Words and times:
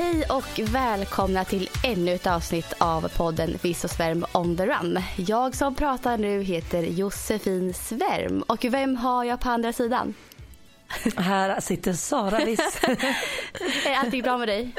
Hej 0.00 0.24
och 0.24 0.60
välkomna 0.72 1.44
till 1.44 1.68
ännu 1.84 2.12
ett 2.12 2.26
avsnitt 2.26 2.74
av 2.78 3.08
podden 3.16 3.58
Viss 3.62 3.84
och 3.84 3.90
Svärm 3.90 4.24
on 4.34 4.56
the 4.56 4.66
run. 4.66 5.02
Jag 5.16 5.54
som 5.54 5.74
pratar 5.74 6.18
nu 6.18 6.42
heter 6.42 6.82
Josefin 6.82 7.74
Svärm 7.74 8.42
och 8.42 8.64
vem 8.64 8.96
har 8.96 9.24
jag 9.24 9.40
på 9.40 9.48
andra 9.48 9.72
sidan? 9.72 10.14
Här 11.16 11.60
sitter 11.60 11.92
Sara 11.92 12.44
Viss. 12.44 12.80
Är 13.86 13.94
allting 13.94 14.22
bra 14.22 14.38
med 14.38 14.48
dig? 14.48 14.74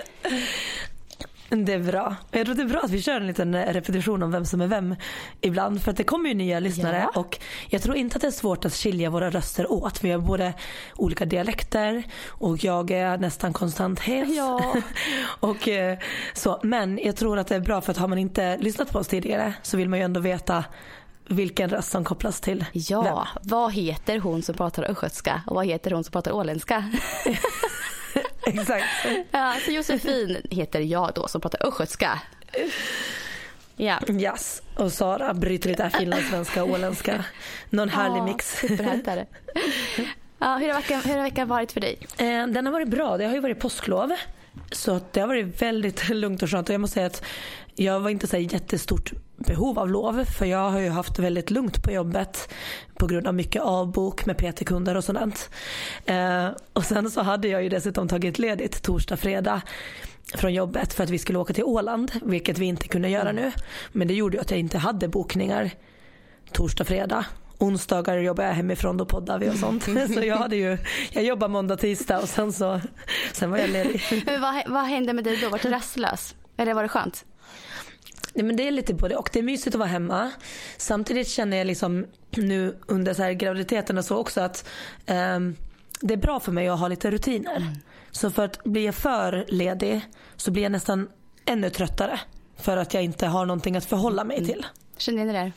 Det 1.65 1.73
är 1.73 1.79
bra. 1.79 2.15
Jag 2.31 2.45
tror 2.45 2.55
det 2.55 2.61
är 2.61 2.65
bra 2.67 2.79
att 2.79 2.91
vi 2.91 3.01
kör 3.01 3.15
en 3.15 3.27
liten 3.27 3.55
repetition 3.65 4.23
om 4.23 4.31
vem 4.31 4.45
som 4.45 4.61
är 4.61 4.67
vem 4.67 4.95
ibland. 5.41 5.81
För 5.81 5.91
att 5.91 5.97
det 5.97 6.03
kommer 6.03 6.29
ju 6.29 6.35
nya 6.35 6.59
lyssnare 6.59 7.07
Ja. 7.13 7.19
och 7.19 7.39
jag 7.67 7.81
tror 7.81 7.95
inte 7.95 8.15
att 8.15 8.21
det 8.21 8.27
är 8.27 8.31
svårt 8.31 8.65
att 8.65 8.73
skilja 8.73 9.09
våra 9.09 9.29
röster 9.29 9.71
åt. 9.71 10.03
Vi 10.03 10.11
har 10.11 10.19
både 10.19 10.53
olika 10.95 11.25
dialekter 11.25 12.03
och 12.29 12.63
jag 12.63 12.91
är 12.91 13.17
nästan 13.17 13.53
konstant 13.53 13.99
hes. 13.99 14.29
Ja. 14.37 14.75
och, 15.39 15.67
eh, 15.67 15.97
så. 16.33 16.59
Men 16.63 16.99
jag 17.03 17.15
tror 17.15 17.39
att 17.39 17.47
det 17.47 17.55
är 17.55 17.59
bra 17.59 17.81
för 17.81 17.91
att 17.91 17.97
har 17.97 18.07
man 18.07 18.17
inte 18.17 18.57
lyssnat 18.57 18.91
på 18.91 18.99
oss 18.99 19.07
tidigare 19.07 19.53
så 19.61 19.77
vill 19.77 19.89
man 19.89 19.99
ju 19.99 20.05
ändå 20.05 20.19
veta 20.19 20.63
vilken 21.27 21.69
röst 21.69 21.91
som 21.91 22.03
kopplas 22.03 22.41
till 22.41 22.65
Ja, 22.73 23.01
vem. 23.03 23.49
vad 23.49 23.73
heter 23.73 24.19
hon 24.19 24.41
som 24.41 24.55
pratar 24.55 24.83
östgötska 24.91 25.41
och 25.47 25.55
vad 25.55 25.65
heter 25.65 25.91
hon 25.91 26.03
som 26.03 26.11
pratar 26.11 26.31
åländska? 26.31 26.89
Exakt. 28.45 28.85
Ja, 29.31 29.55
så 29.65 29.71
Josefin 29.71 30.37
heter 30.49 30.79
jag 30.79 31.11
då 31.15 31.27
som 31.27 31.41
pratar 31.41 31.67
östgötska. 31.67 32.19
Ja, 33.75 33.99
Yes. 34.09 34.61
Och 34.75 34.91
Sara 34.93 35.33
bryter 35.33 35.69
lite 35.69 35.89
finlandssvenska 35.89 36.63
och 36.63 36.69
åländska. 36.69 37.25
Någon 37.69 37.89
härlig 37.89 38.23
mix. 38.23 38.57
Superhärligt 38.59 39.07
är 39.07 39.15
det. 39.15 39.25
Ja, 40.39 40.57
hur, 40.57 40.67
har 40.67 40.75
veckan, 40.75 41.01
hur 41.05 41.15
har 41.15 41.23
veckan 41.23 41.47
varit 41.47 41.71
för 41.71 41.79
dig? 41.81 41.97
Eh, 42.17 42.47
Den 42.47 42.65
har 42.65 42.71
varit 42.73 42.87
bra. 42.87 43.17
Det 43.17 43.25
har 43.25 43.33
ju 43.33 43.39
varit 43.39 43.59
påsklov. 43.59 44.11
Så 44.71 44.91
att 44.95 45.13
det 45.13 45.19
har 45.19 45.27
varit 45.27 45.61
väldigt 45.61 46.09
lugnt 46.09 46.43
och 46.43 46.49
skönt. 46.49 46.69
Och 46.69 46.73
jag 46.73 46.81
måste 46.81 46.93
säga 46.93 47.07
att 47.07 47.23
jag 47.75 47.99
var 47.99 48.09
inte 48.09 48.27
så 48.27 48.37
jättestort 48.37 49.11
behov 49.37 49.79
av 49.79 49.89
lov. 49.89 50.25
För 50.25 50.45
jag 50.45 50.69
har 50.69 50.79
ju 50.79 50.89
haft 50.89 51.19
väldigt 51.19 51.51
lugnt 51.51 51.83
på 51.83 51.91
jobbet. 51.91 52.53
På 52.97 53.07
grund 53.07 53.27
av 53.27 53.33
mycket 53.33 53.61
avbok 53.61 54.25
med 54.25 54.37
PT-kunder 54.37 54.97
och 54.97 55.03
sådant. 55.03 55.49
Eh, 56.05 56.47
och 56.73 56.85
sen 56.85 57.11
så 57.11 57.21
hade 57.21 57.47
jag 57.47 57.63
ju 57.63 57.69
dessutom 57.69 58.07
tagit 58.07 58.39
ledigt 58.39 58.83
torsdag, 58.83 59.17
fredag 59.17 59.61
från 60.33 60.53
jobbet 60.53 60.93
för 60.93 61.03
att 61.03 61.09
vi 61.09 61.19
skulle 61.19 61.39
åka 61.39 61.53
till 61.53 61.63
Åland. 61.63 62.11
Vilket 62.21 62.57
vi 62.57 62.65
inte 62.65 62.87
kunde 62.87 63.09
göra 63.09 63.31
nu. 63.31 63.51
Men 63.91 64.07
det 64.07 64.13
gjorde 64.13 64.37
ju 64.37 64.41
att 64.41 64.51
jag 64.51 64.59
inte 64.59 64.77
hade 64.77 65.07
bokningar 65.07 65.71
torsdag, 66.51 66.85
fredag. 66.85 67.25
Onsdagar 67.61 68.17
jobbar 68.17 68.43
jag 68.43 68.53
hemifrån, 68.53 68.97
då 68.97 69.05
poddar 69.05 69.39
vi 69.39 69.49
och 69.49 69.55
sånt. 69.55 69.83
Så 70.13 70.25
jag 70.25 70.37
hade 70.37 70.55
ju, 70.55 70.77
jag 71.11 71.23
jobbar 71.23 71.47
måndag, 71.47 71.77
tisdag 71.77 72.19
och 72.19 72.29
sen 72.29 72.53
så, 72.53 72.81
sen 73.33 73.51
var 73.51 73.57
jag 73.57 73.69
ledig. 73.69 74.01
Men 74.25 74.41
vad, 74.41 74.63
vad 74.67 74.83
hände 74.83 75.13
med 75.13 75.23
dig 75.23 75.37
då? 75.41 75.49
Var 75.49 75.59
du 75.63 75.69
rastlös? 75.69 76.35
Eller 76.57 76.73
var 76.73 76.83
det 76.83 76.89
skönt? 76.89 77.25
Nej, 78.33 78.45
men 78.45 78.55
det 78.55 78.67
är 78.67 78.71
lite 78.71 78.93
både 78.93 79.15
och. 79.15 79.29
Det 79.33 79.39
är 79.39 79.43
mysigt 79.43 79.75
att 79.75 79.79
vara 79.79 79.89
hemma. 79.89 80.31
Samtidigt 80.77 81.27
känner 81.27 81.57
jag 81.57 81.67
liksom 81.67 82.05
nu 82.29 82.77
under 82.87 83.13
så 83.13 83.23
här 83.23 83.31
graviditeten 83.31 83.97
och 83.97 84.05
så 84.05 84.17
också 84.17 84.41
att 84.41 84.69
ehm, 85.05 85.55
det 86.01 86.13
är 86.13 86.17
bra 86.17 86.39
för 86.39 86.51
mig 86.51 86.67
att 86.67 86.79
ha 86.79 86.87
lite 86.87 87.11
rutiner. 87.11 87.75
Så 88.11 88.31
för 88.31 88.45
att 88.45 88.63
blir 88.63 88.85
jag 88.85 88.95
för 88.95 89.45
ledig 89.47 90.01
så 90.35 90.51
blir 90.51 90.63
jag 90.63 90.71
nästan 90.71 91.09
ännu 91.45 91.69
tröttare. 91.69 92.19
För 92.57 92.77
att 92.77 92.93
jag 92.93 93.03
inte 93.03 93.27
har 93.27 93.45
någonting 93.45 93.75
att 93.75 93.85
förhålla 93.85 94.23
mig 94.23 94.45
till. 94.45 94.65
Känner 94.97 95.25
ni 95.25 95.33
det? 95.33 95.51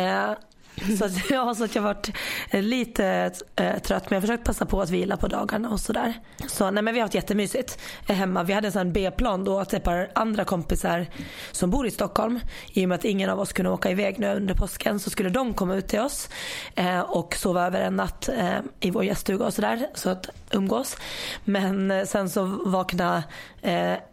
Eh, 0.00 0.32
så 0.98 1.04
att, 1.04 1.30
ja, 1.30 1.54
så 1.54 1.64
att 1.64 1.74
jag 1.74 1.82
varit 1.82 2.10
eh, 2.50 2.62
lite 2.62 3.32
eh, 3.56 3.78
trött 3.78 4.10
men 4.10 4.16
jag 4.16 4.16
har 4.16 4.20
försökt 4.20 4.44
passa 4.44 4.66
på 4.66 4.80
att 4.80 4.90
vila 4.90 5.16
på 5.16 5.28
dagarna 5.28 5.70
och 5.70 5.80
sådär. 5.80 6.14
Så 6.46 6.70
nej 6.70 6.82
men 6.82 6.94
vi 6.94 7.00
har 7.00 7.04
haft 7.04 7.14
jättemysigt 7.14 7.78
eh, 8.08 8.16
hemma. 8.16 8.42
Vi 8.42 8.52
hade 8.52 8.68
en 8.68 8.72
sån 8.72 8.92
B-plan 8.92 9.44
då 9.44 9.58
att 9.58 9.72
ett 9.74 9.84
par 9.84 10.10
andra 10.14 10.44
kompisar 10.44 11.06
som 11.52 11.70
bor 11.70 11.86
i 11.86 11.90
Stockholm 11.90 12.40
i 12.72 12.84
och 12.84 12.88
med 12.88 12.96
att 12.96 13.04
ingen 13.04 13.30
av 13.30 13.40
oss 13.40 13.52
kunde 13.52 13.70
åka 13.70 13.90
iväg 13.90 14.18
nu 14.18 14.34
under 14.34 14.54
påsken 14.54 15.00
så 15.00 15.10
skulle 15.10 15.30
de 15.30 15.54
komma 15.54 15.74
ut 15.74 15.88
till 15.88 16.00
oss 16.00 16.28
eh, 16.74 17.00
och 17.00 17.34
sova 17.34 17.66
över 17.66 17.80
en 17.80 17.96
natt 17.96 18.28
eh, 18.28 18.58
i 18.80 18.90
vår 18.90 19.04
gäststuga 19.04 19.44
och 19.44 19.54
sådär 19.54 19.86
så 19.94 20.10
att 20.10 20.28
umgås. 20.50 20.96
Men 21.44 21.90
eh, 21.90 22.04
sen 22.04 22.30
så 22.30 22.44
vaknade 22.64 23.22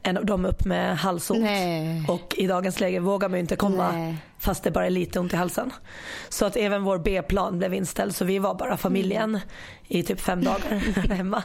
en 0.03 0.18
av 0.18 0.26
dem 0.26 0.46
upp 0.46 0.66
med 0.66 0.97
halsont 0.97 1.46
och 2.08 2.36
i 2.38 2.47
dagens 2.47 2.80
läge 2.80 3.00
vågar 3.00 3.30
man 3.30 3.38
ju 3.38 3.41
inte 3.41 3.56
komma 3.56 3.91
Nej. 3.91 4.18
Fast 4.39 4.63
det 4.63 4.72
bara 4.72 4.85
är 4.85 4.89
lite 4.89 5.19
ont 5.19 5.33
i 5.33 5.35
halsen. 5.35 5.72
Så 6.29 6.45
att 6.45 6.55
även 6.55 6.83
vår 6.83 6.97
B-plan 6.97 7.57
blev 7.57 7.73
inställd 7.73 8.16
så 8.16 8.25
vi 8.25 8.39
var 8.39 8.55
bara 8.55 8.77
familjen 8.77 9.39
i 9.88 10.03
typ 10.03 10.22
fem 10.22 10.44
dagar 10.44 10.69
hemma. 11.13 11.44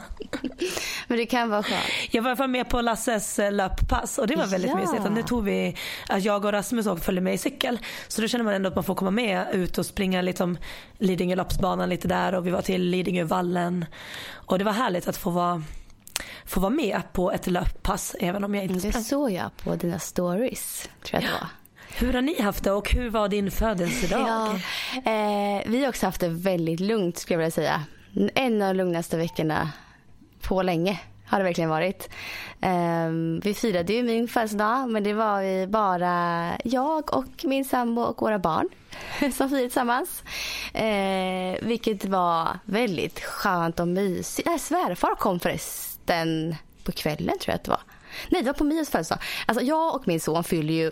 Men 1.07 1.17
det 1.17 1.25
kan 1.25 1.49
vara 1.49 1.63
skönt. 1.63 1.83
Jag 2.11 2.21
var 2.21 2.29
i 2.29 2.31
alla 2.31 2.37
fall 2.37 2.49
med 2.49 2.69
på 2.69 2.81
Lasses 2.81 3.39
eh, 3.39 3.51
löppass 3.51 4.17
och 4.17 4.27
det 4.27 4.35
var 4.35 4.45
väldigt 4.45 4.71
Ja. 4.71 4.77
mysigt. 4.77 5.05
Och 5.05 5.11
nu 5.11 5.23
tog 5.23 5.43
vi, 5.43 5.75
att 6.09 6.23
jag 6.23 6.45
och 6.45 6.51
Rasmus 6.51 6.87
och 6.87 6.99
följde 6.99 7.21
med 7.21 7.33
i 7.33 7.37
cykel. 7.37 7.79
Så 8.07 8.21
då 8.21 8.27
känner 8.27 8.45
man 8.45 8.53
ändå 8.53 8.69
att 8.69 8.75
man 8.75 8.83
får 8.83 8.95
komma 8.95 9.11
med 9.11 9.45
ut 9.53 9.77
och 9.77 9.85
springa 9.85 10.21
liksom 10.21 10.57
Lidingö 10.97 11.35
loppsbanan 11.35 11.89
lite 11.89 12.07
där 12.07 12.35
och 12.35 12.47
vi 12.47 12.51
var 12.51 12.61
till 12.61 12.81
Lidingövallen. 12.81 13.85
Och 14.33 14.57
det 14.59 14.65
var 14.65 14.71
härligt 14.71 15.07
att 15.07 15.17
få 15.17 15.29
vara, 15.29 15.63
få 16.45 16.59
vara 16.59 16.69
med 16.69 17.01
på 17.13 17.31
ett 17.31 17.47
löppass 17.47 18.15
även 18.19 18.43
om 18.43 18.55
jag 18.55 18.63
inte 18.63 18.73
Det 18.87 18.91
sprang. 18.91 19.03
såg 19.03 19.31
jag 19.31 19.57
på 19.63 19.75
dina 19.75 19.99
stories. 19.99 20.89
Tror 21.03 21.21
jag 21.21 21.31
det 21.31 21.33
var. 21.41 21.47
Hur 21.97 22.13
har 22.13 22.21
ni 22.21 22.41
haft 22.41 22.63
det 22.63 22.71
och 22.71 22.91
hur 22.91 23.09
var 23.09 23.29
din 23.29 23.51
födelsedag? 23.51 24.19
Ja, 24.19 24.53
eh, 24.95 25.63
vi 25.65 25.81
har 25.81 25.89
också 25.89 26.05
haft 26.05 26.21
det 26.21 26.29
väldigt 26.29 26.79
lugnt 26.79 27.17
skulle 27.17 27.33
jag 27.33 27.39
vilja 27.39 27.51
säga. 27.51 27.83
En 28.35 28.61
av 28.61 28.67
de 28.67 28.77
lugnaste 28.77 29.17
veckorna 29.17 29.71
på 30.41 30.61
länge 30.61 30.99
har 31.25 31.37
det 31.37 31.43
verkligen 31.43 31.69
varit. 31.69 32.09
Eh, 32.61 33.09
vi 33.43 33.53
firade 33.53 33.93
ju 33.93 34.03
min 34.03 34.27
födelsedag 34.27 34.89
men 34.89 35.03
det 35.03 35.13
var 35.13 35.41
ju 35.41 35.67
bara 35.67 36.51
jag 36.63 37.13
och 37.13 37.43
min 37.43 37.65
sambo 37.65 38.01
och 38.01 38.21
våra 38.21 38.39
barn 38.39 38.69
som 39.19 39.49
firade 39.49 39.65
tillsammans. 39.65 40.23
Eh, 40.73 41.65
vilket 41.67 42.05
var 42.05 42.59
väldigt 42.65 43.19
skönt 43.19 43.79
och 43.79 43.87
mysigt. 43.87 44.47
Nej, 44.47 44.59
svärfar 44.59 45.15
kom 45.15 45.39
förresten 45.39 46.55
på 46.83 46.91
kvällen 46.91 47.39
tror 47.39 47.51
jag 47.51 47.55
att 47.55 47.63
det 47.63 47.71
var. 47.71 47.81
Nej, 48.29 48.41
det 48.41 48.47
var 48.47 48.53
på 48.53 48.63
Mios 48.63 48.89
födelsedag. 48.89 49.19
Alltså 49.45 49.63
jag 49.63 49.95
och 49.95 50.07
min 50.07 50.19
son 50.19 50.43
fyller 50.43 50.73
ju 50.73 50.91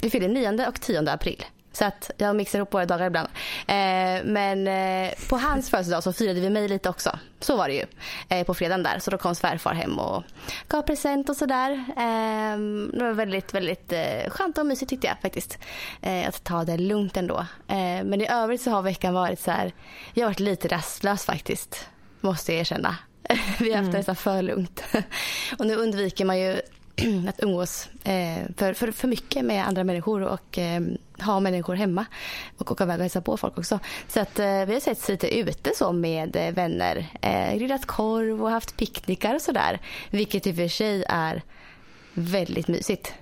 vi 0.00 0.10
fyller 0.10 0.28
9 0.28 0.68
och 0.68 0.80
10 0.80 1.10
april. 1.10 1.44
Så 1.76 1.84
att 1.84 2.10
jag 2.16 2.36
mixar 2.36 2.58
ihop 2.58 2.74
våra 2.74 2.86
dagar 2.86 3.06
ibland. 3.06 3.28
Eh, 3.66 4.24
men 4.24 4.68
eh, 4.68 5.12
på 5.28 5.36
hans 5.36 5.70
födelsedag 5.70 6.02
så 6.02 6.12
firade 6.12 6.40
vi 6.40 6.50
mig 6.50 6.68
lite 6.68 6.88
också. 6.88 7.18
Så 7.40 7.56
var 7.56 7.68
det 7.68 7.74
ju. 7.74 7.84
Eh, 8.28 8.46
på 8.46 8.54
fredagen 8.54 8.82
där. 8.82 8.98
Så 8.98 9.10
då 9.10 9.18
kom 9.18 9.34
svärfar 9.34 9.74
hem 9.74 9.98
och 9.98 10.24
gav 10.68 10.82
present 10.82 11.28
och 11.28 11.36
sådär. 11.36 11.70
Eh, 11.88 12.58
det 12.92 13.04
var 13.04 13.12
väldigt, 13.12 13.54
väldigt 13.54 13.92
eh, 13.92 14.30
skönt 14.30 14.58
och 14.58 14.66
mysigt 14.66 14.90
tyckte 14.90 15.06
jag 15.06 15.20
faktiskt. 15.22 15.58
Eh, 16.02 16.28
att 16.28 16.44
ta 16.44 16.64
det 16.64 16.76
lugnt 16.76 17.16
ändå. 17.16 17.38
Eh, 17.68 18.04
men 18.04 18.20
i 18.20 18.28
övrigt 18.28 18.62
så 18.62 18.70
har 18.70 18.82
veckan 18.82 19.14
varit 19.14 19.40
så 19.40 19.50
här. 19.50 19.72
Jag 20.14 20.24
har 20.24 20.30
varit 20.30 20.40
lite 20.40 20.68
rastlös 20.68 21.24
faktiskt. 21.24 21.88
Måste 22.20 22.52
jag 22.52 22.60
erkänna. 22.60 22.96
Vi 23.58 23.70
har 23.70 23.78
haft 23.78 23.92
det 23.92 23.98
nästan 23.98 24.16
för 24.16 24.42
lugnt. 24.42 24.84
och 25.58 25.66
nu 25.66 25.74
undviker 25.74 26.24
man 26.24 26.38
ju 26.38 26.60
att 27.28 27.42
umgås 27.42 27.88
eh, 28.04 28.42
för, 28.56 28.74
för, 28.74 28.92
för 28.92 29.08
mycket 29.08 29.44
med 29.44 29.66
andra 29.66 29.84
människor 29.84 30.22
och 30.22 30.58
eh, 30.58 30.80
ha 31.20 31.40
människor 31.40 31.74
hemma 31.74 32.06
och 32.56 32.70
åka 32.70 32.84
iväg 32.84 32.96
och 32.96 33.02
hälsa 33.02 33.20
på 33.20 33.36
folk 33.36 33.58
också. 33.58 33.78
Så 34.08 34.20
att 34.20 34.38
eh, 34.38 34.64
vi 34.64 34.72
har 34.72 34.80
sett 34.80 35.08
lite 35.08 35.38
ute 35.38 35.70
så 35.74 35.92
med 35.92 36.36
eh, 36.36 36.54
vänner, 36.54 37.06
eh, 37.22 37.56
grillat 37.56 37.86
korv 37.86 38.42
och 38.42 38.50
haft 38.50 38.76
picknickar 38.76 39.34
och 39.34 39.42
sådär. 39.42 39.80
Vilket 40.10 40.46
i 40.46 40.52
och 40.52 40.56
för 40.56 40.68
sig 40.68 41.04
är 41.08 41.42
väldigt 42.14 42.68
mysigt. 42.68 43.14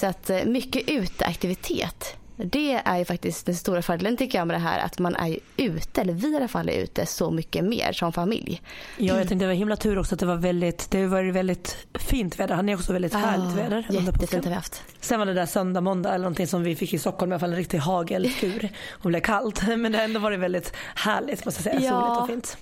Så 0.00 0.06
att 0.06 0.30
eh, 0.30 0.44
mycket 0.44 0.88
uteaktivitet 0.88 2.16
Det 2.36 2.80
är 2.84 2.98
ju 2.98 3.04
faktiskt 3.04 3.46
den 3.46 3.54
stora 3.54 3.82
fördelen 3.82 4.16
tycker 4.16 4.38
jag 4.38 4.46
med 4.46 4.56
det 4.56 4.60
här 4.60 4.78
att 4.78 4.98
man 4.98 5.16
är 5.16 5.26
ju 5.26 5.38
ute, 5.56 6.00
eller 6.00 6.12
vi 6.12 6.32
i 6.32 6.36
alla 6.36 6.48
fall 6.48 6.68
är 6.68 6.82
ute 6.82 7.06
så 7.06 7.30
mycket 7.30 7.64
mer 7.64 7.92
som 7.92 8.12
familj. 8.12 8.62
Ja, 8.96 9.06
jag 9.06 9.16
tänkte 9.16 9.34
det 9.34 9.46
var 9.46 9.54
himla 9.54 9.76
tur 9.76 9.98
också 9.98 10.14
att 10.14 10.20
det 10.20 10.26
var 10.26 10.36
väldigt, 10.36 10.90
det 10.90 11.06
var 11.06 11.22
väldigt 11.22 11.76
fint 11.94 12.40
väder. 12.40 12.54
Han 12.54 12.68
är 12.68 12.74
också 12.74 12.92
väldigt 12.92 13.14
härligt 13.14 13.56
väder. 13.56 13.86
Jättefint 13.90 14.44
har 14.44 14.50
vi 14.50 14.54
haft. 14.54 14.82
Sen 15.00 15.18
var 15.18 15.26
det 15.26 15.34
där 15.34 15.46
söndag, 15.46 15.80
måndag 15.80 16.08
eller 16.08 16.22
någonting 16.22 16.46
som 16.46 16.62
vi 16.62 16.76
fick 16.76 16.94
i 16.94 16.98
Stockholm 16.98 17.32
i 17.32 17.34
alla 17.34 17.40
fall 17.40 17.50
en 17.50 17.56
riktig 17.56 17.78
hageltur 17.78 18.68
och 18.90 19.08
blev 19.10 19.20
kallt. 19.20 19.62
Men 19.76 19.92
det 19.92 19.98
har 19.98 20.04
ändå 20.04 20.20
varit 20.20 20.40
väldigt 20.40 20.72
härligt 20.94 21.44
måste 21.44 21.68
jag 21.68 21.80
säga, 21.80 21.90
ja. 21.90 22.04
soligt 22.04 22.20
och 22.20 22.28
fint. 22.28 22.56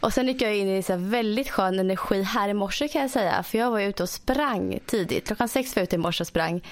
Och 0.00 0.12
sen 0.12 0.28
gick 0.28 0.42
jag 0.42 0.56
in 0.56 0.68
i 0.68 0.82
så 0.82 0.96
väldigt 0.96 1.50
skön 1.50 1.78
energi 1.78 2.22
här 2.22 2.48
i 2.48 2.54
morse 2.54 2.88
kan 2.88 3.02
jag 3.02 3.10
säga. 3.10 3.42
För 3.42 3.58
jag 3.58 3.70
var 3.70 3.80
ute 3.80 4.02
och 4.02 4.08
sprang 4.08 4.78
tidigt. 4.86 5.26
Klockan 5.26 5.48
sex 5.48 5.76
var 5.76 5.80
jag 5.80 5.84
ute 5.84 5.96
i 5.96 5.98
morse 5.98 6.22
och 6.22 6.26
sprang. 6.26 6.62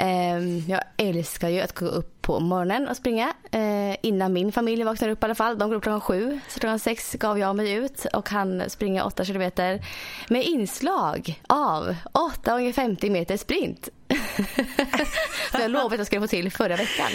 Ehm, 0.00 0.62
jag 0.68 0.80
älskar 0.96 1.48
ju 1.48 1.60
att 1.60 1.72
gå 1.72 1.86
upp 1.86 2.22
på 2.22 2.40
morgonen 2.40 2.88
och 2.88 2.96
springa. 2.96 3.32
Ehm, 3.50 3.77
innan 4.02 4.32
min 4.32 4.52
familj 4.52 4.84
vaknar 4.84 5.08
upp 5.08 5.22
i 5.22 5.24
alla 5.24 5.34
fall. 5.34 5.58
De 5.58 5.68
går 5.68 5.76
upp 5.76 5.82
klockan 5.82 6.00
sju. 6.00 6.40
Så 6.48 6.60
klockan 6.60 6.78
sex 6.78 7.12
gav 7.12 7.38
jag 7.38 7.56
mig 7.56 7.72
ut 7.72 8.06
och 8.12 8.28
han 8.28 8.70
springer 8.70 9.06
åtta 9.06 9.24
kilometer 9.24 9.84
med 10.28 10.44
inslag 10.44 11.42
av 11.46 11.96
850 12.12 13.10
meter 13.10 13.36
sprint. 13.36 13.88
Som 15.50 15.60
jag 15.60 15.70
lovade 15.70 15.94
att 15.94 15.98
jag 15.98 16.06
skulle 16.06 16.20
få 16.20 16.26
till 16.26 16.52
förra 16.52 16.76
veckan. 16.76 17.06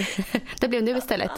Det 0.60 0.68
blev 0.68 0.84
nu 0.84 0.98
istället. 0.98 1.31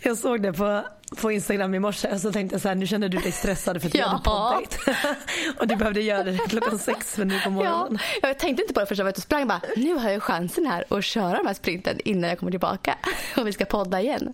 Jag 0.00 0.18
såg 0.18 0.42
det 0.42 0.52
på, 0.52 0.82
på 1.20 1.32
Instagram 1.32 1.74
i 1.74 1.78
morse 1.78 2.08
och 2.12 2.20
så 2.20 2.32
tänkte 2.32 2.54
jag 2.54 2.62
så 2.62 2.68
här, 2.68 2.74
nu 2.74 2.86
känner 2.86 3.08
du 3.08 3.18
dig 3.18 3.32
stressad 3.32 3.80
för 3.80 3.88
att 3.88 3.94
ja. 3.94 4.04
du 4.04 4.10
hade 4.10 4.24
poddat. 4.24 4.78
och 5.58 5.68
du 5.68 5.76
behövde 5.76 6.02
göra 6.02 6.22
det 6.22 6.38
klockan 6.48 6.78
sex 6.78 7.18
nu 7.18 7.40
på 7.40 7.50
morgonen. 7.50 7.98
Ja, 8.22 8.28
jag 8.28 8.38
tänkte 8.38 8.62
inte 8.62 8.74
på 8.74 8.80
det 8.80 8.86
förrän 8.86 8.98
jag 8.98 9.04
var 9.04 9.10
ute 9.10 9.18
och 9.18 9.22
sprang. 9.22 9.48
Bara, 9.48 9.60
nu 9.76 9.94
har 9.94 10.10
jag 10.10 10.22
chansen 10.22 10.66
här 10.66 10.84
att 10.88 11.04
köra 11.04 11.36
de 11.36 11.46
här 11.46 11.54
sprinten 11.54 12.00
innan 12.04 12.30
jag 12.30 12.38
kommer 12.38 12.52
tillbaka 12.52 12.98
och 13.36 13.46
vi 13.46 13.52
ska 13.52 13.64
podda 13.64 14.00
igen. 14.00 14.32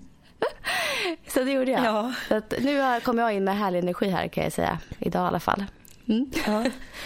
Så 1.28 1.44
det 1.44 1.52
gjorde 1.52 1.70
jag. 1.70 1.84
Ja. 1.84 2.12
Så 2.28 2.40
nu 2.58 3.00
kommer 3.00 3.22
jag 3.22 3.32
in 3.32 3.44
med 3.44 3.58
härlig 3.58 3.78
energi 3.78 4.08
här 4.08 4.28
kan 4.28 4.44
jag 4.44 4.52
säga. 4.52 4.78
Idag 4.98 5.24
i 5.24 5.28
alla 5.28 5.40
fall. 5.40 5.64
Mm. 6.08 6.30
Ja. 6.46 6.64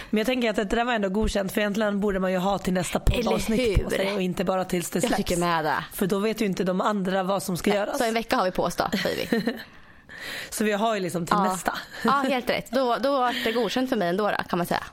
Men 0.09 0.17
jag 0.17 0.25
tänker 0.25 0.49
att 0.49 0.55
det 0.55 0.63
där 0.63 0.83
var 0.83 0.93
ändå 0.93 1.09
godkänt 1.09 1.51
för 1.51 1.61
egentligen 1.61 1.99
borde 1.99 2.19
man 2.19 2.31
ju 2.31 2.37
ha 2.37 2.57
till 2.57 2.73
nästa 2.73 2.99
poddavsnitt 2.99 3.83
på 3.83 3.89
sig 3.89 4.13
och 4.13 4.21
inte 4.21 4.43
bara 4.43 4.65
tills 4.65 4.89
det 4.89 5.01
släpps. 5.01 5.11
Jag 5.11 5.27
tycker 5.27 5.37
med 5.37 5.65
det. 5.65 5.85
För 5.93 6.07
då 6.07 6.19
vet 6.19 6.41
ju 6.41 6.45
inte 6.45 6.63
de 6.63 6.81
andra 6.81 7.23
vad 7.23 7.43
som 7.43 7.57
ska 7.57 7.69
Nej, 7.69 7.79
göras. 7.79 7.97
Så 7.97 8.03
en 8.03 8.13
vecka 8.13 8.35
har 8.35 8.45
vi 8.45 8.51
på 8.51 8.63
oss 8.63 8.75
då 8.75 8.97
säger 9.03 9.27
vi. 9.29 9.53
så 10.49 10.63
vi 10.63 10.71
har 10.71 10.95
ju 10.95 11.01
liksom 11.01 11.25
till 11.25 11.35
ja. 11.37 11.43
nästa. 11.43 11.77
ja 12.03 12.11
helt 12.11 12.49
rätt. 12.49 12.71
Då, 12.71 12.97
då 12.97 13.11
var 13.11 13.43
det 13.43 13.51
godkänt 13.51 13.89
för 13.89 13.95
mig 13.95 14.09
ändå 14.09 14.31
då, 14.31 14.43
kan 14.49 14.57
man 14.57 14.65
säga. 14.65 14.83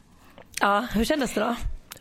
Ja, 0.61 0.87
hur 0.93 1.05
kändes 1.05 1.35
det 1.35 1.41
då? 1.41 1.57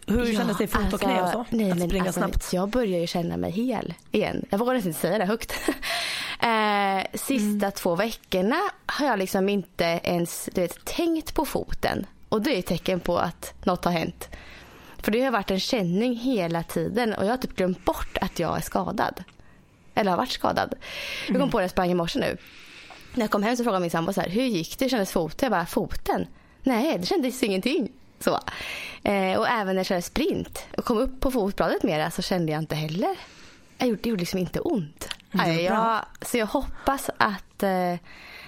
Hur 0.07 0.25
ja, 0.25 0.37
kändes 0.37 0.57
det 0.57 0.63
i 0.63 0.67
fot 0.67 0.81
och 0.81 1.03
alltså, 1.03 1.07
knä 1.07 1.23
och 1.23 1.29
så? 1.29 1.45
Nej, 1.49 1.71
att 1.71 1.81
springa 1.81 2.05
alltså, 2.05 2.19
snabbt? 2.19 2.53
Jag 2.53 2.69
börjar 2.69 2.99
ju 2.99 3.07
känna 3.07 3.37
mig 3.37 3.51
hel 3.51 3.93
igen. 4.11 4.45
Jag 4.49 4.57
vågar 4.57 4.75
inte 4.75 4.93
säga 4.93 5.17
det 5.17 5.25
högt. 5.25 5.53
eh, 6.39 7.19
sista 7.19 7.65
mm. 7.65 7.71
två 7.71 7.95
veckorna 7.95 8.59
har 8.85 9.05
jag 9.05 9.19
liksom 9.19 9.49
inte 9.49 9.99
ens 10.03 10.49
du 10.53 10.61
vet, 10.61 10.85
tänkt 10.85 11.33
på 11.33 11.45
foten. 11.45 12.05
Och 12.29 12.41
det 12.41 12.55
är 12.55 12.59
ett 12.59 12.65
tecken 12.65 12.99
på 12.99 13.17
att 13.17 13.53
något 13.65 13.85
har 13.85 13.91
hänt. 13.91 14.29
För 14.97 15.11
det 15.11 15.21
har 15.21 15.31
varit 15.31 15.51
en 15.51 15.59
känning 15.59 16.15
hela 16.15 16.63
tiden 16.63 17.13
och 17.13 17.25
jag 17.25 17.29
har 17.29 17.37
typ 17.37 17.55
glömt 17.55 17.85
bort 17.85 18.17
att 18.21 18.39
jag 18.39 18.57
är 18.57 18.61
skadad. 18.61 19.23
Eller 19.95 20.11
har 20.11 20.17
varit 20.17 20.31
skadad. 20.31 20.73
Jag 21.27 21.27
kom 21.27 21.35
mm. 21.35 21.49
på 21.49 21.57
det 21.59 21.63
jag 21.63 21.71
sprang 21.71 21.91
i 21.91 21.93
morse 21.93 22.19
nu. 22.19 22.37
När 23.13 23.23
jag 23.23 23.31
kom 23.31 23.43
hem 23.43 23.57
så 23.57 23.63
frågade 23.63 23.81
min 23.81 23.91
sambo 23.91 24.13
så 24.13 24.21
här, 24.21 24.29
hur 24.29 24.43
gick 24.43 24.79
det? 24.79 24.85
Hur 24.85 24.89
kändes 24.89 25.11
foten? 25.11 25.37
Jag 25.45 25.51
bara, 25.51 25.65
foten? 25.65 26.27
Nej, 26.63 26.97
det 26.97 27.05
kändes 27.05 27.43
ingenting. 27.43 27.91
Så. 28.23 28.39
Eh, 29.03 29.39
och 29.39 29.47
även 29.47 29.67
när 29.67 29.79
jag 29.79 29.85
körde 29.85 30.01
sprint 30.01 30.65
och 30.77 30.85
kom 30.85 30.97
upp 30.97 31.19
på 31.19 31.31
fotbladet 31.31 31.83
mera 31.83 32.11
så 32.11 32.21
kände 32.21 32.51
jag 32.51 32.61
inte 32.61 32.75
heller. 32.75 33.15
Jag 33.77 33.87
gjorde, 33.87 34.01
det 34.01 34.09
gjorde 34.09 34.19
liksom 34.19 34.39
inte 34.39 34.59
ont. 34.59 35.09
Nej, 35.31 35.63
jag, 35.63 36.05
så 36.21 36.37
jag 36.37 36.45
hoppas 36.45 37.09
att 37.17 37.63
eh, 37.63 37.95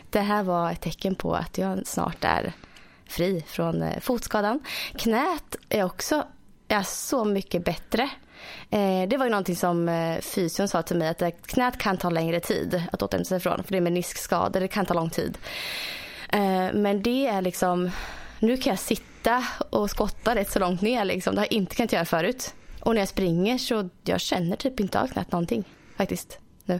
det 0.10 0.20
här 0.20 0.44
var 0.44 0.72
ett 0.72 0.82
tecken 0.82 1.16
på 1.16 1.36
att 1.36 1.58
jag 1.58 1.88
snart 1.88 2.24
är 2.24 2.54
fri 3.08 3.44
från 3.48 3.82
eh, 3.82 4.00
fotskadan. 4.00 4.60
Knät 4.98 5.56
är 5.70 5.84
också 5.84 6.24
är 6.68 6.84
så 6.84 7.26
mycket 7.26 7.66
bättre. 7.66 8.10
Eh, 8.70 9.08
det 9.10 9.18
var 9.18 9.26
ju 9.26 9.32
någonting 9.32 9.56
som 9.56 9.90
eh, 9.90 10.20
fysion 10.22 10.68
sa 10.68 10.82
till 10.82 10.98
mig 10.98 11.08
att 11.08 11.48
knät 11.48 11.78
kan 11.78 11.98
ta 11.98 12.10
längre 12.10 12.40
tid 12.40 12.84
att 12.92 13.04
återhämta 13.04 13.28
sig 13.28 13.38
ifrån. 13.38 13.64
För 13.64 13.72
det 13.72 13.78
är 13.78 13.82
meniskskador, 13.82 14.60
det 14.60 14.68
kan 14.68 14.86
ta 14.86 14.94
lång 14.94 15.10
tid. 15.10 15.38
Men 16.74 17.02
det 17.02 17.28
är 17.28 17.42
liksom, 17.42 17.92
nu 18.40 18.58
kan 18.58 18.70
jag 18.70 18.80
sitta 18.80 19.15
och 19.70 19.90
skotta 19.90 20.36
rätt 20.36 20.52
så 20.52 20.60
långt 20.60 20.82
ner 20.82 21.06
liksom. 21.06 21.36
Det 21.36 21.42
har 21.42 21.46
jag 21.46 21.54
inte 21.54 21.76
kunnat 21.76 21.94
göra 21.94 22.06
förut. 22.06 22.54
Och 22.80 22.94
när 22.94 23.02
jag 23.02 23.08
springer 23.08 23.58
så 23.58 23.90
jag 24.04 24.22
känner 24.22 24.56
typ 24.56 24.80
inte 24.80 25.02
av 25.02 25.08
knät 25.08 25.32
någonting 25.32 25.64
faktiskt. 25.98 26.40
Nu. 26.66 26.80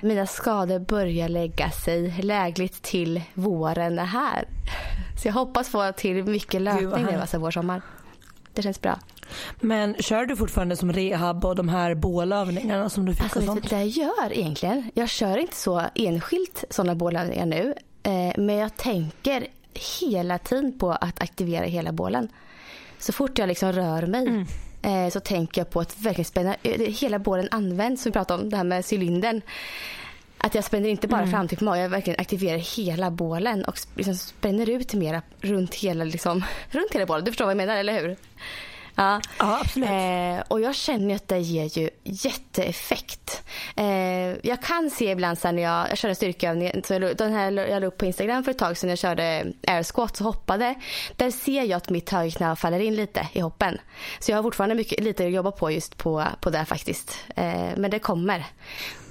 Mina 0.00 0.26
skador 0.26 0.78
börjar 0.78 1.28
lägga 1.28 1.70
sig 1.70 2.14
lägligt 2.22 2.82
till 2.82 3.22
våren 3.34 3.98
är 3.98 4.04
här. 4.04 4.48
Så 5.22 5.28
jag 5.28 5.32
hoppas 5.32 5.68
få 5.68 5.92
till 5.92 6.24
mycket 6.24 6.62
löpning 6.62 7.06
nu, 7.06 7.20
alltså 7.20 7.38
vår 7.38 7.50
sommar. 7.50 7.82
Det 8.54 8.62
känns 8.62 8.80
bra. 8.80 8.98
Men 9.60 9.94
kör 9.94 10.26
du 10.26 10.36
fortfarande 10.36 10.76
som 10.76 10.92
rehab 10.92 11.44
och 11.44 11.56
de 11.56 11.68
här 11.68 11.94
bålövningarna 11.94 12.88
som 12.88 13.04
du 13.04 13.14
fick 13.14 13.22
alltså, 13.22 13.38
och 13.38 13.44
sånt? 13.44 13.70
Det 13.70 13.76
jag 13.76 13.86
gör 13.86 14.32
egentligen, 14.32 14.90
jag 14.94 15.08
kör 15.08 15.38
inte 15.38 15.56
så 15.56 15.82
enskilt 15.94 16.64
sådana 16.70 16.94
bålövningar 16.94 17.46
nu. 17.46 17.74
Eh, 18.02 18.32
men 18.36 18.56
jag 18.56 18.76
tänker 18.76 19.46
hela 19.74 20.38
tiden 20.38 20.78
på 20.78 20.92
att 20.92 21.22
aktivera 21.22 21.64
hela 21.64 21.92
bålen. 21.92 22.28
Så 22.98 23.12
fort 23.12 23.38
jag 23.38 23.46
liksom 23.48 23.72
rör 23.72 24.06
mig 24.06 24.26
mm. 24.26 24.46
eh, 24.82 25.12
så 25.12 25.20
tänker 25.20 25.60
jag 25.60 25.70
på 25.70 25.80
att 25.80 26.00
verkligen 26.00 26.24
spänna, 26.24 26.56
eh, 26.62 26.80
hela 26.80 27.18
bålen 27.18 27.48
används 27.50 28.02
som 28.02 28.10
vi 28.10 28.12
pratade 28.12 28.42
om, 28.42 28.50
det 28.50 28.56
här 28.56 28.64
med 28.64 28.84
cylindern. 28.92 29.40
Att 30.38 30.54
jag 30.54 30.64
spänner 30.64 30.88
inte 30.88 31.08
bara 31.08 31.20
mm. 31.20 31.30
fram 31.30 31.48
till 31.48 31.62
magen, 31.62 31.82
jag 31.82 31.88
verkligen 31.88 32.20
aktiverar 32.20 32.58
hela 32.58 33.10
bålen 33.10 33.64
och 33.64 33.78
liksom 33.94 34.14
spänner 34.14 34.70
ut 34.70 34.94
mera 34.94 35.22
runt 35.40 35.74
hela, 35.74 36.04
liksom, 36.04 36.44
runt 36.70 36.94
hela 36.94 37.06
bålen. 37.06 37.24
Du 37.24 37.30
förstår 37.30 37.44
vad 37.44 37.52
jag 37.52 37.56
menar, 37.56 37.76
eller 37.76 38.00
hur? 38.00 38.16
Ja, 38.94 39.20
ja 39.38 39.58
absolut. 39.60 39.90
Eh, 39.90 40.40
och 40.48 40.60
jag 40.60 40.74
känner 40.74 41.14
att 41.14 41.28
det 41.28 41.38
ger 41.38 41.78
ju 41.78 41.90
jätteeffekt. 42.02 43.42
Eh, 43.76 43.86
jag 44.42 44.62
kan 44.62 44.90
se 44.90 45.10
ibland 45.10 45.38
sen 45.38 45.56
när 45.56 45.62
jag, 45.62 45.90
jag 45.90 45.98
körde 45.98 46.14
styrkeövning, 46.14 46.82
så 46.84 46.94
jag, 46.94 47.16
den 47.16 47.32
här 47.32 47.50
jag 47.50 47.80
la 47.80 47.86
upp 47.86 47.98
på 47.98 48.06
Instagram 48.06 48.44
för 48.44 48.50
ett 48.50 48.58
tag 48.58 48.76
sedan 48.76 48.90
jag 48.90 48.98
körde 48.98 49.52
air 49.66 49.82
squat 49.82 50.20
och 50.20 50.26
hoppade. 50.26 50.74
Där 51.16 51.30
ser 51.30 51.62
jag 51.62 51.72
att 51.72 51.90
mitt 51.90 52.10
högerknä 52.10 52.56
faller 52.56 52.80
in 52.80 52.94
lite 52.94 53.28
i 53.32 53.40
hoppen. 53.40 53.78
Så 54.20 54.30
jag 54.30 54.38
har 54.38 54.42
fortfarande 54.42 54.74
mycket, 54.74 55.04
lite 55.04 55.26
att 55.26 55.32
jobba 55.32 55.50
på 55.50 55.70
just 55.70 55.96
på, 55.96 56.24
på 56.40 56.50
det 56.50 56.64
faktiskt. 56.64 57.18
Eh, 57.36 57.70
men 57.76 57.90
det 57.90 57.98
kommer. 57.98 58.46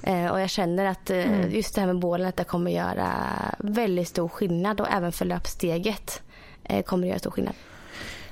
Eh, 0.03 0.27
och 0.27 0.41
jag 0.41 0.49
känner 0.49 0.85
att 0.85 1.09
eh, 1.09 1.17
mm. 1.17 1.51
just 1.51 1.75
det 1.75 1.81
här 1.81 1.87
med 1.87 1.99
bålen 1.99 2.27
att 2.27 2.37
det 2.37 2.43
kommer 2.43 2.71
göra 2.71 3.11
väldigt 3.57 4.07
stor 4.07 4.27
skillnad 4.27 4.81
och 4.81 4.87
även 4.91 5.11
för 5.11 5.25
löpsteget 5.25 6.21
eh, 6.63 6.83
kommer 6.83 7.03
det 7.03 7.07
göra 7.07 7.19
stor 7.19 7.31
skillnad. 7.31 7.53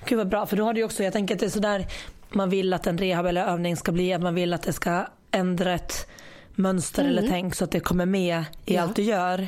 Gud 0.05 0.17
vad 0.17 0.29
bra, 0.29 0.45
för 0.45 0.57
då 0.57 0.63
har 0.63 0.73
du 0.73 0.83
också, 0.83 1.03
jag 1.03 1.13
tänker 1.13 1.35
att 1.35 1.39
det 1.39 1.45
är 1.45 1.49
sådär 1.49 1.87
man 2.29 2.49
vill 2.49 2.73
att 2.73 2.87
en 2.87 2.97
rehab 2.97 3.25
eller 3.25 3.45
övning 3.45 3.77
ska 3.77 3.91
bli, 3.91 4.13
att 4.13 4.21
man 4.21 4.35
vill 4.35 4.53
att 4.53 4.63
det 4.63 4.73
ska 4.73 5.05
ändra 5.31 5.73
ett 5.73 6.07
mönster 6.55 7.03
mm. 7.03 7.17
eller 7.17 7.29
tänk 7.29 7.55
så 7.55 7.63
att 7.63 7.71
det 7.71 7.79
kommer 7.79 8.05
med 8.05 8.43
i 8.65 8.75
ja. 8.75 8.81
allt 8.81 8.95
du 8.95 9.01
gör 9.01 9.47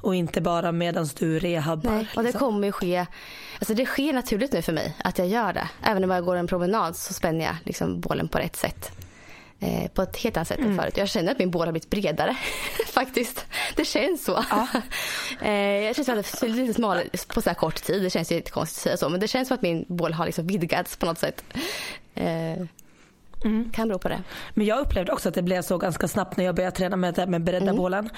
och 0.00 0.14
inte 0.14 0.40
bara 0.40 0.72
medan 0.72 1.08
du 1.18 1.38
rehabbar. 1.38 1.90
Nej, 1.90 2.08
och 2.16 2.22
det 2.22 2.28
liksom. 2.28 2.38
kommer 2.38 2.72
ske, 2.72 3.06
alltså 3.58 3.74
det 3.74 3.86
sker 3.86 4.12
naturligt 4.12 4.52
nu 4.52 4.62
för 4.62 4.72
mig 4.72 4.96
att 4.98 5.18
jag 5.18 5.28
gör 5.28 5.52
det. 5.52 5.68
Även 5.82 6.04
om 6.04 6.10
jag 6.10 6.24
går 6.24 6.36
en 6.36 6.46
promenad 6.46 6.96
så 6.96 7.14
spänner 7.14 7.44
jag 7.44 7.56
liksom 7.64 8.00
bålen 8.00 8.28
på 8.28 8.38
rätt 8.38 8.56
sätt. 8.56 9.03
Eh, 9.64 9.88
på 9.88 10.02
ett 10.02 10.16
helt 10.16 10.36
annat 10.36 10.48
sätt 10.48 10.58
mm. 10.58 10.70
än 10.70 10.78
förut. 10.78 10.96
Jag 10.96 11.08
känner 11.08 11.32
att 11.32 11.38
min 11.38 11.50
bål 11.50 11.66
har 11.66 11.72
blivit 11.72 11.90
bredare 11.90 12.36
faktiskt. 12.86 13.46
Det 13.76 13.84
känns 13.84 14.24
så. 14.24 14.44
Ja. 14.50 14.68
eh, 15.42 15.52
jag 15.52 15.96
känns 15.96 16.42
lite 16.42 16.74
smal 16.74 17.00
på 17.28 17.42
så 17.42 17.50
här 17.50 17.54
kort 17.54 17.82
tid. 17.84 18.02
Det 18.02 18.10
känns 18.10 18.32
ju 18.32 18.36
lite 18.36 18.50
konstigt 18.50 18.78
att 18.78 18.82
säga 18.82 18.96
så 18.96 19.08
men 19.08 19.20
det 19.20 19.28
känns 19.28 19.48
som 19.48 19.54
att 19.54 19.62
min 19.62 19.84
bål 19.88 20.12
har 20.12 20.26
liksom 20.26 20.46
vidgats 20.46 20.96
på 20.96 21.06
något 21.06 21.18
sätt. 21.18 21.44
Eh, 22.14 22.62
Mm. 23.44 23.70
Kan 23.72 23.88
bero 23.88 23.98
på 23.98 24.08
det. 24.08 24.22
Men 24.54 24.66
jag 24.66 24.80
upplevde 24.80 25.12
också 25.12 25.28
att 25.28 25.34
det 25.34 25.42
blev 25.42 25.62
så 25.62 25.78
ganska 25.78 26.08
snabbt 26.08 26.36
när 26.36 26.44
jag 26.44 26.54
började 26.54 26.76
träna 26.76 26.96
med, 26.96 27.28
med 27.28 27.44
bredda 27.44 27.64
mm. 27.64 27.76
bålen. 27.76 28.08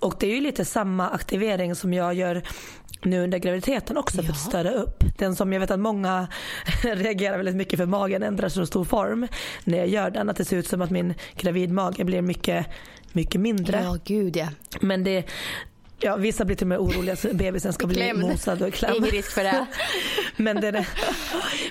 Och 0.00 0.14
det 0.20 0.26
är 0.26 0.34
ju 0.34 0.40
lite 0.40 0.64
samma 0.64 1.08
aktivering 1.10 1.74
som 1.74 1.94
jag 1.94 2.14
gör 2.14 2.42
nu 3.02 3.24
under 3.24 3.38
graviditeten 3.38 3.96
också 3.96 4.22
för 4.22 4.32
att 4.32 4.38
störa 4.38 4.70
upp. 4.70 5.04
Den 5.18 5.36
som 5.36 5.52
jag 5.52 5.60
vet 5.60 5.70
att 5.70 5.80
många 5.80 6.28
reagerar 6.82 7.36
väldigt 7.36 7.56
mycket 7.56 7.78
för 7.78 7.86
magen 7.86 8.22
ändrar 8.22 8.48
så 8.48 8.66
stor 8.66 8.84
form 8.84 9.28
när 9.64 9.78
jag 9.78 9.88
gör 9.88 10.10
den. 10.10 10.28
Att 10.28 10.36
det 10.36 10.44
ser 10.44 10.56
ut 10.56 10.68
som 10.68 10.82
att 10.82 10.90
min 10.90 11.14
gravidmage 11.34 12.04
blir 12.04 12.22
mycket, 12.22 12.66
mycket 13.12 13.40
mindre. 13.40 13.82
Ja 13.84 13.98
gud 14.04 14.36
ja. 14.36 14.48
Men 14.80 15.04
det, 15.04 15.24
Ja, 15.98 16.16
vissa 16.16 16.44
blir 16.44 16.56
till 16.56 16.64
och 16.64 16.68
med 16.68 16.78
oroliga 16.78 17.16
så 17.16 17.28
bebisen 17.34 17.72
ska 17.72 17.86
bli 17.86 17.96
Klämd. 17.96 18.22
mosad 18.22 18.62
och 18.62 18.72
klämd. 18.72 18.96
Ingen 18.96 19.10
risk 19.10 19.32
för 19.32 19.44
det. 19.44 19.66
men, 20.36 20.60
det 20.60 20.86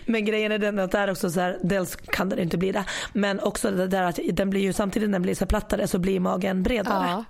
men 0.06 0.26
grejen 0.26 0.52
är 0.52 0.58
den 0.58 0.80
att 0.80 0.92
det 0.92 0.98
är 0.98 1.12
också 1.12 1.30
så 1.30 1.40
här, 1.40 1.58
dels 1.64 1.96
kan 1.96 2.30
den 2.30 2.40
inte 2.40 2.58
bli 2.58 2.72
det, 2.72 2.86
men 3.14 3.40
också 3.40 3.72
det 3.72 3.88
där 3.88 4.04
att 4.04 4.20
den 4.34 4.50
blir 4.50 4.62
ju 4.62 4.74
samtidigt 4.74 5.10
när 5.10 5.14
den 5.16 5.22
blir 5.22 5.36
så 5.36 5.46
plattare 5.46 5.88
så 5.88 6.00
blir 6.00 6.20
magen 6.20 6.64
bredare. 6.64 7.08
Ja. 7.10 7.26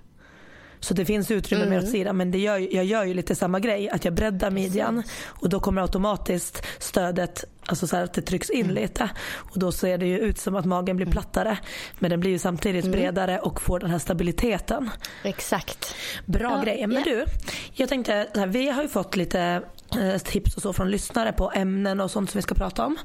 Så 0.85 0.93
det 0.93 1.05
finns 1.05 1.31
utrymme 1.31 1.63
mm. 1.63 1.75
mer 1.75 1.83
åt 1.83 1.91
sidan 1.91 2.17
men 2.17 2.31
det 2.31 2.39
gör, 2.39 2.75
jag 2.75 2.85
gör 2.85 3.03
ju 3.03 3.13
lite 3.13 3.35
samma 3.35 3.59
grej. 3.59 3.89
Att 3.89 4.05
jag 4.05 4.13
breddar 4.13 4.51
midjan 4.51 5.03
och 5.25 5.49
då 5.49 5.59
kommer 5.59 5.81
automatiskt 5.81 6.65
stödet, 6.79 7.45
alltså 7.65 7.87
så 7.87 7.97
att 7.97 8.13
det 8.13 8.21
trycks 8.21 8.49
in 8.49 8.65
mm. 8.65 8.75
lite. 8.75 9.09
Och 9.35 9.59
då 9.59 9.71
ser 9.71 9.97
det 9.97 10.05
ju 10.05 10.19
ut 10.19 10.37
som 10.37 10.55
att 10.55 10.65
magen 10.65 10.95
blir 10.95 11.05
mm. 11.05 11.11
plattare. 11.11 11.57
Men 11.99 12.09
den 12.09 12.19
blir 12.19 12.31
ju 12.31 12.39
samtidigt 12.39 12.85
mm. 12.85 12.99
bredare 12.99 13.39
och 13.39 13.61
får 13.61 13.79
den 13.79 13.89
här 13.89 13.99
stabiliteten. 13.99 14.89
Exakt. 15.23 15.95
Bra 16.25 16.51
ja, 16.51 16.63
grejer. 16.63 16.87
Men 16.87 17.07
yeah. 17.07 17.09
du, 17.09 17.25
jag 17.73 17.89
tänkte, 17.89 18.27
här, 18.35 18.47
vi 18.47 18.69
har 18.69 18.81
ju 18.81 18.89
fått 18.89 19.15
lite 19.15 19.61
eh, 20.01 20.17
tips 20.17 20.55
och 20.55 20.61
så 20.61 20.73
från 20.73 20.91
lyssnare 20.91 21.31
på 21.31 21.51
ämnen 21.55 22.01
och 22.01 22.11
sånt 22.11 22.31
som 22.31 22.37
vi 22.37 22.41
ska 22.41 22.55
prata 22.55 22.85
om. 22.85 22.97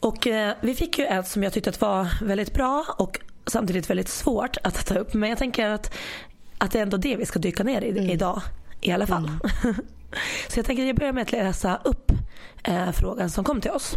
Och 0.00 0.26
eh, 0.26 0.54
vi 0.60 0.74
fick 0.74 0.98
ju 0.98 1.04
ett 1.04 1.28
som 1.28 1.42
jag 1.42 1.52
tyckte 1.52 1.72
var 1.78 2.08
väldigt 2.24 2.54
bra 2.54 2.86
och 2.98 3.20
samtidigt 3.46 3.90
väldigt 3.90 4.08
svårt 4.08 4.56
att 4.62 4.86
ta 4.86 4.94
upp. 4.94 5.14
Men 5.14 5.28
jag 5.28 5.38
tänker 5.38 5.68
att, 5.68 5.94
att 6.60 6.70
det 6.70 6.78
är 6.78 6.82
ändå 6.82 6.96
det 6.96 7.16
vi 7.16 7.26
ska 7.26 7.38
dyka 7.38 7.62
ner 7.62 7.82
i 7.82 7.90
mm. 7.90 8.10
idag 8.10 8.42
i 8.80 8.92
alla 8.92 9.06
fall. 9.06 9.30
Mm. 9.64 9.74
Så 10.48 10.58
jag 10.58 10.66
tänker 10.66 10.82
att 10.82 10.86
jag 10.86 10.96
börjar 10.96 11.12
med 11.12 11.22
att 11.22 11.32
läsa 11.32 11.80
upp 11.84 12.12
eh, 12.62 12.92
frågan 12.92 13.30
som 13.30 13.44
kom 13.44 13.60
till 13.60 13.70
oss. 13.70 13.94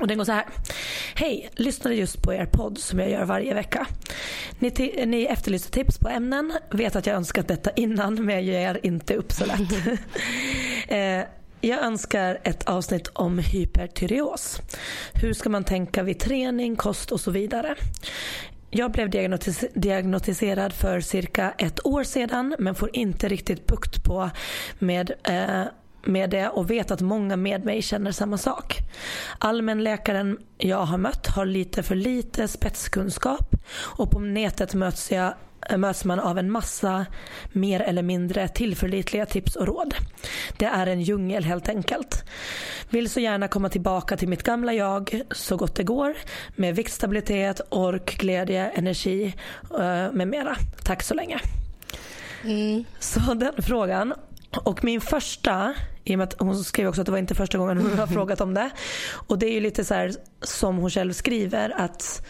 Och 0.00 0.06
den 0.08 0.18
går 0.18 0.24
så 0.24 0.32
här. 0.32 0.46
Hej, 1.14 1.50
lyssnade 1.56 1.96
just 1.96 2.22
på 2.22 2.34
er 2.34 2.46
podd 2.46 2.78
som 2.78 2.98
jag 2.98 3.10
gör 3.10 3.24
varje 3.24 3.54
vecka. 3.54 3.86
Ni, 4.58 5.04
ni 5.06 5.24
efterlyste 5.24 5.70
tips 5.70 5.98
på 5.98 6.08
ämnen. 6.08 6.52
Vet 6.70 6.96
att 6.96 7.06
jag 7.06 7.16
önskat 7.16 7.48
detta 7.48 7.70
innan 7.70 8.24
men 8.24 8.34
jag 8.34 8.42
ger 8.42 8.80
inte 8.82 9.14
upp 9.14 9.32
så 9.32 9.46
lätt. 9.46 9.72
eh, 10.88 11.28
jag 11.60 11.84
önskar 11.84 12.38
ett 12.42 12.68
avsnitt 12.68 13.08
om 13.12 13.38
hypertyreos. 13.38 14.60
Hur 15.12 15.32
ska 15.32 15.48
man 15.50 15.64
tänka 15.64 16.02
vid 16.02 16.18
träning, 16.18 16.76
kost 16.76 17.12
och 17.12 17.20
så 17.20 17.30
vidare. 17.30 17.76
Jag 18.74 18.92
blev 18.92 19.10
diagnotis 19.10 19.64
diagnostiserad 19.74 20.72
för 20.72 21.00
cirka 21.00 21.54
ett 21.58 21.86
år 21.86 22.04
sedan 22.04 22.56
men 22.58 22.74
får 22.74 22.90
inte 22.92 23.28
riktigt 23.28 23.66
bukt 23.66 24.04
på 24.04 24.30
med 24.78 25.12
eh, 25.24 25.64
med 26.04 26.30
det 26.30 26.48
och 26.48 26.70
vet 26.70 26.90
att 26.90 27.00
många 27.00 27.36
med 27.36 27.64
mig 27.64 27.82
känner 27.82 28.12
samma 28.12 28.38
sak. 28.38 28.78
Allmänläkaren 29.38 30.38
jag 30.58 30.84
har 30.84 30.98
mött 30.98 31.26
har 31.26 31.46
lite 31.46 31.82
för 31.82 31.94
lite 31.94 32.48
spetskunskap 32.48 33.54
och 33.74 34.10
på 34.10 34.18
nätet 34.18 34.74
möts 34.74 35.12
jag 35.12 35.34
möts 35.76 36.04
man 36.04 36.20
av 36.20 36.38
en 36.38 36.50
massa 36.50 37.06
mer 37.52 37.80
eller 37.80 38.02
mindre 38.02 38.48
tillförlitliga 38.48 39.26
tips 39.26 39.56
och 39.56 39.66
råd. 39.66 39.94
Det 40.56 40.64
är 40.64 40.86
en 40.86 41.02
djungel 41.02 41.44
helt 41.44 41.68
enkelt. 41.68 42.24
Vill 42.90 43.10
så 43.10 43.20
gärna 43.20 43.48
komma 43.48 43.68
tillbaka 43.68 44.16
till 44.16 44.28
mitt 44.28 44.42
gamla 44.42 44.72
jag 44.72 45.22
så 45.30 45.56
gott 45.56 45.74
det 45.74 45.84
går 45.84 46.14
med 46.56 46.76
viktstabilitet, 46.76 47.60
ork, 47.68 48.18
glädje, 48.18 48.70
energi 48.70 49.34
eh, 49.78 50.12
med 50.12 50.28
mera. 50.28 50.56
Tack 50.84 51.02
så 51.02 51.14
länge. 51.14 51.40
Mm. 52.44 52.84
Så 52.98 53.20
den 53.34 53.62
frågan. 53.62 54.14
Och 54.64 54.84
min 54.84 55.00
första, 55.00 55.74
i 56.04 56.14
och 56.14 56.18
med 56.18 56.28
att 56.28 56.40
hon 56.40 56.64
skrev 56.64 56.88
också 56.88 57.00
att 57.00 57.06
det 57.06 57.12
var 57.12 57.18
inte 57.18 57.34
första 57.34 57.58
gången 57.58 57.78
hon 57.78 57.98
har 57.98 58.06
frågat 58.16 58.40
om 58.40 58.54
det. 58.54 58.70
Och 59.12 59.38
det 59.38 59.46
är 59.46 59.52
ju 59.52 59.60
lite 59.60 59.84
så 59.84 59.94
här 59.94 60.12
som 60.42 60.76
hon 60.76 60.90
själv 60.90 61.12
skriver 61.12 61.70
att 61.80 62.26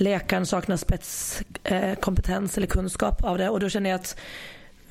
läkaren 0.00 0.46
saknar 0.46 0.76
spetskompetens 0.76 2.56
eller 2.56 2.66
kunskap 2.66 3.24
av 3.24 3.38
det. 3.38 3.48
Och 3.48 3.60
då 3.60 3.68
känner 3.68 3.90
jag 3.90 4.00
att 4.00 4.20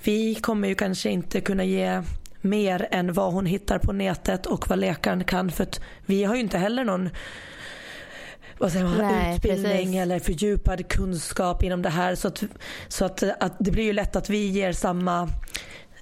vi 0.03 0.35
kommer 0.35 0.67
ju 0.67 0.75
kanske 0.75 1.09
inte 1.09 1.41
kunna 1.41 1.63
ge 1.63 2.03
mer 2.41 2.87
än 2.91 3.13
vad 3.13 3.33
hon 3.33 3.45
hittar 3.45 3.79
på 3.79 3.93
nätet 3.93 4.45
och 4.45 4.69
vad 4.69 4.79
läkaren 4.79 5.23
kan. 5.23 5.51
För 5.51 5.63
att 5.63 5.81
vi 6.05 6.23
har 6.23 6.35
ju 6.35 6.41
inte 6.41 6.57
heller 6.57 6.83
någon 6.83 7.09
vad 8.59 8.71
säger 8.71 8.85
man, 8.85 8.97
Nej, 8.97 9.35
utbildning 9.35 9.71
precis. 9.71 9.95
eller 9.95 10.19
fördjupad 10.19 10.87
kunskap 10.87 11.63
inom 11.63 11.81
det 11.81 11.89
här. 11.89 12.15
Så, 12.15 12.27
att, 12.27 12.43
så 12.87 13.05
att, 13.05 13.23
att 13.23 13.53
det 13.59 13.71
blir 13.71 13.83
ju 13.83 13.93
lätt 13.93 14.15
att 14.15 14.29
vi 14.29 14.47
ger 14.47 14.71
samma 14.71 15.29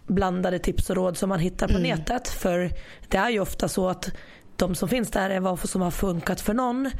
blandade 0.07 0.59
tips 0.59 0.89
och 0.89 0.95
råd 0.95 1.17
som 1.17 1.29
man 1.29 1.39
hittar 1.39 1.67
på 1.67 1.77
mm. 1.77 1.83
nätet. 1.83 2.27
För 2.27 2.71
det 3.07 3.17
är 3.17 3.29
ju 3.29 3.39
ofta 3.39 3.67
så 3.67 3.89
att 3.89 4.11
de 4.55 4.75
som 4.75 4.89
finns 4.89 5.11
där 5.11 5.29
är 5.29 5.39
vad 5.39 5.69
som 5.69 5.81
har 5.81 5.91
funkat 5.91 6.41
för 6.41 6.53
någon 6.53 6.91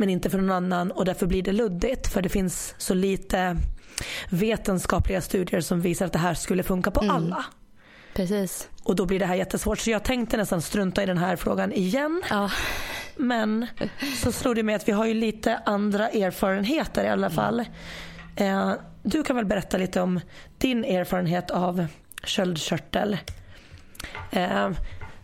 men 0.00 0.10
inte 0.10 0.30
för 0.30 0.38
någon 0.38 0.50
annan 0.50 0.90
och 0.90 1.04
därför 1.04 1.26
blir 1.26 1.42
det 1.42 1.52
luddigt 1.52 2.12
för 2.12 2.22
det 2.22 2.28
finns 2.28 2.74
så 2.78 2.94
lite 2.94 3.56
vetenskapliga 4.30 5.20
studier 5.20 5.60
som 5.60 5.80
visar 5.80 6.06
att 6.06 6.12
det 6.12 6.18
här 6.18 6.34
skulle 6.34 6.62
funka 6.62 6.90
på 6.90 7.00
mm. 7.00 7.16
alla. 7.16 7.44
Precis. 8.14 8.68
Och 8.82 8.96
då 8.96 9.06
blir 9.06 9.18
det 9.18 9.26
här 9.26 9.34
jättesvårt 9.34 9.78
så 9.78 9.90
jag 9.90 10.02
tänkte 10.02 10.36
nästan 10.36 10.62
strunta 10.62 11.02
i 11.02 11.06
den 11.06 11.18
här 11.18 11.36
frågan 11.36 11.72
igen. 11.72 12.22
Ja. 12.30 12.50
Men 13.16 13.66
så 14.22 14.32
slog 14.32 14.54
det 14.56 14.62
mig 14.62 14.74
att 14.74 14.88
vi 14.88 14.92
har 14.92 15.06
ju 15.06 15.14
lite 15.14 15.56
andra 15.66 16.08
erfarenheter 16.08 17.04
i 17.04 17.08
alla 17.08 17.30
fall. 17.30 17.64
Eh, 18.36 18.72
du 19.02 19.22
kan 19.22 19.36
väl 19.36 19.44
berätta 19.44 19.78
lite 19.78 20.00
om 20.00 20.20
din 20.58 20.84
erfarenhet 20.84 21.50
av 21.50 21.86
köldkörtel. 22.24 23.18
Eh, 24.30 24.70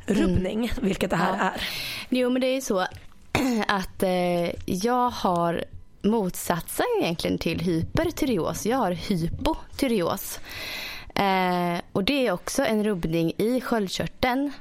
rubbning, 0.07 0.59
mm. 0.59 0.71
vilket 0.81 1.11
det 1.11 1.17
här 1.17 1.37
ja. 1.39 1.45
är. 1.45 1.69
Jo 2.09 2.31
men 2.31 2.41
det 2.41 2.47
är 2.47 2.61
så 2.61 2.87
att 3.69 4.03
eh, 4.03 4.51
jag 4.65 5.11
har 5.11 5.65
motsatsen 6.03 6.87
egentligen 7.03 7.39
till 7.39 7.61
hypertyreos. 7.61 8.67
Jag 8.67 8.79
har 8.79 8.91
hypotyreos. 8.91 10.41
Eh, 11.15 11.81
och 11.93 12.05
det 12.05 12.27
är 12.27 12.33
också 12.33 12.65
en 12.65 12.85
rubbning 12.85 13.33
i 13.39 13.61
sköldkörteln. 13.61 14.53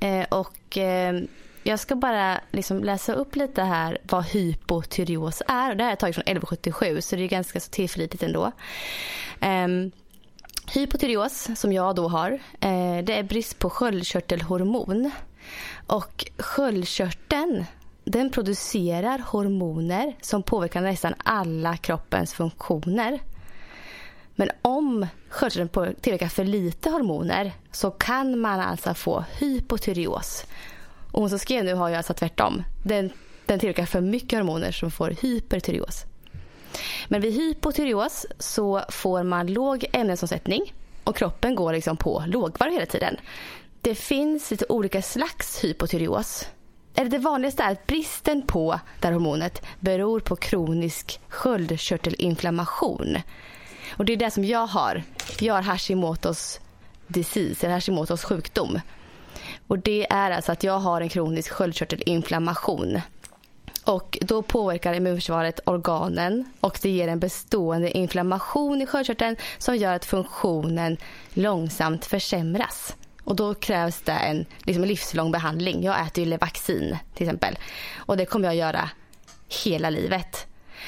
Eh, 0.00 0.24
och 0.28 0.78
eh, 0.78 1.20
jag 1.62 1.80
ska 1.80 1.96
bara 1.96 2.40
liksom 2.50 2.84
läsa 2.84 3.12
upp 3.12 3.36
lite 3.36 3.62
här 3.62 3.98
vad 4.02 4.24
hypotyreos 4.24 5.42
är. 5.48 5.74
Det 5.74 5.84
här 5.84 5.92
är 5.92 5.96
taget 5.96 6.14
från 6.14 6.22
1177 6.22 7.00
så 7.00 7.16
det 7.16 7.22
är 7.22 7.28
ganska 7.28 7.60
så 7.60 7.70
tillförlitligt 7.70 8.22
ändå. 8.22 8.52
Um, 9.42 9.90
Hypotyreos, 10.72 11.48
som 11.56 11.72
jag 11.72 11.96
då 11.96 12.08
har, 12.08 12.30
eh, 12.60 12.98
det 13.04 13.18
är 13.18 13.22
brist 13.22 13.58
på 13.58 13.70
sköldkörtelhormon. 13.70 15.10
Och 15.86 16.26
sköldkörteln 16.38 17.64
den 18.04 18.30
producerar 18.30 19.18
hormoner 19.18 20.16
som 20.20 20.42
påverkar 20.42 20.80
nästan 20.80 21.14
alla 21.18 21.76
kroppens 21.76 22.34
funktioner. 22.34 23.18
Men 24.34 24.50
om 24.62 25.06
sköldkörteln 25.28 25.94
tillverkar 26.00 26.28
för 26.28 26.44
lite 26.44 26.90
hormoner 26.90 27.52
så 27.72 27.90
kan 27.90 28.38
man 28.38 28.60
alltså 28.60 28.94
få 28.94 29.24
hypotyreos. 29.38 30.44
Och 31.12 31.20
hon 31.20 31.30
som 31.30 31.38
skrev 31.38 31.64
nu 31.64 31.74
har 31.74 31.88
ju 31.88 31.94
alltså 31.94 32.14
tvärtom. 32.14 32.62
Den, 32.82 33.10
den 33.46 33.58
tillverkar 33.58 33.86
för 33.86 34.00
mycket 34.00 34.38
hormoner 34.38 34.72
som 34.72 34.90
får 34.90 35.10
hypertyreos. 35.10 36.04
Men 37.08 37.20
vid 37.20 37.32
hypotyreos 37.32 38.26
så 38.38 38.82
får 38.88 39.22
man 39.22 39.46
låg 39.46 39.84
ämnesomsättning 39.92 40.74
och 41.04 41.16
kroppen 41.16 41.54
går 41.54 41.72
liksom 41.72 41.96
på 41.96 42.24
lågvarv 42.26 42.72
hela 42.72 42.86
tiden. 42.86 43.16
Det 43.80 43.94
finns 43.94 44.50
lite 44.50 44.66
olika 44.68 45.02
slags 45.02 45.64
hypotyreos. 45.64 46.46
Det 46.94 47.18
vanligaste 47.18 47.62
är 47.62 47.72
att 47.72 47.86
bristen 47.86 48.42
på 48.46 48.80
det 49.00 49.06
här 49.06 49.12
hormonet 49.12 49.62
beror 49.80 50.20
på 50.20 50.36
kronisk 50.36 51.20
sköldkörtelinflammation. 51.28 53.16
Och 53.96 54.04
det 54.04 54.12
är 54.12 54.16
det 54.16 54.30
som 54.30 54.44
jag 54.44 54.66
har. 54.66 55.02
Jag 55.40 55.54
har 55.54 55.62
Hashimoto's 55.62 56.60
disease, 57.06 57.66
eller 57.66 57.76
Hashimoto's 57.76 58.24
sjukdom. 58.26 58.80
Och 59.66 59.78
det 59.78 60.12
är 60.12 60.30
alltså 60.30 60.52
att 60.52 60.62
jag 60.62 60.78
har 60.78 61.00
en 61.00 61.08
kronisk 61.08 61.50
sköldkörtelinflammation. 61.50 63.00
Och 63.84 64.18
då 64.20 64.42
påverkar 64.42 64.94
immunförsvaret 64.94 65.60
organen 65.64 66.44
och 66.60 66.78
det 66.82 66.90
ger 66.90 67.08
en 67.08 67.18
bestående 67.18 67.90
inflammation 67.90 68.82
i 68.82 68.86
sköldkörteln 68.86 69.36
som 69.58 69.76
gör 69.76 69.94
att 69.94 70.04
funktionen 70.04 70.96
långsamt 71.34 72.04
försämras. 72.04 72.96
Och 73.24 73.36
då 73.36 73.54
krävs 73.54 74.00
det 74.00 74.12
en 74.12 74.46
liksom 74.62 74.84
livslång 74.84 75.32
behandling. 75.32 75.82
Jag 75.82 76.06
äter 76.06 76.24
ju 76.24 76.30
Levaxin 76.30 76.96
till 77.14 77.26
exempel. 77.26 77.58
Och 77.96 78.16
det 78.16 78.26
kommer 78.26 78.48
jag 78.48 78.56
göra 78.56 78.90
hela 79.64 79.90
livet. 79.90 80.46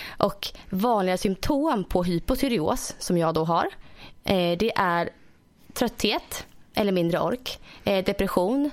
Och 0.09 0.49
vanliga 0.71 1.17
symptom 1.17 1.85
på 1.85 2.05
hypotyreos 2.05 2.95
som 2.99 3.19
jag 3.19 3.35
då 3.35 3.45
har 3.45 3.67
eh, 4.25 4.59
det 4.59 4.73
är 4.77 5.11
trötthet 5.73 6.47
eller 6.75 6.93
mindre 6.93 7.21
ork, 7.21 7.59
eh, 7.85 8.05
depression, 8.05 8.71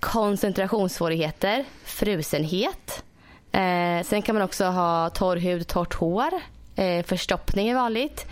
koncentrationssvårigheter, 0.00 1.64
frusenhet, 1.84 3.04
Eh, 3.52 4.04
sen 4.04 4.22
kan 4.22 4.34
man 4.34 4.44
också 4.44 4.64
ha 4.64 5.10
torr 5.10 5.36
hud, 5.36 5.66
torrt 5.66 5.94
hår. 5.94 6.30
Eh, 6.78 7.02
förstoppning 7.02 7.68
är 7.68 7.74
vanligt. 7.74 8.26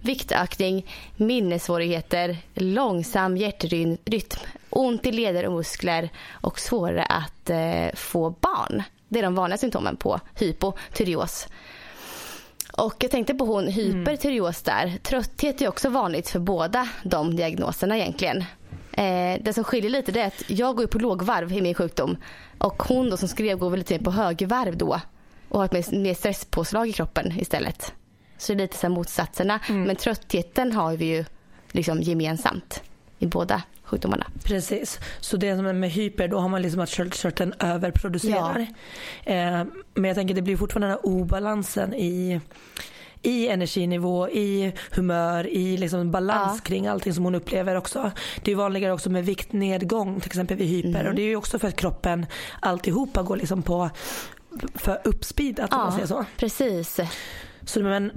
Viktökning, 0.00 0.86
minnessvårigheter, 1.16 2.36
långsam 2.54 3.36
hjärtrytm, 3.36 3.96
ont 4.70 5.06
i 5.06 5.12
leder 5.12 5.46
och 5.46 5.52
muskler 5.52 6.08
och 6.30 6.60
svårare 6.60 7.04
att 7.04 7.50
eh, 7.50 7.94
få 7.94 8.30
barn. 8.30 8.82
Det 9.08 9.18
är 9.18 9.22
de 9.22 9.34
vanliga 9.34 9.58
symptomen 9.58 9.96
på 9.96 10.20
hypotyreos. 10.34 11.48
Och 12.72 12.94
jag 12.98 13.10
tänkte 13.10 13.34
på 13.34 13.44
hon 13.44 13.66
hypertyreos 13.66 14.62
där. 14.62 14.98
Trötthet 15.02 15.62
är 15.62 15.68
också 15.68 15.88
vanligt 15.88 16.28
för 16.28 16.38
båda 16.38 16.88
de 17.02 17.36
diagnoserna 17.36 17.98
egentligen. 17.98 18.44
Eh, 18.92 19.42
det 19.42 19.52
som 19.54 19.64
skiljer 19.64 19.90
lite 19.90 20.20
är 20.20 20.26
att 20.26 20.50
jag 20.50 20.76
går 20.76 20.86
på 20.86 20.98
lågvarv 20.98 21.52
i 21.52 21.60
min 21.60 21.74
sjukdom 21.74 22.16
och 22.58 22.82
hon 22.82 23.10
då 23.10 23.16
som 23.16 23.28
skrev 23.28 23.58
går 23.58 23.70
väl 23.70 23.78
lite 23.78 23.98
på 23.98 24.10
högvarv 24.10 24.76
då 24.76 25.00
och 25.52 25.58
har 25.58 25.64
ett 25.78 25.92
mer, 25.92 26.14
stresspåslag 26.14 26.88
i 26.88 26.92
kroppen 26.92 27.32
istället. 27.38 27.92
Så 28.38 28.52
det 28.54 28.58
är 28.58 28.62
lite 28.62 28.76
så 28.76 28.88
motsatserna. 28.88 29.60
Men 29.68 29.96
tröttheten 29.96 30.72
har 30.72 30.96
vi 30.96 31.04
ju 31.04 31.24
liksom 31.70 32.00
gemensamt 32.02 32.82
i 33.18 33.26
båda 33.26 33.62
sjukdomarna. 33.84 34.26
Precis. 34.44 35.00
Så 35.20 35.36
det 35.36 35.56
som 35.56 35.66
är 35.66 35.72
med 35.72 35.90
hyper, 35.90 36.28
då 36.28 36.38
har 36.38 36.48
man 36.48 36.62
liksom 36.62 36.80
att 36.80 36.90
sköldkörteln 36.90 37.52
överproducerar. 37.58 38.60
Eh, 39.24 39.64
men 39.94 40.04
jag 40.04 40.14
tänker 40.14 40.34
det 40.34 40.42
blir 40.42 40.56
fortfarande 40.56 40.86
den 40.88 40.96
här 40.96 41.06
obalansen 41.06 41.94
i 41.94 42.40
i 43.24 43.48
energinivå, 43.48 44.28
i 44.28 44.72
humör, 44.90 45.46
i 45.46 45.76
liksom 45.76 46.10
balans 46.10 46.52
Ja. 46.64 46.68
kring 46.68 46.86
allting 46.86 47.14
som 47.14 47.24
hon 47.24 47.34
upplever 47.34 47.76
också. 47.76 48.10
Det 48.42 48.52
är 48.52 48.56
vanligare 48.56 48.92
också 48.92 49.10
med 49.10 49.24
viktnedgång 49.26 50.20
till 50.20 50.28
exempel 50.28 50.56
vid 50.56 50.68
hyper 50.68 50.88
Mm. 51.00 51.06
och 51.06 51.14
det 51.14 51.22
är 51.22 51.26
ju 51.26 51.36
också 51.36 51.58
för 51.58 51.68
att 51.68 51.76
kroppen 51.76 52.26
alltihopa 52.60 53.22
går 53.22 53.36
liksom 53.36 53.62
på 53.62 53.90
för 54.74 55.00
uppspeedat 55.04 55.72
om 55.72 55.78
man 55.78 55.92
säger 55.92 56.06
så. 56.06 56.24
precis. 56.36 57.00
Så 57.64 57.80
men, 57.82 58.12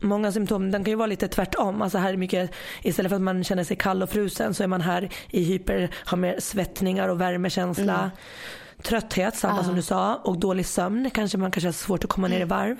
många 0.00 0.32
symptom 0.32 0.70
den 0.70 0.84
kan 0.84 0.90
ju 0.90 0.96
vara 0.96 1.06
lite 1.06 1.28
tvärtom. 1.28 1.82
Alltså 1.82 1.98
här 1.98 2.12
är 2.12 2.16
mycket, 2.16 2.50
istället 2.82 3.10
för 3.10 3.16
att 3.16 3.22
man 3.22 3.44
känner 3.44 3.64
sig 3.64 3.76
kall 3.76 4.02
och 4.02 4.10
frusen 4.10 4.54
så 4.54 4.62
är 4.62 4.66
man 4.66 4.80
här 4.80 5.08
i 5.30 5.42
hyper, 5.44 5.90
har 5.94 6.16
mer 6.16 6.40
svettningar 6.40 7.08
och 7.08 7.20
värmekänsla. 7.20 8.10
Trötthet, 8.82 9.36
samma 9.36 9.56
Ja. 9.56 9.64
som 9.64 9.74
du 9.76 9.82
sa. 9.82 10.14
Och 10.14 10.38
dålig 10.38 10.66
sömn. 10.66 11.10
Kanske 11.14 11.38
man 11.38 11.50
kanske 11.50 11.68
har 11.68 11.72
svårt 11.72 12.04
att 12.04 12.10
komma 12.10 12.28
ner 12.28 12.40
i 12.40 12.44
varv. 12.44 12.76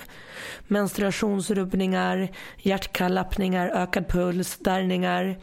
Menstruationsrubbningar, 0.66 2.28
hjärtklappningar, 2.58 3.68
ökad 3.68 4.08
puls, 4.08 4.58
darrningar, 4.58 5.36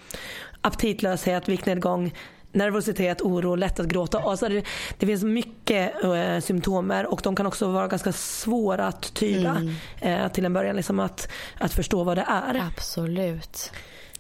aptitlöshet, 0.62 1.50
viktnedgång, 1.50 2.14
nervositet, 2.54 3.22
oro, 3.22 3.56
lätt 3.56 3.80
att 3.80 3.88
gråta. 3.88 4.20
Alltså 4.20 4.50
det, 4.50 4.66
det 4.98 5.06
finns 5.06 5.24
mycket 5.24 6.04
eh, 6.04 6.40
symptomer 6.40 7.06
och 7.06 7.22
de 7.24 7.36
kan 7.36 7.46
också 7.46 7.68
vara 7.68 7.88
ganska 7.88 8.12
svåra 8.12 8.88
att 8.88 9.14
tyda 9.14 9.62
eh, 10.02 10.28
till 10.28 10.46
en 10.46 10.54
början. 10.54 10.76
Liksom 10.76 11.00
att, 11.00 11.32
att 11.60 11.74
förstå 11.74 12.04
vad 12.04 12.18
det 12.18 12.26
är. 12.28 12.68
Absolut. 12.68 13.72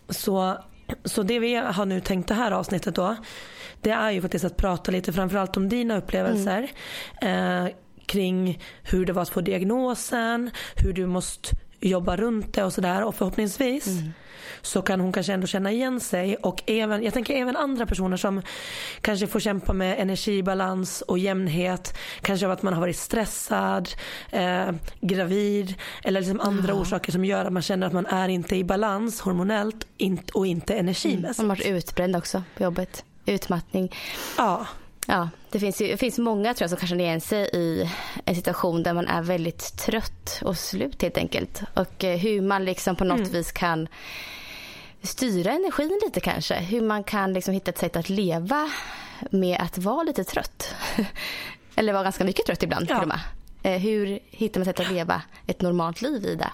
Så, 0.10 0.58
så 1.06 1.24
det 1.24 1.40
vi 1.40 1.56
har 1.56 1.86
nu 1.86 2.02
tänkt 2.02 2.28
det 2.28 2.34
här 2.34 2.52
avsnittet 2.52 2.96
då. 2.96 3.16
Det 3.82 3.92
är 3.92 4.12
ju 4.12 4.22
faktiskt 4.22 4.46
att 4.46 4.58
prata 4.58 4.92
lite 4.92 5.13
framförallt 5.13 5.58
om 5.58 5.70
dina 5.70 5.98
upplevelser. 5.98 6.72
Eh, 7.22 7.68
kring 8.06 8.60
hur 8.84 9.06
det 9.06 9.13
var 9.13 9.22
att 9.22 9.30
få 9.30 9.42
diagnosen, 9.42 10.52
hur 10.75 10.94
du 10.94 11.06
måste 11.06 11.56
jobba 11.90 12.16
runt 12.16 12.54
det 12.54 12.63
och 12.63 12.74
sådär. 12.74 13.04
Och 13.04 13.16
förhoppningsvis 13.16 13.88
så 14.62 14.82
kan 14.82 15.00
hon 15.00 15.12
kanske 15.12 15.34
ändå 15.34 15.48
känna 15.48 15.72
igen 15.72 16.00
sig 16.00 16.36
och 16.36 16.63
även, 16.66 17.04
jag 17.04 17.13
tänker 17.13 17.34
även 17.34 17.56
andra 17.56 17.86
personer 17.86 18.18
som 18.18 18.42
kanske 19.02 19.28
får 19.28 19.40
kämpa 19.40 19.74
med 19.74 20.00
energibalans 20.00 21.02
och 21.02 21.20
jämnhet. 21.20 21.98
Kanske 22.22 22.46
av 22.46 22.52
att 22.52 22.62
man 22.62 22.74
har 22.74 22.82
varit 22.82 22.98
stressad, 22.98 23.90
eh, 24.32 24.72
gravid 25.02 25.74
eller 26.04 26.22
liksom 26.22 26.40
andra 26.40 26.74
orsaker 26.74 27.12
som 27.12 27.25
gör 27.25 27.46
att 27.46 27.54
man 27.54 27.62
känner 27.62 27.88
att 27.88 27.94
man 27.94 28.06
är 28.06 28.30
inte 28.30 28.56
i 28.56 28.63
balans 28.63 29.22
hormonellt 29.22 29.88
och 30.34 30.48
inte 30.48 30.74
energimässigt. 30.74 31.38
Man 31.38 31.50
har 31.50 31.56
varit 31.56 31.68
utbränd 31.68 32.16
också 32.16 32.44
på 32.58 32.63
jobbet. 32.63 33.06
Utmattning. 33.25 33.92
Ja, 34.38 34.68
Ja, 35.07 35.29
det 35.50 35.60
finns, 35.60 35.81
ju, 35.81 35.88
det 35.88 35.98
finns 35.98 36.17
många 36.17 36.53
tror 36.53 36.63
jag 36.63 36.69
som 36.69 36.79
kan 36.79 36.88
känna 36.88 37.03
igen 37.03 37.22
sig 37.22 37.50
i 37.53 37.89
en 38.25 38.36
situation 38.36 38.83
där 38.83 38.93
man 38.93 39.07
är 39.07 39.22
väldigt 39.22 39.77
trött 39.77 40.39
och 40.43 40.57
slut 40.57 41.01
helt 41.01 41.17
enkelt. 41.17 41.62
Och 41.74 42.03
eh, 42.03 42.17
hur 42.17 42.41
man 42.41 42.65
liksom 42.65 42.95
på 42.95 43.03
något 43.03 43.27
vis 43.27 43.51
kan 43.51 43.88
styra 45.01 45.51
energin 45.51 46.00
lite 46.05 46.19
kanske. 46.19 46.55
Hur 46.55 46.81
man 46.81 47.03
kan 47.03 47.33
liksom 47.33 47.53
hitta 47.53 47.72
ett 47.72 47.77
sätt 47.77 47.95
att 47.95 48.10
leva 48.10 48.69
med 49.29 49.62
att 49.62 49.77
vara 49.77 50.03
lite 50.03 50.24
trött. 50.24 50.75
Eller 51.75 51.93
vara 51.93 52.03
ganska 52.03 52.24
mycket 52.24 52.45
trött 52.45 52.63
ibland 52.63 52.86
Ja. 52.89 52.95
till 52.95 53.01
och 53.01 53.07
med. 53.07 53.19
Eh, 53.75 53.81
Hur 53.81 54.19
hittar 54.31 54.60
man 54.60 54.65
sätt 54.65 54.79
att 54.79 54.91
leva 54.91 55.22
ett 55.48 55.62
normalt 55.62 56.01
liv 56.01 56.25
i 56.25 56.36
det? 56.36 56.51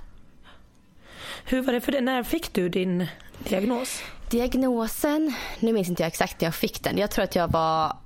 hur 1.45 1.61
var 1.61 1.73
det 1.73 1.81
för 1.81 1.91
dig? 1.91 2.01
När 2.01 2.23
fick 2.23 2.53
du 2.53 2.69
din 2.69 3.07
diagnos? 3.39 4.01
Diagnosen, 4.29 5.33
nu 5.59 5.73
minns 5.73 5.89
inte 5.89 6.03
jag 6.03 6.07
exakt 6.07 6.41
när 6.41 6.47
jag 6.47 6.55
fick 6.55 6.83
den. 6.83 6.97
Jag 6.97 7.11
tror 7.11 7.23
att 7.23 7.35
jag 7.35 7.47
var, 7.51 7.97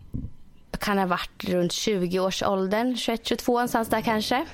kan 0.84 0.98
ha 0.98 1.06
varit 1.06 1.44
runt 1.44 1.72
20-årsåldern, 1.72 2.96
21-22 2.96 3.48
någonstans 3.48 3.90
där 3.90 4.02
kanske. 4.02 4.46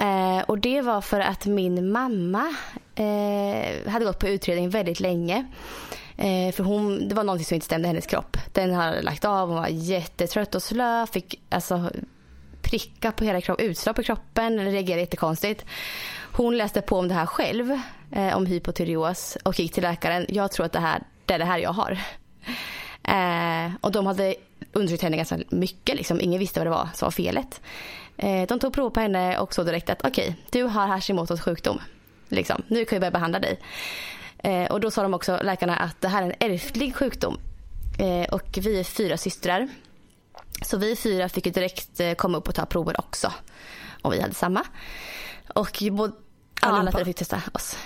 Eh, 0.00 0.38
och 0.46 0.58
det 0.58 0.80
var 0.80 1.00
för 1.00 1.20
att 1.20 1.46
min 1.46 1.92
mamma 1.92 2.54
eh, 2.94 3.90
hade 3.90 4.04
gått 4.04 4.18
på 4.18 4.28
utredning 4.28 4.70
väldigt 4.70 5.00
länge. 5.00 5.46
Eh, 6.16 6.52
för 6.52 6.64
hon, 6.64 7.08
det 7.08 7.14
var 7.14 7.24
någonting 7.24 7.46
som 7.46 7.54
inte 7.54 7.66
stämde 7.66 7.86
i 7.86 7.88
hennes 7.88 8.06
kropp. 8.06 8.36
Den 8.52 8.74
hade 8.74 9.02
lagt 9.02 9.24
av, 9.24 9.48
hon 9.48 9.58
var 9.58 9.68
jättetrött 9.68 10.54
och 10.54 10.62
slö, 10.62 11.06
fick 11.06 11.40
alltså 11.48 11.90
prickar 12.62 13.10
på 13.10 13.24
hela 13.24 13.40
kroppen, 13.40 13.66
utslag 13.66 13.96
på 13.96 14.02
kroppen, 14.02 14.64
reagerade 14.64 15.00
jättekonstigt. 15.00 15.64
Hon 16.32 16.56
läste 16.56 16.80
på 16.80 16.98
om 16.98 17.08
det 17.08 17.14
här 17.14 17.26
själv, 17.26 17.80
eh, 18.12 18.36
om 18.36 18.46
hypotyreos 18.46 19.36
och 19.44 19.60
gick 19.60 19.72
till 19.72 19.82
läkaren. 19.82 20.26
Jag 20.28 20.52
tror 20.52 20.66
att 20.66 20.72
det 20.72 20.80
här 20.80 21.02
det 21.24 21.34
är 21.34 21.38
det 21.38 21.44
här 21.44 21.58
jag 21.58 21.72
har. 21.72 21.98
Eh, 23.02 23.72
och 23.80 23.92
de 23.92 24.06
hade 24.06 24.34
undersökt 24.72 25.02
henne 25.02 25.16
ganska 25.16 25.38
mycket, 25.50 25.96
liksom. 25.96 26.20
ingen 26.20 26.38
visste 26.38 26.60
vad 26.60 26.66
det 26.66 26.70
var 26.70 26.88
som 26.94 27.06
var 27.06 27.10
felet. 27.10 27.60
Eh, 28.18 28.46
de 28.48 28.58
tog 28.58 28.72
prov 28.72 28.90
på 28.90 29.00
henne 29.00 29.38
och 29.38 29.54
såg 29.54 29.66
direkt 29.66 29.90
att 29.90 30.06
okej, 30.06 30.36
du 30.50 30.62
har 30.62 30.86
Hashimotos 30.86 31.40
sjukdom. 31.40 31.80
Liksom. 32.28 32.62
Nu 32.68 32.84
kan 32.84 32.96
vi 32.96 33.00
börja 33.00 33.10
behandla 33.10 33.38
dig. 33.38 33.60
Eh, 34.38 34.70
och 34.70 34.80
då 34.80 34.90
sa 34.90 35.02
de 35.02 35.14
också, 35.14 35.40
läkarna, 35.42 35.76
att 35.76 36.00
det 36.00 36.08
här 36.08 36.22
är 36.22 36.26
en 36.26 36.52
ärftlig 36.52 36.96
sjukdom. 36.96 37.38
Eh, 37.98 38.34
och 38.34 38.58
vi 38.60 38.80
är 38.80 38.84
fyra 38.84 39.16
systrar. 39.16 39.68
Så 40.62 40.76
vi 40.76 40.96
fyra 40.96 41.28
fick 41.28 41.46
ju 41.46 41.52
direkt 41.52 42.00
komma 42.16 42.38
upp 42.38 42.48
och 42.48 42.54
ta 42.54 42.66
prover 42.66 43.00
också. 43.00 43.32
Och 44.02 44.12
vi 44.12 44.20
hade 44.20 44.34
samma. 44.34 44.64
Och 45.54 45.82
både, 45.92 46.12
alla 46.60 46.92
fyra 46.92 47.04
fick 47.04 47.16
testa 47.16 47.42
oss. 47.54 47.76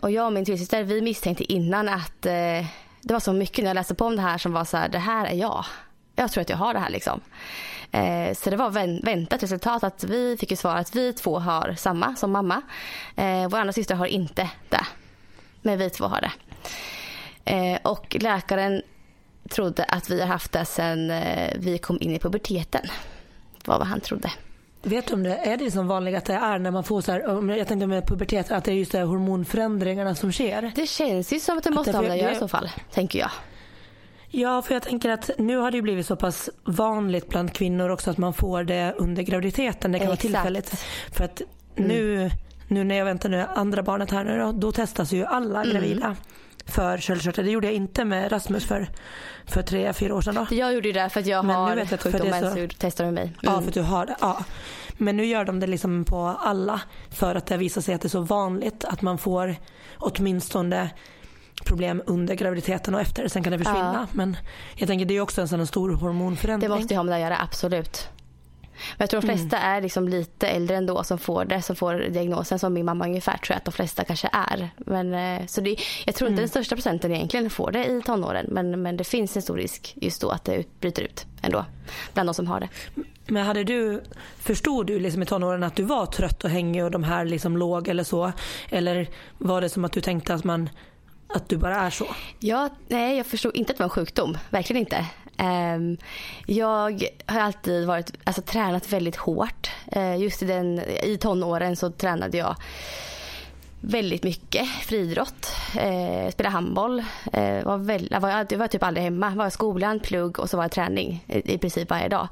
Och 0.00 0.10
jag 0.10 0.26
och 0.26 0.32
min 0.32 0.44
tvilsyster 0.44 0.82
vi 0.82 1.00
misstänkte 1.00 1.52
innan 1.52 1.88
att 1.88 2.22
det 2.22 3.12
var 3.12 3.20
så 3.20 3.32
mycket 3.32 3.58
när 3.58 3.70
jag 3.70 3.74
läste 3.74 3.94
på 3.94 4.06
om 4.06 4.16
det 4.16 4.22
här 4.22 4.38
som 4.38 4.52
var 4.52 4.64
så 4.64 4.76
här, 4.76 4.88
det 4.88 4.98
här 4.98 5.26
är 5.26 5.34
jag. 5.34 5.64
Jag 6.20 6.30
tror 6.32 6.42
att 6.42 6.48
jag 6.48 6.56
har 6.56 6.74
det 6.74 6.80
här 6.80 6.90
liksom. 6.90 7.20
Eh, 7.92 8.34
så 8.34 8.50
det 8.50 8.56
var 8.56 8.70
vän- 8.70 9.00
väntat 9.04 9.42
resultat 9.42 9.84
att 9.84 10.04
vi 10.04 10.36
fick 10.40 10.50
ju 10.50 10.56
svar 10.56 10.76
att 10.76 10.94
vi 10.96 11.12
två 11.12 11.38
har 11.38 11.74
samma 11.78 12.16
som 12.16 12.30
mamma. 12.30 12.62
Eh, 13.16 13.48
vår 13.48 13.58
andra 13.58 13.72
syster 13.72 13.94
har 13.94 14.06
inte 14.06 14.50
det. 14.68 14.86
Men 15.62 15.78
vi 15.78 15.90
två 15.90 16.04
har 16.04 16.20
det. 16.20 16.32
Eh, 17.44 17.78
och 17.82 18.16
läkaren 18.20 18.82
trodde 19.50 19.84
att 19.84 20.10
vi 20.10 20.20
har 20.20 20.26
haft 20.26 20.52
det 20.52 20.64
sen 20.64 21.10
eh, 21.10 21.52
vi 21.58 21.78
kom 21.78 21.98
in 22.00 22.10
i 22.14 22.18
puberteten. 22.18 22.82
Var 23.64 23.78
vad 23.78 23.86
han 23.86 24.00
trodde. 24.00 24.30
Vet 24.82 25.06
du 25.06 25.14
om 25.14 25.22
det 25.22 25.36
är 25.36 25.56
det 25.56 25.70
som 25.70 25.86
vanligt 25.88 26.16
att 26.16 26.24
det 26.24 26.34
är 26.34 26.58
när 26.58 26.70
man 26.70 26.84
får 26.84 27.00
så 27.00 27.12
här, 27.12 27.20
jag 27.56 27.68
tänkte 27.68 27.86
med 27.86 28.06
pubertet, 28.06 28.50
att 28.50 28.64
det 28.64 28.70
är 28.70 28.74
just 28.74 28.92
det 28.92 28.98
här 28.98 29.04
hormonförändringarna 29.04 30.14
som 30.14 30.32
sker? 30.32 30.72
Det 30.74 30.86
känns 30.86 31.32
ju 31.32 31.40
som 31.40 31.58
att 31.58 31.64
det 31.64 31.70
måste 31.70 31.92
det- 31.92 31.98
ha 31.98 32.02
med 32.02 32.10
det 32.10 32.16
göra 32.16 32.30
i 32.30 32.34
det- 32.34 32.40
så 32.40 32.48
fall, 32.48 32.70
tänker 32.92 33.18
jag. 33.18 33.30
Ja, 34.32 34.62
för 34.62 34.74
jag 34.74 34.82
tänker 34.82 35.10
att 35.10 35.30
nu 35.38 35.56
har 35.56 35.70
det 35.70 35.76
ju 35.76 35.82
blivit 35.82 36.06
så 36.06 36.16
pass 36.16 36.50
vanligt 36.64 37.28
bland 37.28 37.52
kvinnor 37.52 37.88
också 37.88 38.10
att 38.10 38.18
man 38.18 38.32
får 38.34 38.64
det 38.64 38.94
under 38.98 39.22
graviditeten. 39.22 39.92
Det 39.92 39.98
kan 39.98 40.12
Exakt. 40.12 40.24
vara 40.24 40.42
tillfälligt. 40.42 40.84
För 41.12 41.24
att 41.24 41.42
nu, 41.76 42.30
nu 42.68 42.84
när 42.84 42.94
jag 42.94 43.04
väntar 43.04 43.28
nu 43.28 43.46
andra 43.54 43.82
barnet 43.82 44.10
här 44.10 44.24
nu 44.24 44.38
då, 44.38 44.52
då 44.52 44.72
testas 44.72 45.12
ju 45.12 45.24
alla 45.24 45.64
gravida 45.64 46.16
för 46.66 46.98
köldkörtel. 46.98 47.44
Det 47.44 47.50
gjorde 47.50 47.66
jag 47.66 47.74
inte 47.74 48.04
med 48.04 48.32
Rasmus 48.32 48.64
för, 48.66 48.88
för 49.46 49.62
tre, 49.62 49.92
fyra 49.92 50.14
år 50.14 50.20
sedan 50.20 50.34
då. 50.34 50.46
Jag 50.50 50.74
gjorde 50.74 50.88
ju 50.88 50.92
det 50.94 51.08
för 51.08 51.20
att 51.20 51.26
jag 51.26 51.44
Men 51.44 51.54
nu 51.56 51.60
har 51.60 51.76
vet 51.76 51.90
jag 51.90 51.94
att 51.94 52.02
för 52.02 52.10
sjukdomen 52.12 52.40
så- 52.50 52.56
så 52.56 52.78
testade 52.78 53.08
de 53.08 53.14
mig. 53.14 53.32
Ja, 53.42 53.50
Mm. 53.50 53.62
för 53.62 53.68
att 53.68 53.74
du 53.74 53.82
har 53.82 54.06
det. 54.06 54.16
Ja. 54.20 54.44
Men 54.92 55.16
nu 55.16 55.24
gör 55.24 55.44
de 55.44 55.60
det 55.60 55.66
liksom 55.66 56.04
på 56.04 56.18
alla 56.40 56.80
för 57.10 57.34
att 57.34 57.46
det 57.46 57.56
visar 57.56 57.80
sig 57.80 57.94
att 57.94 58.00
det 58.00 58.06
är 58.06 58.10
så 58.10 58.20
vanligt 58.20 58.84
att 58.84 59.02
man 59.02 59.18
får 59.18 59.56
åtminstone 59.98 60.90
problem 61.64 62.02
under 62.06 62.34
graviditeten 62.34 62.94
och 62.94 63.00
efter. 63.00 63.28
Sen 63.28 63.42
kan 63.42 63.52
det 63.52 63.58
försvinna. 63.58 64.08
Men 64.12 64.36
jag 64.76 64.88
tänker 64.88 65.04
det 65.06 65.16
är 65.16 65.20
också 65.20 65.40
en 65.40 65.48
sån 65.48 65.66
stor 65.66 65.88
Det 65.90 65.94
hormonförändring. 65.96 66.70
måste 66.70 66.94
ju 66.94 66.98
ha 66.98 67.04
med 67.04 67.12
det 67.12 67.16
att 67.16 67.22
göra, 67.22 67.38
absolut. 67.42 68.08
Men 68.96 69.02
jag 69.02 69.10
tror 69.10 69.20
de 69.20 69.26
flesta 69.26 69.56
Mm. 69.58 69.70
är 69.76 69.80
liksom 69.80 70.08
lite 70.08 70.48
äldre 70.48 70.76
ändå 70.76 71.04
som 71.04 71.18
får 71.18 71.44
det, 71.44 71.62
som 71.62 71.76
får 71.76 71.94
diagnosen 71.94 72.58
som 72.58 72.72
min 72.72 72.84
mamma 72.86 73.04
ungefär 73.04 73.36
tror 73.36 73.54
jag 73.54 73.56
att 73.56 73.64
de 73.64 73.72
flesta 73.72 74.04
kanske 74.04 74.28
är. 74.32 74.70
Men, 74.76 75.14
eh, 75.14 75.46
så 75.46 75.60
det, 75.60 75.76
jag 76.06 76.14
tror 76.14 76.28
Mm. 76.28 76.32
inte 76.34 76.42
den 76.42 76.48
största 76.48 76.74
procenten 76.76 77.12
egentligen 77.12 77.50
får 77.50 77.70
det 77.72 77.84
i 77.86 78.02
tonåren 78.02 78.46
men, 78.48 78.82
men 78.82 78.96
det 78.96 79.04
finns 79.04 79.36
en 79.36 79.42
stor 79.42 79.56
risk 79.56 79.94
just 79.96 80.20
då 80.20 80.30
att 80.30 80.44
det 80.44 80.54
ut- 80.54 80.80
bryter 80.80 81.02
ut 81.02 81.26
ändå 81.42 81.64
bland 82.14 82.28
de 82.28 82.34
som 82.34 82.46
har 82.46 82.60
det. 82.60 82.68
Men 83.26 83.46
hade 83.46 83.64
du, 83.64 84.02
förstod 84.38 84.86
du 84.86 84.98
liksom 84.98 85.22
i 85.22 85.26
tonåren 85.26 85.62
att 85.62 85.76
du 85.76 85.82
var 85.82 86.06
trött 86.06 86.44
och 86.44 86.50
hängig 86.50 86.84
och 86.84 86.90
de 86.90 87.04
här 87.04 87.24
liksom 87.24 87.56
låg 87.56 87.88
eller 87.88 88.04
så? 88.04 88.32
Eller 88.70 89.08
var 89.38 89.60
det 89.60 89.68
som 89.68 89.84
att 89.84 89.92
du 89.92 90.00
tänkte 90.00 90.34
att, 90.34 90.44
man, 90.44 90.68
att 91.34 91.48
du 91.48 91.56
bara 91.56 91.76
är 91.76 91.90
så? 91.90 92.06
Ja, 92.38 92.68
nej, 92.88 93.16
jag 93.16 93.26
förstod 93.26 93.56
inte 93.56 93.72
att 93.72 93.76
det 93.76 93.82
var 93.82 93.86
en 93.86 93.90
sjukdom. 93.90 94.38
Verkligen 94.50 94.80
inte. 94.80 95.06
Ehm, 95.36 95.96
jag 96.46 97.04
har 97.26 97.40
alltid 97.40 97.86
varit, 97.86 98.12
alltså, 98.24 98.42
tränat 98.42 98.92
väldigt 98.92 99.16
hårt. 99.16 99.70
Eh, 99.92 100.16
just 100.16 100.42
i, 100.42 100.46
den, 100.46 100.80
i 100.80 101.18
tonåren 101.20 101.76
så 101.76 101.90
tränade 101.90 102.38
jag 102.38 102.56
väldigt 103.80 104.22
mycket 104.22 104.68
friidrott. 104.68 105.52
Eh, 105.78 106.30
spelade 106.32 106.52
handboll. 106.52 107.04
Eh, 107.32 107.64
var 107.64 107.78
väl, 107.78 108.08
jag, 108.10 108.20
var, 108.20 108.46
jag 108.50 108.58
var 108.58 108.66
typ 108.66 108.82
aldrig 108.82 109.04
hemma. 109.04 109.30
Var 109.30 109.46
i 109.46 109.50
skolan, 109.50 110.00
plugg 110.00 110.38
och 110.38 110.50
så 110.50 110.56
var 110.56 110.64
jag 110.64 110.70
träning 110.72 111.24
i, 111.28 111.54
i 111.54 111.58
princip 111.58 111.90
varje 111.90 112.08
dag. 112.08 112.28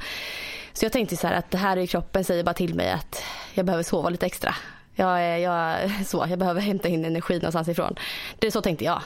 Så 0.73 0.85
jag 0.85 0.93
tänkte 0.93 1.17
så 1.17 1.27
här 1.27 1.35
att 1.35 1.51
det 1.51 1.59
här 1.59 1.77
i 1.77 1.87
kroppen 1.87 2.25
säger 2.25 2.45
bara 2.45 2.55
till 2.55 2.75
mig 2.75 2.91
att 2.91 3.23
jag 3.55 3.67
behöver 3.67 3.83
sova 3.83 4.11
lite 4.11 4.27
extra. 4.27 4.55
Jag, 4.99 5.23
är, 5.23 5.37
jag, 5.37 5.91
så, 6.07 6.27
jag 6.31 6.39
behöver 6.39 6.61
hämta 6.61 6.89
in 6.89 7.05
energi 7.05 7.35
någonstans 7.35 7.69
ifrån. 7.69 7.95
Det 8.39 8.51
så 8.51 8.63
tänkte 8.63 8.85
jag. 8.85 9.03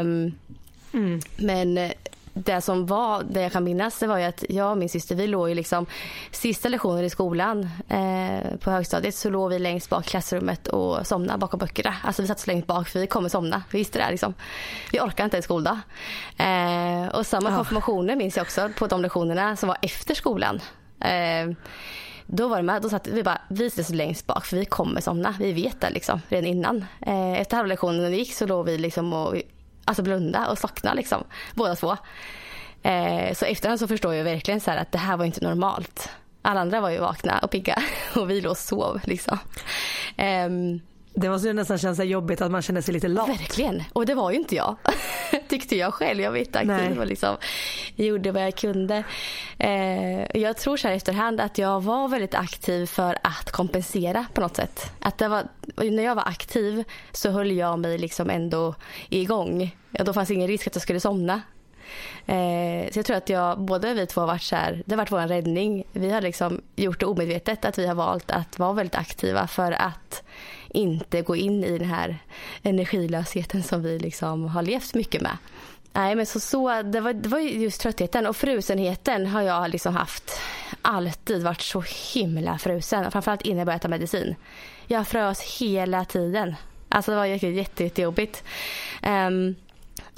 Um, 0.00 0.34
mm. 0.92 1.20
Men 1.36 1.92
det 2.32 2.60
som 2.60 2.86
var, 2.86 3.22
det 3.22 3.40
jag 3.42 3.52
kan 3.52 3.64
minnas, 3.64 3.98
det 3.98 4.06
var 4.06 4.18
ju 4.18 4.24
att 4.24 4.44
jag 4.48 4.70
och 4.70 4.78
min 4.78 4.88
syster, 4.88 5.14
vi 5.14 5.26
låg 5.26 5.48
ju 5.48 5.54
liksom 5.54 5.86
sista 6.30 6.68
lektionen 6.68 7.04
i 7.04 7.10
skolan 7.10 7.68
eh, 7.88 8.56
på 8.60 8.70
högstadiet 8.70 9.14
så 9.14 9.30
låg 9.30 9.50
vi 9.50 9.58
längst 9.58 9.90
bak 9.90 10.06
i 10.06 10.10
klassrummet 10.10 10.68
och 10.68 11.06
somnade 11.06 11.38
bakom 11.38 11.58
böckerna. 11.58 11.96
Alltså 12.02 12.22
vi 12.22 12.28
satt 12.28 12.40
så 12.40 12.50
längst 12.50 12.66
bak 12.66 12.88
för 12.88 13.00
vi 13.00 13.06
kommer 13.06 13.28
somna. 13.28 13.62
Vi 13.70 13.78
visste 13.78 13.98
det 13.98 14.10
liksom. 14.10 14.34
Vi 14.92 15.00
orkade 15.00 15.24
inte 15.24 15.36
en 15.36 15.42
skoldag. 15.42 15.78
Eh, 16.36 17.08
och 17.08 17.26
samma 17.26 17.56
konfirmationer 17.56 18.16
minns 18.16 18.36
jag 18.36 18.44
också 18.44 18.70
på 18.78 18.86
de 18.86 19.02
lektionerna 19.02 19.56
som 19.56 19.68
var 19.68 19.78
efter 19.82 20.14
skolan. 20.14 20.60
Eh, 21.00 21.56
då 22.32 22.48
var 22.48 22.56
det 22.56 22.62
med, 22.62 22.82
då 22.82 22.88
satt 22.88 23.06
vi 23.06 23.22
bara, 23.22 23.40
vi 23.48 23.70
sitter 23.70 23.94
längst 23.94 24.26
bak 24.26 24.44
för 24.44 24.56
vi 24.56 24.64
kommer 24.64 25.00
somna. 25.00 25.34
Vi 25.38 25.52
vet 25.52 25.80
det 25.80 25.90
liksom 25.90 26.20
redan 26.28 26.46
innan. 26.46 26.84
Eh, 27.00 27.40
efter 27.40 28.08
vi 28.08 28.16
gick 28.16 28.34
så 28.34 28.46
låg 28.46 28.66
vi 28.66 28.78
liksom 28.78 29.12
och 29.12 29.34
alltså 29.84 30.02
blunda 30.02 30.48
och 30.50 30.58
slockna 30.58 30.94
liksom. 30.94 31.24
Båda 31.54 31.76
två. 31.76 31.96
Eh, 32.82 33.34
så 33.34 33.44
efterhand 33.44 33.80
så 33.80 33.88
förstår 33.88 34.14
jag 34.14 34.24
verkligen 34.24 34.60
så 34.60 34.70
att 34.70 34.92
det 34.92 34.98
här 34.98 35.16
var 35.16 35.24
inte 35.24 35.44
normalt. 35.44 36.10
Alla 36.42 36.60
andra 36.60 36.80
var 36.80 36.90
ju 36.90 36.98
vakna 36.98 37.38
och 37.38 37.50
pigga 37.50 37.82
och 38.16 38.30
vi 38.30 38.40
låg 38.40 38.50
och 38.50 38.58
sov 38.58 39.00
liksom. 39.04 39.38
Um, 40.18 40.80
det 41.14 41.30
måste 41.30 41.48
ju 41.48 41.54
nästan 41.54 41.78
kännas 41.78 41.98
jobbigt 41.98 42.40
att 42.40 42.50
man 42.50 42.62
känner 42.62 42.80
sig 42.80 42.94
lite 42.94 43.08
lat. 43.08 43.28
Verkligen. 43.28 43.82
Och 43.92 44.06
det 44.06 44.14
var 44.14 44.30
ju 44.30 44.36
inte 44.36 44.56
jag. 44.56 44.76
Tyckte 45.48 45.76
jag 45.76 45.94
själv. 45.94 46.20
Jag 46.20 46.30
var 46.30 46.38
inte 46.38 46.58
aktiv 46.58 47.00
och 47.00 47.06
liksom 47.06 47.36
gjorde 47.94 48.32
vad 48.32 48.42
jag 48.42 48.56
kunde. 48.56 49.04
Eh, 49.58 50.40
jag 50.40 50.56
tror 50.56 50.76
så 50.76 50.88
här 50.88 50.94
efterhand 50.94 51.40
att 51.40 51.58
jag 51.58 51.80
var 51.80 52.08
väldigt 52.08 52.34
aktiv 52.34 52.86
för 52.86 53.18
att 53.22 53.50
kompensera 53.50 54.26
på 54.34 54.40
något 54.40 54.56
sätt. 54.56 54.92
Att 54.98 55.18
det 55.18 55.28
var, 55.28 55.42
när 55.76 56.02
jag 56.02 56.14
var 56.14 56.28
aktiv 56.28 56.84
så 57.12 57.30
höll 57.30 57.52
jag 57.52 57.78
mig 57.78 57.98
liksom 57.98 58.30
ändå 58.30 58.74
igång. 59.08 59.76
Ja, 59.90 60.04
då 60.04 60.12
fanns 60.12 60.30
ingen 60.30 60.48
risk 60.48 60.66
att 60.66 60.74
jag 60.74 60.82
skulle 60.82 61.00
somna. 61.00 61.42
Eh, 62.26 62.90
så 62.92 62.98
jag 62.98 63.06
tror 63.06 63.16
att 63.16 63.28
jag, 63.28 63.60
både 63.60 63.94
vi 63.94 64.06
två 64.06 64.20
har 64.20 64.28
varit 64.28 64.42
så 64.42 64.56
här, 64.56 64.82
det 64.86 64.94
har 64.94 64.96
varit 64.96 65.12
vår 65.12 65.28
räddning. 65.28 65.84
Vi 65.92 66.10
har 66.10 66.20
liksom 66.20 66.60
gjort 66.76 67.00
det 67.00 67.06
omedvetet 67.06 67.64
att 67.64 67.78
vi 67.78 67.86
har 67.86 67.94
valt 67.94 68.30
att 68.30 68.58
vara 68.58 68.72
väldigt 68.72 68.94
aktiva 68.94 69.46
för 69.46 69.72
att 69.72 70.22
inte 70.70 71.22
gå 71.22 71.36
in 71.36 71.64
i 71.64 71.78
den 71.78 71.88
här 71.88 72.18
energilösheten 72.62 73.62
som 73.62 73.82
vi 73.82 73.98
liksom 73.98 74.44
har 74.44 74.62
levt 74.62 74.94
mycket 74.94 75.22
med. 75.22 75.36
Nej, 75.92 76.14
men 76.14 76.26
så, 76.26 76.40
så, 76.40 76.82
det, 76.82 77.00
var, 77.00 77.12
det 77.12 77.28
var 77.28 77.38
just 77.38 77.80
tröttheten 77.80 78.26
och 78.26 78.36
frusenheten 78.36 79.26
har 79.26 79.42
jag 79.42 79.70
liksom 79.70 79.94
haft. 79.94 80.40
Alltid 80.82 81.42
varit 81.42 81.60
så 81.60 81.84
himla 82.14 82.58
frusen. 82.58 83.10
Framförallt 83.10 83.42
innan 83.42 83.58
jag 83.58 83.66
började 83.66 83.80
äta 83.80 83.88
medicin. 83.88 84.34
Jag 84.86 85.08
frös 85.08 85.40
hela 85.60 86.04
tiden. 86.04 86.54
Alltså 86.88 87.10
det 87.10 87.16
var 87.16 87.24
jätte, 87.24 87.46
jätte, 87.46 87.84
jättejobbigt. 87.84 88.44
Um, 89.02 89.56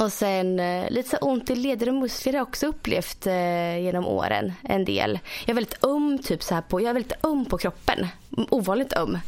och 0.02 0.12
sen 0.12 0.60
eh, 0.60 0.90
lite 0.90 1.08
så 1.08 1.16
ont 1.16 1.50
i 1.50 1.54
leder 1.54 1.88
och 1.88 1.94
muskler 1.94 2.32
har 2.32 2.38
jag 2.38 2.48
också 2.48 2.66
upplevt 2.66 3.26
eh, 3.26 3.78
genom 3.78 4.06
åren 4.06 4.52
en 4.62 4.84
del. 4.84 5.18
Jag 5.40 5.50
är 5.50 5.54
väldigt 5.54 5.84
öm 5.84 6.18
typ 6.22 6.42
så 6.42 6.54
här 6.54 6.62
på, 6.62 6.80
jag 6.80 6.88
är 6.88 6.94
väldigt 6.94 7.24
öm 7.24 7.44
på 7.44 7.58
kroppen. 7.58 8.06
Ovanligt 8.50 8.92
öm. 8.92 9.18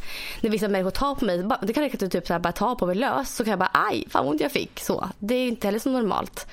När 0.41 0.49
vissa 0.49 0.67
människor 0.67 0.91
tar 0.91 1.15
på 1.15 1.25
mig, 1.25 1.43
det 1.61 1.73
kan 1.73 1.83
räcka 1.83 2.05
att 2.05 2.11
typ 2.11 2.27
så 2.27 2.33
här 2.33 2.39
bara 2.39 2.53
ta 2.53 2.75
på 2.75 2.85
mig 2.85 2.95
lös 2.95 3.35
så 3.35 3.43
kan 3.43 3.51
jag 3.51 3.59
bara 3.59 3.71
aj, 3.73 4.05
fan 4.09 4.25
vad 4.25 4.31
ont 4.31 4.41
jag 4.41 4.51
fick. 4.51 4.79
Så. 4.79 5.09
Det 5.19 5.35
är 5.35 5.47
inte 5.47 5.67
heller 5.67 5.79
så 5.79 5.89
normalt. 5.89 6.47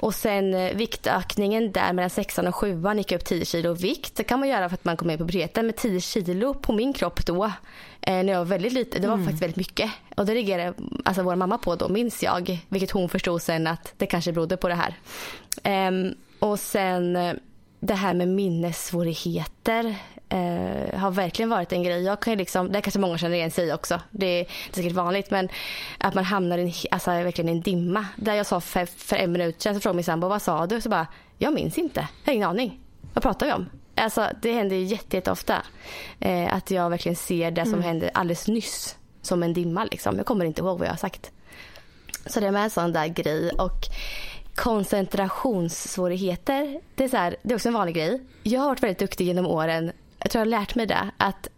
Och 0.00 0.14
sen 0.14 0.54
eh, 0.54 0.74
viktökningen 0.74 1.72
där 1.72 1.92
mellan 1.92 2.10
sexan 2.10 2.46
och 2.46 2.54
sjuan 2.54 2.98
gick 2.98 3.12
jag 3.12 3.18
upp 3.18 3.24
10 3.24 3.44
kilo 3.44 3.72
vikt. 3.72 4.16
Det 4.16 4.24
kan 4.24 4.40
man 4.40 4.48
göra 4.48 4.68
för 4.68 4.74
att 4.74 4.84
man 4.84 4.96
kommer 4.96 5.12
med 5.12 5.18
på 5.18 5.24
puberteten. 5.24 5.66
med 5.66 5.76
10 5.76 6.00
kilo 6.00 6.54
på 6.54 6.72
min 6.72 6.92
kropp 6.92 7.26
då 7.26 7.44
eh, 8.00 8.22
när 8.24 8.32
jag 8.32 8.38
var 8.38 8.44
väldigt 8.44 8.72
liten. 8.72 9.02
Det 9.02 9.08
var 9.08 9.14
mm. 9.14 9.26
faktiskt 9.26 9.42
väldigt 9.42 9.56
mycket. 9.56 9.90
Och 10.16 10.26
det 10.26 10.34
reagerade 10.34 10.74
alltså, 11.04 11.22
vår 11.22 11.36
mamma 11.36 11.58
på 11.58 11.76
då, 11.76 11.88
minns 11.88 12.22
jag. 12.22 12.58
Vilket 12.68 12.90
hon 12.90 13.08
förstod 13.08 13.42
sen 13.42 13.65
att 13.66 13.94
det 13.96 14.06
kanske 14.06 14.32
berodde 14.32 14.56
på 14.56 14.68
det 14.68 14.74
här. 14.74 14.94
Um, 15.88 16.14
och 16.38 16.60
sen 16.60 17.16
eh, 17.16 17.34
det 17.80 17.94
här 17.94 18.14
med 18.14 18.28
minnessvårigheter 18.28 19.96
eh, 20.28 20.98
har 20.98 21.10
verkligen 21.10 21.48
varit 21.48 21.72
en 21.72 21.82
grej. 21.82 22.02
Jag 22.02 22.20
kan 22.20 22.38
liksom, 22.38 22.72
det 22.72 22.80
kanske 22.80 23.00
många 23.00 23.18
känner 23.18 23.36
igen 23.36 23.50
sig 23.50 23.74
också. 23.74 24.00
Det, 24.10 24.26
det 24.26 24.40
är 24.70 24.74
säkert 24.74 24.92
vanligt. 24.92 25.30
Men 25.30 25.48
att 25.98 26.14
man 26.14 26.24
hamnar 26.24 26.58
i 26.58 26.62
en, 26.62 26.72
alltså, 26.90 27.10
verkligen 27.10 27.48
en 27.48 27.60
dimma. 27.60 28.06
Där 28.16 28.34
jag 28.34 28.46
sa 28.46 28.60
för, 28.60 28.86
för 28.86 29.16
en 29.16 29.32
minut 29.32 29.62
sedan 29.62 29.74
så 29.74 29.80
frågade 29.80 29.96
min 29.96 30.04
sambo 30.04 30.28
vad 30.28 30.42
sa 30.42 30.66
du? 30.66 30.80
Så 30.80 30.88
bara, 30.88 31.06
jag 31.38 31.54
minns 31.54 31.78
inte. 31.78 32.08
Jag 32.24 32.32
har 32.32 32.34
ingen 32.34 32.48
aning. 32.48 32.80
Vad 33.14 33.22
pratar 33.22 33.46
vi 33.46 33.52
om? 33.52 33.66
Alltså, 33.94 34.28
det 34.42 34.52
händer 34.52 34.76
jätteofta. 34.76 35.62
Eh, 36.20 36.54
att 36.54 36.70
jag 36.70 36.90
verkligen 36.90 37.16
ser 37.16 37.50
det 37.50 37.64
som 37.64 37.74
mm. 37.74 37.84
hände 37.84 38.10
alldeles 38.14 38.48
nyss 38.48 38.96
som 39.22 39.42
en 39.42 39.52
dimma. 39.52 39.84
Liksom. 39.84 40.16
Jag 40.16 40.26
kommer 40.26 40.44
inte 40.44 40.62
ihåg 40.62 40.78
vad 40.78 40.86
jag 40.86 40.92
har 40.92 40.98
sagt. 40.98 41.32
Så 42.26 42.40
det 42.40 42.46
är 42.46 42.50
med 42.50 42.64
en 42.64 42.70
sån 42.70 42.92
där 42.92 43.06
grej. 43.06 43.50
Och 43.50 43.86
koncentrationssvårigheter, 44.54 46.80
det 46.94 47.04
är, 47.04 47.08
så 47.08 47.16
här, 47.16 47.36
det 47.42 47.52
är 47.52 47.56
också 47.56 47.68
en 47.68 47.74
vanlig 47.74 47.94
grej. 47.94 48.20
Jag 48.42 48.60
har 48.60 48.68
varit 48.68 48.82
väldigt 48.82 48.98
duktig 48.98 49.26
genom 49.26 49.46
åren. 49.46 49.92
Jag 50.18 50.30
tror 50.30 50.40
jag 50.40 50.46
har 50.46 50.60
lärt 50.60 50.74
mig 50.74 50.86
det. 50.86 51.10
Att 51.16 51.48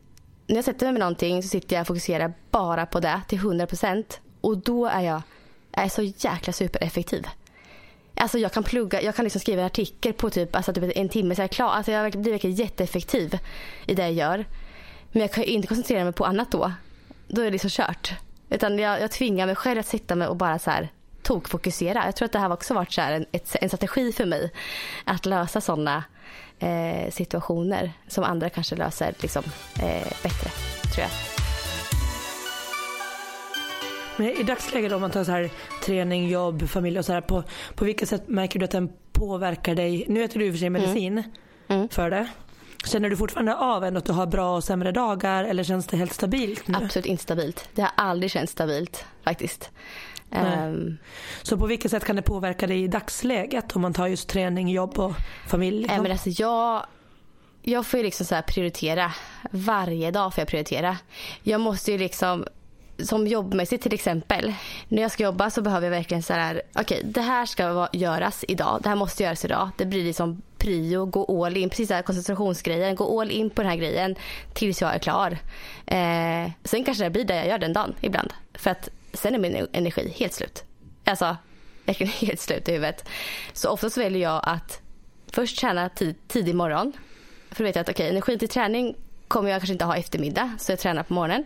när 0.46 0.56
jag 0.56 0.64
sätter 0.64 0.86
mig 0.86 0.92
med 0.92 1.00
någonting 1.00 1.42
så 1.42 1.48
sitter 1.48 1.76
jag 1.76 1.80
och 1.80 1.86
fokuserar 1.86 2.32
bara 2.50 2.86
på 2.86 3.00
det 3.00 3.20
till 3.28 3.38
100 3.38 3.66
procent. 3.66 4.20
Och 4.40 4.58
då 4.58 4.86
är 4.86 5.00
jag, 5.00 5.22
jag 5.72 5.84
är 5.84 5.88
så 5.88 6.02
jäkla 6.02 6.52
supereffektiv. 6.52 7.26
Alltså 8.14 8.38
jag 8.38 8.52
kan 8.52 8.62
plugga, 8.62 9.02
jag 9.02 9.14
kan 9.14 9.24
liksom 9.24 9.40
skriva 9.40 9.60
en 9.60 9.66
artikel 9.66 10.12
på 10.12 10.30
typ, 10.30 10.56
alltså 10.56 10.72
typ 10.72 10.96
en 10.96 11.08
timme 11.08 11.34
så 11.34 11.40
är 11.40 11.44
jag 11.44 11.50
klar. 11.50 11.68
Alltså 11.68 11.92
jag 11.92 12.12
blir 12.12 12.32
verkligen 12.32 12.56
jätteeffektiv 12.56 13.38
i 13.86 13.94
det 13.94 14.02
jag 14.02 14.12
gör. 14.12 14.44
Men 15.12 15.22
jag 15.22 15.32
kan 15.32 15.44
ju 15.44 15.50
inte 15.50 15.68
koncentrera 15.68 16.04
mig 16.04 16.12
på 16.12 16.24
annat 16.24 16.50
då. 16.50 16.72
Då 17.28 17.40
är 17.40 17.44
det 17.44 17.50
liksom 17.50 17.70
kört. 17.70 18.12
Utan 18.50 18.78
jag, 18.78 19.00
jag 19.00 19.10
tvingar 19.10 19.46
mig 19.46 19.54
själv 19.54 19.80
att 19.80 19.86
sitta 19.86 20.14
med 20.14 20.28
och 20.28 20.36
bara 20.36 20.58
så 20.58 20.70
här 20.70 20.88
tokfokusera. 21.22 22.04
Jag 22.04 22.16
tror 22.16 22.26
att 22.26 22.32
det 22.32 22.38
här 22.38 22.48
har 22.48 22.54
också 22.54 22.74
varit 22.74 22.92
så 22.92 23.00
en, 23.00 23.26
ett, 23.32 23.56
en 23.60 23.68
strategi 23.68 24.12
för 24.12 24.26
mig. 24.26 24.52
Att 25.04 25.26
lösa 25.26 25.60
sådana 25.60 26.04
eh, 26.58 27.10
situationer 27.10 27.92
som 28.08 28.24
andra 28.24 28.50
kanske 28.50 28.76
löser 28.76 29.14
liksom, 29.20 29.42
eh, 29.82 30.08
bättre, 30.22 30.50
tror 30.94 31.02
jag. 31.02 31.10
Men 34.16 34.28
I 34.28 34.42
dagsläget 34.42 34.92
om 34.92 35.00
man 35.00 35.10
tar 35.10 35.24
så 35.24 35.32
här 35.32 35.50
träning, 35.84 36.28
jobb, 36.28 36.68
familj 36.68 36.98
och 36.98 37.04
så 37.04 37.12
här. 37.12 37.20
På, 37.20 37.44
på 37.74 37.84
vilket 37.84 38.08
sätt 38.08 38.28
märker 38.28 38.58
du 38.58 38.64
att 38.64 38.70
den 38.70 38.92
påverkar 39.12 39.74
dig? 39.74 40.04
Nu 40.08 40.24
äter 40.24 40.38
du 40.38 40.46
i 40.46 40.50
och 40.50 40.54
för 40.54 40.58
sig 40.58 40.70
medicin 40.70 41.18
mm. 41.18 41.30
Mm. 41.68 41.88
för 41.88 42.10
det. 42.10 42.28
Känner 42.88 43.10
du 43.10 43.16
fortfarande 43.16 43.56
av 43.56 43.84
ändå 43.84 43.98
att 43.98 44.04
du 44.04 44.12
har 44.12 44.26
bra 44.26 44.56
och 44.56 44.64
sämre 44.64 44.92
dagar 44.92 45.44
eller 45.44 45.64
känns 45.64 45.86
det 45.86 45.96
helt 45.96 46.12
stabilt 46.12 46.68
nu? 46.68 46.78
Absolut 46.84 47.06
inte 47.06 47.22
stabilt. 47.22 47.68
Det 47.74 47.82
har 47.82 47.90
aldrig 47.94 48.30
känts 48.30 48.52
stabilt 48.52 49.04
faktiskt. 49.24 49.70
Um, 50.30 50.98
så 51.42 51.58
på 51.58 51.66
vilket 51.66 51.90
sätt 51.90 52.04
kan 52.04 52.16
det 52.16 52.22
påverka 52.22 52.66
dig 52.66 52.82
i 52.82 52.88
dagsläget 52.88 53.76
om 53.76 53.82
man 53.82 53.94
tar 53.94 54.06
just 54.06 54.28
träning, 54.28 54.68
jobb 54.68 54.98
och 54.98 55.12
familj? 55.48 55.82
Liksom? 55.82 56.02
men 56.02 56.12
alltså 56.12 56.30
jag, 56.30 56.86
jag 57.62 57.86
får 57.86 57.98
ju 57.98 58.04
liksom 58.04 58.26
så 58.26 58.42
prioritera. 58.46 59.12
Varje 59.50 60.10
dag 60.10 60.34
får 60.34 60.42
jag 60.42 60.48
prioritera. 60.48 60.96
Jag 61.42 61.60
måste 61.60 61.92
ju 61.92 61.98
liksom 61.98 62.46
som 62.98 63.26
jobbmässigt 63.26 63.82
till 63.82 63.94
exempel. 63.94 64.54
När 64.88 65.02
jag 65.02 65.10
ska 65.10 65.22
jobba 65.22 65.50
så 65.50 65.62
behöver 65.62 65.86
jag 65.86 65.90
verkligen 65.90 66.22
så 66.22 66.32
här, 66.32 66.62
okej 66.74 66.98
okay, 66.98 67.12
det 67.12 67.20
här 67.20 67.46
ska 67.46 67.88
göras 67.92 68.44
idag, 68.48 68.80
det 68.82 68.88
här 68.88 68.96
måste 68.96 69.22
göras 69.22 69.44
idag. 69.44 69.70
Det 69.76 69.86
blir 69.86 70.04
liksom 70.04 70.42
prio, 70.58 71.06
gå 71.06 71.44
all 71.44 71.56
in, 71.56 71.70
precis 71.70 71.90
här 71.90 72.02
koncentrationsgrejen, 72.02 72.96
gå 72.96 73.20
all 73.20 73.30
in 73.30 73.50
på 73.50 73.62
den 73.62 73.70
här 73.70 73.78
grejen 73.78 74.16
tills 74.54 74.80
jag 74.80 74.94
är 74.94 74.98
klar. 74.98 75.38
Eh, 75.86 76.50
sen 76.64 76.84
kanske 76.84 77.04
det 77.04 77.10
blir 77.10 77.24
det 77.24 77.36
jag 77.36 77.46
gör 77.46 77.58
den 77.58 77.72
dagen 77.72 77.94
ibland. 78.00 78.32
För 78.54 78.70
att 78.70 78.88
sen 79.12 79.34
är 79.34 79.38
min 79.38 79.56
e- 79.56 79.66
energi 79.72 80.14
helt 80.16 80.32
slut. 80.32 80.64
Alltså, 81.04 81.36
verkligen 81.84 82.12
helt 82.20 82.40
slut 82.40 82.68
i 82.68 82.72
huvudet. 82.72 83.08
Så 83.52 83.70
oftast 83.70 83.96
väljer 83.96 84.22
jag 84.22 84.40
att 84.44 84.80
först 85.26 85.58
träna 85.58 85.88
tid, 85.88 86.14
tidig 86.28 86.54
morgon. 86.54 86.92
För 87.50 87.58
då 87.58 87.64
vet 87.64 87.76
jag 87.76 87.82
att 87.82 87.88
okej, 87.88 88.04
okay, 88.04 88.10
energin 88.10 88.38
till 88.38 88.48
träning 88.48 88.96
kommer 89.28 89.50
jag 89.50 89.60
kanske 89.60 89.72
inte 89.72 89.84
ha 89.84 89.96
eftermiddag, 89.96 90.56
så 90.58 90.72
jag 90.72 90.78
tränar 90.78 91.02
på 91.02 91.14
morgonen. 91.14 91.44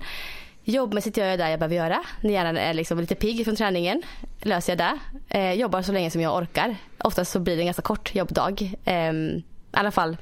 Jobbmässigt 0.64 1.16
gör 1.16 1.26
jag 1.26 1.38
det 1.38 1.50
jag 1.50 1.58
behöver 1.58 1.76
göra. 1.76 2.02
När 2.20 2.30
hjärnan 2.30 2.56
är 2.56 2.74
liksom 2.74 3.00
lite 3.00 3.14
pigg 3.14 3.44
från 3.44 3.56
träningen 3.56 4.02
löser 4.40 4.72
jag 4.72 4.78
det. 4.78 4.98
Eh, 5.38 5.52
jobbar 5.52 5.82
så 5.82 5.92
länge 5.92 6.10
som 6.10 6.20
jag 6.20 6.36
orkar. 6.36 6.76
Oftast 6.98 7.32
så 7.32 7.40
blir 7.40 7.56
det 7.56 7.62
en 7.62 7.66
ganska 7.66 7.82
kort 7.82 8.14
jobbdag. 8.14 8.74
Eh, 8.84 9.12
I 9.12 9.42
alla 9.70 9.90
fall 9.90 10.16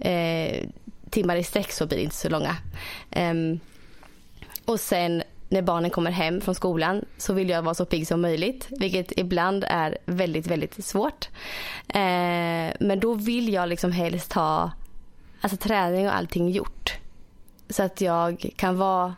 eh, 0.00 0.66
timmar 1.10 1.36
i 1.36 1.44
sträck 1.44 1.72
så 1.72 1.86
blir 1.86 1.98
det 1.98 2.04
inte 2.04 2.16
så 2.16 2.28
långa. 2.28 2.56
Eh, 3.10 3.34
och 4.64 4.80
sen 4.80 5.22
när 5.48 5.62
barnen 5.62 5.90
kommer 5.90 6.10
hem 6.10 6.40
från 6.40 6.54
skolan 6.54 7.04
så 7.16 7.32
vill 7.32 7.48
jag 7.48 7.62
vara 7.62 7.74
så 7.74 7.84
pigg 7.84 8.06
som 8.06 8.20
möjligt. 8.20 8.66
Vilket 8.70 9.18
ibland 9.18 9.64
är 9.68 9.98
väldigt, 10.04 10.46
väldigt 10.46 10.84
svårt. 10.84 11.28
Eh, 11.88 12.72
men 12.80 13.00
då 13.00 13.14
vill 13.14 13.52
jag 13.52 13.68
liksom 13.68 13.92
helst 13.92 14.32
ha 14.32 14.72
alltså, 15.40 15.56
träning 15.56 16.06
och 16.06 16.16
allting 16.16 16.50
gjort. 16.50 16.92
Så 17.68 17.82
att 17.82 18.00
jag 18.00 18.50
kan 18.56 18.78
vara 18.78 19.14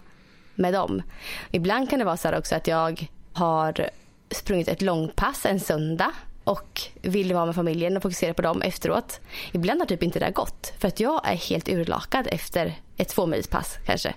med 0.60 0.74
dem. 0.74 1.02
Ibland 1.50 1.90
kan 1.90 1.98
det 1.98 2.04
vara 2.04 2.16
så 2.16 2.38
också 2.38 2.54
att 2.54 2.66
jag 2.66 3.06
har 3.32 3.90
sprungit 4.30 4.68
ett 4.68 4.82
långpass 4.82 5.46
en 5.46 5.60
söndag 5.60 6.12
och 6.44 6.80
vill 7.02 7.34
vara 7.34 7.46
med 7.46 7.54
familjen 7.54 7.96
och 7.96 8.02
fokusera 8.02 8.34
på 8.34 8.42
dem 8.42 8.62
efteråt. 8.62 9.20
Ibland 9.52 9.80
har 9.80 9.86
typ 9.86 10.02
inte 10.02 10.18
det 10.18 10.30
gått 10.30 10.72
för 10.78 10.88
att 10.88 11.00
jag 11.00 11.20
är 11.28 11.36
helt 11.36 11.68
urlakad 11.68 12.28
efter 12.30 12.74
ett 12.96 13.08
tvåmilspass 13.08 13.78
kanske. 13.86 14.14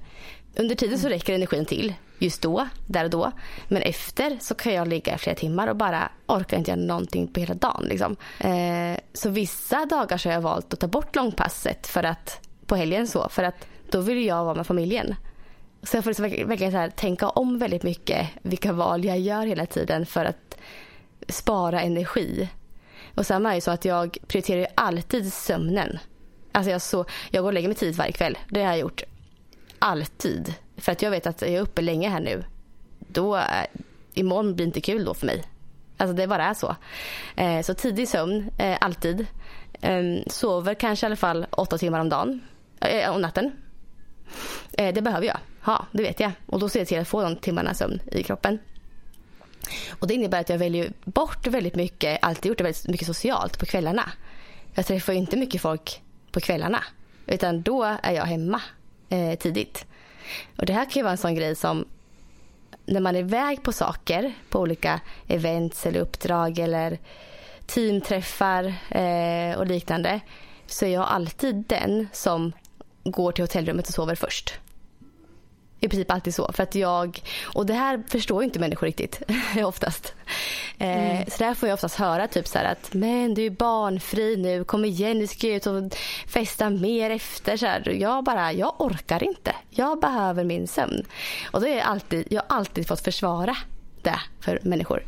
Under 0.56 0.76
tiden 0.76 1.00
så 1.00 1.10
räcker 1.10 1.34
energin 1.34 1.66
till 1.66 1.94
just 2.20 2.42
då, 2.42 2.68
där 2.88 3.04
och 3.04 3.10
då. 3.10 3.32
Men 3.68 3.82
efter 3.82 4.38
så 4.42 4.56
kan 4.56 4.74
jag 4.74 4.88
ligga 4.88 5.16
i 5.16 5.18
flera 5.18 5.36
timmar 5.36 5.68
och 5.68 5.76
bara 5.76 6.12
orkar 6.28 6.58
inte 6.58 6.72
göra 6.72 6.82
någonting 6.82 7.28
på 7.28 7.40
hela 7.40 7.54
dagen. 7.54 7.84
Liksom. 7.84 8.16
Eh, 8.40 9.00
så 9.14 9.30
vissa 9.30 9.86
dagar 9.86 10.18
så 10.18 10.30
har 10.30 10.34
jag 10.34 10.42
valt 10.42 10.74
att 10.74 10.80
ta 10.80 10.88
bort 10.88 11.16
långpasset 11.16 11.88
för 11.88 12.04
att, 12.04 12.48
på 12.66 12.76
helgen 12.76 13.08
så, 13.08 13.30
för 13.30 13.44
att 13.44 13.68
då 13.92 14.02
vill 14.02 14.26
jag 14.26 14.44
vara 14.44 14.56
med 14.56 14.68
familjen. 14.68 15.16
Så 15.84 15.98
jag 15.98 16.04
får 16.04 16.12
liksom 16.12 16.48
verkligen 16.48 16.72
så 16.72 16.78
här, 16.78 16.90
tänka 16.90 17.30
om 17.30 17.60
väldigt 17.60 17.84
mycket 17.84 18.30
vilka 18.42 18.74
val 18.74 19.06
jag 19.06 19.20
gör 19.20 19.46
hela 19.46 19.66
tiden 19.66 20.06
för 20.06 20.26
att 20.26 20.58
spara 21.28 21.82
energi. 21.82 22.50
Och 23.16 23.26
samma 23.26 23.52
är 23.52 23.56
ju 23.56 23.62
så 23.62 23.72
att 23.72 23.86
jag 23.86 24.18
prioriterar 24.28 24.60
ju 24.60 24.68
alltid 24.76 25.34
sömnen. 25.34 26.00
Alltså 26.52 26.72
jag, 26.72 26.82
så, 26.82 27.06
jag 27.32 27.42
går 27.44 27.50
och 27.50 27.54
lägger 27.54 27.68
mig 27.68 27.78
tidigt 27.78 27.98
varje 27.98 28.12
kväll. 28.12 28.38
Det 28.50 28.60
har 28.60 28.68
jag 28.68 28.80
gjort 28.80 29.04
alltid. 29.80 30.54
För 30.78 30.92
att 30.92 31.02
jag 31.02 31.12
vet 31.12 31.28
att 31.28 31.42
jag 31.42 31.52
är 31.52 31.62
uppe 31.62 31.82
länge 31.82 32.10
här 32.10 32.20
nu. 32.20 32.44
Då, 33.00 33.38
eh, 33.38 33.66
imorgon 34.14 34.56
blir 34.56 34.66
inte 34.66 34.82
kul 34.82 35.06
då 35.06 35.14
för 35.14 35.26
mig. 35.26 35.44
Alltså 35.98 36.16
det 36.16 36.28
bara 36.28 36.46
är 36.46 36.54
så. 36.54 36.76
Eh, 37.36 37.62
så 37.62 37.74
tidig 37.74 38.08
sömn, 38.08 38.50
eh, 38.58 38.78
alltid. 38.82 39.28
Eh, 39.82 40.04
sover 40.28 40.74
kanske 40.74 41.06
i 41.06 41.08
alla 41.08 41.16
fall 41.16 41.46
åtta 41.52 41.78
timmar 41.78 42.00
om 42.00 42.10
dagen. 42.10 42.42
Eh, 42.80 43.16
om 43.16 43.22
natten. 43.22 43.52
Eh, 44.78 44.94
det 44.94 45.02
behöver 45.02 45.28
jag 45.28 45.38
Ja, 45.66 45.86
det 45.92 46.04
vet 46.04 46.20
jag. 46.20 46.32
Och 46.46 46.60
då 46.60 46.70
ser 46.70 46.80
jag 46.80 46.88
till 46.88 47.00
att 47.00 47.08
få 47.08 47.22
de 47.22 47.36
timmarna 47.36 47.74
sömn 47.74 48.00
i 48.12 48.24
kroppen. 48.24 48.60
Och 49.90 50.08
det 50.08 50.14
innebär 50.14 50.40
att 50.40 50.50
jag 50.50 50.58
väljer 50.58 50.94
bort 51.04 51.48
väldigt 51.48 51.76
mycket, 51.76 52.20
alltid 52.22 52.50
gjort 52.50 52.58
det 52.58 52.64
väldigt 52.64 52.88
mycket 52.88 53.08
socialt 53.08 53.60
på 53.60 53.66
kvällarna. 53.66 54.12
Jag 54.74 54.86
träffar 54.86 55.14
inte 55.14 55.38
mycket 55.38 55.62
folk 55.62 56.02
på 56.32 56.40
kvällarna. 56.40 56.84
Utan 57.28 57.62
då 57.62 57.84
är 57.84 58.12
jag 58.12 58.26
hemma 58.26 58.62
eh, 59.10 59.38
tidigt. 59.38 59.86
Och 60.58 60.66
det 60.66 60.74
här 60.74 60.86
kan 60.86 61.00
ju 61.00 61.04
vara 61.04 61.12
en 61.12 61.18
sån 61.18 61.36
grej 61.36 61.56
som 61.56 61.86
när 62.86 63.00
man 63.00 63.16
är 63.16 63.20
iväg 63.20 63.64
på 63.64 63.72
saker, 63.72 64.34
på 64.50 64.60
olika 64.60 65.00
events 65.28 65.86
eller 65.86 66.00
uppdrag 66.00 66.60
eller 66.60 67.00
teamträffar 67.66 68.74
eh, 68.90 69.58
och 69.58 69.66
liknande 69.66 70.20
så 70.66 70.86
är 70.86 70.90
jag 70.90 71.08
alltid 71.08 71.56
den 71.56 72.08
som 72.14 72.54
går 73.04 73.32
till 73.32 73.44
hotellrummet 73.44 73.88
och 73.88 73.94
sover 73.94 74.16
först 74.16 74.54
i 75.84 75.90
princip 75.90 76.12
alltid 76.12 76.36
så. 76.36 76.52
För 76.54 76.64
att 76.64 76.76
jag, 76.76 77.22
och 77.44 77.66
det 77.66 77.74
här 77.74 78.04
förstår 78.08 78.44
inte 78.44 78.60
människor 78.60 78.88
riktigt 78.88 79.22
oftast. 79.66 80.14
Eh, 80.78 81.12
mm. 81.12 81.26
så 81.28 81.44
där 81.44 81.54
får 81.54 81.70
jag 81.70 81.74
oftast 81.74 81.96
höra 81.96 82.28
typ 82.28 82.48
så 82.48 82.60
att 82.60 82.94
men 82.94 83.34
du 83.34 83.46
är 83.46 83.50
barnfri 83.50 84.38
nu, 84.38 84.64
kom 84.64 84.86
igen 84.86 85.20
du 85.20 85.28
ska 85.28 85.48
ut 85.48 85.66
och 85.66 85.84
festa 86.28 86.70
mer 86.70 87.10
efter. 87.10 87.58
Så 87.58 87.66
här, 87.66 87.90
jag 87.90 88.24
bara, 88.24 88.54
jag 88.54 88.82
orkar 88.82 89.24
inte. 89.24 89.56
Jag 89.70 90.00
behöver 90.00 90.44
min 90.44 90.68
sömn. 90.68 91.06
Och 91.52 91.62
då 91.62 91.68
är 91.68 91.78
jag 91.78 91.86
alltid, 91.88 92.28
jag 92.30 92.42
har 92.48 92.58
alltid 92.58 92.88
fått 92.88 93.02
försvara 93.02 93.58
det 94.02 94.20
för 94.40 94.60
människor. 94.64 95.04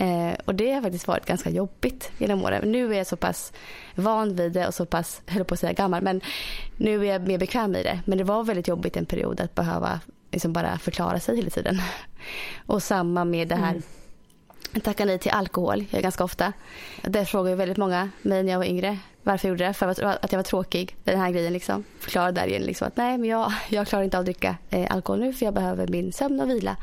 Eh, 0.00 0.34
och 0.44 0.54
det 0.54 0.72
har 0.72 0.82
faktiskt 0.82 1.08
varit 1.08 1.26
ganska 1.26 1.50
jobbigt 1.50 2.10
genom 2.18 2.44
åren. 2.44 2.72
Nu 2.72 2.92
är 2.92 2.98
jag 2.98 3.06
så 3.06 3.16
pass 3.16 3.52
van 3.94 4.36
vid 4.36 4.52
det 4.52 4.66
och 4.66 4.74
så 4.74 4.86
pass, 4.86 5.22
höll 5.26 5.44
på 5.44 5.54
att 5.54 5.60
säga 5.60 5.72
gammal, 5.72 6.02
men 6.02 6.20
nu 6.76 7.06
är 7.06 7.12
jag 7.12 7.28
mer 7.28 7.38
bekväm 7.38 7.76
i 7.76 7.82
det. 7.82 8.00
Men 8.04 8.18
det 8.18 8.24
var 8.24 8.44
väldigt 8.44 8.68
jobbigt 8.68 8.96
en 8.96 9.06
period 9.06 9.40
att 9.40 9.54
behöva 9.54 10.00
liksom 10.30 10.52
bara 10.52 10.78
förklara 10.78 11.20
sig 11.20 11.36
hela 11.36 11.50
tiden. 11.50 11.82
Och 12.66 12.82
samma 12.82 13.24
med 13.24 13.48
det 13.48 13.56
här 13.56 13.70
mm. 13.70 14.80
tacka 14.82 15.04
nej 15.04 15.18
till 15.18 15.30
alkohol 15.30 15.84
jag 15.90 16.02
ganska 16.02 16.24
ofta. 16.24 16.52
Det 17.02 17.24
frågar 17.24 17.56
väldigt 17.56 17.78
många 17.78 18.10
mig 18.22 18.42
när 18.42 18.52
jag 18.52 18.58
var 18.58 18.66
yngre 18.66 18.98
varför 19.22 19.48
jag 19.48 19.52
gjorde 19.52 19.64
det. 19.64 19.72
För 19.74 19.88
att 19.88 20.32
jag 20.32 20.38
var 20.38 20.42
tråkig. 20.42 20.96
Den 21.04 21.20
här 21.20 21.30
grejen 21.30 21.52
liksom. 21.52 21.84
Förklara 21.98 22.32
där 22.32 22.46
igen 22.46 22.62
liksom 22.62 22.88
att 22.88 22.96
nej 22.96 23.18
men 23.18 23.28
jag, 23.28 23.52
jag 23.68 23.86
klarar 23.86 24.04
inte 24.04 24.16
av 24.16 24.20
att 24.20 24.26
dricka 24.26 24.56
eh, 24.70 24.92
alkohol 24.94 25.20
nu 25.20 25.32
för 25.32 25.44
jag 25.44 25.54
behöver 25.54 25.88
min 25.88 26.12
sömn 26.12 26.40
och 26.40 26.50
vila. 26.50 26.76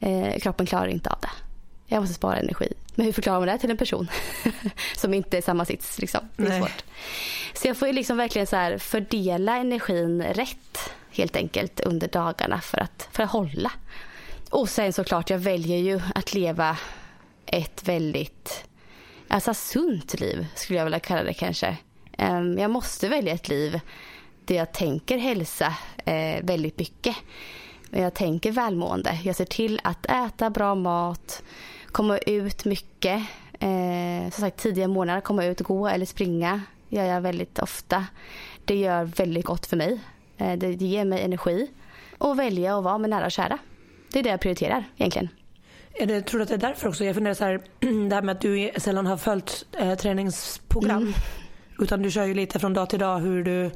Eh, 0.00 0.38
kroppen 0.38 0.66
klarar 0.66 0.86
inte 0.86 1.10
av 1.10 1.18
det. 1.20 1.45
Jag 1.86 2.00
måste 2.00 2.14
spara 2.14 2.38
energi. 2.38 2.72
Men 2.94 3.06
hur 3.06 3.12
förklarar 3.12 3.38
man 3.38 3.48
det 3.48 3.58
till 3.58 3.70
en 3.70 3.76
person 3.76 4.08
som 4.96 5.14
inte 5.14 5.36
är 5.36 5.42
samma 5.42 5.64
sits? 5.64 5.98
Liksom. 5.98 6.20
Det 6.36 6.46
är 6.46 6.60
svårt. 6.60 6.84
Så 7.54 7.68
jag 7.68 7.76
får 7.76 7.88
ju 7.88 7.94
liksom 7.94 8.16
verkligen 8.16 8.46
så 8.46 8.56
här 8.56 8.78
fördela 8.78 9.56
energin 9.56 10.22
rätt 10.22 10.90
helt 11.10 11.36
enkelt 11.36 11.80
under 11.80 12.08
dagarna 12.08 12.60
för 12.60 12.78
att, 12.78 13.08
för 13.12 13.22
att 13.22 13.30
hålla. 13.30 13.72
Och 14.50 14.68
sen 14.68 14.92
såklart, 14.92 15.30
jag 15.30 15.38
väljer 15.38 15.78
ju 15.78 16.00
att 16.14 16.34
leva 16.34 16.76
ett 17.46 17.88
väldigt 17.88 18.64
alltså, 19.28 19.54
sunt 19.54 20.20
liv 20.20 20.46
skulle 20.54 20.78
jag 20.78 20.84
vilja 20.84 21.00
kalla 21.00 21.22
det 21.22 21.34
kanske. 21.34 21.76
Ehm, 22.18 22.58
jag 22.58 22.70
måste 22.70 23.08
välja 23.08 23.34
ett 23.34 23.48
liv 23.48 23.80
där 24.44 24.54
jag 24.54 24.72
tänker 24.72 25.18
hälsa 25.18 25.74
eh, 26.04 26.44
väldigt 26.44 26.78
mycket. 26.78 27.16
Jag 27.90 28.14
tänker 28.14 28.52
välmående. 28.52 29.18
Jag 29.24 29.36
ser 29.36 29.44
till 29.44 29.80
att 29.84 30.06
äta 30.06 30.50
bra 30.50 30.74
mat, 30.74 31.42
komma 31.96 32.18
ut 32.18 32.64
mycket. 32.64 33.22
Eh, 33.60 34.30
som 34.30 34.40
sagt 34.40 34.56
tidiga 34.56 34.88
månader, 34.88 35.20
komma 35.20 35.44
ut 35.44 35.60
gå 35.60 35.88
eller 35.88 36.06
springa 36.06 36.60
gör 36.88 37.04
jag 37.04 37.20
väldigt 37.20 37.58
ofta. 37.58 38.06
Det 38.64 38.76
gör 38.76 39.04
väldigt 39.04 39.44
gott 39.44 39.66
för 39.66 39.76
mig. 39.76 40.00
Eh, 40.36 40.58
det, 40.58 40.76
det 40.76 40.84
ger 40.84 41.04
mig 41.04 41.22
energi. 41.22 41.70
Och 42.18 42.38
välja 42.38 42.78
att 42.78 42.84
vara 42.84 42.98
med 42.98 43.10
nära 43.10 43.24
och 43.24 43.32
kära. 43.32 43.58
Det 44.12 44.18
är 44.18 44.22
det 44.22 44.28
jag 44.28 44.40
prioriterar 44.40 44.84
egentligen. 44.96 45.28
Det, 45.98 46.20
tror 46.22 46.38
du 46.38 46.42
att 46.42 46.48
det 46.48 46.54
är 46.54 46.58
därför 46.58 46.88
också? 46.88 47.04
Jag 47.04 47.14
funderar 47.14 47.34
så 47.34 47.44
här, 47.44 47.60
det 48.08 48.14
här 48.14 48.22
med 48.22 48.32
att 48.32 48.40
du 48.40 48.70
sällan 48.76 49.06
har 49.06 49.16
följt 49.16 49.66
eh, 49.72 49.94
träningsprogram. 49.94 51.02
Mm. 51.02 51.14
Utan 51.78 52.02
du 52.02 52.10
kör 52.10 52.24
ju 52.24 52.34
lite 52.34 52.58
från 52.58 52.74
dag 52.74 52.90
till 52.90 52.98
dag 52.98 53.18
hur 53.18 53.44
du 53.44 53.70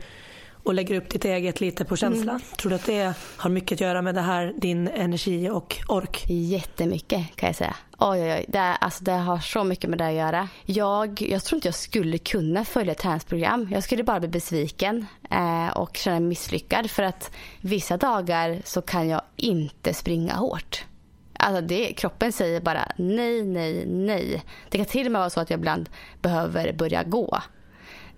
och 0.63 0.75
lägger 0.75 0.95
upp 0.95 1.11
ditt 1.11 1.25
eget 1.25 1.61
lite 1.61 1.85
på 1.85 1.97
känsla. 1.97 2.33
Mm. 2.33 2.43
Tror 2.59 2.71
du 2.71 2.77
att 2.77 2.87
det 2.87 3.15
har 3.37 3.51
mycket 3.51 3.77
att 3.77 3.81
göra 3.81 4.03
med 4.03 4.15
det 4.15 4.21
här, 4.21 4.53
din 4.57 4.89
energi 4.89 5.51
och 5.51 5.77
ork? 5.89 6.25
Jättemycket 6.29 7.37
kan 7.37 7.47
jag 7.47 7.57
säga. 7.57 7.77
Oj, 8.03 8.23
oj, 8.23 8.33
oj. 8.33 8.45
Det, 8.49 8.61
alltså, 8.61 9.05
det 9.05 9.13
har 9.13 9.39
så 9.39 9.65
mycket 9.65 9.91
med 9.91 9.99
det 9.99 10.07
att 10.07 10.15
göra. 10.15 10.49
Jag, 10.65 11.23
jag 11.23 11.45
tror 11.45 11.57
inte 11.57 11.69
jag 11.69 11.75
skulle 11.75 12.19
kunna 12.19 12.65
följa 12.65 12.93
ett 12.93 12.99
träningsprogram. 12.99 13.69
Jag 13.71 13.85
skulle 13.85 14.05
bara 14.05 14.21
bli 14.21 14.29
besviken 14.29 15.07
eh, 15.31 15.69
och 15.69 15.97
känna 15.97 16.21
mig 16.21 16.29
misslyckad. 16.29 16.91
För 16.91 17.03
att 17.03 17.31
vissa 17.61 17.97
dagar 17.97 18.63
så 18.65 18.83
kan 18.83 19.09
jag 19.09 19.23
inte 19.37 19.95
springa 19.95 20.35
hårt. 20.35 20.85
Alltså 21.33 21.61
det, 21.61 21.93
kroppen 21.93 22.33
säger 22.33 22.61
bara 22.61 22.93
nej, 22.97 23.43
nej, 23.43 23.87
nej. 23.87 24.43
Det 24.71 24.79
kan 24.79 24.87
till 24.87 25.07
och 25.07 25.13
med 25.13 25.19
vara 25.19 25.31
så 25.31 25.41
att 25.41 25.51
jag 25.51 25.59
ibland 25.59 25.89
behöver 26.23 26.73
börja 26.73 27.03
gå. 27.03 27.39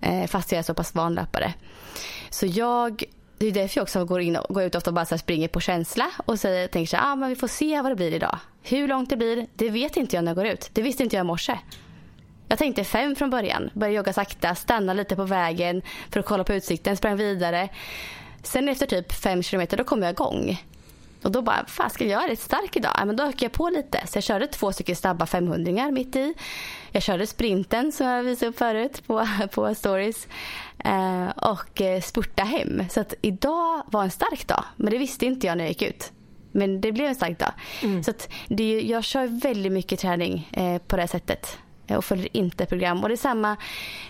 Eh, 0.01 0.27
fast 0.27 0.51
jag 0.51 0.59
är 0.59 0.63
så 0.63 0.73
pass 0.73 0.95
van 0.95 1.13
löpare. 1.13 1.53
Så 2.29 2.45
jag, 2.45 3.03
det 3.37 3.47
är 3.47 3.51
därför 3.51 3.77
jag 3.77 3.83
också 3.83 4.05
går, 4.05 4.21
in 4.21 4.35
och, 4.35 4.53
går 4.53 4.63
ut 4.63 4.75
ofta 4.75 4.89
och 4.89 4.93
bara 4.93 5.05
så 5.05 5.17
springer 5.17 5.47
på 5.47 5.59
känsla 5.59 6.11
och 6.25 6.39
säger, 6.39 6.67
tänker 6.67 6.89
så 6.89 6.97
här, 6.97 7.11
ah, 7.11 7.15
men 7.15 7.29
vi 7.29 7.35
får 7.35 7.47
se 7.47 7.81
vad 7.81 7.91
det 7.91 7.95
blir 7.95 8.13
idag. 8.13 8.37
Hur 8.61 8.87
långt 8.87 9.09
det 9.09 9.17
blir, 9.17 9.47
det 9.55 9.69
vet 9.69 9.97
inte 9.97 10.15
jag 10.15 10.23
när 10.23 10.31
jag 10.31 10.35
går 10.35 10.45
ut. 10.45 10.69
Det 10.73 10.81
visste 10.81 11.03
inte 11.03 11.15
jag 11.15 11.23
i 11.23 11.27
morse. 11.27 11.59
Jag 12.47 12.57
tänkte 12.57 12.83
fem 12.83 13.15
från 13.15 13.29
början. 13.29 13.69
Började 13.73 13.95
jogga 13.95 14.13
sakta, 14.13 14.55
stanna 14.55 14.93
lite 14.93 15.15
på 15.15 15.23
vägen 15.23 15.81
för 16.09 16.19
att 16.19 16.25
kolla 16.25 16.43
på 16.43 16.53
utsikten, 16.53 16.97
sprang 16.97 17.15
vidare. 17.15 17.69
Sen 18.43 18.69
efter 18.69 18.85
typ 18.85 19.13
fem 19.13 19.43
kilometer 19.43 19.77
då 19.77 19.83
kom 19.83 20.03
jag 20.03 20.11
igång. 20.11 20.63
Och 21.23 21.31
då 21.31 21.41
bara, 21.41 21.65
fan 21.67 21.89
ska 21.89 22.05
jag 22.05 22.29
rätt 22.29 22.39
stark 22.39 22.75
idag? 22.75 22.91
Ja, 22.97 23.05
men 23.05 23.15
då 23.15 23.23
ökar 23.23 23.45
jag 23.45 23.51
på 23.51 23.69
lite. 23.69 24.07
Så 24.07 24.17
jag 24.17 24.23
körde 24.23 24.47
två 24.47 24.71
stycken 24.71 24.95
snabba 24.95 25.25
500 25.25 25.91
mitt 25.91 26.15
i. 26.15 26.33
Jag 26.91 27.03
körde 27.03 27.27
sprinten 27.27 27.91
som 27.91 28.07
jag 28.07 28.23
visade 28.23 28.49
upp 28.49 28.57
förut 28.57 29.07
på, 29.07 29.27
på 29.51 29.75
stories. 29.75 30.27
Eh, 30.85 31.29
och 31.29 31.81
eh, 31.81 32.01
spurta 32.01 32.43
hem. 32.43 32.83
Så 32.89 32.99
att 32.99 33.13
idag 33.21 33.83
var 33.87 34.03
en 34.03 34.11
stark 34.11 34.47
dag. 34.47 34.63
Men 34.75 34.91
det 34.91 34.97
visste 34.97 35.25
inte 35.25 35.47
jag 35.47 35.57
när 35.57 35.63
jag 35.63 35.69
gick 35.69 35.81
ut. 35.81 36.11
Men 36.51 36.81
det 36.81 36.91
blev 36.91 37.07
en 37.07 37.15
stark 37.15 37.39
dag. 37.39 37.51
Mm. 37.83 38.03
Så 38.03 38.11
att 38.11 38.29
det, 38.47 38.81
jag 38.81 39.03
kör 39.03 39.41
väldigt 39.41 39.71
mycket 39.71 39.99
träning 39.99 40.49
eh, 40.51 40.77
på 40.77 40.97
det 40.97 41.07
sättet 41.07 41.57
eh, 41.87 41.97
och 41.97 42.05
följer 42.05 42.37
inte 42.37 42.65
program. 42.65 43.03
Och 43.03 43.09
det 43.09 43.15
är 43.15 43.17
samma 43.17 43.57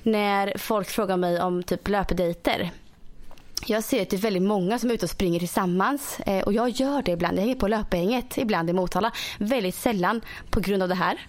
när 0.04 0.58
folk 0.58 0.90
frågar 0.90 1.18
mig 1.18 1.42
om 1.42 1.64
typ 1.64 1.88
löpdejter. 1.88 2.72
Jag 3.66 3.84
ser 3.84 4.02
att 4.02 4.10
det 4.10 4.16
är 4.16 4.22
väldigt 4.22 4.44
många 4.44 4.80
som 4.80 4.90
är 4.90 4.94
ute 4.94 5.06
och 5.06 5.10
springer 5.10 5.40
tillsammans 5.40 6.20
eh, 6.20 6.44
och 6.44 6.54
jag 6.54 6.70
gör 6.70 7.02
det 7.02 7.12
ibland. 7.12 7.38
Jag 7.38 7.42
hänger 7.42 7.56
på 7.56 7.68
löpgänget 7.68 8.38
ibland 8.38 8.70
i 8.70 8.74
Motala. 8.74 9.12
Väldigt 9.40 9.76
sällan 9.76 10.22
på 10.50 10.60
grund 10.60 10.84
av 10.84 10.90
det 10.90 10.96
här. 10.96 11.28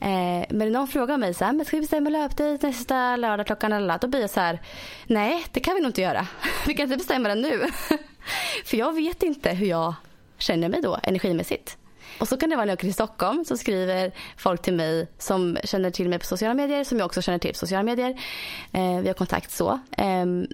Eh, 0.00 0.46
men 0.50 0.72
någon 0.72 0.88
frågar 0.88 1.16
mig 1.16 1.34
så 1.34 1.44
här, 1.44 1.52
men 1.52 1.66
ska 1.66 1.76
vi 1.76 1.80
bestämma 1.80 2.10
löpdejt 2.10 2.66
nästa 2.66 3.16
lördag 3.16 3.46
klockan 3.46 3.72
alla? 3.72 3.98
Då 3.98 4.08
blir 4.08 4.20
jag 4.20 4.30
så 4.30 4.40
här, 4.40 4.62
nej 5.06 5.44
det 5.52 5.60
kan 5.60 5.74
vi 5.74 5.80
nog 5.80 5.88
inte 5.88 6.02
göra. 6.02 6.26
Vi 6.66 6.74
kan 6.74 6.84
inte 6.84 6.96
bestämma 6.96 7.28
det 7.28 7.34
nu. 7.34 7.62
För 8.64 8.76
jag 8.76 8.94
vet 8.94 9.22
inte 9.22 9.50
hur 9.50 9.66
jag 9.66 9.94
känner 10.38 10.68
mig 10.68 10.82
då 10.82 10.98
energimässigt. 11.02 11.76
Och 12.20 12.28
så 12.28 12.36
kan 12.36 12.50
det 12.50 12.56
vara 12.56 12.64
när 12.64 12.72
jag 12.72 12.76
åker 12.76 12.86
till 12.86 12.94
Stockholm 12.94 13.44
så 13.44 13.56
skriver 13.56 14.12
folk 14.36 14.62
till 14.62 14.74
mig 14.74 15.08
som 15.18 15.58
känner 15.64 15.90
till 15.90 16.08
mig 16.08 16.18
på 16.18 16.24
sociala 16.24 16.54
medier 16.54 16.84
som 16.84 16.98
jag 16.98 17.06
också 17.06 17.22
känner 17.22 17.38
till 17.38 17.52
på 17.52 17.58
sociala 17.58 17.82
medier. 17.82 18.10
Eh, 18.72 19.00
vi 19.00 19.06
har 19.06 19.14
kontakt 19.14 19.50
så. 19.50 19.80
Ehm, 19.96 20.46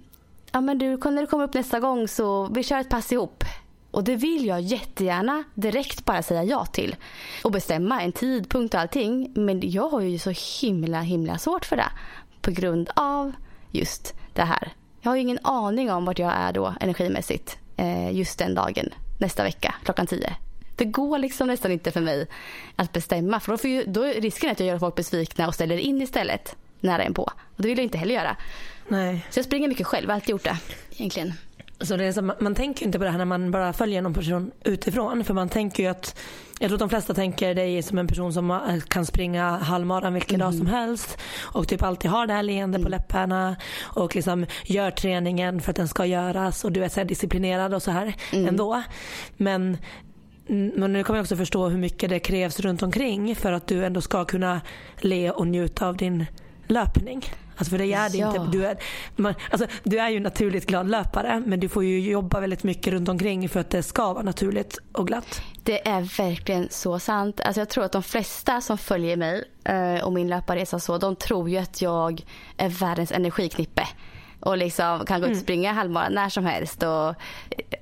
Ja 0.52 0.60
men 0.60 0.78
du, 0.78 0.96
när 0.96 1.20
du 1.20 1.26
kommer 1.26 1.44
upp 1.44 1.54
nästa 1.54 1.80
gång 1.80 2.08
så 2.08 2.46
vi 2.46 2.62
kör 2.62 2.78
ett 2.80 2.88
pass 2.88 3.12
ihop. 3.12 3.44
Och 3.90 4.04
det 4.04 4.16
vill 4.16 4.46
jag 4.46 4.60
jättegärna 4.60 5.44
direkt 5.54 6.04
bara 6.04 6.22
säga 6.22 6.44
ja 6.44 6.64
till. 6.66 6.96
Och 7.44 7.52
bestämma 7.52 8.02
en 8.02 8.12
tidpunkt 8.12 8.74
och 8.74 8.80
allting. 8.80 9.32
Men 9.36 9.70
jag 9.70 9.88
har 9.88 10.00
ju 10.00 10.18
så 10.18 10.32
himla 10.60 11.00
himla 11.00 11.38
svårt 11.38 11.64
för 11.64 11.76
det. 11.76 11.90
På 12.40 12.50
grund 12.50 12.90
av 12.96 13.32
just 13.70 14.14
det 14.32 14.42
här. 14.42 14.72
Jag 15.00 15.10
har 15.10 15.16
ju 15.16 15.22
ingen 15.22 15.38
aning 15.42 15.90
om 15.92 16.04
vart 16.04 16.18
jag 16.18 16.32
är 16.34 16.52
då 16.52 16.74
energimässigt. 16.80 17.58
eh, 17.76 18.16
just 18.16 18.38
den 18.38 18.54
dagen 18.54 18.88
nästa 19.18 19.42
vecka 19.42 19.74
klockan 19.84 20.06
tio. 20.06 20.34
Det 20.76 20.84
går 20.84 21.18
liksom 21.18 21.46
nästan 21.48 21.72
inte 21.72 21.90
för 21.90 22.00
mig 22.00 22.26
att 22.76 22.92
bestämma 22.92 23.40
för 23.40 23.52
då, 23.52 23.58
får 23.58 23.70
ju, 23.70 23.84
då 23.84 24.02
är 24.02 24.20
risken 24.20 24.50
att 24.50 24.60
jag 24.60 24.66
gör 24.68 24.78
folk 24.78 24.94
besvikna 24.94 25.46
och 25.48 25.54
ställer 25.54 25.76
in 25.76 26.02
istället 26.02 26.56
nära 26.80 27.02
en 27.02 27.14
på. 27.14 27.22
Och 27.56 27.62
det 27.62 27.68
vill 27.68 27.78
jag 27.78 27.84
inte 27.84 27.98
heller 27.98 28.14
göra. 28.14 28.36
Nej. 28.90 29.26
Så 29.30 29.38
jag 29.38 29.44
springer 29.44 29.68
mycket 29.68 29.86
själv, 29.86 30.04
jag 30.04 30.10
har 30.10 30.14
alltid 30.14 30.30
gjort 30.30 30.44
det 30.44 30.56
egentligen. 30.90 31.32
Så 31.80 31.96
det 31.96 32.04
är 32.04 32.12
så, 32.12 32.22
man 32.40 32.54
tänker 32.54 32.86
inte 32.86 32.98
på 32.98 33.04
det 33.04 33.10
här 33.10 33.18
när 33.18 33.24
man 33.24 33.50
bara 33.50 33.72
följer 33.72 34.02
någon 34.02 34.14
person 34.14 34.50
utifrån. 34.64 35.24
För 35.24 35.34
man 35.34 35.48
tänker 35.48 35.82
ju 35.82 35.88
att, 35.88 36.18
jag 36.58 36.68
tror 36.68 36.74
att 36.74 36.80
de 36.80 36.88
flesta 36.88 37.14
tänker 37.14 37.54
dig 37.54 37.82
som 37.82 37.98
en 37.98 38.06
person 38.06 38.32
som 38.32 38.80
kan 38.88 39.06
springa 39.06 39.50
halvmaran 39.50 40.14
vilken 40.14 40.40
mm. 40.40 40.46
dag 40.46 40.58
som 40.58 40.66
helst. 40.66 41.18
Och 41.42 41.68
typ 41.68 41.82
alltid 41.82 42.10
har 42.10 42.26
det 42.26 42.32
här 42.32 42.42
leende 42.42 42.76
mm. 42.76 42.84
på 42.84 42.90
läpparna. 42.90 43.56
Och 43.82 44.16
liksom 44.16 44.46
gör 44.64 44.90
träningen 44.90 45.60
för 45.60 45.70
att 45.70 45.76
den 45.76 45.88
ska 45.88 46.06
göras. 46.06 46.64
Och 46.64 46.72
du 46.72 46.84
är 46.84 46.88
så 46.88 47.04
disciplinerad 47.04 47.74
och 47.74 47.82
så 47.82 47.90
här 47.90 48.14
mm. 48.32 48.48
ändå. 48.48 48.82
Men 49.36 49.76
men 50.46 50.92
nu 50.92 51.04
kommer 51.04 51.18
jag 51.18 51.24
också 51.24 51.36
förstå 51.36 51.68
hur 51.68 51.78
mycket 51.78 52.10
det 52.10 52.18
krävs 52.18 52.60
runt 52.60 52.82
omkring 52.82 53.36
för 53.36 53.52
att 53.52 53.66
du 53.66 53.84
ändå 53.84 54.00
ska 54.00 54.24
kunna 54.24 54.60
le 55.00 55.30
och 55.30 55.46
njuta 55.46 55.88
av 55.88 55.96
din 55.96 56.26
löpning. 56.66 57.24
Alltså 57.60 57.70
för 57.70 57.78
det 57.78 57.92
är 57.92 58.10
det 58.10 58.18
ja. 58.18 58.36
inte. 58.36 58.58
Du 58.58 58.66
är, 58.66 58.76
man, 59.16 59.34
alltså, 59.50 59.66
du 59.82 59.98
är 59.98 60.08
ju 60.08 60.20
naturligt 60.20 60.66
glad 60.66 60.90
löpare 60.90 61.42
men 61.46 61.60
du 61.60 61.68
får 61.68 61.84
ju 61.84 62.10
jobba 62.10 62.40
väldigt 62.40 62.62
mycket 62.62 62.92
runt 62.92 63.08
omkring 63.08 63.48
för 63.48 63.60
att 63.60 63.70
det 63.70 63.82
ska 63.82 64.12
vara 64.12 64.22
naturligt 64.22 64.78
och 64.92 65.06
glatt. 65.06 65.42
Det 65.62 65.88
är 65.88 66.00
verkligen 66.00 66.68
så 66.70 66.98
sant. 66.98 67.40
Alltså 67.40 67.60
jag 67.60 67.68
tror 67.68 67.84
att 67.84 67.92
de 67.92 68.02
flesta 68.02 68.60
som 68.60 68.78
följer 68.78 69.16
mig 69.16 69.44
eh, 69.64 70.04
och 70.04 70.12
min 70.12 70.28
löparresa 70.28 70.78
så, 70.78 70.98
de 70.98 71.16
tror 71.16 71.50
ju 71.50 71.58
att 71.58 71.82
jag 71.82 72.22
är 72.56 72.68
världens 72.68 73.12
energiknippe 73.12 73.88
och 74.40 74.56
liksom 74.56 75.04
kan 75.06 75.20
gå 75.20 75.26
ut 75.26 75.30
och 75.30 75.32
mm. 75.32 75.42
springa 75.42 75.72
halvmaran 75.72 76.12
när 76.12 76.28
som 76.28 76.44
helst. 76.44 76.82
Och 76.82 77.14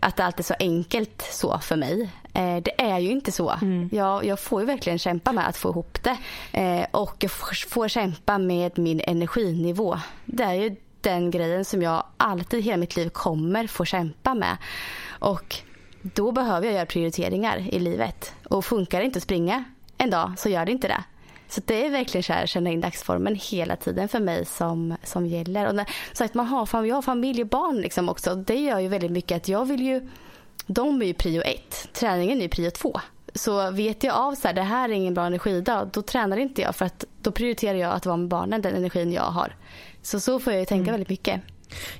att 0.00 0.20
allt 0.20 0.38
är 0.38 0.42
så 0.42 0.54
enkelt 0.58 1.28
så 1.32 1.58
för 1.58 1.76
mig. 1.76 2.10
Eh, 2.38 2.62
det 2.62 2.80
är 2.80 2.98
ju 2.98 3.10
inte 3.10 3.32
så. 3.32 3.50
Mm. 3.50 3.88
Jag, 3.92 4.24
jag, 4.24 4.40
får 4.40 4.60
ju 4.60 4.66
verkligen 4.66 4.98
kämpa 4.98 5.32
med 5.32 5.48
att 5.48 5.56
få 5.56 5.68
ihop 5.68 5.98
det. 6.02 6.18
Eh, 6.60 6.86
och 6.90 7.16
jag 7.18 7.30
får 7.68 7.88
kämpa 7.88 8.38
med 8.38 8.78
min 8.78 9.00
energinivå. 9.04 9.98
Det 10.24 10.42
är 10.42 10.54
ju 10.54 10.76
den 11.00 11.30
grejen 11.30 11.64
som 11.64 11.82
jag 11.82 12.02
alltid 12.16 12.64
hela 12.64 12.76
mitt 12.76 12.96
liv 12.96 13.08
kommer 13.08 13.66
få 13.66 13.84
kämpa 13.84 14.34
med. 14.34 14.56
Och 15.08 15.56
då 16.02 16.32
behöver 16.32 16.66
jag 16.66 16.74
göra 16.74 16.86
prioriteringar 16.86 17.58
i 17.74 17.78
livet. 17.78 18.34
Och 18.44 18.64
funkar 18.64 18.98
det 18.98 19.04
inte 19.04 19.16
att 19.16 19.22
springa 19.22 19.64
en 19.98 20.10
dag 20.10 20.32
så 20.36 20.48
gör 20.48 20.66
det 20.66 20.72
inte 20.72 20.88
det. 20.88 21.04
Så 21.48 21.60
det 21.64 21.86
är 21.86 21.90
verkligen 21.90 22.22
så 22.22 22.32
här, 22.32 22.46
känna 22.46 22.70
in 22.70 22.80
dagsformen 22.80 23.34
hela 23.34 23.76
tiden 23.76 24.08
för 24.08 24.20
mig 24.20 24.44
som, 24.44 24.96
som 25.02 25.26
gäller. 25.26 25.68
Och 25.68 25.74
när, 25.74 25.86
så 26.12 26.24
att 26.24 26.34
man 26.34 26.46
har, 26.46 26.84
jag 26.84 26.94
har 26.94 27.02
familj 27.02 27.42
och 27.42 27.48
barn 27.48 27.76
liksom 27.76 28.08
också. 28.08 28.34
Det 28.34 28.60
gör 28.60 28.78
ju 28.78 28.88
väldigt 28.88 29.10
mycket 29.10 29.36
att 29.36 29.48
jag 29.48 29.64
vill 29.64 29.82
ju, 29.82 30.08
de 30.68 31.02
är 31.02 31.06
ju 31.06 31.14
prio 31.14 31.42
ett. 31.42 31.88
Träningen 31.92 32.38
är 32.38 32.42
ju 32.42 32.48
prio 32.48 32.70
två. 32.70 33.00
Så 33.34 33.70
vet 33.70 34.04
jag 34.04 34.14
av 34.14 34.34
så 34.34 34.48
här, 34.48 34.54
det 34.54 34.62
här 34.62 34.88
är 34.88 34.92
ingen 34.92 35.14
bra 35.14 35.26
energidag, 35.26 35.90
då 35.92 36.02
tränar 36.02 36.36
inte 36.36 36.62
jag 36.62 36.76
för 36.76 36.84
att 36.84 37.04
då 37.22 37.30
prioriterar 37.30 37.78
jag 37.78 37.92
att 37.92 38.06
vara 38.06 38.16
med 38.16 38.28
barnen, 38.28 38.62
den 38.62 38.74
energin 38.74 39.12
jag 39.12 39.22
har. 39.22 39.56
Så 40.02 40.20
så 40.20 40.38
får 40.38 40.52
jag 40.52 40.60
ju 40.60 40.66
tänka 40.66 40.82
mm. 40.82 40.92
väldigt 40.92 41.08
mycket. 41.08 41.40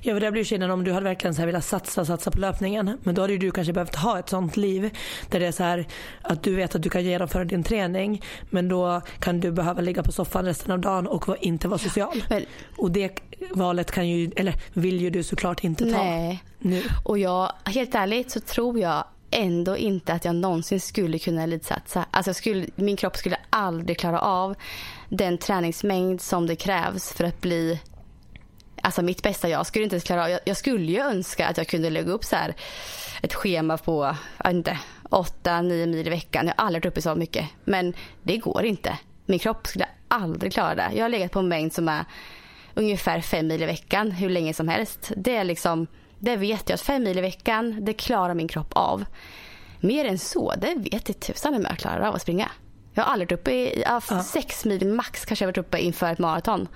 Ja, 0.01 0.13
för 0.13 0.19
det 0.19 0.31
blir 0.31 0.43
skillnaden 0.43 0.73
om 0.73 0.83
du 0.83 0.91
hade 0.91 1.03
verkligen 1.03 1.35
så 1.35 1.41
här 1.41 1.45
velat 1.45 1.65
satsa, 1.65 2.05
satsa 2.05 2.31
på 2.31 2.39
löpningen. 2.39 2.97
Men 3.03 3.15
då 3.15 3.21
hade 3.21 3.37
du 3.37 3.51
kanske 3.51 3.73
behövt 3.73 3.95
ha 3.95 4.19
ett 4.19 4.29
sånt 4.29 4.57
liv 4.57 4.97
där 5.29 5.39
det 5.39 5.47
är 5.47 5.51
så 5.51 5.63
här 5.63 5.87
att 6.21 6.43
du 6.43 6.55
vet 6.55 6.75
att 6.75 6.81
du 6.81 6.89
kan 6.89 7.03
genomföra 7.03 7.45
din 7.45 7.63
träning 7.63 8.21
men 8.49 8.69
då 8.69 9.01
kan 9.19 9.39
du 9.39 9.51
behöva 9.51 9.81
ligga 9.81 10.03
på 10.03 10.11
soffan 10.11 10.45
resten 10.45 10.71
av 10.71 10.79
dagen 10.79 11.07
och 11.07 11.37
inte 11.41 11.67
vara 11.67 11.79
social. 11.79 12.23
Men, 12.29 12.45
och 12.77 12.91
det 12.91 13.19
valet 13.51 13.91
kan 13.91 14.09
ju, 14.09 14.31
eller 14.35 14.55
vill 14.73 15.01
ju 15.01 15.09
du 15.09 15.23
såklart 15.23 15.63
inte 15.63 15.91
ta 15.91 16.03
nej. 16.03 16.43
nu. 16.59 16.83
Och 17.03 17.17
jag, 17.17 17.51
helt 17.65 17.95
ärligt 17.95 18.31
så 18.31 18.39
tror 18.39 18.79
jag 18.79 19.03
ändå 19.31 19.77
inte 19.77 20.13
att 20.13 20.25
jag 20.25 20.35
någonsin 20.35 20.81
skulle 20.81 21.19
kunna 21.19 21.43
elitsatsa. 21.43 22.05
Alltså 22.11 22.33
skulle, 22.33 22.65
min 22.75 22.97
kropp 22.97 23.17
skulle 23.17 23.37
aldrig 23.49 23.99
klara 23.99 24.19
av 24.19 24.55
den 25.09 25.37
träningsmängd 25.37 26.21
som 26.21 26.47
det 26.47 26.55
krävs 26.55 27.13
för 27.13 27.23
att 27.23 27.41
bli 27.41 27.79
alltså 28.83 29.01
mitt 29.01 29.23
bästa 29.23 29.49
jag 29.49 29.65
skulle 29.65 29.83
inte 29.83 29.95
ens 29.95 30.03
klara 30.03 30.29
jag, 30.29 30.39
jag 30.45 30.57
skulle 30.57 30.91
ju 30.91 30.99
önska 30.99 31.47
att 31.47 31.57
jag 31.57 31.67
kunde 31.67 31.89
lägga 31.89 32.11
upp 32.11 32.25
så 32.25 32.35
här 32.35 32.55
ett 33.21 33.33
schema 33.33 33.77
på, 33.77 34.15
jag 34.43 34.51
inte, 34.51 34.79
8-9 35.09 35.87
mil 35.87 36.07
i 36.07 36.09
veckan. 36.09 36.47
Jag 36.47 36.53
har 36.57 36.65
aldrig 36.65 36.85
varit 36.85 36.91
uppe 36.91 37.01
så 37.01 37.15
mycket. 37.15 37.45
Men 37.63 37.93
det 38.23 38.37
går 38.37 38.65
inte. 38.65 38.97
Min 39.25 39.39
kropp 39.39 39.67
skulle 39.67 39.87
aldrig 40.07 40.53
klara 40.53 40.75
det. 40.75 40.89
Jag 40.93 41.03
har 41.03 41.09
legat 41.09 41.31
på 41.31 41.39
en 41.39 41.47
mängd 41.47 41.73
som 41.73 41.89
är 41.89 42.05
ungefär 42.73 43.21
5 43.21 43.47
mil 43.47 43.63
i 43.63 43.65
veckan 43.65 44.11
hur 44.11 44.29
länge 44.29 44.53
som 44.53 44.67
helst. 44.67 45.11
Det 45.15 45.35
är 45.35 45.43
liksom, 45.43 45.87
det 46.19 46.35
vet 46.35 46.69
jag 46.69 46.75
att 46.75 46.81
5 46.81 47.03
mil 47.03 47.17
i 47.17 47.21
veckan, 47.21 47.85
det 47.85 47.93
klarar 47.93 48.33
min 48.33 48.47
kropp 48.47 48.73
av. 48.73 49.05
Mer 49.79 50.05
än 50.05 50.19
så, 50.19 50.53
det 50.57 50.75
vet 50.75 51.09
jag 51.09 51.19
tusan 51.19 51.55
om 51.55 51.65
jag 51.69 51.77
klarar 51.77 52.01
av 52.01 52.15
att 52.15 52.21
springa. 52.21 52.51
Jag 52.93 53.03
har 53.03 53.13
aldrig 53.13 53.31
varit 53.31 53.39
uppe 53.39 53.51
i, 53.51 53.83
ja, 53.85 54.01
sex 54.23 54.65
mil 54.65 54.87
max 54.87 55.25
kanske 55.25 55.45
jag 55.45 55.47
varit 55.47 55.57
uppe 55.57 55.79
inför 55.79 56.11
ett 56.11 56.19
maraton. 56.19 56.67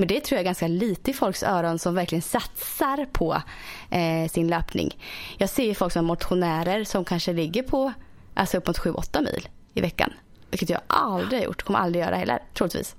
Men 0.00 0.08
det 0.08 0.20
tror 0.20 0.36
jag 0.36 0.40
är 0.40 0.44
ganska 0.44 0.68
lite 0.68 1.10
i 1.10 1.14
folks 1.14 1.42
öron 1.42 1.78
som 1.78 1.94
verkligen 1.94 2.22
satsar 2.22 3.06
på 3.12 3.42
eh, 3.90 4.28
sin 4.30 4.48
löpning. 4.48 4.98
Jag 5.38 5.48
ser 5.48 5.74
folk 5.74 5.92
som 5.92 6.04
motionärer 6.04 6.84
som 6.84 7.04
kanske 7.04 7.32
ligger 7.32 7.62
på 7.62 7.92
alltså 8.34 8.56
upp 8.56 8.66
mot 8.66 8.78
7-8 8.78 9.24
mil 9.24 9.48
i 9.74 9.80
veckan. 9.80 10.12
Vilket 10.50 10.70
jag 10.70 10.80
aldrig 10.86 11.40
har 11.40 11.44
gjort, 11.44 11.62
kommer 11.62 11.78
aldrig 11.78 12.04
göra 12.04 12.16
heller 12.16 12.42
troligtvis. 12.54 12.96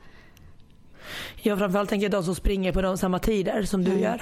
Ja 1.36 1.58
framförallt 1.58 1.90
tänker 1.90 2.06
jag 2.06 2.12
de 2.12 2.24
som 2.24 2.36
springer 2.36 2.72
på 2.72 2.82
de 2.82 2.98
samma 2.98 3.20
tider 3.20 3.64
som 3.64 3.84
du 3.84 3.92
mm. 3.92 4.04
gör 4.04 4.22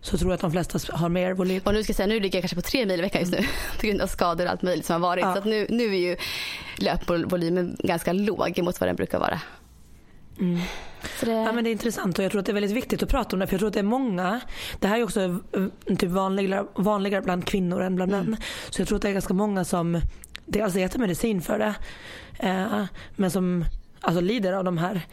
så 0.00 0.18
tror 0.18 0.30
jag 0.30 0.34
att 0.34 0.40
de 0.40 0.50
flesta 0.50 0.78
har 0.92 1.08
mer 1.08 1.32
volym. 1.32 1.62
Och 1.64 1.74
nu 1.74 1.82
ska 1.82 1.90
jag 1.90 1.96
säga, 1.96 2.06
nu 2.06 2.20
ligger 2.20 2.38
jag 2.38 2.42
kanske 2.42 2.56
på 2.56 2.62
tre 2.62 2.86
mil 2.86 2.98
i 2.98 3.02
veckan 3.02 3.20
just 3.20 3.32
nu 3.32 3.38
på 3.80 3.86
grund 3.86 4.00
av 4.00 4.06
skador 4.06 4.44
och 4.44 4.50
allt 4.50 4.62
möjligt 4.62 4.86
som 4.86 5.02
har 5.02 5.08
varit. 5.08 5.24
Ja. 5.24 5.34
Så 5.34 5.48
nu, 5.48 5.66
nu 5.70 5.84
är 5.84 5.98
ju 5.98 6.16
löpvolymen 6.76 7.76
ganska 7.78 8.12
låg 8.12 8.62
mot 8.62 8.80
vad 8.80 8.88
den 8.88 8.96
brukar 8.96 9.18
vara. 9.18 9.40
Mm. 10.40 10.60
Det... 11.20 11.32
Ja, 11.32 11.52
men 11.52 11.64
det 11.64 11.70
är 11.70 11.72
intressant 11.72 12.18
och 12.18 12.24
jag 12.24 12.32
tror 12.32 12.40
att 12.40 12.46
det 12.46 12.52
är 12.52 12.54
väldigt 12.54 12.76
viktigt 12.76 13.02
att 13.02 13.08
prata 13.08 13.36
om 13.36 13.40
det 13.40 13.46
för 13.46 13.54
jag 13.54 13.58
tror 13.58 13.68
att 13.68 13.74
det 13.74 13.80
är 13.80 13.84
många, 13.84 14.40
det 14.80 14.88
här 14.88 14.98
är 14.98 15.02
också 15.02 15.20
eh, 15.20 15.96
typ 15.96 16.10
vanligare, 16.10 16.66
vanligare 16.74 17.22
bland 17.22 17.44
kvinnor 17.44 17.82
än 17.82 17.96
bland 17.96 18.12
mm. 18.12 18.26
män. 18.26 18.36
Så 18.70 18.80
jag 18.80 18.88
tror 18.88 18.96
att 18.96 19.02
det 19.02 19.08
är 19.08 19.12
ganska 19.12 19.34
många 19.34 19.64
som 19.64 20.00
dels 20.46 20.76
äter 20.76 20.98
medicin 20.98 21.42
för 21.42 21.58
det 21.58 21.74
eh, 22.48 22.84
men 23.16 23.30
som 23.30 23.64
alltså 24.00 24.20
lider 24.20 24.52
av 24.52 24.64
de 24.64 24.78
här 24.78 25.06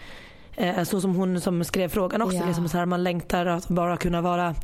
Eh, 0.60 0.84
så 0.84 1.02
som 1.02 1.16
hon 1.16 1.42
som 1.42 1.64
skrev 1.64 1.90
frågan 1.90 2.22
också. 2.22 2.38
Ja. 2.38 2.46
Liksom 2.46 2.70
så 2.70 2.78
här, 2.78 2.86
man 2.86 3.04
längtar 3.04 3.46
att 3.46 3.68
bara 3.68 3.98
kunna 3.98 4.22
vara 4.22 4.56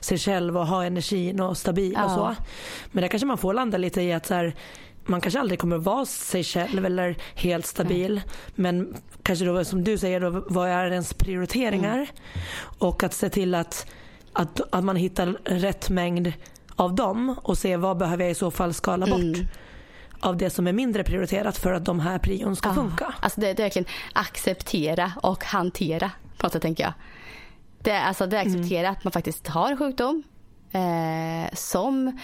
sig 0.00 0.18
själv 0.18 0.58
och 0.58 0.66
ha 0.66 0.84
energin 0.84 1.40
och 1.40 1.56
stabil 1.56 1.92
ja. 1.96 2.04
och 2.04 2.10
så. 2.10 2.34
Men 2.92 3.02
där 3.02 3.08
kanske 3.08 3.26
man 3.26 3.38
får 3.38 3.54
landa 3.54 3.78
lite 3.78 4.02
i 4.02 4.12
att 4.12 4.26
så 4.26 4.34
här, 4.34 4.54
man 5.04 5.20
kanske 5.20 5.40
aldrig 5.40 5.58
kommer 5.58 5.78
vara 5.78 6.06
sig 6.06 6.44
själv 6.44 6.86
eller 6.86 7.16
helt 7.34 7.66
stabil. 7.66 8.12
Mm. 8.12 8.22
Men 8.54 8.94
kanske 9.22 9.44
då 9.44 9.64
som 9.64 9.84
du 9.84 9.98
säger, 9.98 10.20
då, 10.20 10.44
vad 10.48 10.68
är 10.68 10.90
ens 10.90 11.14
prioriteringar? 11.14 11.94
Mm. 11.94 12.06
Och 12.78 13.02
att 13.02 13.14
se 13.14 13.28
till 13.28 13.54
att, 13.54 13.86
att, 14.32 14.60
att 14.74 14.84
man 14.84 14.96
hittar 14.96 15.26
rätt 15.44 15.90
mängd 15.90 16.32
av 16.76 16.94
dem 16.94 17.36
och 17.42 17.58
se 17.58 17.76
vad 17.76 17.96
behöver 17.98 18.24
jag 18.24 18.30
i 18.30 18.34
så 18.34 18.50
fall 18.50 18.74
skala 18.74 19.06
bort. 19.06 19.18
Mm 19.20 19.46
av 20.20 20.36
det 20.36 20.50
som 20.50 20.66
är 20.66 20.72
mindre 20.72 21.04
prioriterat 21.04 21.56
för 21.56 21.72
att 21.72 21.84
de 21.84 22.00
här 22.00 22.18
prion 22.18 22.56
ska 22.56 22.68
ja. 22.68 22.74
funka. 22.74 23.14
Alltså 23.20 23.40
det, 23.40 23.52
det 23.52 23.62
är 23.62 23.64
verkligen 23.64 23.88
acceptera 24.12 25.12
och 25.22 25.44
hantera 25.44 26.10
på 26.36 26.46
något 26.46 26.52
sätt 26.52 26.62
tänker 26.62 26.84
jag. 26.84 26.92
Det, 27.78 27.98
alltså 27.98 28.26
det 28.26 28.36
är 28.36 28.40
acceptera 28.40 28.80
mm. 28.80 28.92
att 28.92 29.04
man 29.04 29.12
faktiskt 29.12 29.46
har 29.46 29.76
sjukdom 29.76 30.22
eh, 30.72 31.54
som 31.54 32.18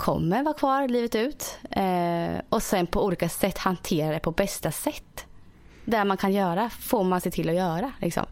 kommer 0.00 0.42
vara 0.42 0.54
kvar 0.54 0.88
livet 0.88 1.14
ut 1.14 1.58
eh, 1.70 2.40
och 2.48 2.62
sen 2.62 2.86
på 2.86 3.04
olika 3.04 3.28
sätt 3.28 3.58
hantera 3.58 4.12
det 4.12 4.18
på 4.18 4.30
bästa 4.30 4.70
sätt. 4.70 5.26
Det 5.84 6.04
man 6.04 6.16
kan 6.16 6.32
göra 6.32 6.70
får 6.70 7.04
man 7.04 7.20
se 7.20 7.30
till 7.30 7.48
att 7.48 7.54
göra. 7.54 7.92
Liksom. 8.00 8.26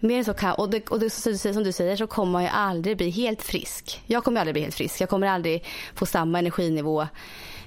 Mer 0.00 0.18
än 0.18 0.24
så 0.24 0.34
kan, 0.34 0.54
och, 0.54 0.70
det, 0.70 0.88
och 0.88 1.00
det, 1.00 1.10
som 1.10 1.64
du 1.64 1.72
säger 1.72 1.96
så 1.96 2.06
kommer 2.06 2.32
man 2.32 2.42
ju 2.42 2.48
aldrig 2.48 2.96
bli 2.96 3.10
helt 3.10 3.42
frisk. 3.42 4.02
Jag 4.06 4.24
kommer 4.24 4.40
aldrig 4.40 4.54
bli 4.54 4.62
helt 4.62 4.74
frisk. 4.74 5.00
Jag 5.00 5.08
kommer 5.08 5.26
aldrig 5.26 5.64
få 5.94 6.06
samma 6.06 6.38
energinivå 6.38 7.06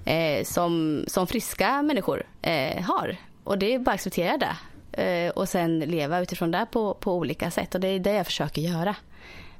eh, 0.06 0.44
som, 0.44 1.04
som 1.08 1.28
friska 1.28 1.82
människor 1.82 2.24
eh, 2.42 2.84
har. 2.84 3.18
Och 3.44 3.58
det 3.58 3.74
är 3.74 3.80
bara 3.80 3.92
att 3.92 3.96
acceptera 3.96 4.38
det. 4.38 4.56
Eh, 5.04 5.30
och 5.30 5.50
sen 5.50 5.80
leva 5.80 6.20
utifrån 6.20 6.52
det 6.52 6.68
på, 6.72 6.94
på 6.94 7.14
olika 7.14 7.52
sätt. 7.52 7.76
Och 7.76 7.82
det 7.82 7.88
är 7.88 8.00
det 8.00 8.14
jag 8.14 8.26
försöker 8.26 8.62
göra. 8.62 8.96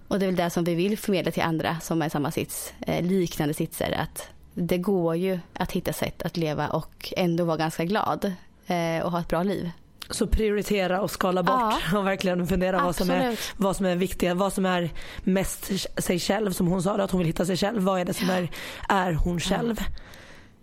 Och 0.08 0.20
det 0.20 0.26
är 0.26 0.28
väl 0.28 0.36
det 0.36 0.50
som 0.50 0.64
vi 0.64 0.76
vill 0.76 0.98
förmedla 0.98 1.32
till 1.32 1.44
andra 1.44 1.80
som 1.80 2.02
är 2.02 2.08
i 2.08 2.10
samma 2.10 2.32
sits, 2.32 2.74
eh, 2.88 3.06
liknande 3.06 3.54
sitser. 3.54 3.92
Att 3.92 4.28
det 4.54 4.78
går 4.78 5.16
ju 5.16 5.40
att 5.54 5.72
hitta 5.72 5.94
sätt 5.94 6.22
att 6.22 6.38
leva 6.38 6.68
och 6.68 7.14
ändå 7.18 7.44
vara 7.44 7.58
ganska 7.58 7.86
glad 7.86 8.34
eh, 8.68 9.06
och 9.06 9.12
ha 9.12 9.20
ett 9.20 9.28
bra 9.28 9.44
liv. 9.44 9.72
Så 10.10 10.28
prioritera 10.28 11.02
och 11.02 11.12
skala 11.12 11.44
bort 11.44 11.82
ja. 11.92 11.98
och 12.00 12.08
verkligen 12.08 12.48
fundera 12.48 12.84
vad 12.84 12.96
som, 12.96 13.10
är, 13.10 13.40
vad 13.58 13.76
som 13.76 13.86
är 13.86 13.96
viktigt, 13.96 14.36
vad 14.36 14.54
som 14.54 14.66
är 14.66 14.90
mest 15.24 15.72
sig 16.04 16.20
själv 16.20 16.52
som 16.52 16.68
hon 16.68 16.84
sa 16.84 16.96
att 16.96 17.12
hon 17.12 17.20
vill 17.20 17.28
hitta 17.28 17.46
sig 17.46 17.58
själv. 17.58 17.82
Vad 17.82 18.00
är 18.00 18.06
det 18.06 18.14
som 18.14 18.30
är, 18.30 18.50
är 18.90 19.14
hon 19.14 19.40
själv? 19.40 19.76
Ja. 19.80 19.86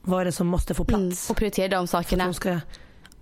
Vad 0.02 0.20
är 0.20 0.24
det 0.24 0.32
som 0.32 0.46
måste 0.46 0.74
få 0.74 0.84
plats? 0.84 1.00
Mm, 1.00 1.14
och 1.30 1.36
prioritera 1.36 1.68
de 1.68 1.86
sakerna. 1.86 2.32
Ska, 2.32 2.60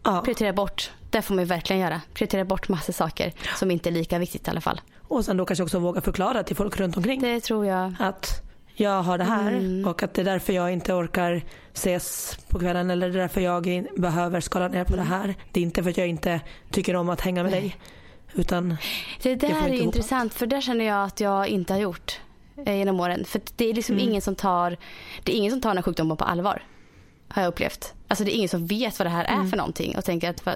ja. 0.03 0.21
Prioritera 0.21 0.53
bort. 0.53 0.91
Det 1.11 1.23
får 1.23 1.35
man 1.35 1.45
verkligen 1.45 1.83
göra. 1.83 2.01
Prioritera 2.15 2.45
bort 2.45 2.69
massa 2.69 2.93
saker 2.93 3.33
som 3.57 3.71
inte 3.71 3.89
är 3.89 3.93
lika 3.93 4.19
viktigt 4.19 4.47
i 4.47 4.51
alla 4.51 4.61
fall. 4.61 4.81
Och 5.09 5.25
sen 5.25 5.37
då 5.37 5.45
kanske 5.45 5.63
också 5.63 5.79
våga 5.79 6.01
förklara 6.01 6.43
till 6.43 6.57
folk 6.57 6.81
runt 6.81 6.97
omkring. 6.97 7.21
Det 7.21 7.41
tror 7.41 7.67
jag. 7.67 7.95
Att 7.99 8.43
jag 8.81 9.03
har 9.03 9.19
det 9.19 9.25
här 9.25 9.53
mm. 9.53 9.89
och 9.89 10.03
att 10.03 10.15
det 10.15 10.23
är 10.23 10.25
därför 10.25 10.53
jag 10.53 10.73
inte 10.73 10.95
orkar 10.95 11.45
ses 11.75 12.39
på 12.49 12.59
kvällen 12.59 12.91
eller 12.91 13.09
det 13.09 13.19
är 13.19 13.21
därför 13.21 13.41
jag 13.41 13.87
behöver 13.97 14.41
skala 14.41 14.69
ner 14.69 14.85
på 14.85 14.97
det 14.97 15.03
här. 15.03 15.35
Det 15.53 15.61
är 15.61 15.65
inte 15.65 15.83
för 15.83 15.91
att 15.91 15.97
jag 15.97 16.09
inte 16.09 16.41
tycker 16.71 16.97
om 16.97 17.09
att 17.09 17.21
hänga 17.21 17.43
med 17.43 17.53
dig. 17.53 17.77
Utan 18.35 18.77
det 19.23 19.35
där 19.35 19.69
är 19.69 19.73
intressant 19.73 20.35
för 20.35 20.47
där 20.47 20.61
känner 20.61 20.85
jag 20.85 21.05
att 21.05 21.21
jag 21.21 21.49
inte 21.49 21.73
har 21.73 21.81
gjort 21.81 22.21
eh, 22.67 22.77
genom 22.77 23.01
åren. 23.01 23.25
För 23.25 23.41
det 23.57 23.71
är 23.71 23.75
liksom 23.75 23.95
mm. 23.95 24.09
ingen 24.09 24.23
som 24.23 24.35
tar 24.35 24.77
det 25.23 25.33
är 25.33 25.37
ingen 25.37 25.53
som 25.53 25.61
tar 25.61 25.71
den 25.71 25.77
här 25.77 25.83
sjukdomen 25.83 26.17
på 26.17 26.25
allvar. 26.25 26.63
Har 27.29 27.43
jag 27.43 27.49
upplevt. 27.49 27.95
Alltså 28.09 28.25
det 28.25 28.33
är 28.33 28.37
ingen 28.37 28.49
som 28.49 28.67
vet 28.67 28.99
vad 28.99 29.07
det 29.07 29.11
här 29.11 29.25
är 29.25 29.35
mm. 29.35 29.51
för 29.51 29.57
någonting 29.57 29.97
och 29.97 30.05
tänker 30.05 30.31
att 30.31 30.45
det 30.45 30.51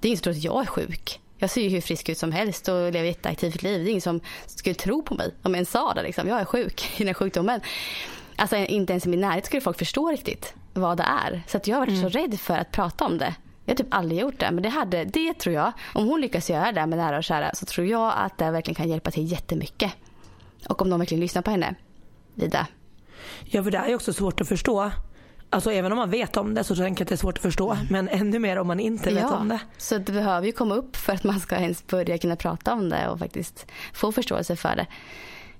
är 0.00 0.06
ingen 0.06 0.16
som 0.16 0.22
tror 0.22 0.32
att 0.32 0.44
jag 0.44 0.62
är 0.62 0.66
sjuk. 0.66 1.20
Jag 1.40 1.50
ser 1.50 1.62
ju 1.62 1.68
hur 1.68 1.80
frisk 1.80 2.08
ut 2.08 2.18
som 2.18 2.32
helst 2.32 2.68
och 2.68 2.92
lever 2.92 3.10
ett 3.10 3.26
aktivt 3.26 3.62
liv. 3.62 3.84
Det 3.84 3.88
är 3.88 3.90
ingen 3.90 4.00
som 4.00 4.20
skulle 4.46 4.74
tro 4.74 5.02
på 5.02 5.14
mig 5.14 5.34
om 5.42 5.54
en 5.54 5.66
sa 5.66 5.94
det. 5.94 6.02
Liksom. 6.02 6.28
Jag 6.28 6.40
är 6.40 6.44
sjuk 6.44 6.90
i 6.94 6.98
den 6.98 7.06
här 7.06 7.14
sjukdomen. 7.14 7.60
Alltså 8.36 8.56
inte 8.56 8.92
ens 8.92 9.06
i 9.06 9.08
min 9.08 9.20
närhet 9.20 9.46
skulle 9.46 9.60
folk 9.60 9.78
förstå 9.78 10.10
riktigt 10.10 10.54
vad 10.74 10.96
det 10.96 11.02
är. 11.02 11.42
Så 11.46 11.56
att 11.56 11.66
jag 11.66 11.76
har 11.76 11.80
varit 11.80 11.98
mm. 11.98 12.10
så 12.10 12.18
rädd 12.18 12.40
för 12.40 12.56
att 12.56 12.72
prata 12.72 13.04
om 13.04 13.18
det. 13.18 13.34
Jag 13.64 13.72
har 13.72 13.76
typ 13.76 13.94
aldrig 13.94 14.20
gjort 14.20 14.40
det. 14.40 14.50
Men 14.50 14.62
det, 14.62 14.68
hade, 14.68 15.04
det 15.04 15.34
tror 15.34 15.54
jag, 15.54 15.72
om 15.94 16.08
hon 16.08 16.20
lyckas 16.20 16.50
göra 16.50 16.72
det 16.72 16.86
med 16.86 16.98
nära 16.98 17.18
och 17.18 17.24
kära 17.24 17.54
så 17.54 17.66
tror 17.66 17.86
jag 17.86 18.12
att 18.16 18.38
det 18.38 18.50
verkligen 18.50 18.74
kan 18.74 18.88
hjälpa 18.88 19.10
till 19.10 19.32
jättemycket. 19.32 19.92
Och 20.68 20.82
om 20.82 20.90
de 20.90 20.98
verkligen 20.98 21.20
lyssnar 21.20 21.42
på 21.42 21.50
henne. 21.50 21.74
Lida. 22.34 22.66
Ja, 23.44 23.62
för 23.62 23.70
det 23.70 23.78
är 23.78 23.94
också 23.94 24.12
svårt 24.12 24.40
att 24.40 24.48
förstå. 24.48 24.90
Alltså 25.52 25.72
även 25.72 25.92
om 25.92 25.98
man 25.98 26.10
vet 26.10 26.36
om 26.36 26.54
det 26.54 26.64
så 26.64 26.76
tänker 26.76 27.00
jag 27.00 27.04
att 27.04 27.08
det 27.08 27.14
är 27.14 27.16
svårt 27.16 27.38
att 27.38 27.42
förstå. 27.42 27.72
Mm. 27.72 27.86
Men 27.90 28.08
ännu 28.08 28.38
mer 28.38 28.58
om 28.58 28.66
man 28.66 28.80
inte 28.80 29.10
vet 29.10 29.20
ja, 29.20 29.36
om 29.36 29.48
det. 29.48 29.60
Så 29.78 29.98
det 29.98 30.12
behöver 30.12 30.46
ju 30.46 30.52
komma 30.52 30.74
upp 30.74 30.96
för 30.96 31.12
att 31.12 31.24
man 31.24 31.40
ska 31.40 31.56
ens 31.56 31.86
börja 31.86 32.18
kunna 32.18 32.36
prata 32.36 32.72
om 32.72 32.88
det 32.88 33.08
och 33.08 33.18
faktiskt 33.18 33.66
få 33.92 34.12
förståelse 34.12 34.56
för 34.56 34.76
det. 34.76 34.86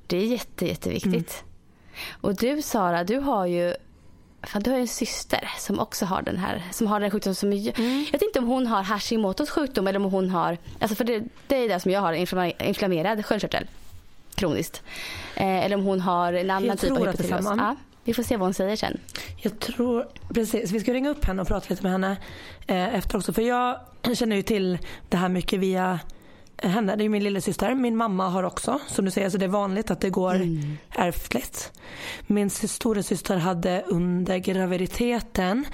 Det 0.06 0.16
är 0.16 0.26
jätte, 0.26 0.66
jätteviktigt. 0.66 1.12
Mm. 1.12 2.20
Och 2.20 2.36
du 2.36 2.62
Sara, 2.62 3.04
du 3.04 3.18
har 3.18 3.46
ju 3.46 3.74
Fan, 4.42 4.62
du 4.62 4.70
har 4.70 4.78
en 4.78 4.88
syster 4.88 5.50
som 5.58 5.80
också 5.80 6.04
har 6.04 6.22
den 6.22 6.36
här 6.36 6.62
som 6.72 6.86
har 6.86 7.00
den 7.00 7.10
sjukdomen 7.10 7.34
som 7.34 7.52
mm. 7.52 8.04
Jag 8.04 8.12
vet 8.12 8.22
inte 8.22 8.38
om 8.38 8.46
hon 8.46 8.66
har 8.66 8.82
Hashimoto's 8.82 9.50
sjukdom 9.50 9.86
eller 9.86 9.98
om 9.98 10.12
hon 10.12 10.30
har 10.30 10.58
alltså 10.80 10.96
för 10.96 11.04
det, 11.04 11.22
det 11.46 11.56
är 11.56 11.68
det 11.68 11.80
som 11.80 11.90
jag 11.90 12.00
har 12.00 12.12
inflammerad 12.62 13.26
sköldkörtel 13.26 13.66
kroniskt. 14.34 14.82
Eh, 15.34 15.64
eller 15.64 15.76
om 15.76 15.84
hon 15.84 16.00
har 16.00 16.32
en 16.32 16.50
annan 16.50 16.76
typ 16.76 16.90
av 16.90 16.98
hypotyreos. 16.98 17.44
Ja, 17.44 17.76
vi 18.04 18.14
får 18.14 18.22
se 18.22 18.36
vad 18.36 18.46
hon 18.46 18.54
säger 18.54 18.76
sen. 18.76 19.00
Jag 19.36 19.58
tror 19.58 20.08
precis. 20.34 20.72
Vi 20.72 20.80
ska 20.80 20.92
ringa 20.92 21.10
upp 21.10 21.24
henne 21.24 21.42
och 21.42 21.48
prata 21.48 21.66
lite 21.70 21.82
med 21.82 21.92
henne 21.92 22.16
eh, 22.66 22.94
efter 22.94 23.18
också. 23.18 23.32
För 23.32 23.42
jag 23.42 23.80
känner 24.14 24.36
ju 24.36 24.42
till 24.42 24.78
det 25.08 25.16
här 25.16 25.28
mycket 25.28 25.60
via 25.60 26.00
henne. 26.62 26.96
Det 26.96 27.04
är 27.04 27.08
min 27.08 27.24
lillasyster. 27.24 27.74
Min 27.74 27.96
mamma 27.96 28.28
har 28.28 28.42
också. 28.42 28.78
Som 28.88 29.04
du 29.04 29.10
säger, 29.10 29.30
så 29.30 29.38
det 29.38 29.44
är 29.44 29.48
vanligt 29.48 29.90
att 29.90 30.00
det 30.00 30.10
går 30.10 30.34
mm. 30.34 30.78
ärftligt. 30.90 31.72
Min 32.26 32.50
storasyster 32.50 33.36
hade 33.36 33.82
under 33.86 34.38
graviditeten, 34.38 35.66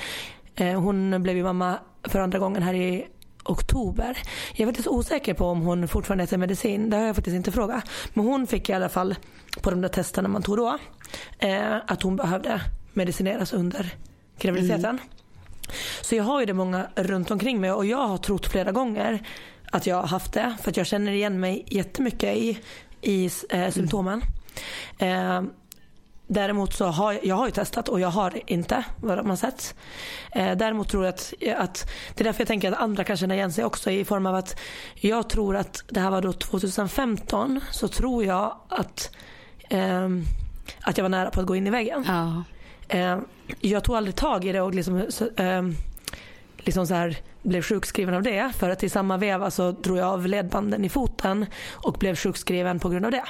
eh, 0.55 0.81
hon 0.81 1.23
blev 1.23 1.37
ju 1.37 1.43
mamma 1.43 1.79
för 2.03 2.19
andra 2.19 2.39
gången 2.39 2.63
här 2.63 2.75
i 2.75 3.07
oktober. 3.49 4.19
Jag 4.53 4.61
är 4.61 4.67
faktiskt 4.67 4.89
osäker 4.89 5.35
på 5.35 5.47
om 5.47 5.61
hon 5.61 5.89
fortfarande 5.89 6.25
äter 6.25 6.37
medicin. 6.37 6.91
Det 6.91 6.97
har 6.97 7.05
jag 7.05 7.17
faktiskt 7.17 7.35
inte 7.35 7.53
frågat. 7.53 7.85
Men 8.15 8.25
hon 8.25 8.47
fick 8.47 8.69
i 8.69 8.73
alla 8.73 8.89
fall 8.89 9.15
på 9.63 9.71
de 9.71 9.81
där 9.81 9.89
testerna 9.89 10.29
man 10.29 10.43
tog 10.43 10.57
då 10.57 10.79
eh, 11.39 11.77
att 11.87 12.03
hon 12.03 12.17
behövde 12.17 12.61
medicineras 12.93 13.53
under 13.53 13.95
graviditeten. 14.39 14.85
Mm. 14.85 14.99
Så 16.01 16.15
jag 16.15 16.25
har 16.25 16.41
ju 16.41 16.47
det 16.47 16.55
många 16.55 16.87
runt 16.95 17.31
omkring 17.31 17.61
mig 17.61 17.73
och 17.73 17.87
jag 17.87 18.09
har 18.09 18.19
trott 18.19 18.47
flera 18.47 18.73
gånger 18.73 19.27
att 19.73 19.87
jag 19.87 19.97
har 19.97 20.07
haft 20.07 20.33
det. 20.33 20.57
För 20.63 20.71
att 20.71 20.77
jag 20.77 20.87
känner 20.87 21.13
igen 21.13 21.41
mig 21.41 21.65
jättemycket 21.67 22.37
i, 22.37 22.59
i 23.01 23.31
eh, 23.51 23.71
symptomen. 23.71 24.23
Mm. 24.99 25.47
Eh, 25.47 25.51
Däremot 26.27 26.73
så 26.73 26.85
har 26.85 27.13
jag, 27.13 27.25
jag 27.25 27.37
har 27.37 27.47
ju 27.47 27.53
testat 27.53 27.89
och 27.89 28.01
jag 28.01 28.09
har 28.09 28.41
inte 28.47 28.85
vad 29.01 29.27
man 29.27 29.37
sett. 29.37 29.75
Eh, 30.33 30.57
däremot 30.57 30.89
tror 30.89 31.05
jag 31.05 31.15
att, 31.15 31.33
att, 31.57 31.89
det 32.15 32.23
är 32.23 32.25
därför 32.25 32.41
jag 32.41 32.49
tänker 32.49 32.73
att 32.73 32.79
andra 32.79 33.05
kan 33.05 33.17
känna 33.17 33.35
igen 33.35 33.53
sig 33.53 33.65
också 33.65 33.91
i 33.91 34.05
form 34.05 34.27
av 34.27 34.35
att 34.35 34.61
jag 34.95 35.29
tror 35.29 35.57
att 35.57 35.85
det 35.89 36.01
här 36.01 36.11
var 36.11 36.23
då 36.23 36.33
2015 36.33 37.61
så 37.71 37.89
tror 37.89 38.25
jag 38.25 38.57
att, 38.69 39.11
eh, 39.71 40.09
att 40.81 40.99
jag 40.99 41.05
var 41.05 41.09
nära 41.09 41.31
på 41.31 41.41
att 41.41 41.47
gå 41.47 41.57
in 41.57 41.67
i 41.67 41.71
väggen. 41.71 42.05
Ja. 42.07 42.45
Eh, 42.89 43.19
jag 43.61 43.85
tog 43.85 43.97
aldrig 43.97 44.17
tag 44.17 44.45
i 44.45 44.53
det 44.53 44.61
och 44.61 44.75
liksom, 44.75 45.07
så, 45.09 45.25
eh, 45.37 45.63
liksom 46.57 46.87
så 46.87 46.95
här, 46.95 47.17
blev 47.43 47.63
sjukskriven 47.63 48.15
av 48.15 48.23
det. 48.23 48.53
För 48.57 48.71
att 48.71 48.83
i 48.83 48.89
samma 48.89 49.17
veva 49.17 49.51
så 49.51 49.71
drog 49.71 49.99
jag 49.99 50.07
av 50.07 50.27
ledbanden 50.27 50.85
i 50.85 50.89
foten 50.89 51.47
och 51.73 51.93
blev 51.93 52.17
sjukskriven 52.17 52.79
på 52.79 52.89
grund 52.89 53.05
av 53.05 53.11
det. 53.11 53.25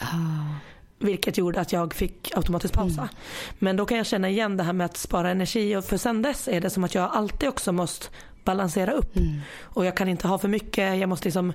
Oh. 0.00 0.71
Vilket 1.02 1.38
gjorde 1.38 1.60
att 1.60 1.72
jag 1.72 1.94
fick 1.94 2.32
automatiskt 2.36 2.74
pausa. 2.74 3.00
Mm. 3.00 3.14
Men 3.58 3.76
då 3.76 3.86
kan 3.86 3.96
jag 3.96 4.06
känna 4.06 4.28
igen 4.28 4.56
det 4.56 4.62
här 4.62 4.72
med 4.72 4.84
att 4.84 4.96
spara 4.96 5.30
energi 5.30 5.76
och 5.76 5.84
för 5.84 5.96
sen 5.96 6.22
dess 6.22 6.48
är 6.48 6.60
det 6.60 6.70
som 6.70 6.84
att 6.84 6.94
jag 6.94 7.10
alltid 7.12 7.48
också 7.48 7.72
måste 7.72 8.06
balansera 8.44 8.92
upp. 8.92 9.16
Mm. 9.16 9.40
Och 9.62 9.84
jag 9.84 9.96
kan 9.96 10.08
inte 10.08 10.28
ha 10.28 10.38
för 10.38 10.48
mycket, 10.48 10.98
jag 10.98 11.08
måste 11.08 11.24
liksom 11.24 11.52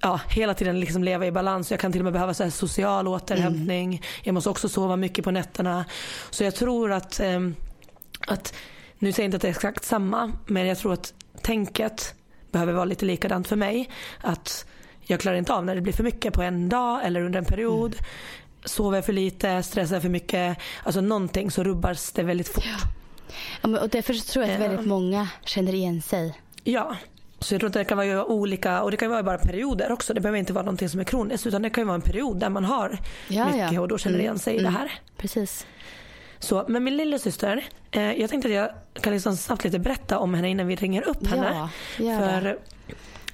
ja, 0.00 0.20
hela 0.28 0.54
tiden 0.54 0.80
liksom 0.80 1.04
leva 1.04 1.26
i 1.26 1.32
balans. 1.32 1.70
Jag 1.70 1.80
kan 1.80 1.92
till 1.92 2.00
och 2.00 2.04
med 2.04 2.12
behöva 2.12 2.34
så 2.34 2.50
social 2.50 3.08
återhämtning. 3.08 3.88
Mm. 3.88 4.02
Jag 4.22 4.34
måste 4.34 4.50
också 4.50 4.68
sova 4.68 4.96
mycket 4.96 5.24
på 5.24 5.30
nätterna. 5.30 5.84
Så 6.30 6.44
jag 6.44 6.54
tror 6.54 6.92
att, 6.92 7.20
eh, 7.20 7.40
att 8.26 8.54
nu 8.98 9.12
säger 9.12 9.24
jag 9.24 9.28
inte 9.28 9.36
att 9.36 9.42
det 9.42 9.48
är 9.48 9.50
exakt 9.50 9.84
samma, 9.84 10.32
men 10.46 10.66
jag 10.66 10.78
tror 10.78 10.92
att 10.92 11.14
tänket 11.42 12.14
behöver 12.52 12.72
vara 12.72 12.84
lite 12.84 13.04
likadant 13.04 13.48
för 13.48 13.56
mig. 13.56 13.90
Att 14.20 14.66
jag 15.02 15.20
klarar 15.20 15.36
inte 15.36 15.52
av 15.52 15.64
när 15.64 15.74
det 15.74 15.80
blir 15.80 15.92
för 15.92 16.04
mycket 16.04 16.34
på 16.34 16.42
en 16.42 16.68
dag 16.68 17.00
eller 17.04 17.20
under 17.22 17.38
en 17.38 17.44
period. 17.44 17.96
Mm. 18.66 18.68
Sover 18.68 18.96
jag 18.96 19.04
för 19.04 19.12
lite, 19.12 19.62
stressar 19.62 20.00
för 20.00 20.08
mycket, 20.08 20.58
alltså 20.84 21.00
någonting 21.00 21.50
så 21.50 21.64
rubbas 21.64 22.12
det 22.12 22.22
väldigt 22.22 22.48
fort. 22.48 22.64
Ja. 22.66 23.70
ja 23.70 23.80
och 23.80 23.88
därför 23.88 24.14
tror 24.14 24.44
jag 24.44 24.54
att 24.54 24.60
väldigt 24.60 24.86
många 24.86 25.28
känner 25.44 25.74
igen 25.74 26.02
sig. 26.02 26.40
Ja, 26.64 26.96
så 27.38 27.54
jag 27.54 27.60
tror 27.60 27.68
att 27.68 27.74
det 27.74 27.84
kan 27.84 27.98
vara 27.98 28.24
olika 28.24 28.82
och 28.82 28.90
det 28.90 28.96
kan 28.96 29.10
vara 29.10 29.22
bara 29.22 29.38
perioder 29.38 29.92
också. 29.92 30.14
Det 30.14 30.20
behöver 30.20 30.38
inte 30.38 30.52
vara 30.52 30.64
någonting 30.64 30.88
som 30.88 31.00
är 31.00 31.04
kroniskt 31.04 31.46
utan 31.46 31.62
det 31.62 31.70
kan 31.70 31.86
vara 31.86 31.94
en 31.94 32.00
period 32.00 32.36
där 32.40 32.50
man 32.50 32.64
har 32.64 32.98
ja, 33.28 33.46
mycket 33.46 33.72
ja. 33.72 33.80
och 33.80 33.88
då 33.88 33.98
känner 33.98 34.14
mm. 34.14 34.24
igen 34.24 34.38
sig 34.38 34.58
mm. 34.58 34.60
i 34.60 34.64
det 34.64 34.78
här. 34.78 34.92
Precis. 35.16 35.66
Så, 36.38 36.64
men 36.68 36.84
min 36.84 36.96
lillasyster, 36.96 37.64
eh, 37.90 38.12
jag 38.12 38.30
tänkte 38.30 38.48
att 38.48 38.54
jag 38.54 38.70
kan 39.02 39.12
liksom 39.12 39.36
snabbt 39.36 39.64
lite 39.64 39.78
berätta 39.78 40.18
om 40.18 40.34
henne 40.34 40.48
innan 40.48 40.66
vi 40.66 40.76
ringer 40.76 41.08
upp 41.08 41.26
henne. 41.26 41.68
Ja, 41.96 42.18
för 42.18 42.58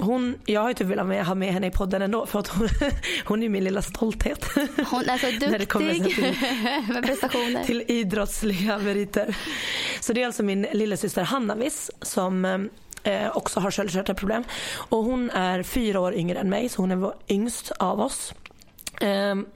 hon, 0.03 0.35
jag 0.47 0.61
har 0.61 0.69
ju 0.69 0.75
typ 0.75 0.87
velat 0.87 1.27
ha 1.27 1.35
med 1.35 1.53
henne 1.53 1.67
i 1.67 1.71
podden 1.71 2.03
ändå 2.03 2.27
för 2.27 2.39
att 2.39 2.49
hon, 2.49 2.69
hon 3.25 3.43
är 3.43 3.49
min 3.49 3.65
lilla 3.65 3.83
stolthet. 3.83 4.45
Hon 4.91 5.09
är 5.09 5.19
så 5.19 5.27
duktig 5.27 5.49
När 5.51 5.59
det 5.59 5.67
kommer 5.67 5.95
till, 5.95 6.37
med 6.95 7.05
prestationer. 7.05 7.65
Till 7.65 7.85
idrottsliga 7.89 8.79
meriter. 8.79 9.37
Så 10.01 10.13
det 10.13 10.23
är 10.23 10.27
alltså 10.27 10.43
min 10.43 10.63
lillasyster 10.73 11.23
Hannavis 11.23 11.91
som 12.03 12.45
eh, 13.03 13.37
också 13.37 13.61
har 13.61 13.71
sköldkörtelproblem. 13.71 14.45
Och 14.75 15.05
hon 15.05 15.31
är 15.31 15.63
fyra 15.63 16.01
år 16.01 16.15
yngre 16.15 16.39
än 16.39 16.51
mig 16.51 16.69
så 16.69 16.83
hon 16.83 16.91
är 16.91 17.13
yngst 17.29 17.71
av 17.71 18.01
oss. 18.01 18.35
Um, 19.03 19.47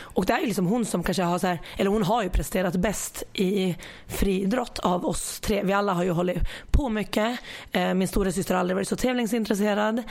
och 0.00 0.26
det 0.26 0.32
är 0.32 0.46
liksom 0.46 0.66
hon 0.66 0.84
som 0.84 1.02
kanske 1.02 1.22
har 1.22 1.38
så 1.38 1.46
här, 1.46 1.60
eller 1.76 1.90
hon 1.90 2.02
har 2.02 2.22
ju 2.22 2.28
presterat 2.28 2.76
bäst 2.76 3.22
i 3.32 3.76
friidrott 4.06 4.78
av 4.78 5.06
oss 5.06 5.40
tre. 5.40 5.62
Vi 5.62 5.72
alla 5.72 5.92
har 5.92 6.04
ju 6.04 6.10
hållit 6.10 6.38
på 6.70 6.88
mycket. 6.88 7.38
Uh, 7.76 7.94
min 7.94 8.08
stora 8.08 8.32
syster 8.32 8.54
har 8.54 8.60
aldrig 8.60 8.74
varit 8.74 8.88
så 8.88 8.96
tävlingsintresserad. 8.96 10.02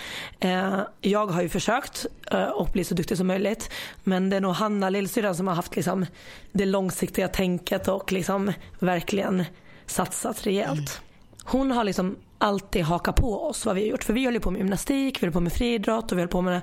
Uh, 0.46 0.82
jag 1.02 1.28
har 1.28 1.42
ju 1.42 1.50
försökt 1.50 2.06
uh, 2.34 2.44
och 2.44 2.68
bli 2.68 2.84
så 2.84 2.96
duktig 2.96 3.18
som 3.18 3.28
möjligt. 3.28 3.70
Men 4.04 4.30
det 4.30 4.36
är 4.36 4.42
nog 4.42 4.54
Hanna, 4.54 4.90
lillsyrran, 4.90 5.36
som 5.36 5.48
har 5.48 5.56
haft 5.56 5.76
liksom 5.76 6.06
det 6.52 6.66
långsiktiga 6.66 7.28
tänket 7.28 7.88
och 7.88 8.12
liksom 8.12 8.54
verkligen 8.80 9.46
satsat 9.86 10.46
rejält. 10.46 10.78
Mm. 10.78 11.06
Hon 11.44 11.72
har 11.72 11.84
liksom 11.84 12.16
alltid 12.38 12.84
haka 12.84 13.14
på 13.14 13.48
oss 13.48 13.66
vad 13.66 13.76
vi 13.76 13.82
har 13.82 13.88
gjort. 13.88 14.04
För 14.04 14.14
vi 14.14 14.26
håller 14.26 14.40
på 14.40 14.52
med 14.52 14.60
gymnastik, 14.60 15.18
vi 15.18 15.26
håller 15.26 15.34
på 15.34 15.40
med 15.40 15.54
friidrott 15.54 16.12
och 16.12 16.18
vi 16.18 16.22
håller 16.22 16.32
på 16.32 16.42
med, 16.42 16.62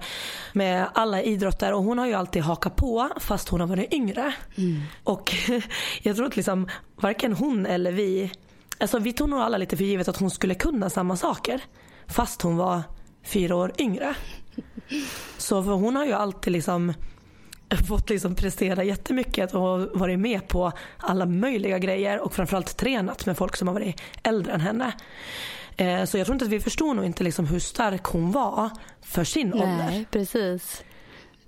med 0.52 0.86
alla 0.94 1.22
idrotter 1.22 1.72
och 1.72 1.82
hon 1.82 1.98
har 1.98 2.06
ju 2.06 2.14
alltid 2.14 2.42
hakat 2.42 2.76
på 2.76 3.08
fast 3.20 3.48
hon 3.48 3.60
har 3.60 3.66
varit 3.66 3.92
yngre. 3.92 4.34
Mm. 4.56 4.82
Och 5.04 5.32
jag 6.02 6.16
tror 6.16 6.26
att 6.26 6.36
liksom 6.36 6.68
varken 6.96 7.32
hon 7.32 7.66
eller 7.66 7.92
vi, 7.92 8.32
alltså 8.78 8.98
vi 8.98 9.12
tog 9.12 9.28
nog 9.28 9.40
alla 9.40 9.58
lite 9.58 9.76
för 9.76 9.84
givet 9.84 10.08
att 10.08 10.16
hon 10.16 10.30
skulle 10.30 10.54
kunna 10.54 10.90
samma 10.90 11.16
saker 11.16 11.60
fast 12.06 12.42
hon 12.42 12.56
var 12.56 12.82
fyra 13.22 13.56
år 13.56 13.72
yngre. 13.78 14.14
Så 15.38 15.62
för 15.62 15.70
hon 15.70 15.96
har 15.96 16.04
ju 16.04 16.12
alltid 16.12 16.52
liksom 16.52 16.92
fått 17.88 18.10
liksom 18.10 18.34
prestera 18.34 18.84
jättemycket 18.84 19.54
och 19.54 19.80
varit 19.80 20.18
med 20.18 20.48
på 20.48 20.72
alla 20.98 21.26
möjliga 21.26 21.78
grejer 21.78 22.20
och 22.20 22.34
framförallt 22.34 22.76
tränat 22.76 23.26
med 23.26 23.36
folk 23.36 23.56
som 23.56 23.68
har 23.68 23.74
varit 23.74 24.02
äldre 24.22 24.52
än 24.52 24.60
henne. 24.60 24.92
Eh, 25.76 26.04
så 26.04 26.18
jag 26.18 26.26
tror 26.26 26.34
inte 26.34 26.44
att 26.44 26.50
vi 26.50 26.60
förstod 26.60 26.96
nog 26.96 27.04
inte 27.04 27.24
liksom 27.24 27.46
hur 27.46 27.58
stark 27.58 28.04
hon 28.04 28.32
var 28.32 28.70
för 29.00 29.24
sin 29.24 29.48
Nej, 29.48 29.62
ålder. 29.62 30.04
precis. 30.10 30.84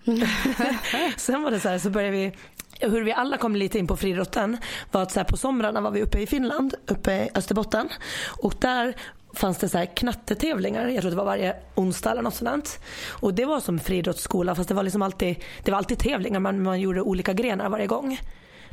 Sen 1.17 1.43
var 1.43 1.51
det 1.51 1.61
så 1.61 1.69
här, 1.69 1.79
så 1.79 1.91
började 1.91 2.17
vi 2.17 2.33
hur 2.81 3.05
vi 3.05 3.13
alla 3.13 3.37
kom 3.37 3.57
lite 3.57 3.79
in 3.79 3.87
på 3.87 3.97
friidrotten 3.97 4.57
var 4.93 5.03
att 5.03 5.11
så 5.11 5.21
här, 5.21 5.25
på 5.25 5.37
somrarna 5.37 5.81
var 5.81 5.91
vi 5.91 6.03
uppe 6.03 6.19
i 6.19 6.27
Finland, 6.27 6.75
uppe 6.87 7.13
i 7.13 7.31
Österbotten. 7.35 7.89
Och 8.43 8.55
där 8.61 8.95
fanns 9.35 9.59
det 9.59 9.69
så 9.69 9.79
här 9.79 9.87
knattetävlingar. 9.87 10.89
Jag 10.89 11.01
tror 11.01 11.11
det 11.11 11.17
var 11.17 11.25
varje 11.25 11.57
onsdag 11.75 12.11
eller 12.11 12.23
något 12.23 12.35
sånt. 12.35 12.79
Och 13.09 13.35
det 13.35 13.45
var 13.45 13.61
som 13.61 13.79
friidrottsskola 13.79 14.55
fast 14.55 14.69
det 14.69 14.75
var 14.75 14.83
liksom 14.83 15.03
alltid, 15.03 15.45
det 15.63 15.71
var 15.71 15.79
alltid 15.79 15.99
tävlingar. 15.99 16.41
Man, 16.41 16.63
man 16.63 16.81
gjorde 16.81 17.01
olika 17.01 17.33
grenar 17.33 17.69
varje 17.69 17.87
gång. 17.87 18.19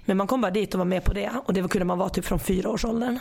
Men 0.06 0.18
man 0.18 0.28
kom 0.28 0.42
bara 0.42 0.52
dit 0.52 0.74
och 0.74 0.78
var 0.78 0.86
med 0.86 1.04
på 1.04 1.14
det 1.14 1.32
och 1.46 1.54
det 1.54 1.70
kunde 1.70 1.86
man 1.86 1.98
vara 1.98 2.10
typ 2.10 2.26
från 2.26 2.40
fyra 2.40 2.70
års 2.70 2.86
åldern. 2.86 3.20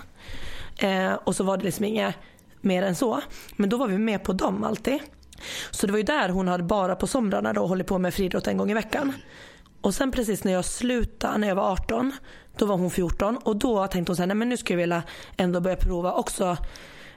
Eh, 0.79 1.13
och 1.13 1.37
så 1.37 1.45
var 1.45 1.57
det 1.57 1.65
liksom 1.65 1.85
inget 1.85 2.15
mer 2.61 2.83
än 2.83 2.95
så. 2.95 3.21
Men 3.57 3.71
då 3.71 3.77
var 3.77 3.87
vi 3.87 3.99
med 3.99 4.25
på 4.25 4.33
dem 4.33 4.65
alltid. 4.65 4.99
Så 5.71 5.87
det 5.87 5.93
var 5.93 5.99
ju 5.99 6.05
där 6.05 6.29
hon 6.29 6.49
hade 6.49 6.63
bara 6.63 6.97
på 6.97 7.07
somrarna 7.07 7.53
då 7.53 7.67
hållit 7.67 7.87
på 7.87 7.99
med 7.99 8.15
friidrott 8.15 8.47
en 8.47 8.57
gång 8.57 8.71
i 8.71 8.75
veckan. 8.75 9.13
Och 9.81 9.95
sen 9.95 10.13
precis 10.13 10.45
när 10.45 10.53
jag 10.53 10.65
slutade, 10.65 11.39
när 11.39 11.49
jag 11.49 11.55
var 11.55 11.73
18, 11.73 12.13
då 12.57 12.67
var 12.67 12.77
hon 12.77 12.91
14 12.91 13.37
och 13.37 13.57
då 13.57 13.87
tänkte 13.87 14.11
hon 14.11 14.17
så 14.17 14.23
här, 14.23 14.27
nej 14.27 14.37
men 14.37 14.49
nu 14.49 14.57
skulle 14.57 14.75
jag 14.75 14.83
vilja 14.83 15.03
ändå 15.37 15.61
börja 15.61 15.77
prova 15.77 16.13
också 16.13 16.57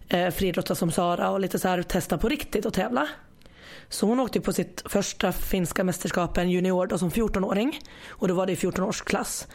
eh, 0.08 0.30
friidrotta 0.30 0.76
som 0.76 0.92
Sara 0.92 1.30
och 1.30 1.40
lite 1.40 1.60
så 1.60 1.68
här 1.68 1.82
testa 1.84 2.18
på 2.18 2.30
riktigt 2.30 2.66
och 2.66 2.74
tävla. 2.74 3.08
Så 3.90 4.06
hon 4.06 4.20
åkte 4.20 4.42
på 4.42 4.54
sitt 4.54 4.84
första 4.86 5.32
finska 5.32 5.84
mästerskapen 5.84 6.50
junior 6.50 6.88
då 6.88 6.98
som 6.98 7.10
14-åring 7.10 7.80
och 8.10 8.28
då 8.28 8.34
var 8.34 8.46
det 8.46 8.52
i 8.52 8.56
14-årsklass. 8.56 9.48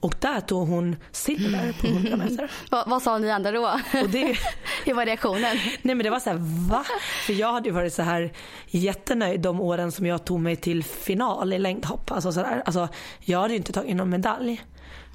Och 0.00 0.14
där 0.20 0.40
tog 0.40 0.68
hon 0.68 0.96
silver 1.12 1.74
på 1.80 1.86
100 1.86 2.16
meter. 2.16 2.50
vad, 2.70 2.88
vad 2.88 3.02
sa 3.02 3.18
ni 3.18 3.30
andra 3.30 3.52
då? 3.52 3.80
Och 4.02 4.08
det, 4.08 4.36
Hur 4.84 4.94
var 4.94 5.06
reaktionen? 5.06 5.56
nej 5.82 5.94
men 5.94 5.98
det 6.04 6.10
var 6.10 6.20
så 6.20 6.30
här, 6.30 6.38
va? 6.70 6.84
För 7.26 7.32
jag 7.32 7.52
hade 7.52 7.68
ju 7.68 7.74
varit 7.74 7.92
så 7.92 8.02
här 8.02 8.32
jättenöjd 8.66 9.40
de 9.40 9.60
åren 9.60 9.92
som 9.92 10.06
jag 10.06 10.24
tog 10.24 10.40
mig 10.40 10.56
till 10.56 10.84
final 10.84 11.52
i 11.52 11.58
längdhopp. 11.58 12.10
Alltså, 12.10 12.32
så 12.32 12.40
där. 12.40 12.62
alltså 12.66 12.88
jag 13.20 13.40
hade 13.40 13.52
ju 13.52 13.56
inte 13.56 13.72
tagit 13.72 13.96
någon 13.96 14.10
medalj. 14.10 14.62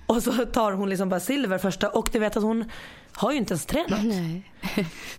Och 0.06 0.24
så 0.24 0.32
tar 0.32 0.72
hon 0.72 0.90
liksom 0.90 1.10
bara 1.10 1.20
silver 1.20 1.58
första 1.58 1.90
och 1.90 2.10
du 2.14 2.20
vet 2.20 2.38
att 2.38 2.44
hon 2.44 2.72
har 3.14 3.32
ju 3.32 3.38
inte 3.38 3.54
ens 3.54 3.66
tränat. 3.66 4.04
Nej. 4.04 4.52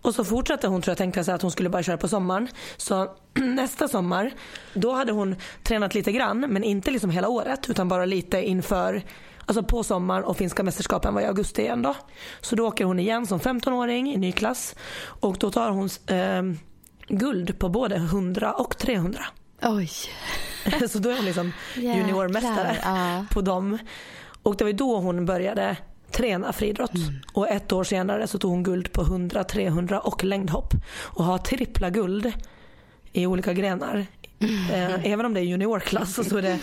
Och 0.03 0.15
så 0.15 0.25
fortsatte 0.25 0.69
hon 0.69 0.83
tror 0.83 0.91
jag 0.91 0.99
tänkte 0.99 1.25
sig 1.25 1.35
att 1.35 1.43
hon 1.43 1.51
skulle 1.51 1.69
bara 1.69 1.83
köra 1.83 1.97
på 1.97 2.09
sommaren. 2.09 2.49
Så 2.77 3.17
nästa 3.35 3.89
sommar 3.89 4.31
då 4.75 4.93
hade 4.93 5.13
hon 5.13 5.37
tränat 5.63 5.95
lite 5.95 6.13
grann 6.13 6.41
men 6.41 6.65
inte 6.65 6.91
liksom 6.91 7.11
hela 7.11 7.29
året 7.29 7.71
utan 7.71 7.89
bara 7.89 8.05
lite 8.05 8.43
inför 8.43 9.03
Alltså 9.47 9.63
på 9.63 9.85
sommaren 9.85 10.25
och 10.25 10.37
finska 10.37 10.63
mästerskapen 10.63 11.15
var 11.15 11.21
i 11.21 11.25
augusti 11.25 11.63
igen 11.63 11.83
då. 11.83 11.95
Så 12.41 12.57
då 12.57 12.67
åker 12.67 12.85
hon 12.85 12.99
igen 12.99 13.27
som 13.27 13.41
15-åring 13.41 14.13
i 14.13 14.17
ny 14.17 14.33
klass 14.33 14.75
och 15.21 15.37
då 15.39 15.51
tar 15.51 15.71
hon 15.71 15.89
eh, 16.07 16.43
guld 17.09 17.59
på 17.59 17.69
både 17.69 17.97
100 17.97 18.53
och 18.53 18.79
300. 18.79 19.21
Oj. 19.63 19.91
Så 20.89 20.99
då 20.99 21.11
är 21.11 21.17
hon 21.17 21.25
liksom 21.25 21.53
juniormästare 21.75 22.77
ja. 22.83 23.27
på 23.31 23.41
dem. 23.41 23.79
Och 24.43 24.57
det 24.57 24.65
var 24.65 24.73
då 24.73 24.97
hon 24.97 25.27
började 25.27 25.77
träna 26.11 26.53
friidrott. 26.53 26.95
Mm. 26.95 27.15
Och 27.33 27.49
ett 27.49 27.73
år 27.73 27.85
senare 27.85 28.27
så 28.27 28.39
tog 28.39 28.51
hon 28.51 28.63
guld 28.63 28.93
på 28.93 29.03
100, 29.03 29.45
300 29.45 30.01
och 30.01 30.25
längdhopp. 30.25 30.75
Och 30.99 31.25
har 31.25 31.39
trippla 31.39 31.91
guld 31.91 32.33
i 33.13 33.27
olika 33.27 33.53
grenar. 33.53 34.07
Mm. 34.39 34.71
Eh, 34.71 35.13
även 35.13 35.27
om 35.27 35.35
det 35.35 35.41
är 35.41 35.45
juniorklass 35.45 36.29
så 36.29 36.39
är 36.39 36.43
det 36.43 36.59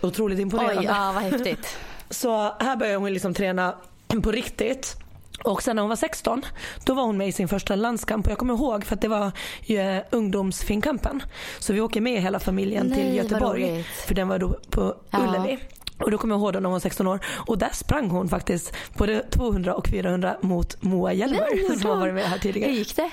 otroligt 0.00 0.38
imponerande. 0.38 0.80
Oj, 0.80 0.84
ja 0.84 1.12
vad 1.12 1.22
häftigt. 1.22 1.78
Så 2.10 2.52
här 2.60 2.76
började 2.76 2.98
hon 2.98 3.12
liksom 3.12 3.34
träna 3.34 3.74
på 4.22 4.30
riktigt. 4.32 4.96
Och 5.44 5.62
sen 5.62 5.76
när 5.76 5.82
hon 5.82 5.88
var 5.88 5.96
16 5.96 6.42
då 6.84 6.94
var 6.94 7.02
hon 7.02 7.16
med 7.16 7.28
i 7.28 7.32
sin 7.32 7.48
första 7.48 7.76
landskamp 7.76 8.26
och 8.26 8.30
jag 8.32 8.38
kommer 8.38 8.54
ihåg 8.54 8.84
för 8.84 8.94
att 8.94 9.00
det 9.00 9.08
var 9.08 9.32
ju 9.62 10.00
ungdomsfinkampen. 10.10 11.22
Så 11.58 11.72
vi 11.72 11.80
åker 11.80 12.00
med 12.00 12.22
hela 12.22 12.38
familjen 12.40 12.86
Nej, 12.86 12.98
till 12.98 13.16
Göteborg 13.16 13.82
för 14.06 14.14
den 14.14 14.28
var 14.28 14.38
då 14.38 14.58
på 14.70 14.94
Ja. 15.10 15.18
Ullevi. 15.28 15.58
Och 15.98 16.10
då 16.10 16.18
kommer 16.18 16.34
jag 16.34 16.40
ihåg 16.40 16.52
då 16.52 16.58
när 16.60 16.64
hon 16.66 16.72
var 16.72 16.80
16 16.80 17.06
år 17.06 17.20
och 17.46 17.58
där 17.58 17.70
sprang 17.72 18.10
hon 18.10 18.28
faktiskt 18.28 18.72
både 18.96 19.22
200 19.30 19.74
och 19.74 19.88
400 19.88 20.36
mot 20.40 20.82
Moa 20.82 21.12
gjorde 21.12 21.78
som 21.80 21.90
har 21.90 21.96
varit 21.96 22.14
med 22.14 22.24
här 22.24 22.32
Hur 22.32 22.38
tidigare. 22.38 22.72
gick 22.72 22.96
det? 22.96 23.10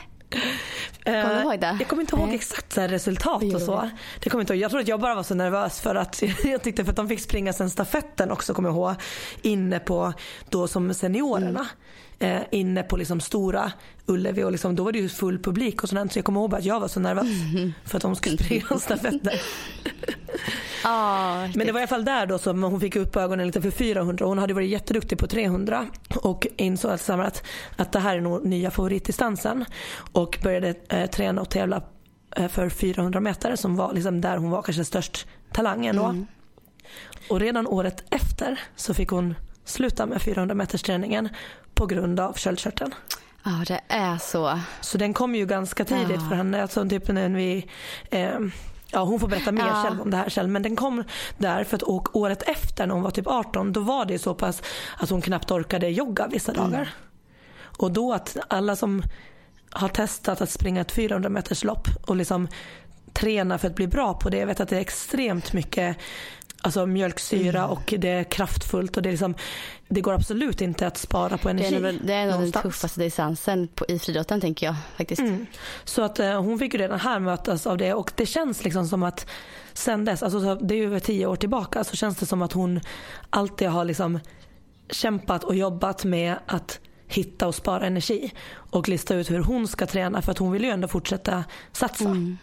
Eh, 1.05 1.21
Kommer 1.21 1.35
du 1.35 1.41
ihåg 1.41 1.59
det? 1.59 1.77
Jag 1.79 1.87
kommer 1.87 2.01
inte 2.01 2.15
ihåg 2.15 2.27
Nej. 2.27 2.35
exakt 2.35 2.73
så 2.73 2.81
resultat 2.81 3.43
och 3.53 3.61
så. 3.61 3.89
Det 4.19 4.29
kommer 4.29 4.41
inte 4.41 4.53
ihåg. 4.53 4.61
Jag 4.61 4.71
tror 4.71 4.81
att 4.81 4.87
jag 4.87 4.99
bara 4.99 5.15
var 5.15 5.23
så 5.23 5.35
nervös 5.35 5.79
för 5.79 5.95
att 5.95 6.21
jag 6.43 6.63
tyckte 6.63 6.83
för 6.85 6.91
att 6.91 6.95
de 6.95 7.07
fick 7.07 7.19
springa 7.21 7.53
sen 7.53 7.69
stafetten 7.69 8.31
också 8.31 8.53
kommer 8.53 8.69
jag 8.69 8.75
ihåg. 8.75 8.95
Inne 9.41 9.79
på 9.79 10.13
då 10.49 10.67
som 10.67 10.93
seniorerna. 10.93 11.67
Eh, 12.19 12.41
inne 12.51 12.83
på 12.83 12.97
liksom 12.97 13.19
stora 13.19 13.71
Ullevi 14.05 14.43
och 14.43 14.51
liksom, 14.51 14.75
då 14.75 14.83
var 14.83 14.91
det 14.91 14.99
ju 14.99 15.09
full 15.09 15.39
publik 15.39 15.83
och 15.83 15.89
sådant 15.89 16.13
så 16.13 16.19
jag 16.19 16.25
kommer 16.25 16.39
ihåg 16.39 16.55
att 16.55 16.65
jag 16.65 16.79
var 16.79 16.87
så 16.87 16.99
nervös 16.99 17.27
för 17.85 17.97
att 17.97 18.01
de 18.01 18.15
skulle 18.15 18.37
springa 18.37 18.79
stafetten. 18.79 19.31
Ja, 20.83 21.49
Men 21.55 21.67
det 21.67 21.71
var 21.71 21.79
i 21.79 21.83
alla 21.83 21.87
fall 21.87 22.05
där 22.05 22.25
då 22.25 22.37
som 22.37 22.63
hon 22.63 22.79
fick 22.79 22.95
upp 22.95 23.15
ögonen 23.15 23.45
lite 23.45 23.61
för 23.61 23.71
400 23.71 24.25
hon 24.25 24.37
hade 24.37 24.53
varit 24.53 24.69
jätteduktig 24.69 25.17
på 25.17 25.27
300 25.27 25.87
och 26.15 26.47
insåg 26.57 26.91
alltså 26.91 27.13
att, 27.13 27.43
att 27.75 27.91
det 27.91 27.99
här 27.99 28.17
är 28.17 28.21
nog 28.21 28.45
nya 28.45 28.71
favoritdistansen 28.71 29.65
och 30.11 30.39
började 30.43 30.75
eh, 30.89 31.09
träna 31.09 31.41
och 31.41 31.49
tävla 31.49 31.81
eh, 32.35 32.47
för 32.47 32.69
400 32.69 33.19
meter 33.19 33.55
som 33.55 33.75
var 33.75 33.93
liksom 33.93 34.21
där 34.21 34.37
hon 34.37 34.49
var 34.49 34.61
kanske 34.61 34.85
störst 34.85 35.27
talang 35.53 35.85
ändå. 35.85 36.15
Och 37.29 37.39
redan 37.39 37.67
året 37.67 38.03
efter 38.09 38.59
så 38.75 38.93
fick 38.93 39.09
hon 39.09 39.35
sluta 39.65 40.05
med 40.05 40.21
400 40.21 40.55
meters 40.55 40.81
träningen 40.83 41.29
på 41.77 41.85
grund 41.85 42.19
av 42.19 42.33
köldkörteln. 42.33 42.93
ja, 43.43 43.63
det 43.67 43.81
är 43.87 44.17
så. 44.17 44.59
Så 44.81 44.97
den 44.97 45.13
kom 45.13 45.35
ju 45.35 45.45
ganska 45.45 45.85
tidigt 45.85 46.21
Ja. 46.21 46.29
för 46.29 46.35
henne. 46.35 46.61
Alltså 46.61 46.89
typ 46.89 47.07
när 47.07 47.29
vi, 47.29 47.67
eh, 48.11 48.39
ja, 48.91 49.03
hon 49.03 49.19
får 49.19 49.27
berätta 49.27 49.51
mer 49.51 49.65
Ja. 49.67 49.83
själv 49.83 50.01
om 50.01 50.09
det 50.11 50.17
här 50.17 50.29
själv. 50.29 50.49
Men 50.49 50.61
den 50.61 50.75
kom 50.75 51.03
där 51.37 51.63
för 51.63 51.75
att 51.75 51.83
och 51.83 52.15
året 52.15 52.41
efter 52.41 52.87
när 52.87 52.93
hon 52.93 53.03
var 53.03 53.11
typ 53.11 53.27
18 53.27 53.73
då 53.73 53.79
var 53.79 54.05
det 54.05 54.19
så 54.19 54.33
pass 54.33 54.61
att 54.97 55.09
hon 55.09 55.21
knappt 55.21 55.51
orkade 55.51 55.87
jogga 55.89 56.27
vissa 56.27 56.51
Mm. 56.51 56.63
dagar. 56.71 56.89
Och 57.77 57.91
då 57.91 58.13
att 58.13 58.37
alla 58.47 58.75
som 58.75 59.03
har 59.71 59.89
testat 59.89 60.41
att 60.41 60.49
springa 60.49 60.81
ett 60.81 60.91
400 60.91 61.29
meters 61.29 61.63
lopp 61.63 61.87
och 62.07 62.15
liksom 62.15 62.47
träna 63.13 63.57
för 63.57 63.67
att 63.67 63.75
bli 63.75 63.87
bra 63.87 64.13
på 64.13 64.29
det. 64.29 64.37
Jag 64.37 64.47
vet 64.47 64.59
att 64.59 64.69
det 64.69 64.75
är 64.77 64.81
extremt 64.81 65.53
mycket 65.53 65.97
alltså 66.61 66.85
mjölksyra 66.85 67.59
Mm. 67.59 67.69
och 67.71 67.93
det 67.97 68.09
är 68.09 68.23
kraftfullt 68.23 68.97
och 68.97 69.03
det 69.03 69.09
är 69.09 69.11
liksom 69.11 69.35
det 69.89 70.01
går 70.01 70.13
absolut 70.13 70.61
inte 70.61 70.87
att 70.87 70.97
spara 70.97 71.37
på 71.37 71.47
Det 71.47 71.51
energi. 71.51 71.75
är 71.75 71.79
nog, 71.79 71.99
det 72.03 72.13
är 72.13 72.21
nog 72.23 72.31
den 72.33 72.37
någonstans. 72.39 72.63
tuffaste 72.63 72.99
distansen 72.99 73.67
på, 73.67 73.85
i 73.87 73.99
friidrotten 73.99 74.41
tänker 74.41 74.65
jag 74.65 74.75
faktiskt. 74.97 75.21
Mm. 75.21 75.45
Så 75.83 76.01
att 76.01 76.19
eh, 76.19 76.41
hon 76.41 76.59
fick 76.59 76.73
ju 76.73 76.79
redan 76.79 76.99
här 76.99 77.19
mötas 77.19 77.67
av 77.67 77.77
det 77.77 77.93
och 77.93 78.11
det 78.15 78.25
känns 78.25 78.63
liksom 78.63 78.87
som 78.87 79.03
att 79.03 79.27
sen 79.73 80.05
dess, 80.05 80.23
alltså 80.23 80.41
så 80.41 80.55
det 80.55 80.73
är 80.75 80.77
ju 80.77 80.85
över 80.85 80.99
tio 80.99 81.25
år 81.25 81.35
tillbaka, 81.35 81.83
så 81.83 81.95
känns 81.95 82.17
det 82.17 82.25
som 82.25 82.41
att 82.41 82.53
hon 82.53 82.79
alltid 83.29 83.67
har 83.69 83.85
liksom 83.85 84.19
kämpat 84.89 85.43
och 85.43 85.55
jobbat 85.55 86.03
med 86.03 86.35
att 86.45 86.79
hitta 87.07 87.47
och 87.47 87.55
spara 87.55 87.85
energi 87.87 88.31
och 88.53 88.89
lista 88.89 89.15
ut 89.15 89.31
hur 89.31 89.39
hon 89.39 89.67
ska 89.67 89.85
träna 89.85 90.21
för 90.21 90.31
att 90.31 90.37
hon 90.37 90.51
vill 90.51 90.63
ju 90.63 90.69
ändå 90.69 90.87
fortsätta 90.87 91.43
satsa. 91.71 92.05
Mm. 92.05 92.37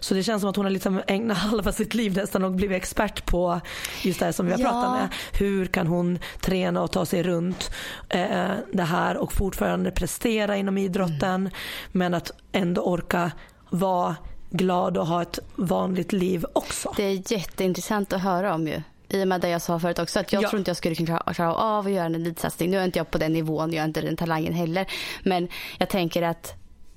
Så 0.00 0.14
det 0.14 0.22
känns 0.22 0.40
som 0.40 0.50
att 0.50 0.56
hon 0.56 0.64
har 0.64 0.70
liksom 0.70 1.00
ägnat 1.06 1.36
halva 1.38 1.72
sitt 1.72 1.94
liv 1.94 2.16
nästan 2.16 2.44
och 2.44 2.52
blivit 2.52 2.76
expert 2.76 3.26
på 3.26 3.60
just 4.02 4.18
det 4.18 4.24
här 4.24 4.32
som 4.32 4.46
vi 4.46 4.52
har 4.52 4.58
Ja. 4.60 4.64
pratat 4.70 4.92
med. 4.92 5.08
Hur 5.32 5.66
kan 5.66 5.86
hon 5.86 6.18
träna 6.40 6.82
och 6.82 6.90
ta 6.90 7.06
sig 7.06 7.22
runt 7.22 7.70
eh, 8.08 8.48
det 8.72 8.82
här 8.82 9.16
och 9.16 9.32
fortfarande 9.32 9.90
prestera 9.90 10.56
inom 10.56 10.78
idrotten 10.78 11.50
men 11.92 12.14
att 12.14 12.30
ändå 12.52 12.82
orka 12.82 13.30
vara 13.70 14.16
glad 14.50 14.96
och 14.98 15.06
ha 15.06 15.22
ett 15.22 15.38
vanligt 15.56 16.12
liv 16.12 16.44
också. 16.52 16.92
Det 16.96 17.02
är 17.04 17.32
jätteintressant 17.32 18.12
att 18.12 18.22
höra 18.22 18.54
om 18.54 18.66
ju. 18.68 18.82
I 19.08 19.22
och 19.22 19.28
med 19.28 19.40
det 19.40 19.48
jag 19.48 19.62
sa 19.62 19.78
förut 19.80 19.98
också 19.98 20.20
att 20.20 20.32
jag 20.32 20.42
Ja. 20.42 20.48
tror 20.48 20.58
inte 20.58 20.68
jag 20.70 20.76
skulle 20.76 20.94
kunna 20.94 21.06
klara- 21.06 21.34
klara 21.34 21.54
av 21.54 21.86
att 21.86 21.92
göra 21.92 22.06
en 22.06 22.14
elitsatsning. 22.14 22.70
Nu 22.70 22.78
är 22.78 22.84
inte 22.84 22.98
jag 22.98 23.10
på 23.10 23.18
den 23.18 23.32
nivån, 23.32 23.72
jag 23.72 23.82
har 23.82 23.86
inte 23.88 24.00
den 24.00 24.16
talangen 24.16 24.52
heller. 24.52 24.86
Men 25.22 25.48
jag 25.78 25.88
tänker 25.88 26.22
att 26.22 26.54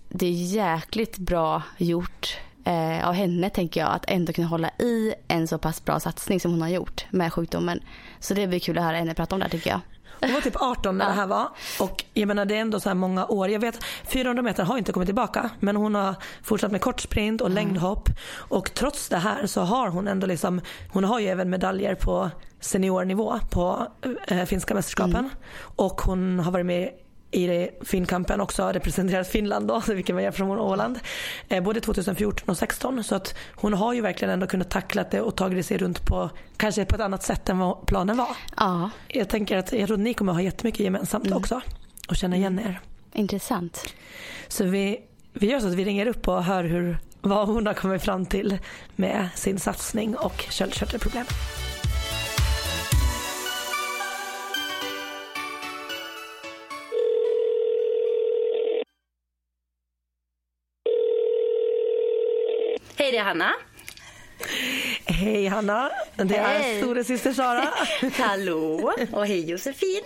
det 0.10 0.26
är 0.26 0.32
jäkligt 0.32 1.18
bra 1.18 1.62
gjort 1.78 2.38
eh, 2.66 3.08
av 3.08 3.14
henne 3.14 3.50
tänker 3.50 3.80
jag 3.80 3.92
att 3.92 4.06
ändå 4.08 4.34
kunna 4.34 4.48
hålla 4.48 4.70
i 4.70 5.14
en 5.28 5.48
så 5.48 5.58
pass 5.58 5.86
bra 5.86 6.00
satsning 6.00 6.40
som 6.40 6.52
hon 6.52 6.62
har 6.62 6.70
gjort 6.70 7.06
med 7.10 7.34
sjukdomen. 7.34 7.80
Så 8.20 8.34
det 8.34 8.48
blir 8.48 8.60
kul 8.60 8.78
att 8.78 8.84
höra 8.84 8.98
henne 8.98 9.14
prata 9.14 9.36
om 9.36 9.40
det 9.40 9.46
här 9.46 9.52
tycker 9.52 9.70
jag. 9.70 9.80
Hon 10.22 10.34
var 10.34 10.42
typ 10.42 10.62
18 10.62 10.98
när 10.98 11.06
det 11.06 11.14
här 11.14 11.28
var 11.28 11.50
och 11.80 12.04
jag 12.14 12.28
menar 12.28 12.46
det 12.46 12.56
är 12.56 12.62
ändå 12.62 12.80
så 12.80 12.90
här 12.90 12.96
många 12.96 13.26
år. 13.26 13.50
Jag 13.50 13.60
vet 13.60 13.84
400 13.84 14.44
meter 14.44 14.64
har 14.64 14.78
inte 14.78 14.92
kommit 14.92 15.08
tillbaka 15.08 15.50
men 15.60 15.76
hon 15.76 15.96
har 15.96 16.16
fortsatt 16.44 16.72
med 16.72 16.82
kortsprint 16.82 17.42
och 17.42 17.50
längdhopp 17.50 18.10
och 18.34 18.74
trots 18.74 19.10
det 19.10 19.18
här 19.18 19.46
så 19.46 19.62
har 19.62 19.90
hon 19.90 20.08
ändå 20.08 20.28
liksom, 20.28 20.62
hon 20.94 21.04
har 21.04 21.20
ju 21.20 21.28
även 21.28 21.50
medaljer 21.50 21.96
på 21.96 22.30
seniornivå 22.60 23.40
på 23.52 23.88
eh, 24.28 24.46
finska 24.46 24.74
mästerskapen 24.74 25.30
och 25.60 26.02
hon 26.02 26.40
har 26.40 26.52
varit 26.52 26.66
med 26.66 26.90
i 27.32 27.70
Finnkampen 27.82 28.42
också 28.42 28.68
representerat 28.72 29.28
Finland 29.28 29.68
då, 29.68 29.82
vilket 29.88 30.16
man 30.16 30.24
gör 30.24 30.32
från 30.32 30.60
Åland. 30.60 31.00
Eh, 31.50 31.64
både 31.64 31.82
2014 31.82 32.30
och 32.50 32.58
2016 32.58 33.04
så 33.04 33.16
att 33.16 33.36
hon 33.56 33.74
har 33.74 33.94
ju 33.94 34.02
verkligen 34.02 34.34
ändå 34.34 34.48
kunnat 34.48 34.70
tackla 34.70 35.06
det 35.12 35.22
och 35.22 35.36
tagit 35.36 35.66
sig 35.66 35.78
runt 35.78 36.06
på 36.06 36.30
kanske 36.58 36.86
på 36.86 36.96
ett 36.96 37.02
annat 37.02 37.24
sätt 37.24 37.50
än 37.50 37.60
vad 37.60 37.86
planen 37.86 38.18
var. 38.18 38.30
Ja, 38.58 38.90
Jag 39.08 39.30
tänker 39.30 39.58
att 39.58 39.72
jag 39.74 39.88
tror 39.88 39.98
att 39.98 40.04
ni 40.04 40.14
kommer 40.14 40.34
ha 40.34 40.42
jättemycket 40.42 40.80
gemensamt 40.80 41.32
också 41.32 41.62
och 42.08 42.16
känna 42.16 42.36
igen 42.36 42.60
er. 42.60 42.80
intressant. 43.14 43.94
Så 44.48 44.64
vi, 44.64 44.98
vi 45.34 45.52
gör 45.52 45.60
så 45.60 45.68
att 45.68 45.74
vi 45.74 45.86
ringer 45.86 46.06
upp 46.08 46.28
och 46.28 46.44
hör 46.44 46.64
hur, 46.64 46.98
vad 47.22 47.48
hon 47.48 47.68
har 47.68 47.74
kommit 47.74 48.02
fram 48.02 48.26
till 48.26 48.58
med 48.96 49.30
sin 49.36 49.60
satsning 49.60 50.16
och 50.18 50.46
köldkörtelproblem. 50.50 51.26
Hej, 63.00 63.12
det 63.12 63.18
är 63.18 63.24
Hanna. 63.24 63.54
Hej 65.06 65.48
Hanna! 65.48 65.92
Det 66.16 66.36
är 66.38 66.60
Hej. 66.60 66.82
stora 66.82 67.04
syster 67.04 67.34
Sara. 67.34 67.68
Hallå 68.18 68.94
och 69.12 69.28
hej 69.28 69.50
Josefin. 69.50 70.02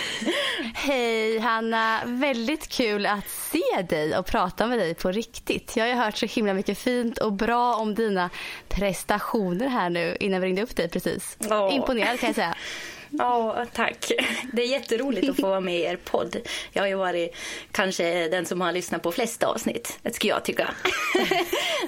Hej 0.74 1.38
Hanna, 1.38 2.00
väldigt 2.04 2.68
kul 2.68 3.06
att 3.06 3.28
se 3.28 3.82
dig 3.88 4.18
och 4.18 4.26
prata 4.26 4.66
med 4.66 4.78
dig 4.78 4.94
på 4.94 5.12
riktigt. 5.12 5.76
Jag 5.76 5.86
har 5.86 6.04
hört 6.04 6.16
så 6.16 6.26
himla 6.26 6.54
mycket 6.54 6.78
fint 6.78 7.18
och 7.18 7.32
bra 7.32 7.74
om 7.74 7.94
dina 7.94 8.30
prestationer 8.68 9.68
här 9.68 9.90
nu 9.90 10.16
innan 10.20 10.40
vi 10.40 10.46
ringde 10.46 10.62
upp 10.62 10.76
dig 10.76 10.88
precis. 10.88 11.36
Ja. 11.38 11.72
Imponerad 11.72 12.20
kan 12.20 12.26
jag 12.26 12.36
säga. 12.36 12.54
Ja, 13.18 13.66
tack. 13.72 14.12
Det 14.52 14.62
är 14.62 14.66
jätteroligt 14.66 15.30
att 15.30 15.36
få 15.36 15.48
vara 15.48 15.60
med 15.60 15.78
i 15.78 15.82
er 15.82 15.96
podd. 15.96 16.36
Jag 16.72 16.82
har 16.82 16.88
ju 16.88 16.94
varit 16.94 17.36
kanske 17.72 18.28
den 18.28 18.46
som 18.46 18.60
har 18.60 18.72
lyssnat 18.72 19.02
på 19.02 19.12
flest 19.12 19.42
avsnitt, 19.42 19.98
det 20.02 20.14
skulle 20.14 20.32
jag 20.32 20.44
tycka. 20.44 20.74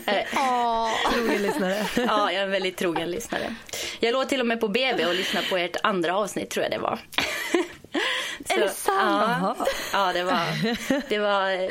Trogen 1.13 1.43
lyssnare. 1.43 1.87
Ja, 1.97 2.33
jag 2.33 2.41
är 2.41 2.45
en 2.45 2.51
väldigt 2.51 2.77
trogen 2.77 3.11
lyssnare. 3.11 3.55
Jag 4.01 4.13
låg 4.13 4.29
till 4.29 4.41
och 4.41 4.47
med 4.47 4.61
på 4.61 4.69
BB 4.69 5.07
och 5.07 5.15
lyssnade 5.15 5.47
på 5.47 5.57
ert 5.57 5.77
andra 5.83 6.17
avsnitt 6.17 6.51
tror 6.51 6.63
jag 6.63 6.73
det 6.73 6.79
var. 6.79 6.99
Är 8.49 8.61
det 8.61 8.69
sant? 8.69 8.99
Ja, 9.01 9.57
ja 9.93 10.13
det, 10.13 10.25
var, 10.25 11.09
det 11.09 11.19
var 11.19 11.51
en 11.51 11.71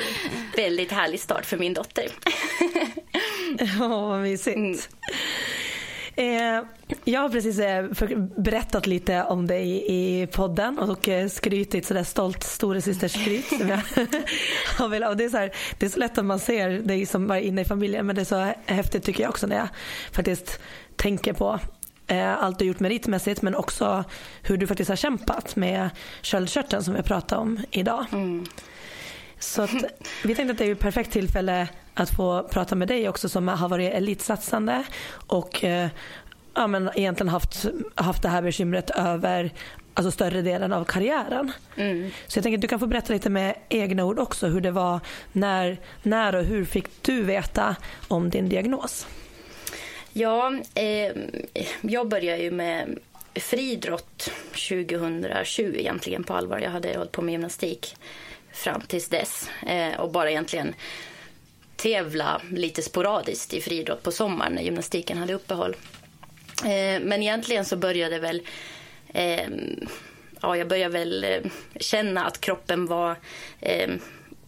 väldigt 0.56 0.92
härlig 0.92 1.20
start 1.20 1.46
för 1.46 1.58
min 1.58 1.74
dotter. 1.74 2.08
Ja, 3.80 3.88
vad 3.88 4.20
mysigt. 4.20 4.90
Eh, 6.16 6.62
jag 7.04 7.22
har 7.22 7.30
precis 7.30 7.60
eh, 7.60 7.86
berättat 8.38 8.88
lite 8.88 9.24
om 9.24 9.48
dig 9.48 9.86
i 9.88 10.28
podden 10.28 10.80
och 10.80 11.08
eh, 11.08 11.28
skrytit 11.28 11.86
sådär 11.86 12.04
stolt 12.04 12.44
storasysterskryt 12.44 13.46
som 13.46 13.70
jag 13.70 13.78
har 14.78 14.88
velat. 14.88 15.10
Och 15.10 15.18
det, 15.18 15.24
är 15.24 15.30
så 15.30 15.38
här, 15.38 15.52
det 15.78 15.86
är 15.86 15.90
så 15.90 16.00
lätt 16.00 16.18
att 16.18 16.26
man 16.26 16.40
ser 16.40 16.70
dig 16.70 17.06
som 17.06 17.28
var 17.28 17.36
inne 17.36 17.62
i 17.62 17.66
familjen 17.66 18.06
men 18.06 18.16
det 18.16 18.22
är 18.22 18.26
så 18.26 18.54
häftigt 18.66 19.04
tycker 19.04 19.24
jag 19.24 19.30
också 19.30 19.48
när 19.48 19.56
jag 19.56 19.68
faktiskt 20.12 20.60
tänker 20.96 21.34
på 21.34 21.60
eh, 22.08 22.44
allt 22.44 22.60
du 22.60 22.66
gjort 22.66 22.80
meritmässigt 22.80 23.42
men 23.42 23.56
också 23.56 24.04
hur 24.42 24.58
du 24.58 24.68
faktiskt 24.68 24.90
har 24.90 24.96
kämpat 24.96 25.56
med 25.56 25.90
sköldkörteln 26.24 26.84
som 26.84 26.94
vi 26.94 27.04
pratar 27.04 27.38
om 27.38 27.60
idag. 27.72 28.06
Mm. 28.12 28.46
Så 29.44 29.62
att, 29.62 29.72
vi 30.24 30.36
tänkte 30.36 30.52
att 30.52 30.58
det 30.58 30.66
är 30.66 30.72
ett 30.72 30.80
perfekt 30.80 31.12
tillfälle 31.12 31.68
att 31.94 32.10
få 32.10 32.48
prata 32.52 32.76
med 32.76 32.88
dig 32.88 33.10
också 33.10 33.30
som 33.30 33.48
har 33.48 33.70
varit 33.70 33.94
elitsatsande 33.94 34.84
och 35.28 35.64
eh, 35.64 35.88
ja, 36.54 36.68
men 36.68 36.90
egentligen 36.96 37.30
haft, 37.30 37.66
haft 37.96 38.22
det 38.22 38.30
här 38.30 38.42
bekymret 38.42 38.90
över 38.90 39.52
alltså 39.94 40.12
större 40.12 40.42
delen 40.42 40.74
av 40.74 40.86
karriären. 40.86 41.52
Så 42.28 42.38
jag 42.38 42.44
tänker 42.44 42.58
att 42.58 42.62
du 42.62 42.68
kan 42.68 42.80
få 42.80 42.88
berätta 42.88 43.14
lite 43.14 43.30
med 43.30 43.56
egna 43.70 44.06
ord 44.06 44.20
också 44.20 44.48
hur 44.48 44.62
det 44.62 44.72
var 44.72 45.00
när, 45.32 45.78
när 46.04 46.36
och 46.36 46.44
hur 46.44 46.66
fick 46.66 46.88
du 47.02 47.24
veta 47.24 47.76
om 48.08 48.30
din 48.30 48.50
diagnos? 48.50 49.08
Ja, 50.14 50.54
eh, 50.76 51.12
jag 51.82 52.08
började 52.08 52.44
ju 52.44 52.52
med 52.52 53.00
friidrott 53.36 54.32
2020 54.70 55.76
egentligen 55.78 56.24
på 56.24 56.34
allvar. 56.34 56.60
Jag 56.60 56.72
hade 56.72 56.98
hållit 56.98 57.12
på 57.12 57.22
med 57.22 57.32
gymnastik 57.32 57.96
fram 58.54 58.82
tills 58.82 59.10
dess 59.10 59.50
eh, 59.68 60.00
och 60.00 60.12
bara 60.12 60.32
egentligen 60.32 60.76
tävla 61.76 62.42
lite 62.52 62.82
sporadiskt 62.82 63.54
i 63.54 63.62
friidrott 63.62 64.04
på 64.04 64.12
sommaren 64.12 64.54
när 64.54 64.62
gymnastiken 64.62 65.18
hade 65.18 65.34
uppehåll. 65.34 65.76
Eh, 66.64 67.02
men 67.02 67.14
egentligen 67.14 67.66
så 67.66 67.76
började 67.76 68.20
väl 68.20 68.42
eh, 69.14 69.48
ja, 70.42 70.58
jag 70.58 70.68
började 70.68 70.94
väl 70.94 71.26
känna 71.76 72.26
att 72.26 72.42
kroppen 72.42 72.86
var 72.86 73.16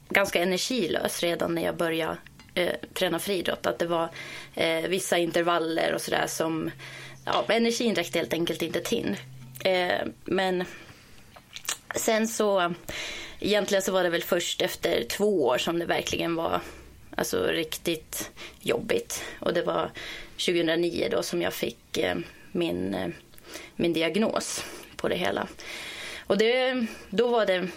ganska 0.10 0.42
energilös 0.42 1.24
redan 1.24 1.56
när 1.56 1.64
jag 1.64 1.78
började 1.78 2.18
träna 2.94 3.20
friidrott. 3.20 3.66
Att 3.66 3.80
det 3.80 3.88
var 3.88 4.10
vissa 4.88 5.18
intervaller 5.18 5.94
och 5.94 6.02
sådär 6.02 6.28
som 6.28 6.72
ja, 7.26 7.46
energin 7.48 7.96
räckte 7.96 8.20
helt 8.20 8.34
enkelt 8.34 8.62
inte 8.62 8.80
till. 8.80 9.16
Men 10.26 10.66
sen 11.96 12.28
så 12.28 12.74
egentligen 13.40 13.82
så 13.82 13.92
var 13.92 14.04
det 14.04 14.10
väl 14.10 14.24
först 14.24 14.62
efter 14.62 15.04
två 15.04 15.46
år 15.46 15.58
som 15.58 15.80
det 15.80 15.86
verkligen 15.86 16.36
var 16.36 16.62
alltså 17.16 17.48
riktigt 17.48 18.32
jobbigt. 18.62 19.24
Och 19.40 19.54
det 19.54 19.62
var 19.62 19.92
2009 20.32 21.08
då 21.12 21.24
som 21.24 21.42
jag 21.42 21.54
fick 21.54 21.98
eh, 21.98 22.16
min, 22.52 22.94
eh, 22.94 23.10
min 23.76 23.94
diagnos 23.94 24.66
på 24.96 25.08
det 25.08 25.16
hela. 25.16 25.48
Och 26.28 26.38
det, 26.38 26.86
då 27.10 27.28
var 27.28 27.46
det 27.46 27.68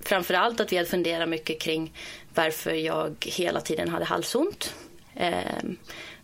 framför 0.00 0.34
allt 0.34 0.60
att 0.60 0.72
vi 0.72 0.76
hade 0.76 0.88
funderat 0.88 1.28
mycket 1.28 1.60
kring 1.60 1.92
varför 2.34 2.72
jag 2.72 3.16
hela 3.20 3.60
tiden 3.60 3.88
hade 3.88 4.04
halsont. 4.04 4.74
Eh, 5.16 5.62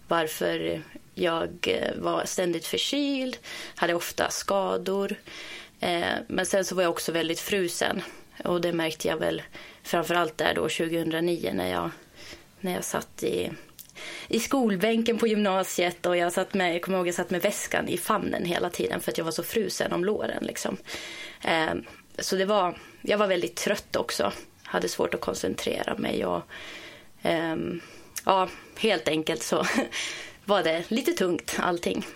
varför 0.09 0.83
jag 1.15 1.51
eh, 1.67 1.95
var 1.97 2.25
ständigt 2.25 2.67
förkyld, 2.67 3.37
hade 3.75 3.95
ofta 3.95 4.31
skador. 4.31 5.17
Eh, 5.81 6.15
men 6.29 6.47
sen 6.47 6.65
så 6.65 6.75
var 6.75 6.83
jag 6.83 6.91
också 6.91 7.13
väldigt 7.13 7.41
frusen. 7.41 8.03
Och 8.45 8.61
det 8.61 8.73
märkte 8.73 9.09
jag 9.09 9.17
väl 9.17 9.43
framför 9.83 10.15
allt 10.15 10.39
där 10.39 10.55
då 10.55 10.63
2009 10.63 11.51
när 11.55 11.71
jag, 11.71 11.91
när 12.61 12.75
jag 12.75 12.85
satt 12.85 13.23
i, 13.23 13.51
i 14.29 14.41
skolbänken 14.41 15.19
på 15.19 15.27
gymnasiet 15.27 16.07
och 16.07 16.17
jag 16.17 16.33
satt 16.33 16.55
med, 16.55 16.75
jag 16.75 16.83
kommer 16.83 16.99
ihåg 16.99 17.09
jag 17.09 17.15
satt 17.15 17.31
med 17.31 17.43
väskan 17.43 17.89
i 17.89 17.99
famnen 17.99 18.45
hela 18.45 18.71
tiden 18.71 19.01
för 19.01 19.11
att 19.11 19.19
jag 19.19 19.25
var 19.25 19.33
så 19.33 19.43
frusen 19.43 19.93
om 19.93 20.05
låren 20.05 20.45
liksom. 20.45 20.77
Eh, 21.45 21.75
så 22.19 22.37
det 22.37 22.45
var, 22.45 22.79
jag 23.03 23.19
var 23.19 23.27
väldigt 23.27 23.57
trött 23.57 23.97
också. 23.97 24.33
Hade 24.63 24.89
svårt 24.89 25.15
att 25.15 25.21
koncentrera 25.21 25.97
mig 25.99 26.25
och 26.25 26.43
eh, 27.23 27.57
ja, 28.25 28.49
helt 28.79 29.09
enkelt 29.09 29.43
så 29.43 29.67
var 30.45 30.63
det 30.63 30.91
lite 30.91 31.13
tungt 31.13 31.57
allting. 31.59 32.07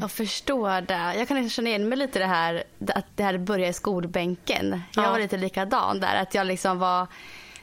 Jag 0.00 0.10
förstår 0.10 0.80
det. 0.80 1.14
Jag 1.18 1.28
kan 1.28 1.36
liksom 1.36 1.50
känna 1.50 1.68
igen 1.68 1.88
mig 1.88 1.98
lite 1.98 2.18
i 2.18 2.22
det 2.22 2.28
här 2.28 2.64
att 2.88 3.06
det 3.16 3.22
här 3.22 3.38
började 3.38 3.70
i 3.70 3.72
skolbänken. 3.72 4.82
Jag 4.94 5.04
Ja. 5.04 5.10
var 5.10 5.18
lite 5.18 5.36
likadan 5.36 6.00
där. 6.00 6.16
Att 6.22 6.34
jag 6.34 6.46
liksom 6.46 6.78
var, 6.78 7.06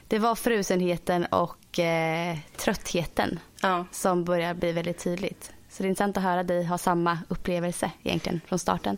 det 0.08 0.18
var 0.18 0.34
frusenheten 0.34 1.26
och 1.26 1.78
eh, 1.78 2.36
tröttheten 2.56 3.38
Ja. 3.62 3.84
som 3.92 4.24
började 4.24 4.54
bli 4.60 4.72
väldigt 4.72 4.98
tydligt. 5.04 5.52
Så 5.70 5.82
det 5.82 5.86
är 5.86 5.88
intressant 5.88 6.16
att 6.16 6.22
höra 6.22 6.42
dig 6.42 6.64
ha 6.64 6.78
samma 6.78 7.18
upplevelse 7.28 7.90
egentligen 8.02 8.40
från 8.46 8.58
starten. 8.58 8.96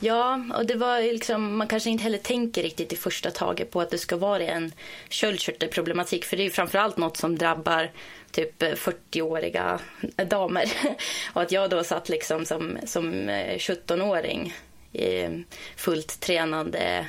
Ja, 0.00 0.40
och 0.56 0.66
det 0.66 0.74
var 0.74 1.00
liksom, 1.00 1.56
man 1.56 1.66
kanske 1.68 1.90
inte 1.90 2.04
heller 2.04 2.18
tänker 2.18 2.62
riktigt 2.62 2.92
i 2.92 2.96
första 2.96 3.30
taget 3.30 3.70
på 3.70 3.80
att 3.80 3.90
det 3.90 3.98
ska 3.98 4.16
vara 4.16 4.42
en 4.42 4.72
köldkörtelproblematik. 5.08 6.24
För 6.24 6.36
det 6.36 6.42
är 6.42 6.44
ju 6.44 6.50
framförallt 6.50 6.96
något 6.96 7.16
som 7.16 7.38
drabbar 7.38 7.90
typ 8.36 8.62
eh, 8.62 8.68
40-åriga 8.68 9.80
damer. 10.26 10.72
Och 11.32 11.42
att 11.42 11.52
jag 11.52 11.70
då 11.70 11.84
satt 11.84 12.08
liksom 12.08 12.44
som, 12.44 12.78
som 12.84 13.28
eh, 13.28 13.56
17-åring 13.56 14.54
eh, 14.92 15.30
fullt 15.76 16.20
tränande. 16.20 17.06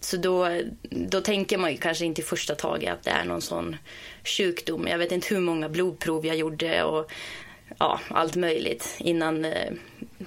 Så 0.00 0.16
då, 0.16 0.60
då 0.90 1.20
tänker 1.20 1.58
man 1.58 1.70
ju 1.70 1.76
kanske 1.76 2.04
inte 2.04 2.20
i 2.20 2.24
första 2.24 2.54
taget 2.54 2.92
att 2.92 3.02
det 3.02 3.10
är 3.10 3.24
någon 3.24 3.42
sån 3.42 3.76
sjukdom. 4.24 4.86
Jag 4.86 4.98
vet 4.98 5.12
inte 5.12 5.34
hur 5.34 5.40
många 5.40 5.68
blodprov 5.68 6.26
jag 6.26 6.36
gjorde 6.36 6.82
och 6.82 7.12
ja, 7.78 8.00
allt 8.08 8.36
möjligt 8.36 8.96
innan 8.98 9.46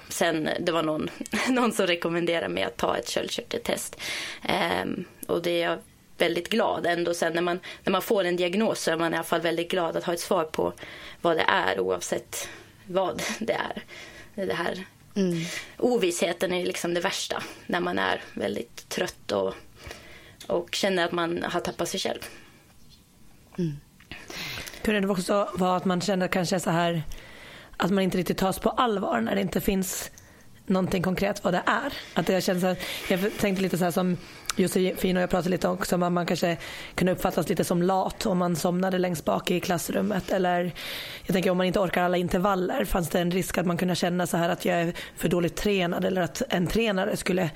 sen 0.08 0.48
det 0.60 0.72
var 0.72 0.82
någon, 0.82 1.10
någon 1.48 1.72
som 1.72 1.86
rekommenderade 1.86 2.48
mig 2.48 2.62
att 2.62 2.76
ta 2.76 2.96
ett 2.96 3.08
köldkörteltest. 3.08 4.00
Ehm, 4.42 5.04
och 5.26 5.42
det 5.42 5.58
jag 5.58 5.78
väldigt 6.18 6.48
glad 6.48 6.86
ändå 6.86 7.14
sen 7.14 7.32
när 7.32 7.42
man, 7.42 7.60
när 7.84 7.92
man 7.92 8.02
får 8.02 8.24
en 8.24 8.36
diagnos 8.36 8.80
så 8.80 8.90
är 8.90 8.96
man 8.96 9.12
i 9.12 9.16
alla 9.16 9.24
fall 9.24 9.40
väldigt 9.40 9.70
glad 9.70 9.96
att 9.96 10.04
ha 10.04 10.12
ett 10.12 10.20
svar 10.20 10.44
på 10.44 10.72
vad 11.20 11.36
det 11.36 11.44
är 11.48 11.80
oavsett 11.80 12.48
vad 12.86 13.22
det 13.38 13.52
är. 13.52 13.82
Det 14.46 14.54
här 14.54 14.84
Ovissheten 15.76 16.52
är 16.52 16.66
liksom 16.66 16.94
det 16.94 17.00
värsta 17.00 17.42
när 17.66 17.80
man 17.80 17.98
är 17.98 18.22
väldigt 18.34 18.88
trött 18.88 19.32
och, 19.32 19.54
och 20.46 20.74
känner 20.74 21.04
att 21.04 21.12
man 21.12 21.42
har 21.42 21.60
tappat 21.60 21.88
sig 21.88 22.00
själv. 22.00 22.20
Kunde 24.82 25.00
det 25.00 25.08
också 25.08 25.48
vara 25.54 25.76
att 25.76 25.84
man 25.84 26.00
kände 26.00 26.28
kanske 26.28 26.60
så 26.60 26.70
här 26.70 27.02
att 27.76 27.90
man 27.90 28.04
inte 28.04 28.18
riktigt 28.18 28.38
tas 28.38 28.58
på 28.58 28.70
allvar 28.70 29.20
när 29.20 29.34
det 29.34 29.40
inte 29.40 29.60
finns 29.60 30.10
någonting 30.66 31.02
konkret 31.02 31.44
vad 31.44 31.54
det 31.54 31.62
är. 31.66 31.92
Att 32.14 32.26
det 32.26 32.44
känns 32.44 32.60
så 32.60 32.66
här, 32.66 32.78
jag 33.08 33.38
tänkte 33.38 33.62
lite 33.62 33.78
så 33.78 33.84
här 33.84 33.90
som 33.90 34.16
Josefin 34.56 35.16
och 35.16 35.22
jag 35.22 35.30
pratade 35.30 35.50
lite 35.50 35.68
också 35.68 35.94
om 35.94 36.02
att 36.02 36.12
man 36.12 36.26
kanske 36.26 36.56
kunde 36.94 37.12
uppfattas 37.12 37.48
lite 37.48 37.64
som 37.64 37.82
lat 37.82 38.26
om 38.26 38.38
man 38.38 38.56
somnade 38.56 38.98
längst 38.98 39.24
bak 39.24 39.50
i 39.50 39.60
klassrummet. 39.60 40.32
Eller 40.32 40.72
jag 41.26 41.34
tänker 41.34 41.50
om 41.50 41.56
man 41.56 41.66
inte 41.66 41.80
orkar 41.80 42.02
alla 42.02 42.16
intervaller. 42.16 42.84
Fanns 42.84 43.08
det 43.08 43.20
en 43.20 43.30
risk 43.30 43.58
att 43.58 43.66
man 43.66 43.76
kunde 43.76 43.94
känna 43.94 44.26
så 44.26 44.36
här 44.36 44.48
att 44.48 44.64
jag 44.64 44.80
är 44.80 44.92
för 45.16 45.28
dåligt 45.28 45.56
tränad 45.56 46.04
eller 46.04 46.22
att 46.22 46.42
en 46.48 46.66
tränare 46.66 47.16
skulle 47.16 47.50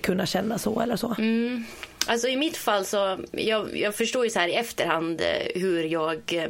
kunna 0.00 0.26
känna 0.26 0.58
så 0.58 0.80
eller 0.80 0.96
så? 0.96 1.14
Mm. 1.18 1.64
Alltså 2.06 2.28
i 2.28 2.36
mitt 2.36 2.56
fall 2.56 2.84
så, 2.84 3.18
jag, 3.32 3.78
jag 3.78 3.94
förstår 3.94 4.24
ju 4.24 4.30
så 4.30 4.38
här 4.38 4.48
i 4.48 4.54
efterhand 4.54 5.20
eh, 5.20 5.60
hur 5.60 5.84
jag 5.84 6.22
eh, 6.32 6.48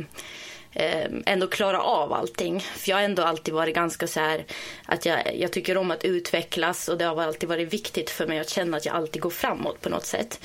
Ehm, 0.79 1.22
ändå 1.27 1.47
klara 1.47 1.83
av 1.83 2.12
allting. 2.12 2.61
För 2.61 2.91
jag 2.91 2.97
har 2.97 3.03
ändå 3.03 3.22
alltid 3.22 3.55
varit 3.55 3.74
ganska 3.74 4.07
så 4.07 4.20
här 4.20 4.45
att 4.87 5.07
jag, 5.07 5.37
jag 5.37 5.53
tycker 5.53 5.77
om 5.77 5.91
att 5.91 6.05
utvecklas 6.05 6.89
och 6.89 6.99
det 6.99 7.05
har 7.05 7.22
alltid 7.22 7.49
varit 7.49 7.72
viktigt 7.72 8.11
för 8.11 8.27
mig 8.27 8.39
att 8.39 8.49
känna 8.49 8.77
att 8.77 8.87
jag 8.87 8.95
alltid 8.95 9.22
går 9.22 9.31
framåt 9.31 9.81
på 9.81 9.89
något 9.89 10.05
sätt. 10.05 10.41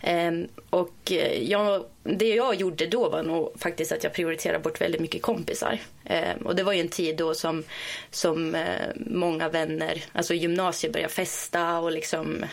Ehm, 0.00 0.48
och 0.70 1.12
eh, 1.12 1.50
jag, 1.50 1.84
det 2.02 2.34
jag 2.34 2.54
gjorde 2.54 2.86
då 2.86 3.08
var 3.08 3.22
nog 3.22 3.52
faktiskt 3.58 3.92
att 3.92 4.04
jag 4.04 4.12
prioriterade 4.12 4.58
bort 4.58 4.80
väldigt 4.80 5.00
mycket 5.00 5.22
kompisar. 5.22 5.78
Ehm, 6.04 6.38
och 6.38 6.56
det 6.56 6.62
var 6.62 6.72
ju 6.72 6.80
en 6.80 6.88
tid 6.88 7.16
då 7.16 7.34
som, 7.34 7.64
som 8.10 8.54
eh, 8.54 8.88
många 8.96 9.48
vänner, 9.48 10.04
alltså 10.12 10.34
gymnasiet 10.34 10.92
började 10.92 11.12
festa 11.12 11.78
och 11.78 11.92
liksom 11.92 12.44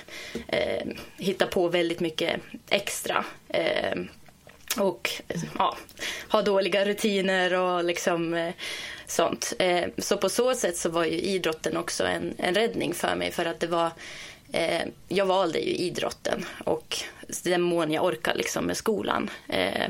eh, 0.47 0.87
hitta 1.17 1.47
på 1.47 1.67
väldigt 1.67 1.99
mycket 1.99 2.41
extra. 2.69 3.25
Eh, 3.49 3.95
och 4.77 5.09
ja, 5.57 5.77
ha 6.29 6.41
dåliga 6.41 6.85
rutiner 6.85 7.53
och 7.53 7.83
liksom 7.83 8.33
eh, 8.33 8.53
sånt. 9.05 9.53
Eh, 9.59 9.83
så 9.97 10.17
på 10.17 10.29
så 10.29 10.55
sätt 10.55 10.77
så 10.77 10.89
var 10.89 11.05
ju 11.05 11.21
idrotten 11.21 11.77
också 11.77 12.03
en, 12.03 12.33
en 12.37 12.55
räddning 12.55 12.93
för 12.93 13.15
mig 13.15 13.31
för 13.31 13.45
att 13.45 13.59
det 13.59 13.67
var 13.67 13.91
eh, 14.51 14.81
jag 15.07 15.25
valde 15.25 15.59
ju 15.59 15.75
idrotten 15.75 16.45
och 16.65 16.97
den 17.43 17.61
mån 17.61 17.91
jag 17.91 18.05
orkar 18.05 18.35
liksom 18.35 18.65
med 18.65 18.77
skolan. 18.77 19.29
Eh, 19.47 19.89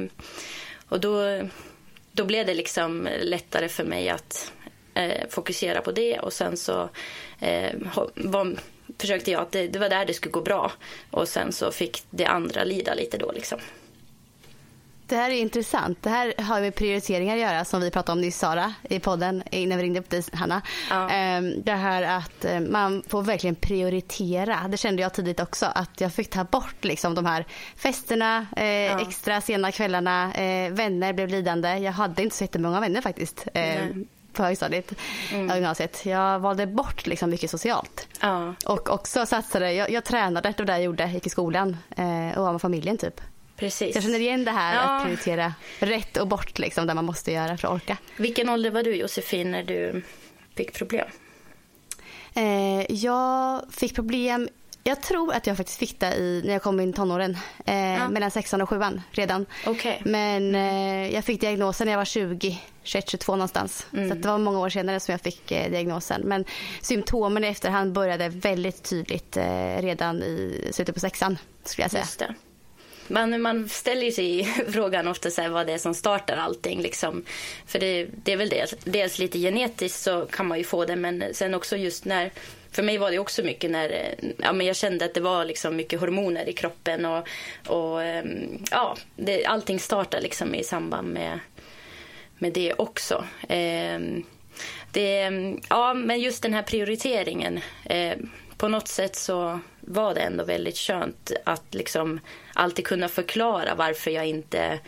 och 0.89 0.99
då, 0.99 1.41
då 2.11 2.25
blev 2.25 2.45
det 2.45 2.53
liksom 2.53 3.09
lättare 3.21 3.69
för 3.69 3.83
mig 3.83 4.09
att 4.09 4.51
eh, 4.93 5.27
fokusera 5.29 5.81
på 5.81 5.91
det 5.91 6.19
och 6.19 6.33
sen 6.33 6.57
så 6.57 6.89
eh, 7.39 7.75
var, 8.15 8.55
försökte 8.97 9.31
jag 9.31 9.41
att 9.41 9.51
det, 9.51 9.67
det, 9.67 9.79
var 9.79 9.89
där 9.89 10.05
det 10.05 10.13
skulle 10.13 10.31
gå 10.31 10.41
bra 10.41 10.71
och 11.11 11.27
sen 11.27 11.51
så 11.51 11.71
fick 11.71 12.03
det 12.09 12.25
andra 12.25 12.63
lida 12.63 12.93
lite 12.93 13.17
då 13.17 13.31
liksom. 13.31 13.59
Det 15.11 15.17
här 15.17 15.29
är 15.29 15.35
intressant. 15.35 16.03
Det 16.03 16.09
här 16.09 16.33
har 16.37 16.61
med 16.61 16.75
prioriteringar 16.75 17.35
att 17.35 17.41
göra 17.41 17.65
som 17.65 17.81
vi 17.81 17.91
pratade 17.91 18.13
om 18.13 18.21
nyss 18.21 18.37
Sara 18.37 18.73
i 18.83 18.99
podden 18.99 19.43
innan 19.51 19.77
vi 19.77 19.83
ringde 19.83 19.99
upp 19.99 20.09
dig 20.09 20.23
Hanna. 20.33 20.61
Ja. 20.89 21.09
Ehm, 21.09 21.63
det 21.63 21.71
här 21.71 22.17
att 22.17 22.45
eh, 22.45 22.59
man 22.59 23.03
får 23.07 23.21
verkligen 23.21 23.55
prioritera. 23.55 24.67
Det 24.67 24.77
kände 24.77 25.01
jag 25.01 25.13
tidigt 25.13 25.39
också 25.39 25.65
att 25.65 26.01
jag 26.01 26.13
fick 26.13 26.29
ta 26.29 26.43
bort 26.43 26.83
liksom 26.83 27.15
de 27.15 27.25
här 27.25 27.45
festerna, 27.75 28.45
eh, 28.57 28.65
ja. 28.65 28.99
extra 28.99 29.41
sena 29.41 29.71
kvällarna, 29.71 30.33
eh, 30.33 30.71
vänner 30.71 31.13
blev 31.13 31.29
lidande. 31.29 31.77
Jag 31.77 31.91
hade 31.91 32.23
inte 32.23 32.35
så 32.35 32.43
jättemånga 32.43 32.79
vänner 32.79 33.01
faktiskt. 33.01 33.47
Mm 33.53 34.07
på 34.33 34.43
högstadiet 34.43 34.93
mm. 35.31 35.55
gymnasiet. 35.55 36.05
Jag 36.05 36.39
valde 36.39 36.67
bort 36.67 37.07
liksom 37.07 37.29
mycket 37.29 37.49
socialt. 37.49 38.07
Ja. 38.21 38.53
Och 38.65 38.89
också 38.89 39.25
satsade, 39.25 39.73
jag, 39.73 39.89
jag 39.89 40.03
tränade, 40.03 40.53
det 40.57 40.59
var 40.59 40.65
det 40.65 40.73
jag 40.73 40.83
gjorde, 40.83 41.07
gick 41.07 41.27
i 41.27 41.29
skolan 41.29 41.77
eh, 41.95 42.37
och 42.37 42.43
var 42.43 42.51
med 42.51 42.61
familjen 42.61 42.97
typ. 42.97 43.21
Precis. 43.61 43.95
Jag 43.95 44.03
känner 44.03 44.19
igen 44.19 44.45
det 44.45 44.51
här 44.51 44.75
ja. 44.75 44.81
att 44.81 45.03
prioritera 45.03 45.53
rätt 45.79 46.17
och 46.17 46.27
bort 46.27 46.59
liksom, 46.59 46.87
där 46.87 46.93
man 46.93 47.05
måste 47.05 47.31
göra 47.31 47.57
för 47.57 47.67
att 47.67 47.73
orka. 47.73 47.97
Vilken 48.17 48.49
ålder 48.49 48.71
var 48.71 48.83
du 48.83 48.95
Josefin 48.95 49.51
när 49.51 49.63
du 49.63 50.03
fick 50.55 50.73
problem? 50.73 51.07
Eh, 52.33 52.91
jag 52.91 53.61
fick 53.71 53.95
problem 53.95 54.49
jag 54.83 55.01
tror 55.01 55.33
att 55.33 55.47
jag 55.47 55.57
faktiskt 55.57 55.79
fick 55.79 55.99
det 55.99 56.15
i, 56.15 56.41
när 56.45 56.53
jag 56.53 56.61
kom 56.61 56.79
in 56.79 56.89
i 56.89 56.93
tonåren. 56.93 57.37
Eh, 57.65 57.75
ja. 57.75 58.09
Mellan 58.09 58.31
sexan 58.31 58.61
och 58.61 58.69
sjuan 58.69 59.01
redan. 59.11 59.45
Okay. 59.65 59.97
Men 60.05 60.55
eh, 60.55 61.13
jag 61.13 61.25
fick 61.25 61.41
diagnosen 61.41 61.85
när 61.85 61.91
jag 61.91 61.97
var 61.97 62.05
20, 62.05 62.61
21, 62.83 63.09
22 63.09 63.35
någonstans. 63.35 63.87
Mm. 63.93 64.09
Så 64.09 64.15
det 64.15 64.27
var 64.27 64.37
många 64.37 64.59
år 64.59 64.69
senare 64.69 64.99
som 64.99 65.11
jag 65.11 65.21
fick 65.21 65.51
eh, 65.51 65.71
diagnosen. 65.71 66.21
Men 66.21 66.45
symptomen 66.81 67.43
i 67.43 67.47
efterhand 67.47 67.93
började 67.93 68.29
väldigt 68.29 68.83
tydligt 68.83 69.37
eh, 69.37 69.81
redan 69.81 70.23
i 70.23 70.69
slutet 70.71 70.95
på 70.95 70.99
sexan 70.99 71.37
skulle 71.63 71.83
jag 71.83 72.07
säga. 72.07 72.35
Man, 73.11 73.41
man 73.41 73.69
ställer 73.69 74.11
sig 74.11 74.43
frågan 74.69 75.07
ofta 75.07 75.29
så 75.29 75.41
här, 75.41 75.49
vad 75.49 75.67
det 75.67 75.73
är 75.73 75.77
som 75.77 75.93
startar 75.93 76.37
allting. 76.37 76.81
Liksom. 76.81 77.23
För 77.65 77.79
det, 77.79 78.07
det 78.23 78.31
är 78.31 78.37
väl 78.37 78.49
dels, 78.49 78.75
dels 78.83 79.19
lite 79.19 79.39
genetiskt 79.39 79.99
så 79.99 80.25
kan 80.25 80.47
man 80.47 80.57
ju 80.57 80.63
få 80.63 80.85
det 80.85 80.95
men 80.95 81.23
sen 81.33 81.53
också 81.53 81.77
just 81.77 82.05
när 82.05 82.31
för 82.71 82.83
mig 82.83 82.97
var 82.97 83.11
det 83.11 83.19
också 83.19 83.43
mycket 83.43 83.71
när 83.71 83.89
eh, 83.89 84.29
ja, 84.37 84.53
men 84.53 84.67
jag 84.67 84.75
kände 84.75 85.05
att 85.05 85.13
det 85.13 85.21
var 85.21 85.45
liksom 85.45 85.75
mycket 85.75 85.99
hormoner 85.99 86.49
i 86.49 86.53
kroppen 86.53 87.05
och, 87.05 87.27
och 87.67 88.03
ehm, 88.03 88.63
ja, 88.71 88.97
det, 89.15 89.45
allting 89.45 89.79
startar 89.79 90.21
liksom 90.21 90.55
i 90.55 90.63
samband 90.63 91.07
med, 91.07 91.39
med 92.37 92.53
det 92.53 92.73
också. 92.73 93.25
Eh, 93.49 93.99
det, 94.91 95.31
ja, 95.69 95.93
men 95.93 96.19
just 96.19 96.43
den 96.43 96.53
här 96.53 96.63
prioriteringen. 96.63 97.59
Eh, 97.85 98.17
på 98.61 98.67
något 98.67 98.87
sätt 98.87 99.15
så 99.15 99.59
var 99.79 100.13
det 100.13 100.21
ändå 100.21 100.43
väldigt 100.43 100.77
skönt 100.77 101.31
att 101.43 101.73
liksom 101.73 102.19
alltid 102.53 102.85
kunna 102.85 103.07
förklara 103.07 103.75
varför 103.75 104.11
jag 104.11 104.27
inte 104.27 104.79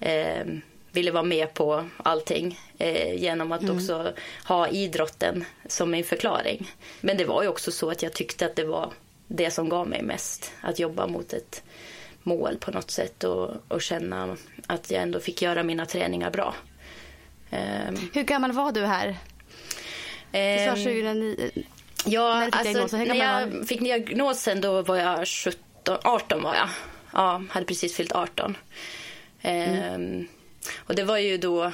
eh, 0.00 0.46
ville 0.92 1.10
vara 1.10 1.22
med 1.22 1.54
på 1.54 1.88
allting 1.96 2.58
eh, 2.78 3.14
genom 3.14 3.52
att 3.52 3.62
mm. 3.62 3.76
också 3.76 4.12
ha 4.44 4.68
idrotten 4.68 5.44
som 5.68 5.90
min 5.90 6.04
förklaring. 6.04 6.70
Men 7.00 7.16
det 7.16 7.24
var 7.24 7.42
ju 7.42 7.48
också 7.48 7.70
så 7.72 7.90
att 7.90 8.02
jag 8.02 8.12
tyckte 8.12 8.46
att 8.46 8.56
det 8.56 8.64
var 8.64 8.92
det 9.26 9.50
som 9.50 9.68
gav 9.68 9.88
mig 9.88 10.02
mest. 10.02 10.52
Att 10.60 10.78
jobba 10.78 11.06
mot 11.06 11.32
ett 11.32 11.62
mål 12.22 12.56
på 12.60 12.70
något 12.70 12.90
sätt 12.90 13.24
och, 13.24 13.50
och 13.68 13.82
känna 13.82 14.36
att 14.66 14.90
jag 14.90 15.02
ändå 15.02 15.20
fick 15.20 15.42
göra 15.42 15.62
mina 15.62 15.86
träningar 15.86 16.30
bra. 16.30 16.54
Eh, 17.50 17.94
Hur 18.12 18.22
gammal 18.22 18.52
var 18.52 18.72
du 18.72 18.84
här? 18.84 19.16
Det 20.30 20.68
var 20.68 20.76
2009. 20.76 21.50
Ja, 22.06 22.40
när, 22.40 22.82
alltså, 22.82 22.96
när 22.96 23.14
jag 23.14 23.68
fick 23.68 23.80
diagnosen 23.80 24.60
då 24.60 24.82
var 24.82 24.96
jag 24.96 25.26
17, 25.28 25.98
18 26.04 26.42
var 26.42 26.54
jag. 26.54 26.68
Ja, 27.12 27.42
hade 27.50 27.66
precis 27.66 27.96
fyllt 27.96 28.12
18. 28.12 28.56
Mm. 29.40 29.82
Ehm, 29.82 30.28
och 30.76 30.94
det 30.94 31.04
var 31.04 31.18
ju 31.18 31.38
då 31.38 31.72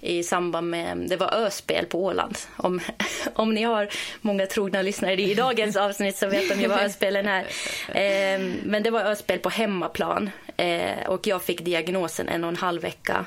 i 0.00 0.22
samband 0.22 0.70
med, 0.70 0.98
det 1.08 1.16
var 1.16 1.34
öspel 1.34 1.86
på 1.86 2.04
Åland. 2.04 2.38
Om, 2.56 2.80
om 3.34 3.54
ni 3.54 3.62
har 3.62 3.88
många 4.20 4.46
trogna 4.46 4.82
lyssnare 4.82 5.22
i 5.22 5.34
dagens 5.34 5.76
avsnitt 5.76 6.16
så 6.16 6.26
vet 6.26 6.48
de 6.48 6.60
ju 6.60 6.68
vad 6.68 6.80
öspelen 6.80 7.28
är. 7.28 7.46
Ehm, 7.92 8.54
men 8.64 8.82
det 8.82 8.90
var 8.90 9.00
öspel 9.00 9.38
på 9.38 9.48
hemmaplan 9.48 10.30
ehm, 10.56 11.06
och 11.06 11.26
jag 11.26 11.42
fick 11.42 11.64
diagnosen 11.64 12.28
en 12.28 12.44
och 12.44 12.48
en 12.48 12.56
halv 12.56 12.82
vecka 12.82 13.24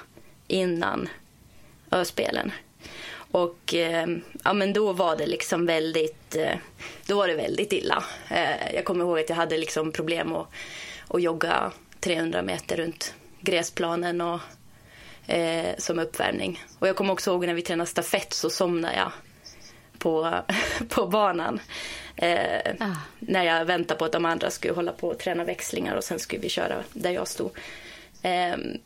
innan 0.47 1.09
öspelen. 1.91 2.51
Och 3.31 3.73
eh, 3.73 4.07
ja, 4.43 4.53
men 4.53 4.73
då 4.73 4.93
var 4.93 5.15
det 5.15 5.27
liksom 5.27 5.65
väldigt, 5.65 6.35
eh, 6.35 6.55
då 7.05 7.17
var 7.17 7.27
det 7.27 7.35
väldigt 7.35 7.73
illa. 7.73 8.03
Eh, 8.29 8.75
jag 8.75 8.85
kommer 8.85 9.05
ihåg 9.05 9.19
att 9.19 9.29
jag 9.29 9.35
hade 9.35 9.57
liksom 9.57 9.91
problem 9.91 10.35
att, 10.35 10.47
att 11.07 11.21
jogga 11.21 11.71
300 11.99 12.41
meter 12.41 12.77
runt 12.77 13.13
gräsplanen 13.41 14.21
och, 14.21 14.39
som 15.77 15.99
uppvärmning. 15.99 16.63
Och 16.79 16.87
jag 16.87 16.95
kommer 16.95 17.13
också 17.13 17.31
ihåg 17.31 17.45
när 17.45 17.53
vi 17.53 17.61
tränade 17.61 17.89
stafett 17.89 18.33
så 18.33 18.49
somnade 18.49 18.95
jag 18.95 19.11
på, 19.97 20.33
på 20.89 21.07
banan. 21.07 21.59
Ah. 22.79 22.95
När 23.19 23.43
jag 23.43 23.65
väntade 23.65 23.97
på 23.97 24.05
att 24.05 24.11
de 24.11 24.25
andra 24.25 24.49
skulle 24.49 24.73
hålla 24.73 24.91
på 24.91 25.07
och 25.07 25.19
träna 25.19 25.43
växlingar 25.43 25.95
och 25.95 26.03
sen 26.03 26.19
skulle 26.19 26.41
vi 26.41 26.49
köra 26.49 26.83
där 26.93 27.11
jag 27.11 27.27
stod. 27.27 27.51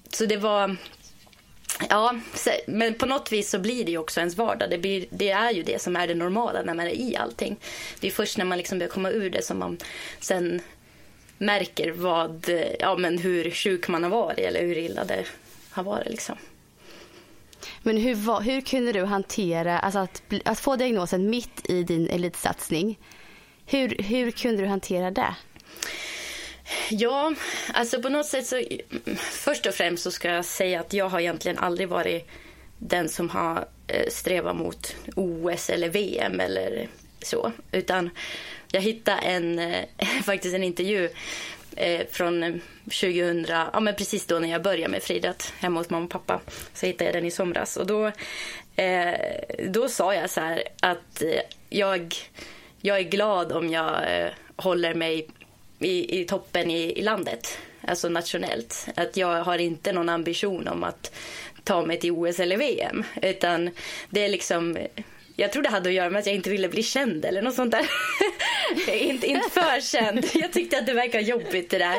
Så 0.09 0.25
det 0.25 0.37
var 0.37 0.77
Ja, 1.89 2.15
men 2.67 2.93
på 2.93 3.05
något 3.05 3.31
vis 3.31 3.49
så 3.49 3.59
blir 3.59 3.85
det 3.85 3.91
ju 3.91 3.97
också 3.97 4.19
ens 4.19 4.37
vardag. 4.37 4.69
Det, 4.69 4.77
blir, 4.77 5.05
det 5.09 5.29
är 5.29 5.51
ju 5.51 5.63
det 5.63 5.81
som 5.81 5.95
är 5.95 6.07
det 6.07 6.15
normala 6.15 6.61
när 6.61 6.73
man 6.73 6.87
är 6.87 6.91
i 6.91 7.15
allting. 7.15 7.57
Det 7.99 8.07
är 8.07 8.11
först 8.11 8.37
när 8.37 8.45
man 8.45 8.57
liksom 8.57 8.79
börjar 8.79 8.91
komma 8.91 9.09
ur 9.09 9.29
det 9.29 9.45
som 9.45 9.59
man 9.59 9.77
sen 10.19 10.61
märker 11.37 11.91
vad, 11.91 12.49
ja, 12.79 12.95
men 12.95 13.17
hur 13.17 13.51
sjuk 13.51 13.87
man 13.87 14.03
har 14.03 14.09
varit 14.09 14.39
eller 14.39 14.61
hur 14.61 14.77
illa 14.77 15.03
det 15.03 15.25
har 15.69 15.83
varit. 15.83 16.09
Liksom. 16.09 16.35
Men 17.81 17.97
hur, 17.97 18.41
hur 18.41 18.61
kunde 18.61 18.91
du 18.91 19.03
hantera 19.03 19.79
alltså 19.79 19.99
att, 19.99 20.21
att 20.45 20.59
få 20.59 20.75
diagnosen 20.75 21.29
mitt 21.29 21.69
i 21.69 21.83
din 21.83 22.09
elitsatsning? 22.09 22.99
Hur, 23.65 23.95
hur 24.03 24.31
kunde 24.31 24.61
du 24.61 24.67
hantera 24.67 25.11
det? 25.11 25.35
Ja, 26.89 27.33
alltså 27.73 28.01
på 28.01 28.09
något 28.09 28.25
sätt 28.25 28.45
så... 28.45 28.63
Först 29.17 29.65
och 29.65 29.73
främst 29.73 30.03
så 30.03 30.11
ska 30.11 30.29
jag 30.29 30.45
säga 30.45 30.79
att 30.79 30.93
jag 30.93 31.09
har 31.09 31.19
egentligen 31.19 31.57
aldrig 31.57 31.89
varit 31.89 32.27
den 32.77 33.09
som 33.09 33.29
har 33.29 33.65
eh, 33.87 34.09
strävat 34.09 34.55
mot 34.55 34.95
OS 35.15 35.69
eller 35.69 35.89
VM 35.89 36.39
eller 36.39 36.87
så. 37.21 37.51
Utan 37.71 38.09
jag 38.71 38.81
hittade 38.81 39.17
en, 39.17 39.59
eh, 39.59 39.85
faktiskt 40.23 40.55
en 40.55 40.63
intervju 40.63 41.09
eh, 41.75 42.07
från 42.11 42.61
2000, 42.83 43.45
ja 43.49 43.79
men 43.79 43.95
precis 43.95 44.25
då 44.25 44.39
när 44.39 44.51
jag 44.51 44.63
började 44.63 44.91
med 44.91 45.03
friidrott 45.03 45.53
hemma 45.59 45.79
hos 45.79 45.89
mamma 45.89 46.05
och 46.05 46.11
pappa. 46.11 46.39
Så 46.73 46.85
hittade 46.85 47.05
jag 47.05 47.13
den 47.13 47.25
i 47.25 47.31
somras 47.31 47.77
och 47.77 47.87
då, 47.87 48.11
då 49.69 49.87
sa 49.87 50.15
jag 50.15 50.29
så 50.29 50.41
här 50.41 50.63
att 50.79 51.23
jag, 51.69 52.15
jag 52.81 52.97
är 52.97 53.03
glad 53.03 53.51
om 53.51 53.69
jag 53.69 54.01
håller 54.55 54.93
mig 54.93 55.27
i, 55.83 56.21
i 56.21 56.25
toppen 56.25 56.71
i, 56.71 56.99
i 56.99 57.01
landet, 57.01 57.57
alltså 57.81 58.09
nationellt. 58.09 58.87
Att 58.95 59.17
jag 59.17 59.43
har 59.43 59.57
inte 59.57 59.93
någon 59.93 60.09
ambition 60.09 60.67
om 60.67 60.83
att 60.83 61.15
ta 61.63 61.85
mig 61.85 61.99
till 61.99 62.11
OS 62.11 62.39
eller 62.39 62.57
VM, 62.57 63.03
utan 63.21 63.69
det 64.09 64.25
är 64.25 64.29
liksom 64.29 64.77
jag 65.35 65.51
tror 65.51 65.63
det 65.63 65.69
hade 65.69 65.89
att 65.89 65.95
göra 65.95 66.09
med 66.09 66.19
att 66.19 66.25
jag 66.25 66.35
inte 66.35 66.49
ville 66.49 66.69
bli 66.69 66.83
känd 66.83 67.25
eller 67.25 67.41
något 67.41 67.55
sånt 67.55 67.71
där. 67.71 67.89
inte, 68.93 69.27
inte 69.27 69.49
för 69.49 69.81
känd. 69.81 70.25
Jag 70.33 70.53
tyckte 70.53 70.77
att 70.77 70.85
det 70.85 70.93
verkar 70.93 71.19
jobbigt 71.19 71.69
det 71.69 71.77
där. 71.77 71.97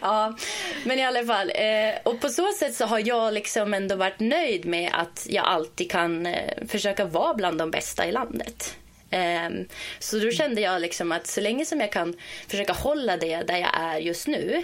Ja, 0.00 0.36
men 0.84 0.98
i 0.98 1.04
alla 1.04 1.24
fall. 1.24 1.52
Eh, 1.54 1.94
och 2.02 2.20
på 2.20 2.28
så 2.28 2.52
sätt 2.52 2.74
så 2.74 2.84
har 2.84 3.08
jag 3.08 3.34
liksom 3.34 3.74
ändå 3.74 3.96
varit 3.96 4.20
nöjd 4.20 4.64
med 4.64 4.90
att 4.92 5.26
jag 5.30 5.44
alltid 5.44 5.90
kan 5.90 6.26
eh, 6.26 6.66
försöka 6.68 7.04
vara 7.04 7.34
bland 7.34 7.58
de 7.58 7.70
bästa 7.70 8.06
i 8.06 8.12
landet. 8.12 8.76
Um, 9.12 9.68
så 9.98 10.18
då 10.18 10.30
kände 10.30 10.60
jag 10.60 10.80
liksom 10.80 11.12
att 11.12 11.26
så 11.26 11.40
länge 11.40 11.64
som 11.64 11.80
jag 11.80 11.92
kan 11.92 12.14
försöka 12.48 12.72
hålla 12.72 13.16
det 13.16 13.42
där 13.42 13.56
jag 13.58 13.70
är 13.80 13.98
just 13.98 14.26
nu 14.26 14.62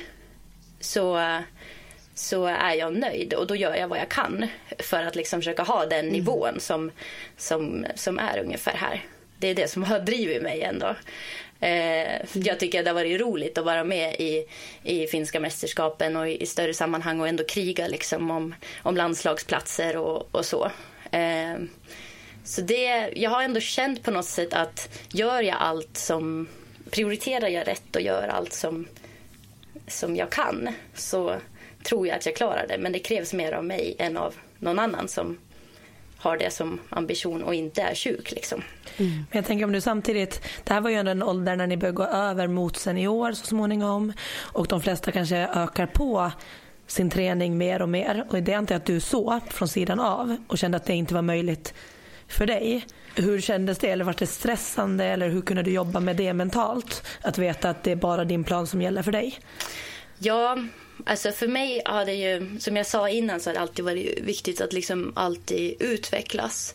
så, 0.81 1.41
så 2.15 2.47
är 2.47 2.75
jag 2.75 2.97
nöjd 2.97 3.35
och 3.35 3.47
då 3.47 3.57
gör 3.57 3.75
jag 3.75 3.89
vad 3.89 3.99
jag 3.99 4.09
kan 4.09 4.47
för 4.79 5.03
att 5.03 5.17
liksom 5.17 5.41
försöka 5.41 5.63
ha 5.63 5.87
den 5.87 6.01
mm. 6.01 6.13
nivån 6.13 6.61
som, 6.61 6.91
som, 7.37 7.87
som 7.95 8.19
är 8.19 8.39
ungefär 8.39 8.75
här. 8.77 9.05
Det 9.39 9.49
är 9.49 9.55
det 9.55 9.71
som 9.71 9.83
har 9.83 10.01
drivit 10.01 10.43
mig 10.43 10.63
ändå. 10.63 10.97
Eh, 11.61 12.23
jag 12.33 12.61
tycker 12.61 12.83
det 12.83 12.91
har 12.91 12.95
varit 12.95 13.21
roligt 13.21 13.59
att 13.59 13.65
vara 13.65 13.85
med 13.85 14.15
i, 14.15 14.47
i 14.83 15.07
finska 15.07 15.41
mästerskapen 15.41 16.17
och 16.17 16.29
i, 16.29 16.43
i 16.43 16.47
större 16.47 16.75
sammanhang 16.75 17.21
och 17.21 17.29
ändå 17.29 17.45
kriga 17.45 17.87
liksom 17.87 18.31
om, 18.31 18.55
om 18.83 18.97
landslagsplatser 18.97 19.97
och, 19.97 20.35
och 20.35 20.45
så. 20.45 20.71
Eh, 21.11 21.55
så 22.47 22.61
det, 22.61 23.13
jag 23.17 23.31
har 23.31 23.43
ändå 23.43 23.61
känt 23.61 24.03
på 24.03 24.11
något 24.11 24.25
sätt 24.25 24.55
att 24.55 24.99
gör 25.13 25.43
jag 25.43 25.57
allt 25.59 25.97
som 25.97 26.49
prioriterar 26.91 27.49
jag 27.49 27.69
rätt 27.69 27.97
och 27.97 28.03
gör 28.03 28.29
allt 28.29 28.53
som, 28.53 28.87
som 29.89 30.17
jag 30.17 30.31
kan 30.31 30.69
så 30.95 31.37
tror 31.83 32.07
jag 32.07 32.17
att 32.17 32.27
jag 32.27 32.37
klarar 32.37 32.67
det. 32.69 32.79
Men 32.79 32.93
det 32.93 32.99
krävs 32.99 33.33
mer 33.33 33.53
av 33.53 33.65
mig 33.65 33.97
än 33.99 34.17
av 34.17 34.35
någon 34.59 34.79
annan 34.79 35.09
som 35.09 35.39
har 36.17 36.37
det 36.37 36.53
som 36.53 36.81
ambition 36.89 37.43
och 37.43 37.55
inte 37.55 37.83
är 37.83 37.95
sjuk. 37.95 38.33
Liksom. 38.33 38.63
Mm. 38.97 39.13
Men 39.13 39.27
jag 39.31 39.45
tänker 39.45 39.65
om 39.65 39.73
du 39.73 39.81
samtidigt, 39.81 40.43
det 40.65 40.73
här 40.73 40.81
var 40.81 40.91
ju 40.91 40.97
en 40.97 41.23
ålder 41.23 41.57
när 41.57 41.67
ni 41.67 41.77
börjar 41.77 41.93
gå 41.93 42.05
över 42.05 42.47
mot 42.47 42.77
senior 42.77 43.33
så 43.33 43.47
småningom 43.47 44.13
och 44.39 44.67
de 44.67 44.81
flesta 44.81 45.13
kanske 45.13 45.37
ökar 45.37 45.87
på 45.87 46.33
sin 46.87 47.11
träning 47.11 47.59
mer 47.59 47.83
och 47.83 47.89
mer 47.89 48.27
och 48.29 48.43
det 48.43 48.55
antar 48.55 48.75
jag 48.75 48.81
att 48.81 48.87
du 48.87 49.01
såg 49.01 49.53
från 49.53 49.69
sidan 49.69 50.01
av 50.01 50.37
och 50.47 50.59
kände 50.59 50.77
att 50.77 50.85
det 50.85 50.95
inte 50.95 51.15
var 51.15 51.23
möjligt 51.23 51.75
för 52.29 52.47
dig. 52.47 52.87
Hur 53.15 53.41
kändes 53.41 53.79
det? 53.79 53.91
Eller 53.91 54.05
var 54.05 54.15
det 54.19 54.27
stressande? 54.27 55.05
Eller 55.05 55.29
hur 55.29 55.43
kunde 55.43 55.63
du 55.63 55.71
jobba 55.71 56.01
med 56.01 56.17
det 56.17 56.33
mentalt? 56.33 57.07
Att 57.23 57.39
veta 57.39 57.71
att 57.71 57.83
det 57.83 57.93
är 57.93 57.97
bara 57.97 58.25
din 58.25 58.45
plan 58.45 58.67
som 58.67 58.83
gäller 58.83 59.03
för 59.03 59.13
dig? 59.13 59.39
Ja, 60.19 60.59
alltså 61.07 61.33
för 61.33 61.49
mig 61.49 61.83
har 61.85 62.05
det 62.05 62.15
ju, 62.15 62.59
som 62.61 62.77
jag 62.77 62.87
sa 62.87 63.09
innan, 63.09 63.41
så 63.41 63.51
har 63.51 63.55
det 63.55 63.61
alltid 63.61 63.85
varit 63.85 64.21
viktigt 64.21 64.61
att 64.61 64.73
liksom 64.73 65.13
alltid 65.17 65.83
utvecklas. 65.83 66.75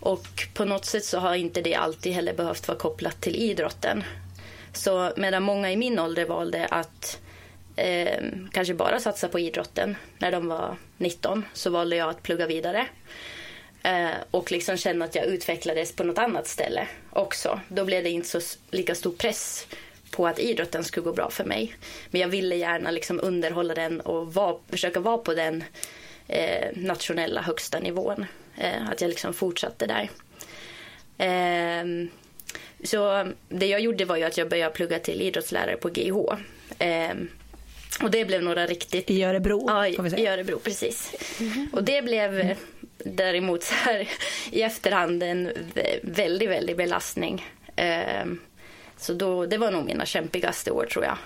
Och 0.00 0.26
på 0.54 0.64
något 0.64 0.84
sätt 0.84 1.04
så 1.04 1.18
har 1.18 1.34
inte 1.34 1.62
det 1.62 1.74
alltid 1.74 2.12
heller 2.12 2.34
behövt 2.34 2.68
vara 2.68 2.78
kopplat 2.78 3.20
till 3.20 3.36
idrotten. 3.36 4.04
Så 4.72 5.12
medan 5.16 5.42
många 5.42 5.72
i 5.72 5.76
min 5.76 5.98
ålder 5.98 6.24
valde 6.24 6.66
att 6.66 7.20
eh, 7.76 8.24
kanske 8.52 8.74
bara 8.74 9.00
satsa 9.00 9.28
på 9.28 9.38
idrotten 9.38 9.96
när 10.18 10.32
de 10.32 10.46
var 10.46 10.76
19 10.98 11.44
så 11.52 11.70
valde 11.70 11.96
jag 11.96 12.10
att 12.10 12.22
plugga 12.22 12.46
vidare. 12.46 12.86
Eh, 13.82 14.10
och 14.30 14.52
liksom 14.52 14.76
känna 14.76 15.04
att 15.04 15.14
jag 15.14 15.24
utvecklades 15.24 15.92
på 15.92 16.04
något 16.04 16.18
annat 16.18 16.46
ställe 16.46 16.88
också. 17.10 17.60
Då 17.68 17.84
blev 17.84 18.02
det 18.02 18.10
inte 18.10 18.40
så 18.40 18.58
lika 18.70 18.94
stor 18.94 19.12
press 19.12 19.66
på 20.10 20.26
att 20.26 20.38
idrotten 20.38 20.84
skulle 20.84 21.04
gå 21.04 21.12
bra 21.12 21.30
för 21.30 21.44
mig. 21.44 21.74
Men 22.10 22.20
jag 22.20 22.28
ville 22.28 22.56
gärna 22.56 22.90
liksom 22.90 23.20
underhålla 23.22 23.74
den 23.74 24.00
och 24.00 24.34
var, 24.34 24.58
försöka 24.68 25.00
vara 25.00 25.18
på 25.18 25.34
den 25.34 25.64
eh, 26.28 26.68
nationella 26.74 27.42
högsta 27.42 27.78
nivån. 27.80 28.26
Eh, 28.58 28.88
att 28.90 29.00
jag 29.00 29.08
liksom 29.08 29.34
fortsatte 29.34 29.86
där. 29.86 30.10
Eh, 31.18 31.84
så 32.84 33.32
det 33.48 33.66
jag 33.66 33.80
gjorde 33.80 34.04
var 34.04 34.16
ju 34.16 34.24
att 34.24 34.38
jag 34.38 34.48
började 34.48 34.74
plugga 34.74 34.98
till 34.98 35.20
idrottslärare 35.20 35.76
på 35.76 35.88
GH. 35.88 36.36
Ehm, 36.78 37.28
och 38.02 38.10
det 38.10 38.24
blev 38.24 38.42
några 38.42 38.66
riktigt... 38.66 39.10
I 39.10 39.24
Örebro? 39.24 39.64
Ja, 39.66 39.86
i 39.86 40.26
Örebro 40.26 40.58
precis. 40.58 41.14
Mm 41.40 41.52
-hmm. 41.52 41.74
Och 41.74 41.84
det 41.84 42.02
blev 42.02 42.56
däremot 43.04 43.62
så 43.62 43.74
här, 43.74 44.08
i 44.50 44.62
efterhand 44.62 45.22
en 45.22 45.52
väldigt, 46.02 46.50
väldigt 46.50 46.76
belastning. 46.76 47.46
Ehm, 47.76 48.40
så 48.96 49.12
då, 49.12 49.46
det 49.46 49.58
var 49.58 49.70
nog 49.70 49.84
mina 49.84 50.06
kämpigaste 50.06 50.70
år 50.70 50.86
tror 50.86 51.04
jag. 51.04 51.16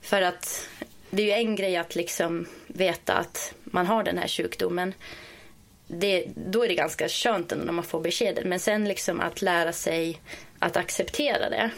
För 0.00 0.22
att 0.22 0.68
det 1.10 1.22
är 1.22 1.26
ju 1.26 1.32
en 1.32 1.56
grej 1.56 1.76
att 1.76 1.94
liksom 1.94 2.46
veta 2.66 3.14
att 3.14 3.54
man 3.64 3.86
har 3.86 4.02
den 4.02 4.18
här 4.18 4.28
sjukdomen. 4.28 4.94
Det, 5.86 6.24
då 6.34 6.64
är 6.64 6.68
det 6.68 6.74
ganska 6.74 7.08
skönt 7.08 7.52
när 7.56 7.72
man 7.72 7.84
får 7.84 8.00
beskedet. 8.00 8.46
Men 8.46 8.60
sen 8.60 8.88
liksom 8.88 9.20
att 9.20 9.42
lära 9.42 9.72
sig 9.72 10.20
att 10.58 10.76
acceptera 10.76 11.50
det. 11.50 11.70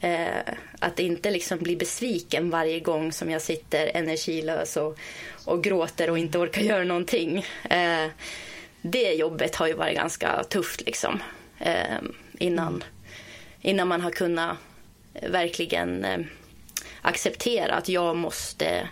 Eh, 0.00 0.54
att 0.78 0.98
inte 0.98 1.30
liksom 1.30 1.58
bli 1.58 1.76
besviken 1.76 2.50
varje 2.50 2.80
gång 2.80 3.12
som 3.12 3.30
jag 3.30 3.42
sitter 3.42 3.90
energilös 3.94 4.76
och, 4.76 4.98
och 5.44 5.64
gråter 5.64 6.10
och 6.10 6.18
inte 6.18 6.38
orkar 6.38 6.62
göra 6.62 6.84
någonting. 6.84 7.44
Eh, 7.70 8.06
det 8.82 9.12
jobbet 9.12 9.56
har 9.56 9.66
ju 9.66 9.74
varit 9.74 9.96
ganska 9.96 10.44
tufft 10.44 10.80
liksom. 10.86 11.22
Eh, 11.58 11.98
innan, 12.38 12.84
innan 13.60 13.88
man 13.88 14.00
har 14.00 14.10
kunnat 14.10 14.56
verkligen 15.22 16.04
eh, 16.04 16.18
acceptera 17.02 17.74
att 17.74 17.88
jag 17.88 18.16
måste 18.16 18.88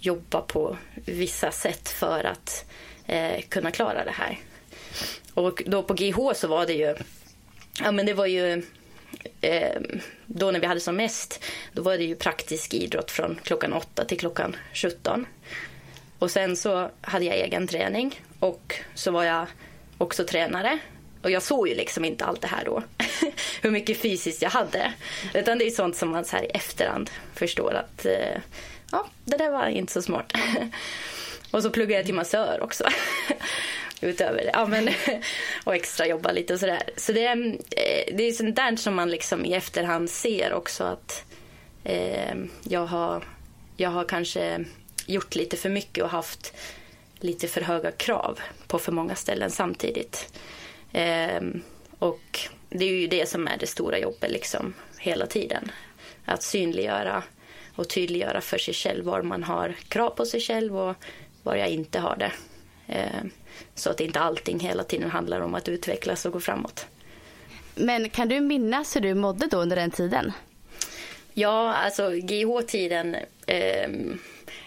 jobba 0.00 0.40
på 0.40 0.76
vissa 0.94 1.52
sätt 1.52 1.88
för 1.88 2.24
att 2.24 2.64
eh, 3.06 3.40
kunna 3.48 3.70
klara 3.70 4.04
det 4.04 4.10
här. 4.10 4.38
Och 5.34 5.62
då 5.66 5.82
på 5.82 5.94
GH 5.94 6.34
så 6.34 6.48
var 6.48 6.66
det 6.66 6.72
ju, 6.72 6.94
ja 7.82 7.92
men 7.92 8.06
det 8.06 8.14
var 8.14 8.26
ju 8.26 8.62
eh, 9.40 9.80
då 10.26 10.50
när 10.50 10.60
vi 10.60 10.66
hade 10.66 10.80
som 10.80 10.96
mest, 10.96 11.44
då 11.72 11.82
var 11.82 11.98
det 11.98 12.04
ju 12.04 12.14
praktisk 12.14 12.74
idrott 12.74 13.10
från 13.10 13.38
klockan 13.44 13.72
8 13.72 14.04
till 14.04 14.18
klockan 14.18 14.56
17. 14.74 15.26
Och 16.18 16.30
sen 16.30 16.56
så 16.56 16.90
hade 17.00 17.24
jag 17.24 17.36
egen 17.36 17.66
träning 17.66 18.20
och 18.38 18.74
så 18.94 19.10
var 19.10 19.24
jag 19.24 19.46
också 19.98 20.24
tränare. 20.24 20.78
Och 21.22 21.30
jag 21.30 21.42
såg 21.42 21.68
ju 21.68 21.74
liksom 21.74 22.04
inte 22.04 22.24
allt 22.24 22.40
det 22.40 22.48
här 22.48 22.64
då. 22.64 22.82
Hur 23.62 23.70
mycket 23.70 24.00
fysiskt 24.00 24.42
jag 24.42 24.50
hade. 24.50 24.92
Utan 25.34 25.58
det 25.58 25.66
är 25.66 25.70
sånt 25.70 25.96
som 25.96 26.10
man 26.10 26.24
så 26.24 26.36
här 26.36 26.44
i 26.44 26.48
efterhand 26.48 27.10
förstår 27.34 27.74
att 27.74 28.06
eh, 28.06 28.40
ja, 28.92 29.06
det 29.24 29.36
där 29.36 29.50
var 29.50 29.66
inte 29.66 29.92
så 29.92 30.02
smart. 30.02 30.32
och 31.50 31.62
så 31.62 31.70
pluggade 31.70 31.94
jag 31.94 32.06
till 32.06 32.14
massör 32.14 32.60
också 32.62 32.84
utöver 34.00 34.38
det. 34.38 34.50
Ja, 34.52 34.66
men, 34.66 34.88
och 35.64 35.74
extra 35.74 36.06
jobba 36.06 36.32
lite 36.32 36.54
och 36.54 36.60
sådär. 36.60 36.82
Så 36.96 37.12
det, 37.12 37.26
är, 37.26 37.36
det 38.16 38.24
är 38.24 38.32
sånt 38.32 38.56
där 38.56 38.76
som 38.76 38.94
man 38.94 39.10
liksom 39.10 39.44
i 39.44 39.54
efterhand 39.54 40.10
ser 40.10 40.52
också 40.52 40.84
att 40.84 41.24
eh, 41.84 42.34
jag, 42.62 42.86
har, 42.86 43.24
jag 43.76 43.90
har 43.90 44.04
kanske 44.04 44.64
gjort 45.06 45.34
lite 45.34 45.56
för 45.56 45.68
mycket 45.68 46.04
och 46.04 46.10
haft 46.10 46.54
lite 47.20 47.48
för 47.48 47.60
höga 47.60 47.90
krav 47.90 48.40
på 48.66 48.78
för 48.78 48.92
många 48.92 49.14
ställen 49.14 49.50
samtidigt. 49.50 50.38
Eh, 50.92 51.40
och 51.98 52.40
det 52.68 52.84
är 52.84 52.90
ju 52.90 53.06
det 53.06 53.28
som 53.28 53.48
är 53.48 53.58
det 53.58 53.66
stora 53.66 53.98
jobbet 53.98 54.30
liksom 54.30 54.74
hela 54.98 55.26
tiden. 55.26 55.70
Att 56.24 56.42
synliggöra 56.42 57.22
och 57.74 57.88
tydliggöra 57.88 58.40
för 58.40 58.58
sig 58.58 58.74
själv 58.74 59.04
var 59.04 59.22
man 59.22 59.42
har 59.42 59.74
krav 59.88 60.10
på 60.10 60.26
sig 60.26 60.40
själv 60.40 60.78
och 60.78 60.96
var 61.42 61.56
jag 61.56 61.68
inte 61.68 61.98
har 61.98 62.16
det. 62.16 62.32
Eh, 62.86 63.24
så 63.74 63.90
att 63.90 64.00
inte 64.00 64.20
allting 64.20 64.60
hela 64.60 64.84
tiden 64.84 65.10
handlar 65.10 65.40
om 65.40 65.54
att 65.54 65.68
utvecklas 65.68 66.26
och 66.26 66.32
gå 66.32 66.40
framåt. 66.40 66.86
Men 67.74 68.10
kan 68.10 68.28
du 68.28 68.40
minnas 68.40 68.96
hur 68.96 69.00
du 69.00 69.14
mådde 69.14 69.46
då 69.46 69.56
under 69.56 69.76
den 69.76 69.90
tiden? 69.90 70.32
Ja, 71.34 71.74
alltså 71.74 72.10
GH-tiden. 72.10 73.16
Eh, 73.46 73.90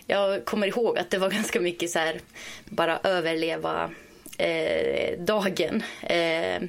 jag 0.07 0.45
kommer 0.45 0.67
ihåg 0.67 0.97
att 0.97 1.09
det 1.09 1.17
var 1.17 1.29
ganska 1.29 1.61
mycket 1.61 1.89
så 1.89 1.99
här, 1.99 2.19
bara 2.65 2.99
överleva 3.03 3.91
eh, 4.37 5.19
dagen. 5.19 5.83
Eh, 6.01 6.63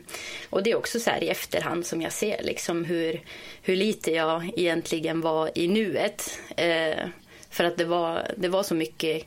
och 0.50 0.62
det 0.62 0.70
är 0.70 0.76
också 0.76 1.00
så 1.00 1.10
här 1.10 1.24
i 1.24 1.28
efterhand 1.28 1.86
som 1.86 2.02
jag 2.02 2.12
ser 2.12 2.42
liksom 2.42 2.84
hur, 2.84 3.20
hur 3.62 3.76
lite 3.76 4.10
jag 4.10 4.50
egentligen 4.56 5.20
var 5.20 5.58
i 5.58 5.68
nuet. 5.68 6.38
Eh, 6.56 7.08
för 7.50 7.64
att 7.64 7.76
det 7.76 7.84
var, 7.84 8.30
det 8.36 8.48
var 8.48 8.62
så 8.62 8.74
mycket 8.74 9.26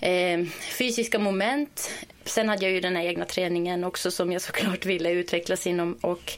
eh, 0.00 0.44
fysiska 0.78 1.18
moment. 1.18 1.90
Sen 2.24 2.48
hade 2.48 2.64
jag 2.64 2.72
ju 2.72 2.80
den 2.80 2.96
här 2.96 3.02
egna 3.02 3.24
träningen 3.24 3.84
också 3.84 4.10
som 4.10 4.32
jag 4.32 4.42
såklart 4.42 4.86
ville 4.86 5.10
utvecklas 5.10 5.66
inom 5.66 5.94
och, 6.00 6.32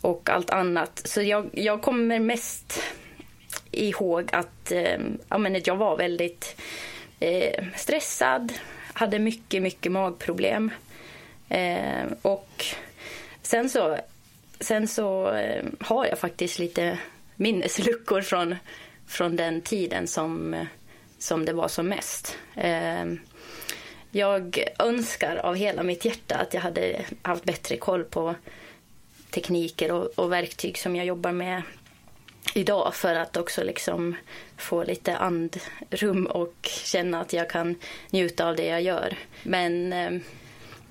och 0.00 0.30
allt 0.30 0.50
annat. 0.50 1.02
Så 1.04 1.22
jag, 1.22 1.50
jag 1.52 1.82
kommer 1.82 2.18
mest 2.18 2.82
ihåg 3.70 4.28
att, 4.32 4.72
eh, 4.72 4.98
ja, 5.28 5.38
men 5.38 5.60
jag 5.64 5.76
var 5.76 5.96
väldigt 5.96 6.60
eh, 7.20 7.64
stressad, 7.76 8.52
hade 8.92 9.18
mycket, 9.18 9.62
mycket 9.62 9.92
magproblem. 9.92 10.70
Eh, 11.48 12.04
och 12.22 12.64
sen 13.42 13.70
så, 13.70 13.96
sen 14.60 14.88
så 14.88 15.30
eh, 15.30 15.64
har 15.80 16.06
jag 16.06 16.18
faktiskt 16.18 16.58
lite 16.58 16.98
minnesluckor 17.36 18.20
från, 18.20 18.54
från 19.06 19.36
den 19.36 19.60
tiden 19.60 20.06
som 20.06 20.54
eh, 20.54 20.66
som 21.24 21.44
det 21.44 21.52
var 21.52 21.68
som 21.68 21.88
mest. 21.88 22.38
Ehm, 22.56 23.20
jag 24.10 24.64
önskar 24.78 25.36
av 25.36 25.54
hela 25.54 25.82
mitt 25.82 26.04
hjärta 26.04 26.36
att 26.36 26.54
jag 26.54 26.60
hade 26.60 27.04
haft 27.22 27.44
bättre 27.44 27.76
koll 27.76 28.04
på 28.04 28.34
tekniker 29.30 29.92
och, 29.92 30.04
och 30.18 30.32
verktyg 30.32 30.78
som 30.78 30.96
jag 30.96 31.06
jobbar 31.06 31.32
med 31.32 31.62
idag 32.54 32.94
för 32.94 33.14
att 33.14 33.36
också 33.36 33.64
liksom 33.64 34.16
få 34.56 34.84
lite 34.84 35.16
andrum 35.16 36.26
och 36.26 36.54
känna 36.62 37.20
att 37.20 37.32
jag 37.32 37.50
kan 37.50 37.76
njuta 38.10 38.48
av 38.48 38.56
det 38.56 38.66
jag 38.66 38.82
gör. 38.82 39.16
Men 39.42 39.92
ehm, 39.92 40.20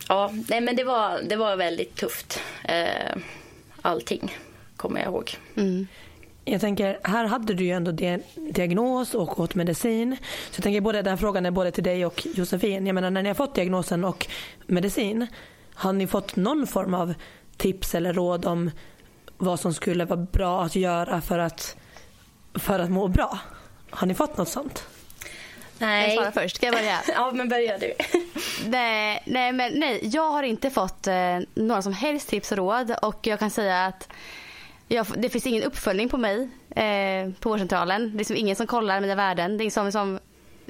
ja, 0.10 0.34
nej, 0.50 0.62
men 0.62 0.76
det 0.76 0.84
var, 0.84 1.22
det 1.22 1.36
var 1.36 1.56
väldigt 1.56 1.96
tufft. 1.96 2.42
Eh, 2.64 3.18
allting 3.82 4.38
kommer 4.78 5.00
jag 5.00 5.08
ihåg. 5.08 5.38
Mm. 5.56 5.88
Jag 6.46 6.62
tänker, 6.62 7.00
här 7.04 7.26
hade 7.26 7.54
du 7.54 7.64
ju 7.64 7.72
ändå 7.72 7.92
diagnos 8.36 9.14
och 9.14 9.40
åt 9.40 9.56
medicin. 9.56 10.18
Så 10.52 10.58
jag 10.58 10.64
tänker 10.64 10.82
både, 10.82 11.02
den 11.02 11.18
frågan 11.18 11.46
är 11.46 11.52
både 11.52 11.72
till 11.72 11.84
dig 11.84 12.06
och 12.06 12.28
Josefin. 12.36 12.88
Jag 12.88 12.94
menar 12.94 13.10
när 13.10 13.24
ni 13.24 13.30
har 13.30 13.34
fått 13.36 13.56
diagnosen 13.56 14.04
och 14.04 14.28
medicin, 14.68 15.28
har 15.74 15.94
ni 15.94 16.08
fått 16.08 16.36
någon 16.36 16.68
form 16.68 16.94
av 16.94 17.14
tips 17.58 17.96
eller 17.96 18.14
råd 18.14 18.46
om 18.46 18.72
vad 19.38 19.60
som 19.60 19.74
skulle 19.74 20.06
vara 20.06 20.20
bra 20.20 20.64
att 20.64 20.76
göra 20.76 21.22
för 21.22 21.40
att, 21.40 21.76
för 22.54 22.80
att 22.80 22.90
må 22.90 23.08
bra? 23.08 23.40
Har 23.90 24.08
ni 24.08 24.14
fått 24.14 24.38
något 24.38 24.50
sånt? 24.50 24.88
Nej. 25.78 26.08
Jag 26.08 26.18
svarar 26.18 26.32
först. 26.32 26.56
Ska 26.56 26.66
jag 26.66 26.76
börja? 26.76 27.00
ja, 27.16 27.32
men 27.34 27.50
börja 27.50 27.78
du. 27.78 27.94
nej, 28.70 29.24
nej, 29.26 29.52
men 29.52 29.80
nej, 29.80 30.00
jag 30.04 30.30
har 30.30 30.44
inte 30.44 30.70
fått 30.70 31.08
eh, 31.08 31.40
några 31.54 31.82
som 31.82 31.94
helst 31.94 32.30
tips 32.30 32.52
och 32.52 32.58
råd 32.58 32.96
och 33.02 33.28
jag 33.28 33.40
kan 33.40 33.50
säga 33.50 33.86
att 33.86 34.10
jag, 34.88 35.08
det 35.18 35.30
finns 35.30 35.48
ingen 35.48 35.64
uppföljning 35.64 36.10
på 36.10 36.18
mig 36.18 36.50
eh, 36.76 37.32
på 37.40 37.50
vårdcentralen. 37.50 38.10
Det 38.10 38.16
är 38.16 38.18
liksom 38.18 38.36
ingen 38.36 38.56
som 38.56 38.68
kollar 38.68 39.02
mina 39.02 39.16
värden. 39.16 39.58
Det 39.58 39.64
är 39.64 39.70
som, 39.70 39.92
som, 39.92 40.20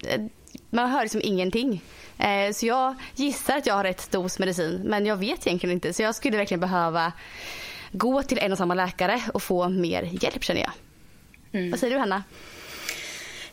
eh, 0.08 0.22
man 0.70 0.90
hör 0.90 1.02
liksom 1.02 1.22
ingenting. 1.24 1.82
Eh, 2.18 2.52
så 2.54 2.66
jag 2.66 2.96
gissar 3.16 3.58
att 3.58 3.66
jag 3.66 3.74
har 3.74 3.84
rätt 3.84 4.12
dos 4.12 4.40
medicin 4.40 4.82
men 4.86 5.06
jag 5.06 5.18
vet 5.18 5.48
egentligen 5.48 5.74
inte. 5.74 5.94
Så 5.94 6.02
jag 6.02 6.16
skulle 6.16 6.38
verkligen 6.38 6.62
behöva 6.62 7.14
gå 7.92 8.24
till 8.24 8.40
en 8.40 8.52
och 8.52 8.58
samma 8.58 8.74
läkare 8.74 9.22
och 9.34 9.44
få 9.44 9.70
mer 9.70 10.04
hjälp 10.04 10.44
känner 10.44 10.62
jag. 10.62 10.72
Mm. 11.52 11.72
Vad 11.72 11.80
säger 11.80 11.94
du 11.94 12.00
Hanna? 12.00 12.24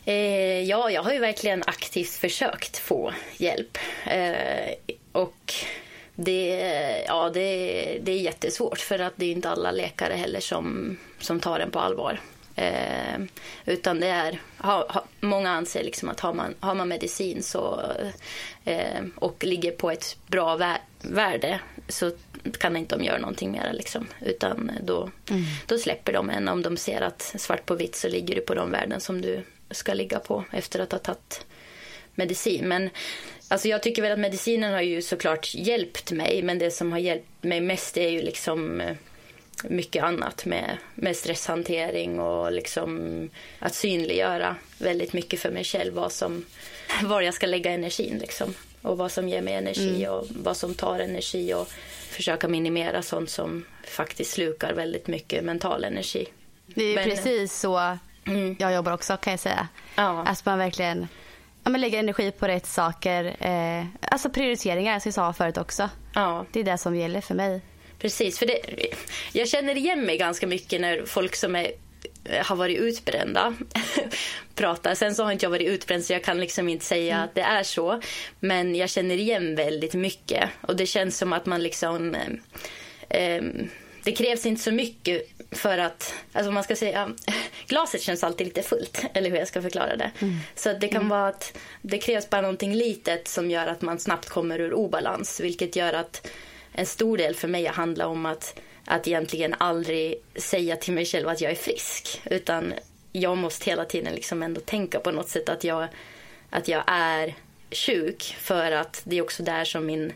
Eh, 0.05 0.61
ja, 0.61 0.91
jag 0.91 1.03
har 1.03 1.13
ju 1.13 1.19
verkligen 1.19 1.63
aktivt 1.67 2.09
försökt 2.09 2.77
få 2.77 3.13
hjälp. 3.37 3.77
Eh, 4.05 4.95
och 5.11 5.53
det, 6.15 7.05
ja, 7.07 7.29
det, 7.29 7.99
det 8.01 8.11
är 8.11 8.19
jättesvårt 8.19 8.79
för 8.79 8.99
att 8.99 9.13
det 9.15 9.25
är 9.25 9.31
inte 9.31 9.49
alla 9.49 9.71
läkare 9.71 10.13
heller 10.13 10.39
som, 10.39 10.97
som 11.19 11.39
tar 11.39 11.59
den 11.59 11.71
på 11.71 11.79
allvar. 11.79 12.19
Eh, 12.55 13.21
utan 13.65 13.99
det 13.99 14.07
är, 14.07 14.41
ha, 14.57 14.91
ha, 14.91 15.05
många 15.19 15.49
anser 15.49 15.83
liksom 15.83 16.09
att 16.09 16.19
har 16.19 16.33
man, 16.33 16.55
har 16.59 16.75
man 16.75 16.87
medicin 16.87 17.43
så, 17.43 17.81
eh, 18.65 19.03
och 19.15 19.43
ligger 19.43 19.71
på 19.71 19.91
ett 19.91 20.17
bra 20.27 20.55
vä 20.55 20.77
värde 21.01 21.59
så 21.87 22.11
kan 22.59 22.77
inte 22.77 22.95
de 22.95 23.03
göra 23.03 23.17
någonting 23.17 23.51
mer. 23.51 23.73
Liksom. 23.73 24.07
Utan 24.21 24.71
då, 24.83 25.11
mm. 25.29 25.43
då 25.65 25.77
släpper 25.77 26.13
de 26.13 26.29
en 26.29 26.47
om 26.47 26.61
de 26.61 26.77
ser 26.77 27.01
att 27.01 27.21
svart 27.21 27.65
på 27.65 27.75
vitt 27.75 27.95
så 27.95 28.07
ligger 28.07 28.35
du 28.35 28.41
på 28.41 28.53
de 28.53 28.71
värden 28.71 29.01
som 29.01 29.21
du 29.21 29.43
ska 29.71 29.93
ligga 29.93 30.19
på 30.19 30.43
efter 30.51 30.79
att 30.79 30.91
ha 30.91 30.99
tagit 30.99 31.45
medicin. 32.15 32.67
Men 32.67 32.89
alltså 33.51 33.67
jag 33.67 33.83
tycker 33.83 34.01
väl 34.01 34.11
att 34.11 34.19
medicinen 34.19 34.73
har 34.73 34.81
ju 34.81 35.01
såklart 35.01 35.53
hjälpt 35.53 36.11
mig 36.11 36.43
men 36.43 36.59
det 36.59 36.71
som 36.71 36.91
har 36.91 36.99
hjälpt 36.99 37.43
mig 37.43 37.61
mest 37.61 37.97
är 37.97 38.09
ju 38.09 38.21
liksom 38.21 38.81
eh, 38.81 38.95
mycket 39.63 40.03
annat 40.03 40.45
med, 40.45 40.77
med 40.95 41.15
stresshantering 41.17 42.19
och 42.19 42.51
liksom 42.51 43.29
att 43.59 43.75
synliggöra 43.75 44.55
väldigt 44.77 45.13
mycket 45.13 45.39
för 45.39 45.51
mig 45.51 45.63
själv 45.63 45.93
vad 45.93 46.11
som, 46.11 46.45
var 47.03 47.21
jag 47.21 47.33
ska 47.33 47.47
lägga 47.47 47.71
energin 47.71 48.17
liksom. 48.21 48.53
Och 48.81 48.97
vad 48.97 49.11
som 49.11 49.29
ger 49.29 49.41
mig 49.41 49.53
energi 49.53 50.03
mm. 50.03 50.11
och 50.11 50.27
vad 50.29 50.57
som 50.57 50.73
tar 50.73 50.99
energi 50.99 51.53
och 51.53 51.67
försöka 52.09 52.47
minimera 52.47 53.01
sånt 53.01 53.29
som 53.29 53.65
faktiskt 53.83 54.31
slukar 54.31 54.73
väldigt 54.73 55.07
mycket 55.07 55.43
mental 55.43 55.83
energi. 55.83 56.27
Det 56.65 56.83
är 56.83 56.95
Men, 56.95 57.03
precis 57.03 57.59
så 57.59 57.97
mm. 58.25 58.55
jag 58.59 58.73
jobbar 58.73 58.91
också 58.91 59.17
kan 59.17 59.31
jag 59.31 59.39
säga. 59.39 59.67
Ja. 59.95 60.23
Att 60.27 60.45
man 60.45 60.59
verkligen 60.59 61.07
ja, 61.63 61.69
men 61.69 61.81
lägger 61.81 61.99
energi 61.99 62.31
på 62.31 62.47
rätt 62.47 62.65
saker. 62.65 63.35
Eh, 63.39 63.85
alltså 64.01 64.29
prioriteringar 64.29 64.99
som 64.99 65.09
jag 65.09 65.13
sa 65.13 65.33
förut 65.33 65.57
också. 65.57 65.89
Ja. 66.15 66.45
Det 66.51 66.59
är 66.59 66.63
det 66.63 66.77
som 66.77 66.95
gäller 66.95 67.21
för 67.21 67.35
mig. 67.35 67.61
Precis, 67.99 68.39
för 68.39 68.45
det, 68.45 68.59
jag 69.33 69.47
känner 69.47 69.77
igen 69.77 70.05
mig 70.05 70.17
ganska 70.17 70.47
mycket 70.47 70.81
när 70.81 71.05
folk 71.05 71.35
som 71.35 71.55
är, 71.55 71.71
har 72.43 72.55
varit 72.55 72.79
utbrända 72.79 73.55
pratar. 74.55 74.95
Sen 74.95 75.15
så 75.15 75.23
har 75.23 75.31
inte 75.31 75.45
jag 75.45 75.51
varit 75.51 75.67
utbränd 75.67 76.05
så 76.05 76.13
jag 76.13 76.23
kan 76.23 76.39
liksom 76.39 76.69
inte 76.69 76.85
säga 76.85 77.13
mm. 77.13 77.25
att 77.25 77.35
det 77.35 77.41
är 77.41 77.63
så. 77.63 78.01
Men 78.39 78.75
jag 78.75 78.89
känner 78.89 79.15
igen 79.15 79.55
väldigt 79.55 79.93
mycket 79.93 80.49
och 80.61 80.75
det 80.75 80.85
känns 80.85 81.17
som 81.17 81.33
att 81.33 81.45
man 81.45 81.63
liksom 81.63 82.15
eh, 82.15 83.21
eh 83.21 83.43
det 84.03 84.11
krävs 84.11 84.45
inte 84.45 84.61
så 84.61 84.71
mycket 84.71 85.30
för 85.51 85.77
att, 85.77 86.13
alltså 86.33 86.51
man 86.51 86.63
ska 86.63 86.75
säga, 86.75 87.13
glaset 87.67 88.01
känns 88.01 88.23
alltid 88.23 88.47
lite 88.47 88.61
fullt, 88.61 89.05
eller 89.13 89.29
hur 89.29 89.37
jag 89.37 89.47
ska 89.47 89.61
förklara 89.61 89.95
det. 89.95 90.11
Mm. 90.19 90.37
Så 90.55 90.73
det 90.73 90.87
kan 90.87 91.01
mm. 91.01 91.09
vara 91.09 91.27
att 91.27 91.57
det 91.81 91.97
krävs 91.97 92.29
bara 92.29 92.41
någonting 92.41 92.75
litet 92.75 93.27
som 93.27 93.51
gör 93.51 93.67
att 93.67 93.81
man 93.81 93.99
snabbt 93.99 94.29
kommer 94.29 94.59
ur 94.59 94.73
obalans, 94.73 95.39
vilket 95.39 95.75
gör 95.75 95.93
att 95.93 96.27
en 96.73 96.85
stor 96.85 97.17
del 97.17 97.35
för 97.35 97.47
mig 97.47 97.65
handlar 97.65 98.05
om 98.05 98.25
att, 98.25 98.59
att 98.85 99.07
egentligen 99.07 99.55
aldrig 99.57 100.15
säga 100.35 100.75
till 100.75 100.93
mig 100.93 101.05
själv 101.05 101.27
att 101.27 101.41
jag 101.41 101.51
är 101.51 101.55
frisk, 101.55 102.21
utan 102.25 102.73
jag 103.11 103.37
måste 103.37 103.69
hela 103.69 103.85
tiden 103.85 104.13
liksom 104.13 104.43
ändå 104.43 104.61
tänka 104.61 104.99
på 104.99 105.11
något 105.11 105.29
sätt 105.29 105.49
att 105.49 105.63
jag, 105.63 105.87
att 106.49 106.67
jag 106.67 106.83
är 106.87 107.35
sjuk 107.71 108.35
för 108.39 108.71
att 108.71 109.01
det 109.03 109.17
är 109.17 109.21
också 109.21 109.43
där 109.43 109.65
som 109.65 109.85
min 109.85 110.13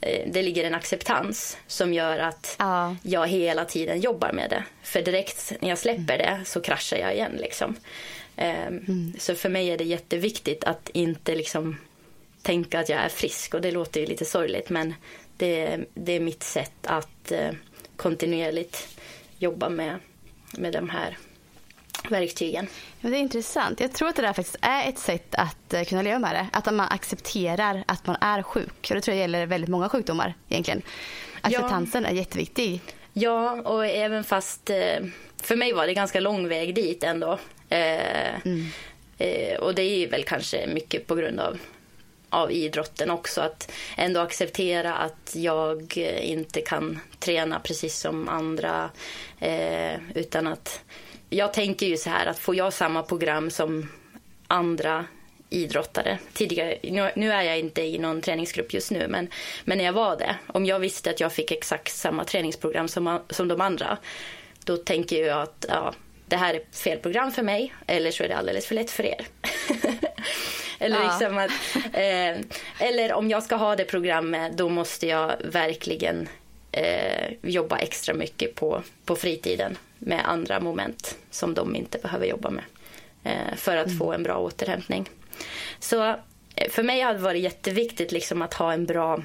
det 0.00 0.42
ligger 0.42 0.64
en 0.64 0.74
acceptans 0.74 1.58
som 1.66 1.94
gör 1.94 2.18
att 2.18 2.56
ja. 2.58 2.96
jag 3.02 3.28
hela 3.28 3.64
tiden 3.64 4.00
jobbar 4.00 4.32
med 4.32 4.50
det. 4.50 4.64
För 4.82 5.02
direkt 5.02 5.52
när 5.60 5.68
jag 5.68 5.78
släpper 5.78 6.18
det 6.18 6.40
så 6.44 6.60
kraschar 6.60 6.96
jag 6.96 7.14
igen. 7.14 7.32
Liksom. 7.38 7.76
Ehm, 8.36 8.84
mm. 8.88 9.12
Så 9.18 9.34
för 9.34 9.48
mig 9.48 9.70
är 9.70 9.78
det 9.78 9.84
jätteviktigt 9.84 10.64
att 10.64 10.88
inte 10.88 11.34
liksom 11.34 11.76
tänka 12.42 12.80
att 12.80 12.88
jag 12.88 12.98
är 12.98 13.08
frisk. 13.08 13.54
Och 13.54 13.60
det 13.60 13.70
låter 13.70 14.00
ju 14.00 14.06
lite 14.06 14.24
sorgligt 14.24 14.70
men 14.70 14.94
det, 15.36 15.78
det 15.94 16.12
är 16.12 16.20
mitt 16.20 16.42
sätt 16.42 16.86
att 16.86 17.32
eh, 17.32 17.50
kontinuerligt 17.96 18.88
jobba 19.38 19.68
med, 19.68 19.98
med 20.52 20.72
de 20.72 20.88
här 20.88 21.16
verktygen. 22.08 22.66
Ja, 23.00 23.10
det 23.10 23.16
är 23.16 23.20
intressant. 23.20 23.80
Jag 23.80 23.92
tror 23.92 24.08
att 24.08 24.16
det 24.16 24.22
där 24.22 24.32
faktiskt 24.32 24.56
är 24.60 24.88
ett 24.88 24.98
sätt 24.98 25.34
att 25.34 25.74
uh, 25.74 25.84
kunna 25.84 26.02
leva 26.02 26.18
med 26.18 26.34
det. 26.34 26.46
Att 26.52 26.64
man 26.66 26.80
accepterar 26.80 27.84
att 27.86 28.06
man 28.06 28.16
är 28.20 28.42
sjuk. 28.42 28.86
Och 28.88 28.94
det 28.94 29.00
tror 29.00 29.16
jag 29.16 29.20
gäller 29.20 29.46
väldigt 29.46 29.70
många 29.70 29.88
sjukdomar 29.88 30.34
egentligen. 30.48 30.82
Acceptansen 31.40 32.02
ja. 32.02 32.10
är 32.10 32.14
jätteviktig. 32.14 32.80
Ja, 33.12 33.62
och 33.62 33.86
även 33.86 34.24
fast 34.24 34.70
uh, 34.70 35.08
för 35.42 35.56
mig 35.56 35.72
var 35.72 35.86
det 35.86 35.94
ganska 35.94 36.20
lång 36.20 36.48
väg 36.48 36.74
dit 36.74 37.04
ändå. 37.04 37.32
Uh, 37.72 38.46
mm. 38.46 38.66
och 39.60 39.74
det 39.74 39.82
är 39.82 40.10
väl 40.10 40.24
kanske 40.24 40.66
mycket 40.66 41.06
på 41.06 41.14
grund 41.14 41.40
av 41.40 41.58
av 42.30 42.52
idrotten 42.52 43.10
också. 43.10 43.40
Att 43.40 43.72
ändå 43.96 44.20
acceptera 44.20 44.94
att 44.94 45.34
jag 45.36 45.96
inte 46.20 46.60
kan 46.60 47.00
träna 47.18 47.60
precis 47.60 47.98
som 47.98 48.28
andra. 48.28 48.90
utan 50.14 50.46
att 50.46 50.82
jag 51.30 51.52
tänker 51.52 51.86
ju 51.86 51.96
så 51.96 52.10
här 52.10 52.26
att 52.26 52.38
får 52.38 52.56
jag 52.56 52.72
samma 52.72 53.02
program 53.02 53.50
som 53.50 53.88
andra 54.46 55.04
idrottare 55.50 56.18
tidigare. 56.32 56.78
Nu, 57.14 57.32
är 57.32 57.42
jag 57.42 57.58
inte 57.58 57.82
i 57.82 57.98
någon 57.98 58.20
träningsgrupp 58.20 58.74
just 58.74 58.90
nu, 58.90 59.08
men, 59.08 59.28
men 59.64 59.78
när 59.78 59.84
jag 59.84 59.92
var 59.92 60.16
det. 60.16 60.36
Om 60.46 60.66
jag 60.66 60.78
visste 60.78 61.10
att 61.10 61.20
jag 61.20 61.32
fick 61.32 61.50
exakt 61.50 61.92
samma 61.92 62.24
träningsprogram 62.24 62.88
som, 62.88 63.20
som 63.30 63.48
de 63.48 63.60
andra, 63.60 63.98
då 64.64 64.76
tänker 64.76 65.26
jag 65.26 65.42
att 65.42 65.66
ja, 65.68 65.94
det 66.26 66.36
här 66.36 66.54
är 66.54 66.60
fel 66.72 66.98
program 66.98 67.32
för 67.32 67.42
mig, 67.42 67.74
eller 67.86 68.10
så 68.10 68.24
är 68.24 68.28
det 68.28 68.36
alldeles 68.36 68.66
för 68.66 68.74
lätt 68.74 68.90
för 68.90 69.06
er. 69.06 69.26
eller, 70.78 70.96
ja. 70.96 71.08
liksom 71.08 71.38
att, 71.38 71.50
eh, 71.94 72.86
eller 72.88 73.12
om 73.12 73.30
jag 73.30 73.42
ska 73.42 73.56
ha 73.56 73.76
det 73.76 73.84
programmet, 73.84 74.58
då 74.58 74.68
måste 74.68 75.06
jag 75.06 75.32
verkligen 75.44 76.28
eh, 76.72 77.32
jobba 77.42 77.78
extra 77.78 78.14
mycket 78.14 78.54
på, 78.54 78.82
på 79.04 79.16
fritiden 79.16 79.78
med 79.98 80.28
andra 80.28 80.60
moment 80.60 81.18
som 81.30 81.54
de 81.54 81.76
inte 81.76 81.98
behöver 81.98 82.26
jobba 82.26 82.50
med 82.50 82.64
eh, 83.24 83.56
för 83.56 83.76
att 83.76 83.86
mm. 83.86 83.98
få 83.98 84.12
en 84.12 84.22
bra 84.22 84.38
återhämtning. 84.38 85.08
Så 85.78 86.04
eh, 86.54 86.70
för 86.70 86.82
mig 86.82 87.00
har 87.00 87.12
det 87.12 87.18
varit 87.18 87.42
jätteviktigt 87.42 88.12
liksom 88.12 88.42
att 88.42 88.54
ha 88.54 88.72
en 88.72 88.86
bra 88.86 89.22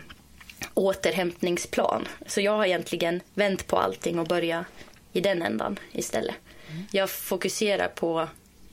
återhämtningsplan. 0.73 2.07
Så 2.25 2.41
jag 2.41 2.57
har 2.57 2.65
egentligen 2.65 3.21
vänt 3.33 3.67
på 3.67 3.77
allting 3.77 4.19
och 4.19 4.27
börjat 4.27 4.65
i 5.13 5.21
den 5.21 5.41
ändan 5.41 5.79
istället. 5.91 6.35
Mm. 6.69 6.83
Jag 6.91 7.09
fokuserar 7.09 7.87
på 7.87 8.27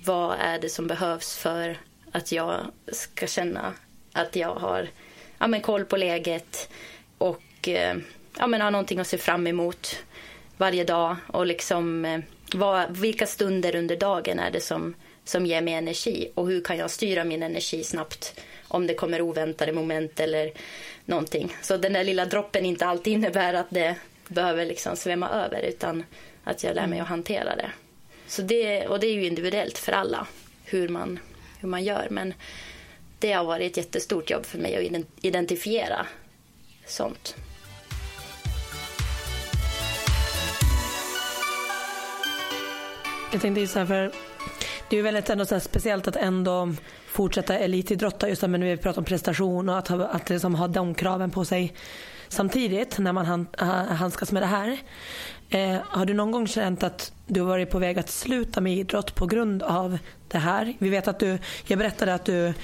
vad 0.04 0.36
är 0.40 0.58
det 0.58 0.68
som 0.68 0.86
behövs 0.86 1.36
för 1.36 1.78
att 2.12 2.32
jag 2.32 2.60
ska 2.92 3.26
känna 3.26 3.74
att 4.12 4.36
jag 4.36 4.54
har 4.54 4.88
ja, 5.38 5.46
men 5.46 5.60
koll 5.60 5.84
på 5.84 5.96
läget 5.96 6.70
och 7.18 7.68
eh, 7.68 7.96
ja, 8.38 8.46
men 8.46 8.60
har 8.60 8.70
någonting 8.70 8.98
att 8.98 9.06
se 9.06 9.18
fram 9.18 9.46
emot 9.46 9.96
varje 10.60 10.84
dag 10.84 11.16
och 11.26 11.46
liksom 11.46 12.04
eh, 12.04 12.20
vad, 12.54 12.96
vilka 12.96 13.26
stunder 13.26 13.76
under 13.76 13.96
dagen 13.96 14.38
är 14.38 14.50
det 14.50 14.60
som, 14.60 14.94
som 15.24 15.46
ger 15.46 15.60
mig 15.60 15.74
energi 15.74 16.30
och 16.34 16.48
hur 16.48 16.60
kan 16.60 16.76
jag 16.76 16.90
styra 16.90 17.24
min 17.24 17.42
energi 17.42 17.84
snabbt 17.84 18.40
om 18.68 18.86
det 18.86 18.94
kommer 18.94 19.20
oväntade 19.20 19.72
moment 19.72 20.20
eller 20.20 20.52
någonting. 21.04 21.56
Så 21.62 21.76
den 21.76 21.92
där 21.92 22.04
lilla 22.04 22.24
droppen 22.24 22.64
inte 22.64 22.86
alltid 22.86 23.12
innebär 23.12 23.54
att 23.54 23.70
det 23.70 23.94
behöver 24.28 24.66
liksom 24.66 24.96
svämma 24.96 25.30
över 25.30 25.62
utan 25.62 26.04
att 26.44 26.64
jag 26.64 26.74
lär 26.74 26.86
mig 26.86 27.00
att 27.00 27.08
hantera 27.08 27.56
det. 27.56 27.70
Så 28.26 28.42
det 28.42 28.86
och 28.86 29.00
det 29.00 29.06
är 29.06 29.14
ju 29.14 29.26
individuellt 29.26 29.78
för 29.78 29.92
alla 29.92 30.26
hur 30.64 30.88
man, 30.88 31.18
hur 31.60 31.68
man 31.68 31.84
gör. 31.84 32.06
Men 32.10 32.34
det 33.18 33.32
har 33.32 33.44
varit 33.44 33.70
ett 33.70 33.76
jättestort 33.76 34.30
jobb 34.30 34.46
för 34.46 34.58
mig 34.58 34.76
att 34.76 35.04
identifiera 35.20 36.06
sånt. 36.86 37.36
Jag 43.32 43.40
tänkte 43.40 43.66
så 43.66 43.78
här, 43.78 43.86
för 43.86 44.12
det 44.88 44.96
är 44.96 44.98
ju 44.98 45.02
väldigt 45.02 45.30
ändå 45.30 45.46
så 45.46 45.60
speciellt 45.60 46.08
att 46.08 46.16
ändå 46.16 46.72
fortsätta 47.06 47.58
elitidrotta 47.58 48.28
just 48.28 48.42
men 48.42 48.64
vi 48.64 48.76
pratar 48.76 49.00
om 49.00 49.04
prestation 49.04 49.68
och 49.68 49.78
att, 49.78 49.90
att 49.90 50.30
liksom 50.30 50.54
ha 50.54 50.68
de 50.68 50.94
kraven 50.94 51.30
på 51.30 51.44
sig 51.44 51.74
samtidigt 52.28 52.98
när 52.98 53.12
man 53.12 53.46
handskas 53.88 54.32
med 54.32 54.42
det 54.42 54.46
här. 54.46 54.78
Eh, 55.50 55.78
har 55.84 56.06
du 56.06 56.14
någon 56.14 56.30
gång 56.30 56.46
känt 56.46 56.82
att 56.82 57.12
du 57.26 57.40
har 57.40 57.48
varit 57.48 57.70
på 57.70 57.78
väg 57.78 57.98
att 57.98 58.10
sluta 58.10 58.60
med 58.60 58.76
idrott 58.76 59.14
på 59.14 59.26
grund 59.26 59.62
av 59.62 59.98
det 60.28 60.38
här? 60.38 60.74
Vi 60.78 60.88
vet 60.88 61.08
att 61.08 61.18
du, 61.18 61.38
jag 61.66 61.78
berättade 61.78 62.14
att 62.14 62.24
du 62.24 62.54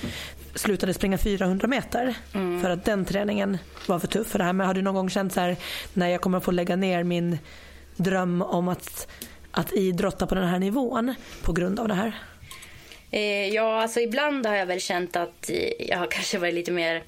slutade 0.55 0.95
springa 0.95 1.19
400 1.19 1.69
meter 1.69 2.15
mm. 2.33 2.63
för 2.63 2.71
att 2.71 2.85
den 2.85 3.05
träningen 3.05 3.59
var 3.87 3.99
för 3.99 4.07
tuff 4.07 4.27
för 4.27 4.39
det 4.39 4.45
här. 4.45 4.53
Men 4.53 4.67
har 4.67 4.75
du 4.75 4.83
någon 4.83 4.95
gång 4.95 5.11
känt 5.11 5.33
så 5.33 5.41
här, 5.41 5.57
när 5.95 6.09
jag 6.09 6.21
kommer 6.21 6.41
få 6.41 6.51
lägga 6.51 6.77
ner 6.77 7.03
min 7.03 7.39
dröm 7.97 8.43
om 8.43 8.69
att, 8.69 9.09
att 9.57 9.73
idrotta 9.73 10.27
på 10.27 10.35
den 10.35 10.49
här 10.49 10.59
nivån 10.59 11.15
på 11.43 11.53
grund 11.53 11.81
av 11.81 11.89
det 11.89 11.95
här? 11.95 12.13
Eh, 13.11 13.49
ja, 13.49 13.83
alltså 13.83 14.01
ibland 14.01 14.47
har 14.47 14.57
jag 14.57 14.67
väl 14.67 14.81
känt 14.81 15.17
att 15.17 15.51
jag 15.79 15.99
har 15.99 16.07
kanske 16.07 16.39
varit 16.39 16.55
lite 16.55 16.73
mer 16.73 17.03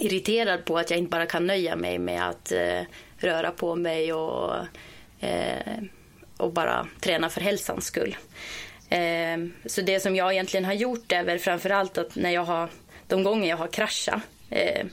irriterad 0.00 0.64
på 0.64 0.78
att 0.78 0.90
jag 0.90 0.98
inte 0.98 1.10
bara 1.10 1.26
kan 1.26 1.46
nöja 1.46 1.76
mig 1.76 1.98
med 1.98 2.28
att 2.28 2.52
eh, 2.52 2.80
röra 3.16 3.50
på 3.50 3.76
mig 3.76 4.12
och, 4.12 4.54
eh, 5.20 5.82
och 6.36 6.52
bara 6.52 6.86
träna 7.00 7.28
för 7.28 7.40
hälsans 7.40 7.84
skull. 7.84 8.16
Eh, 8.88 9.38
så 9.66 9.80
det 9.80 10.00
som 10.00 10.16
jag 10.16 10.32
egentligen 10.32 10.64
har 10.64 10.72
gjort 10.72 11.12
är 11.12 11.24
väl 11.24 11.38
framförallt 11.38 11.98
att 11.98 12.16
när 12.16 12.30
jag 12.30 12.44
har, 12.44 12.68
de 13.06 13.22
gånger 13.22 13.48
jag 13.48 13.56
har 13.56 13.68
kraschat. 13.68 14.20
Eh, 14.50 14.86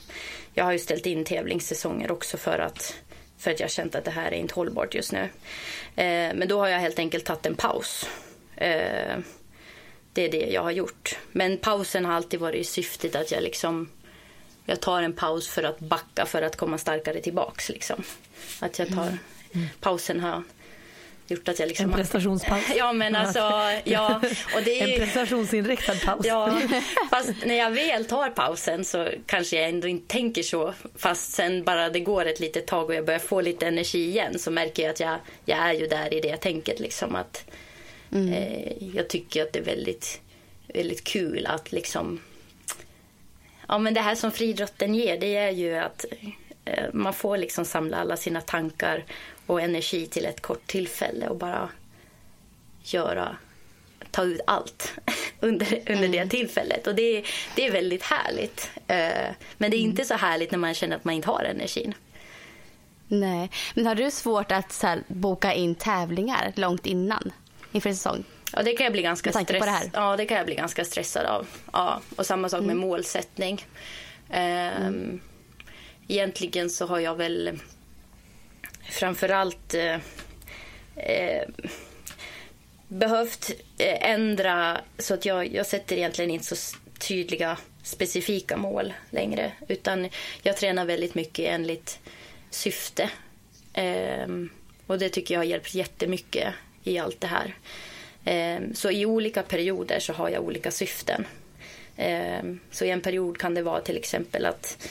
jag 0.54 0.64
har 0.64 0.72
ju 0.72 0.80
ställt 0.80 1.06
in 1.06 1.26
tävlingssäsonger 1.26 2.12
också 2.12 2.38
för 2.38 2.60
att, 2.60 2.96
för 3.42 3.52
att 3.52 3.60
jag 3.60 3.68
har 3.68 3.72
känt 3.72 3.96
att 3.96 4.06
det 4.06 4.12
här 4.12 4.32
är 4.32 4.36
inte 4.36 4.54
hållbart 4.54 4.96
just 4.96 5.12
nu. 5.12 5.30
Eh, 5.96 6.34
men 6.36 6.48
då 6.48 6.60
har 6.60 6.68
jag 6.68 6.80
helt 6.80 7.00
enkelt 7.00 7.26
tagit 7.26 7.46
en 7.46 7.56
paus. 7.56 8.10
Eh, 8.56 9.18
det 10.14 10.22
är 10.26 10.32
det 10.32 10.50
jag 10.52 10.64
har 10.64 10.72
gjort. 10.72 11.20
Men 11.32 11.58
pausen 11.58 12.06
har 12.06 12.14
alltid 12.14 12.40
varit 12.40 12.62
i 12.62 12.64
syftet 12.64 13.16
att 13.16 13.32
jag 13.32 13.44
liksom 13.44 13.90
jag 14.66 14.82
tar 14.82 15.02
en 15.02 15.14
paus 15.14 15.48
för 15.48 15.64
att 15.64 15.80
backa 15.80 16.26
för 16.26 16.42
att 16.42 16.56
komma 16.56 16.78
starkare 16.78 17.22
tillbaks. 17.22 17.70
Liksom. 17.70 18.04
Att 18.60 18.80
jag 18.80 18.88
tar 18.88 19.18
mm. 19.54 19.68
pausen 19.80 20.20
har 20.20 20.44
gjort 21.32 21.50
att 21.50 21.60
jag 21.60 21.68
liksom... 21.68 21.86
En 21.86 21.96
prestationspaus? 21.96 22.64
Ja, 22.78 22.94
men 22.94 23.16
alltså... 23.16 23.40
Ja, 23.84 24.22
och 24.56 24.62
det 24.66 24.82
är 24.82 24.88
En 24.88 25.00
prestationsinriktad 25.00 25.96
paus? 26.06 26.26
Ja, 26.26 26.62
fast 27.10 27.32
när 27.46 27.56
jag 27.56 27.72
väl 27.72 28.06
tar 28.06 28.30
pausen 28.30 28.86
så 28.86 29.08
kanske 29.26 29.56
jag 29.56 29.70
ändå 29.70 29.88
inte 29.88 30.14
tänker 30.14 30.44
så. 30.44 30.74
Fast 30.96 31.32
sen 31.32 31.64
bara 31.64 31.90
det 31.90 32.00
går 32.00 32.26
ett 32.26 32.40
litet 32.40 32.68
tag 32.68 32.86
och 32.86 32.96
jag 32.96 33.06
börjar 33.06 33.20
få 33.20 33.42
lite 33.42 33.68
energi 33.68 34.08
igen 34.08 34.40
så 34.40 34.52
märker 34.52 34.84
jag 34.84 34.90
att 34.90 35.00
jag, 35.00 35.20
jag 35.46 35.60
är 35.60 35.74
ju 35.74 35.88
där 35.88 36.14
i 36.14 36.22
det 36.22 36.38
tänket. 36.38 36.80
Liksom, 36.80 37.16
att, 37.16 37.46
mm. 38.12 38.34
eh, 38.34 38.96
jag 38.96 39.08
tycker 39.08 39.44
att 39.44 39.54
det 39.54 39.60
är 39.60 39.64
väldigt, 39.64 40.22
väldigt 40.68 41.04
kul 41.04 41.46
att 41.46 41.72
liksom 41.72 42.20
ja, 43.72 43.78
men 43.78 43.94
det 43.94 44.02
här 44.02 44.16
som 44.16 44.32
friidrotten 44.32 44.96
ger 44.96 45.20
det 45.20 45.36
är 45.36 45.52
ju 45.52 45.76
att 45.76 46.06
eh, 46.66 46.86
man 46.94 47.14
får 47.14 47.38
liksom 47.38 47.66
samla 47.66 47.98
alla 47.98 48.18
sina 48.18 48.42
tankar 48.42 49.04
och 49.52 49.62
energi 49.62 50.08
till 50.08 50.26
ett 50.26 50.42
kort 50.42 50.68
tillfälle 50.68 51.28
och 51.28 51.38
bara 51.38 51.70
göra, 52.84 53.36
ta 54.12 54.24
ut 54.24 54.42
allt 54.48 54.94
under, 55.40 55.74
under 55.76 55.94
mm. 56.06 56.12
det 56.12 56.28
tillfället. 56.28 56.88
Och 56.88 56.96
det, 56.96 57.24
det 57.56 57.68
är 57.68 57.72
väldigt 57.72 58.04
härligt. 58.04 58.72
Eh, 58.88 59.36
men 59.58 59.72
det 59.72 59.78
är 59.78 59.82
inte 59.82 60.06
så 60.06 60.14
härligt 60.14 60.52
när 60.52 60.58
man 60.58 60.74
känner 60.74 60.96
att 60.96 61.04
man 61.04 61.14
inte 61.14 61.28
har 61.28 61.44
energin. 61.44 61.94
Nej, 63.08 63.50
men 63.74 63.86
har 63.86 63.96
du 63.96 64.12
svårt 64.12 64.52
att 64.52 64.72
så 64.72 64.88
här, 64.88 65.04
boka 65.08 65.54
in 65.54 65.76
tävlingar 65.76 66.54
långt 66.56 66.86
innan 66.86 67.32
inför 67.72 67.90
en 67.90 67.96
säsong? 67.96 68.24
Ja, 68.54 68.64
det 68.64 68.74
kan 68.74 68.84
jag 68.84 68.94
bli 68.94 69.02
ganska, 69.02 69.32
stress... 69.32 69.48
det 69.60 69.90
ja, 69.94 70.18
det 70.18 70.26
kan 70.26 70.38
jag 70.38 70.46
bli 70.46 70.56
ganska 70.56 70.86
stressad 70.86 71.26
av. 71.26 71.48
Ja, 71.74 72.02
och 72.16 72.26
samma 72.26 72.50
sak 72.50 72.62
med 72.62 72.72
mm. 72.72 72.88
målsättning. 72.88 73.66
Ehm, 74.30 74.86
mm. 74.86 75.22
Egentligen 76.08 76.70
så 76.70 76.86
har 76.86 77.00
jag 77.00 77.16
väl 77.16 77.60
framförallt 78.90 79.74
eh, 79.74 80.00
eh, 80.96 81.48
behövt 82.88 83.52
eh, 83.78 84.10
ändra 84.12 84.82
så 84.98 85.14
att 85.14 85.26
jag, 85.26 85.54
jag 85.54 85.66
sätter 85.66 85.96
egentligen 85.96 86.32
inte 86.32 86.56
så 86.56 86.78
tydliga 87.00 87.58
specifika 87.84 88.58
mål 88.58 88.94
längre. 89.10 89.52
Utan 89.68 90.10
jag 90.42 90.58
tränar 90.58 90.86
väldigt 90.86 91.16
mycket 91.16 91.50
enligt 91.50 92.00
syfte. 92.50 93.10
Ehm, 93.74 94.50
och 94.88 95.00
det 95.00 95.10
tycker 95.10 95.34
jag 95.34 95.40
har 95.40 95.46
hjälpt 95.46 95.74
jättemycket 95.74 96.54
i 96.84 97.00
allt 97.00 97.22
det 97.22 97.28
här. 97.28 97.56
Ehm, 98.26 98.76
så 98.76 98.92
i 98.92 99.06
olika 99.06 99.44
perioder 99.44 100.00
så 100.00 100.14
har 100.14 100.30
jag 100.30 100.44
olika 100.44 100.72
syften. 100.72 101.26
Ehm, 101.98 102.60
så 102.72 102.86
i 102.86 102.90
en 102.90 103.02
period 103.02 103.38
kan 103.38 103.54
det 103.54 103.62
vara 103.62 103.82
till 103.82 103.98
exempel 103.98 104.46
att 104.46 104.88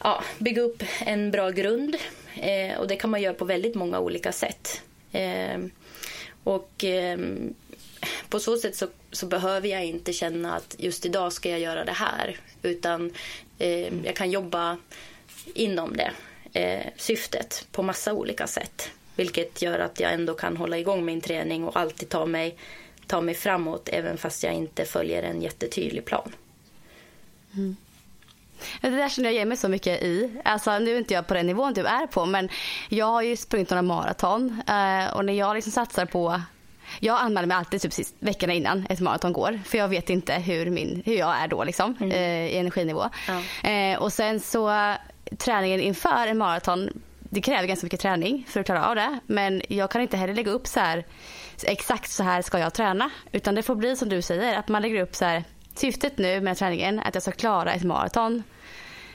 ja, 0.00 0.24
bygga 0.38 0.62
upp 0.62 0.82
en 1.00 1.30
bra 1.30 1.50
grund. 1.50 1.96
Eh, 2.34 2.78
och 2.78 2.88
det 2.88 2.96
kan 2.96 3.10
man 3.10 3.22
göra 3.22 3.34
på 3.34 3.44
väldigt 3.44 3.74
många 3.74 4.00
olika 4.00 4.32
sätt. 4.32 4.82
Ehm, 5.12 5.70
och 6.44 6.84
ehm, 6.84 7.54
på 8.28 8.40
så 8.40 8.56
sätt 8.56 8.76
så, 8.76 8.86
så, 9.10 9.26
behöver 9.26 9.68
jag 9.68 9.84
inte 9.84 10.12
känna 10.12 10.56
att 10.56 10.76
just 10.78 11.06
idag 11.06 11.32
ska 11.32 11.50
jag 11.50 11.60
göra 11.60 11.84
det 11.84 11.92
här. 11.92 12.36
Utan 12.62 13.12
ehm, 13.58 14.02
jag 14.04 14.16
kan 14.16 14.30
jobba 14.30 14.78
inom 15.54 15.96
det 15.96 16.12
eh, 16.60 16.86
syftet 16.96 17.66
på 17.72 17.82
massa 17.82 18.12
olika 18.12 18.46
sätt. 18.46 18.90
Vilket 19.16 19.62
gör 19.62 19.78
att 19.78 20.00
jag 20.00 20.12
ändå 20.12 20.34
kan 20.34 20.56
hålla 20.56 20.78
igång 20.78 21.04
min 21.04 21.20
träning 21.20 21.64
och 21.64 21.76
alltid 21.76 22.08
ta 22.08 22.26
mig, 22.26 22.56
ta 23.06 23.20
mig 23.20 23.34
framåt 23.34 23.88
även 23.92 24.18
fast 24.18 24.42
jag 24.42 24.54
inte 24.54 24.84
följer 24.84 25.22
en 25.22 25.42
jättetydlig 25.42 26.04
plan. 26.04 26.32
Mm. 27.54 27.76
Det 28.80 28.90
där 28.90 29.08
känner 29.08 29.28
jag 29.28 29.34
igen 29.34 29.48
mig 29.48 29.56
så 29.56 29.68
mycket 29.68 30.02
i. 30.02 30.40
Alltså, 30.44 30.78
nu 30.78 30.94
är 30.94 30.98
inte 30.98 31.14
jag 31.14 31.26
på 31.26 31.34
den 31.34 31.46
nivån 31.46 31.74
du 31.74 31.86
är 31.86 32.06
på 32.06 32.26
men 32.26 32.48
jag 32.88 33.06
har 33.06 33.22
ju 33.22 33.36
sprungit 33.36 33.70
några 33.70 33.82
maraton 33.82 34.62
eh, 34.68 35.16
och 35.16 35.24
när 35.24 35.32
jag 35.32 35.54
liksom 35.54 35.72
satsar 35.72 36.06
på 36.06 36.40
jag 37.00 37.20
anmäler 37.20 37.46
mig 37.46 37.56
alltid 37.56 37.80
typ 37.80 38.06
veckorna 38.18 38.52
innan 38.52 38.86
ett 38.90 39.00
maraton 39.00 39.32
går 39.32 39.60
för 39.64 39.78
jag 39.78 39.88
vet 39.88 40.10
inte 40.10 40.34
hur, 40.34 40.70
min, 40.70 41.02
hur 41.06 41.14
jag 41.14 41.36
är 41.36 41.48
då 41.48 41.64
liksom, 41.64 41.96
mm. 42.00 42.10
eh, 42.10 42.54
i 42.54 42.56
energinivå. 42.56 43.04
Ja. 43.28 43.70
Eh, 43.70 43.98
och 43.98 44.12
sen 44.12 44.40
så 44.40 44.94
träningen 45.38 45.80
inför 45.80 46.26
en 46.26 46.38
maraton 46.38 46.90
det 47.30 47.40
kräver 47.40 47.66
ganska 47.66 47.86
mycket 47.86 48.00
träning 48.00 48.46
för 48.48 48.60
att 48.60 48.66
klara 48.66 48.86
av 48.86 48.94
det. 48.94 49.18
Men 49.26 49.62
jag 49.68 49.90
kan 49.90 50.02
inte 50.02 50.16
heller 50.16 50.34
lägga 50.34 50.50
upp 50.50 50.66
så 50.66 50.80
här 50.80 51.04
exakt 51.64 52.10
så 52.10 52.22
här 52.22 52.42
ska 52.42 52.58
jag 52.58 52.74
träna. 52.74 53.10
Utan 53.32 53.54
det 53.54 53.62
får 53.62 53.74
bli 53.74 53.96
som 53.96 54.08
du 54.08 54.22
säger 54.22 54.58
att 54.58 54.68
man 54.68 54.82
lägger 54.82 55.02
upp 55.02 55.14
så 55.14 55.24
här 55.24 55.44
syftet 55.80 56.18
nu 56.18 56.40
med 56.40 56.56
träningen 56.56 57.00
att 57.00 57.14
jag 57.14 57.22
ska 57.22 57.32
klara 57.32 57.72
ett 57.72 57.84
maraton. 57.84 58.42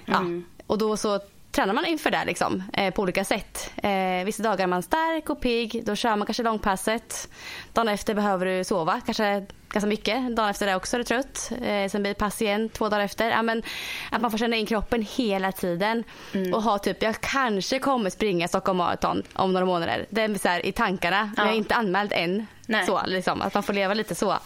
Ja, 0.06 0.18
mm. 0.18 0.46
och 0.68 0.78
då 0.78 0.98
så 0.98 1.20
tränar 1.56 1.74
man 1.74 1.86
inför 1.86 2.12
det 2.12 2.26
liksom, 2.26 2.64
eh, 2.74 2.94
på 2.94 3.02
olika 3.02 3.26
sätt. 3.26 3.72
Eh, 3.84 4.26
vissa 4.26 4.44
dagar 4.44 4.64
är 4.64 4.68
man 4.68 4.84
stark 4.84 5.30
och 5.30 5.42
pigg, 5.42 5.82
då 5.86 5.96
kör 5.96 6.16
man 6.16 6.26
kanske 6.26 6.44
långpasset. 6.44 7.30
Dagen 7.74 7.88
efter 7.88 8.14
behöver 8.14 8.46
du 8.46 8.64
sova, 8.64 9.02
kanske 9.06 9.46
ganska 9.70 9.88
mycket. 9.88 10.36
Dagen 10.36 10.50
efter 10.50 10.66
det 10.66 10.76
också 10.76 10.96
är 10.96 10.98
du 10.98 11.04
trött. 11.04 11.52
Eh, 11.52 11.90
sen 11.90 12.02
blir 12.02 12.14
det 12.14 12.20
pass 12.20 12.42
igen 12.42 12.70
två 12.70 12.90
dagar 12.90 13.04
efter. 13.04 13.30
Ja, 13.30 13.42
men, 13.42 13.64
att 14.12 14.22
man 14.22 14.32
får 14.32 14.38
känna 14.38 14.56
in 14.56 14.66
kroppen 14.66 15.06
hela 15.16 15.52
tiden. 15.52 16.04
Mm. 16.34 16.54
Och 16.54 16.64
ha 16.64 16.78
typ, 16.78 17.04
jag 17.04 17.22
kanske 17.22 17.80
kommer 17.80 18.10
springa 18.10 18.48
Stockholm 18.48 18.78
Marathon 18.78 19.24
om 19.34 19.54
några 19.54 19.66
månader. 19.66 20.06
Det 20.10 20.22
är 20.22 20.36
så 20.36 20.48
här, 20.48 20.66
i 20.66 20.72
tankarna, 20.72 21.32
ja. 21.38 21.44
jag 21.44 21.54
är 21.54 21.58
inte 21.58 21.76
anmäld 21.76 22.14
än. 22.14 22.48
Nej. 22.68 22.86
Så, 22.86 23.02
liksom, 23.06 23.42
att 23.42 23.54
man 23.54 23.64
får 23.64 23.74
leva 23.74 23.94
lite 23.94 24.16
så. 24.16 24.38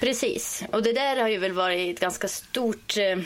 Precis, 0.00 0.64
och 0.72 0.82
det 0.82 0.92
där 0.92 1.20
har 1.20 1.28
ju 1.28 1.38
väl 1.38 1.52
varit 1.52 1.94
ett 1.94 2.00
ganska 2.00 2.28
stort 2.28 2.96
Eh, 2.96 3.18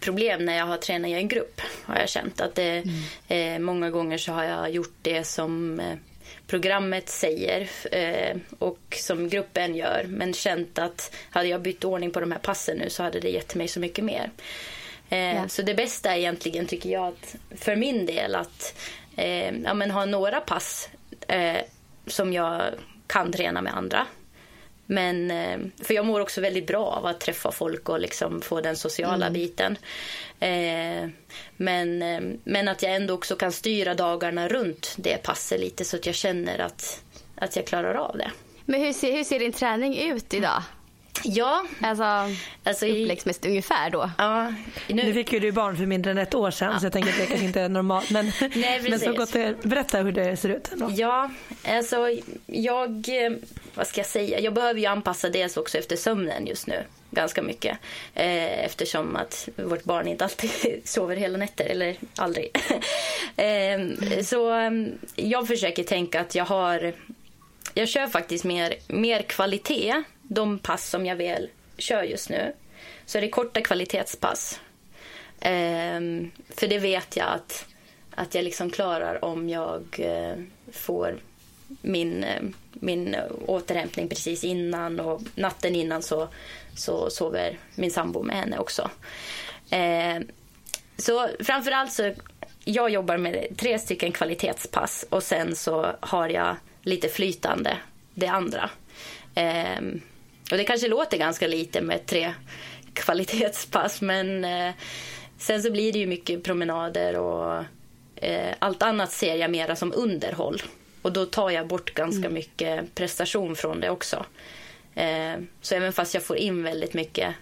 problem 0.00 0.44
när 0.44 0.56
jag 0.56 0.66
har 0.66 0.76
tränat 0.76 1.08
i 1.08 1.14
en 1.14 1.28
grupp. 1.28 1.60
har 1.84 1.98
jag 1.98 2.08
känt 2.08 2.40
att 2.40 2.54
det, 2.54 2.82
mm. 3.28 3.54
eh, 3.54 3.58
Många 3.58 3.90
gånger 3.90 4.18
så 4.18 4.32
har 4.32 4.44
jag 4.44 4.70
gjort 4.70 4.96
det 5.02 5.24
som 5.24 5.80
eh, 5.80 5.96
programmet 6.46 7.08
säger 7.08 7.68
eh, 7.92 8.36
och 8.58 8.96
som 8.96 9.28
gruppen 9.28 9.74
gör. 9.74 10.04
Men 10.08 10.34
känt 10.34 10.78
att 10.78 11.14
hade 11.30 11.48
jag 11.48 11.62
bytt 11.62 11.84
ordning 11.84 12.10
på 12.10 12.20
de 12.20 12.32
här 12.32 12.38
passen 12.38 12.76
nu 12.76 12.90
så 12.90 13.02
hade 13.02 13.20
det 13.20 13.30
gett 13.30 13.54
mig 13.54 13.68
så 13.68 13.80
mycket 13.80 14.04
mer. 14.04 14.30
Eh, 15.08 15.36
ja. 15.36 15.48
Så 15.48 15.62
det 15.62 15.74
bästa 15.74 16.12
är 16.12 16.18
egentligen 16.18 16.66
tycker 16.66 16.90
jag 16.90 17.08
att, 17.08 17.36
för 17.56 17.76
min 17.76 18.06
del 18.06 18.34
att 18.34 18.78
eh, 19.16 19.58
ja, 19.64 19.74
men 19.74 19.90
ha 19.90 20.04
några 20.04 20.40
pass 20.40 20.88
som 22.06 22.32
jag 22.32 22.62
kan 23.06 23.32
träna 23.32 23.62
med 23.62 23.76
andra. 23.76 24.06
Men, 24.90 25.30
eh, 25.30 25.58
för 25.82 25.94
jag 25.94 26.06
mår 26.06 26.20
också 26.20 26.40
väldigt 26.40 26.66
bra 26.66 26.86
av 26.86 27.06
att 27.06 27.20
träffa 27.20 27.52
folk 27.52 27.88
och 27.88 28.00
liksom 28.00 28.40
få 28.40 28.60
den 28.60 28.76
sociala 28.76 29.26
mm. 29.26 29.32
biten. 29.32 29.78
Eh, 30.40 31.08
men, 31.56 32.02
eh, 32.02 32.20
men 32.44 32.68
att 32.68 32.82
jag 32.82 32.94
ändå 32.94 33.14
också 33.14 33.36
kan 33.36 33.52
styra 33.52 33.94
dagarna 33.94 34.48
runt 34.48 34.94
det 34.96 35.22
passet 35.22 35.60
lite 35.60 35.84
så 35.84 35.96
att 35.96 36.06
jag 36.06 36.14
känner 36.14 36.58
att, 36.58 37.02
att 37.34 37.56
jag 37.56 37.66
klarar 37.66 37.94
av 37.94 38.18
det. 38.18 38.30
Men 38.64 38.80
hur 38.80 38.92
ser, 38.92 39.12
hur 39.12 39.24
ser 39.24 39.38
din 39.38 39.52
träning 39.52 39.98
ut 39.98 40.34
idag? 40.34 40.62
Ja. 41.24 41.64
Alltså, 41.80 42.04
alltså 42.64 42.86
uppläggsmässigt 42.86 43.46
ungefär 43.46 43.90
då. 43.90 44.10
Ja, 44.18 44.54
nu... 44.88 45.02
nu 45.02 45.12
fick 45.12 45.32
ju 45.32 45.40
du 45.40 45.52
barn 45.52 45.76
för 45.76 45.86
mindre 45.86 46.10
än 46.10 46.18
ett 46.18 46.34
år 46.34 46.50
sedan 46.50 46.72
ja. 46.72 46.78
så 46.78 46.86
jag 46.86 46.92
tänker 46.92 47.10
att 47.10 47.18
det 47.18 47.26
kanske 47.26 47.46
inte 47.46 47.60
är 47.60 47.68
normalt. 47.68 48.10
Men, 48.10 48.32
Nej, 48.54 48.80
men 48.88 49.00
så 49.00 49.12
gott 49.12 49.32
berätta 49.62 49.98
hur 49.98 50.12
det 50.12 50.36
ser 50.36 50.48
ut. 50.48 50.72
Ändå. 50.72 50.90
Ja, 50.94 51.30
alltså 51.64 51.96
jag, 52.46 53.06
vad 53.74 53.86
ska 53.86 54.00
jag 54.00 54.06
säga, 54.06 54.40
jag 54.40 54.54
behöver 54.54 54.80
ju 54.80 54.86
anpassa 54.86 55.28
dels 55.28 55.56
också 55.56 55.78
efter 55.78 55.96
sömnen 55.96 56.46
just 56.46 56.66
nu 56.66 56.84
ganska 57.10 57.42
mycket. 57.42 57.78
Eh, 58.14 58.64
eftersom 58.64 59.16
att 59.16 59.48
vårt 59.56 59.84
barn 59.84 60.08
inte 60.08 60.24
alltid 60.24 60.50
sover 60.84 61.16
hela 61.16 61.38
nätter, 61.38 61.64
eller 61.64 61.96
aldrig. 62.16 62.50
eh, 63.36 64.22
så 64.24 64.50
ehm, 64.50 64.98
jag 65.16 65.48
försöker 65.48 65.84
tänka 65.84 66.20
att 66.20 66.34
jag 66.34 66.44
har, 66.44 66.92
jag 67.74 67.88
kör 67.88 68.06
faktiskt 68.06 68.44
mer, 68.44 68.74
mer 68.88 69.22
kvalitet 69.22 70.02
de 70.28 70.58
pass 70.58 70.88
som 70.88 71.06
jag 71.06 71.16
väl 71.16 71.48
kör 71.78 72.02
just 72.02 72.30
nu. 72.30 72.52
Så 73.06 73.18
är 73.18 73.22
det 73.22 73.28
korta 73.28 73.60
kvalitetspass. 73.60 74.60
Ehm, 75.40 76.30
för 76.50 76.66
det 76.68 76.78
vet 76.78 77.16
jag 77.16 77.28
att, 77.28 77.66
att 78.10 78.34
jag 78.34 78.44
liksom 78.44 78.70
klarar 78.70 79.24
om 79.24 79.48
jag 79.48 79.84
eh, 79.98 80.36
får 80.72 81.18
min, 81.80 82.24
eh, 82.24 82.42
min 82.72 83.16
återhämtning 83.46 84.08
precis 84.08 84.44
innan 84.44 85.00
och 85.00 85.22
natten 85.34 85.74
innan 85.74 86.02
så, 86.02 86.28
så 86.74 87.10
sover 87.10 87.58
min 87.74 87.90
sambo 87.90 88.22
med 88.22 88.36
henne 88.36 88.58
också. 88.58 88.90
Ehm, 89.70 90.28
så 90.96 91.28
framförallt 91.40 91.92
så 91.92 92.14
jag 92.64 92.90
jobbar 92.90 93.16
med 93.16 93.46
tre 93.56 93.78
stycken 93.78 94.12
kvalitetspass 94.12 95.04
och 95.08 95.22
sen 95.22 95.56
så 95.56 95.92
har 96.00 96.28
jag 96.28 96.56
lite 96.82 97.08
flytande 97.08 97.78
det 98.14 98.26
andra. 98.26 98.70
Ehm, 99.34 100.00
och 100.50 100.56
det 100.56 100.64
kanske 100.64 100.88
låter 100.88 101.16
ganska 101.18 101.46
lite 101.46 101.80
med 101.80 102.06
tre 102.06 102.34
kvalitetspass 102.92 104.00
men 104.00 104.44
eh, 104.44 104.74
sen 105.38 105.62
så 105.62 105.70
blir 105.70 105.92
det 105.92 105.98
ju 105.98 106.06
mycket 106.06 106.44
promenader 106.44 107.16
och 107.16 107.64
eh, 108.16 108.54
allt 108.58 108.82
annat 108.82 109.12
ser 109.12 109.36
jag 109.36 109.50
mera 109.50 109.76
som 109.76 109.92
underhåll. 109.96 110.62
Och 111.02 111.12
då 111.12 111.26
tar 111.26 111.50
jag 111.50 111.66
bort 111.66 111.94
ganska 111.94 112.18
mm. 112.18 112.34
mycket 112.34 112.94
prestation 112.94 113.56
från 113.56 113.80
det 113.80 113.90
också. 113.90 114.26
Eh, 114.94 115.34
så 115.60 115.74
även 115.74 115.92
fast 115.92 116.14
jag 116.14 116.22
får 116.22 116.36
in 116.36 116.62
väldigt 116.62 116.94
mycket 116.94 117.34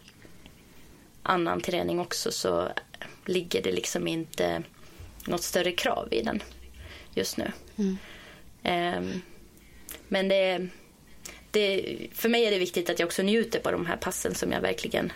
annan 1.23 1.61
träning 1.61 2.01
också 2.01 2.33
så 2.33 2.69
ligger 3.25 3.63
det 3.63 3.73
liksom 3.73 4.09
inte 4.09 4.63
något 5.27 5.43
större 5.43 5.73
krav 5.73 6.09
i 6.11 6.23
den 6.23 6.43
just 7.15 7.37
nu. 7.37 7.53
Mm. 7.77 7.99
Eh, 8.63 9.19
men 10.09 10.29
det 10.29 10.69
det, 11.57 11.97
för 12.13 12.29
mig 12.29 12.45
är 12.45 12.51
det 12.51 12.59
viktigt 12.59 12.91
att 12.91 12.99
jag 12.99 13.07
också 13.07 13.23
njuter 13.23 13.61
på 13.61 13.71
de 13.71 13.87
här 13.87 13.97
passen 13.97 14.35
som 14.35 14.53
jag 14.53 14.61
verkligen 14.61 15.13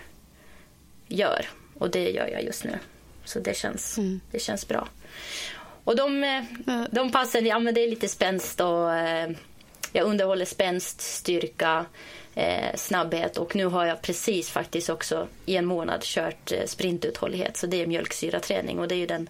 gör. 1.08 1.46
Och 1.78 1.90
det 1.90 2.10
gör 2.10 2.26
jag 2.26 2.44
just 2.44 2.64
nu. 2.64 2.78
Så 3.24 3.40
det 3.40 3.56
känns, 3.56 3.98
mm. 3.98 4.20
det 4.30 4.38
känns 4.38 4.68
bra. 4.68 4.88
Och 5.84 5.96
de, 5.96 6.46
de 6.90 7.12
passen, 7.12 7.46
ja 7.46 7.58
men 7.58 7.74
det 7.74 7.80
är 7.80 7.88
lite 7.88 8.08
spänst 8.08 8.60
och 8.60 8.94
eh, 8.94 9.30
jag 9.92 10.06
underhåller 10.06 10.44
spänst, 10.44 11.00
styrka, 11.00 11.86
eh, 12.34 12.74
snabbhet 12.74 13.36
och 13.36 13.56
nu 13.56 13.64
har 13.64 13.86
jag 13.86 14.02
precis 14.02 14.50
faktiskt 14.50 14.90
också 14.90 15.28
i 15.46 15.56
en 15.56 15.66
månad 15.66 16.02
kört 16.02 16.52
eh, 16.52 16.66
sprintuthållighet 16.66 17.56
så 17.56 17.66
det 17.66 17.82
är 17.82 17.86
mjölksyraträning 17.86 18.78
och 18.78 18.88
det 18.88 18.94
är 18.94 18.98
ju 18.98 19.06
den 19.06 19.28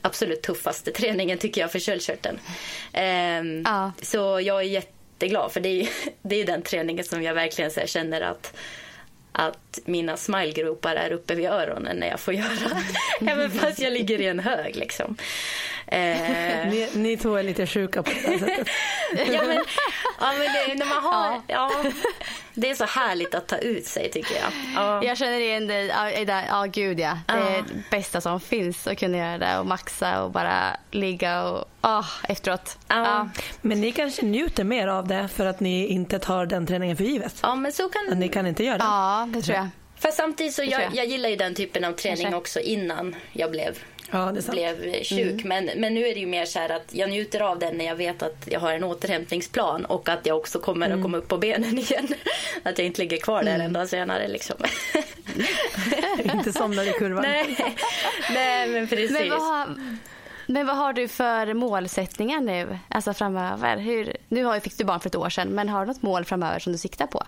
absolut 0.00 0.42
tuffaste 0.42 0.90
träningen 0.94 1.38
tycker 1.38 1.60
jag 1.60 1.72
för 1.72 1.78
köldkörteln. 1.78 2.38
Eh, 2.92 3.44
ja. 3.64 3.92
Så 4.02 4.40
jag 4.40 4.60
är 4.60 4.68
jätte 4.68 4.99
jätteglad 5.20 5.52
för 5.52 5.60
det 5.60 5.68
är, 5.68 5.88
det 6.22 6.40
är 6.40 6.46
den 6.46 6.62
träningen 6.62 7.04
som 7.04 7.22
jag 7.22 7.34
verkligen 7.34 7.70
så 7.70 7.80
känner 7.86 8.20
att 8.20 8.56
att 9.32 9.78
mina 9.84 10.16
smilegropar 10.16 10.96
är 10.96 11.12
uppe 11.12 11.34
vid 11.34 11.46
öronen 11.46 11.96
när 11.96 12.08
jag 12.08 12.20
får 12.20 12.34
göra. 12.34 12.82
Även 13.20 13.50
fast 13.50 13.78
jag 13.78 13.92
ligger 13.92 14.20
i 14.20 14.26
en 14.26 14.40
hög 14.40 14.76
liksom. 14.76 15.16
Eh... 15.90 16.68
Ni, 16.70 16.88
ni 16.94 17.16
två 17.16 17.36
är 17.36 17.42
lite 17.42 17.66
sjuka 17.66 18.02
på 18.02 18.10
det 18.10 18.38
sättet. 18.38 18.68
ja, 19.32 19.42
men, 19.46 19.64
ja, 20.20 20.32
men 20.38 20.68
det, 20.68 20.74
när 20.74 20.86
man 20.86 21.04
har, 21.04 21.32
ja. 21.46 21.70
ja. 21.84 21.90
det 22.54 22.70
är 22.70 22.74
så 22.74 22.84
härligt 22.84 23.34
att 23.34 23.48
ta 23.48 23.56
ut 23.56 23.86
sig 23.86 24.10
tycker 24.10 24.34
jag. 24.34 24.52
Ja. 24.74 25.04
Jag 25.04 25.18
känner 25.18 25.40
igen 25.40 25.66
dig. 25.66 25.86
Ja, 25.86 26.10
ja, 26.48 26.66
gud 26.72 27.00
ja. 27.00 27.18
Det 27.26 27.32
är 27.32 27.62
det 27.62 27.82
bästa 27.90 28.20
som 28.20 28.40
finns 28.40 28.86
att 28.86 28.98
kunna 28.98 29.16
göra 29.16 29.38
det 29.38 29.58
och 29.58 29.66
maxa 29.66 30.22
och 30.22 30.30
bara 30.30 30.76
ligga 30.90 31.42
och 31.42 31.64
oh, 31.82 32.08
efteråt. 32.28 32.78
Ja. 32.88 33.28
Men 33.60 33.80
ni 33.80 33.92
kanske 33.92 34.22
njuter 34.22 34.64
mer 34.64 34.86
av 34.86 35.08
det 35.08 35.28
för 35.28 35.46
att 35.46 35.60
ni 35.60 35.86
inte 35.86 36.18
tar 36.18 36.46
den 36.46 36.66
träningen 36.66 36.96
för 36.96 37.04
givet? 37.04 37.38
Ja, 37.42 37.54
men 37.54 37.72
så 37.72 37.88
kan... 37.88 38.18
Ni 38.18 38.28
kan 38.28 38.46
inte 38.46 38.64
göra 38.64 38.78
det? 38.78 38.84
Ja, 38.84 39.28
det 39.32 39.42
tror 39.42 39.56
jag. 39.56 39.68
För 40.00 40.10
samtidigt 40.10 40.54
så 40.54 40.62
jag, 40.62 40.82
jag 40.94 41.06
gillar 41.06 41.28
ju 41.28 41.36
den 41.36 41.54
typen 41.54 41.84
av 41.84 41.92
träning 41.92 42.34
också 42.34 42.60
innan 42.60 43.16
jag 43.32 43.50
blev 43.50 43.78
ja, 44.10 44.32
blev 44.50 45.04
sjuk. 45.04 45.44
Mm. 45.44 45.48
Men, 45.48 45.80
men 45.80 45.94
nu 45.94 46.06
är 46.06 46.14
det 46.14 46.20
ju 46.20 46.26
mer 46.26 46.44
så 46.44 46.58
här 46.58 46.68
att 46.68 46.94
jag 46.94 47.10
njuter 47.10 47.40
av 47.40 47.58
den 47.58 47.76
när 47.76 47.84
jag 47.84 47.96
vet 47.96 48.22
att 48.22 48.48
jag 48.50 48.60
har 48.60 48.72
en 48.72 48.84
återhämtningsplan 48.84 49.84
och 49.84 50.08
att 50.08 50.26
jag 50.26 50.36
också 50.36 50.58
kommer 50.58 50.86
mm. 50.86 50.98
att 50.98 51.04
komma 51.04 51.18
upp 51.18 51.28
på 51.28 51.38
benen 51.38 51.78
igen. 51.78 52.08
Att 52.62 52.78
jag 52.78 52.86
inte 52.86 53.02
ligger 53.02 53.16
kvar 53.16 53.42
där 53.42 53.54
mm. 53.54 53.66
en 53.66 53.72
dag 53.72 53.88
senare. 53.88 54.28
Liksom. 54.28 54.56
inte 56.34 56.52
somnar 56.52 56.88
i 56.88 56.92
kurvan. 56.92 57.22
Nej, 57.22 57.74
Nej 58.34 58.68
men 58.68 58.88
precis. 58.88 59.10
Men 59.10 59.30
vad, 59.30 59.40
har, 59.40 59.76
men 60.46 60.66
vad 60.66 60.76
har 60.76 60.92
du 60.92 61.08
för 61.08 61.54
målsättningar 61.54 62.40
nu, 62.40 62.78
alltså 62.88 63.14
framöver? 63.14 63.76
Hur, 63.76 64.16
nu 64.28 64.44
har, 64.44 64.60
fick 64.60 64.78
du 64.78 64.84
barn 64.84 65.00
för 65.00 65.08
ett 65.08 65.16
år 65.16 65.30
sedan, 65.30 65.48
men 65.48 65.68
har 65.68 65.80
du 65.80 65.86
något 65.86 66.02
mål 66.02 66.24
framöver 66.24 66.58
som 66.58 66.72
du 66.72 66.78
siktar 66.78 67.06
på? 67.06 67.22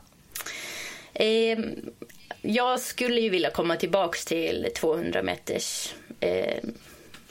Eh, 1.15 1.59
jag 2.43 2.81
skulle 2.81 3.21
ju 3.21 3.29
vilja 3.29 3.51
komma 3.51 3.77
tillbaka 3.77 4.19
till 4.27 4.69
200 4.77 5.23
meters, 5.23 5.95
eh, 6.23 6.59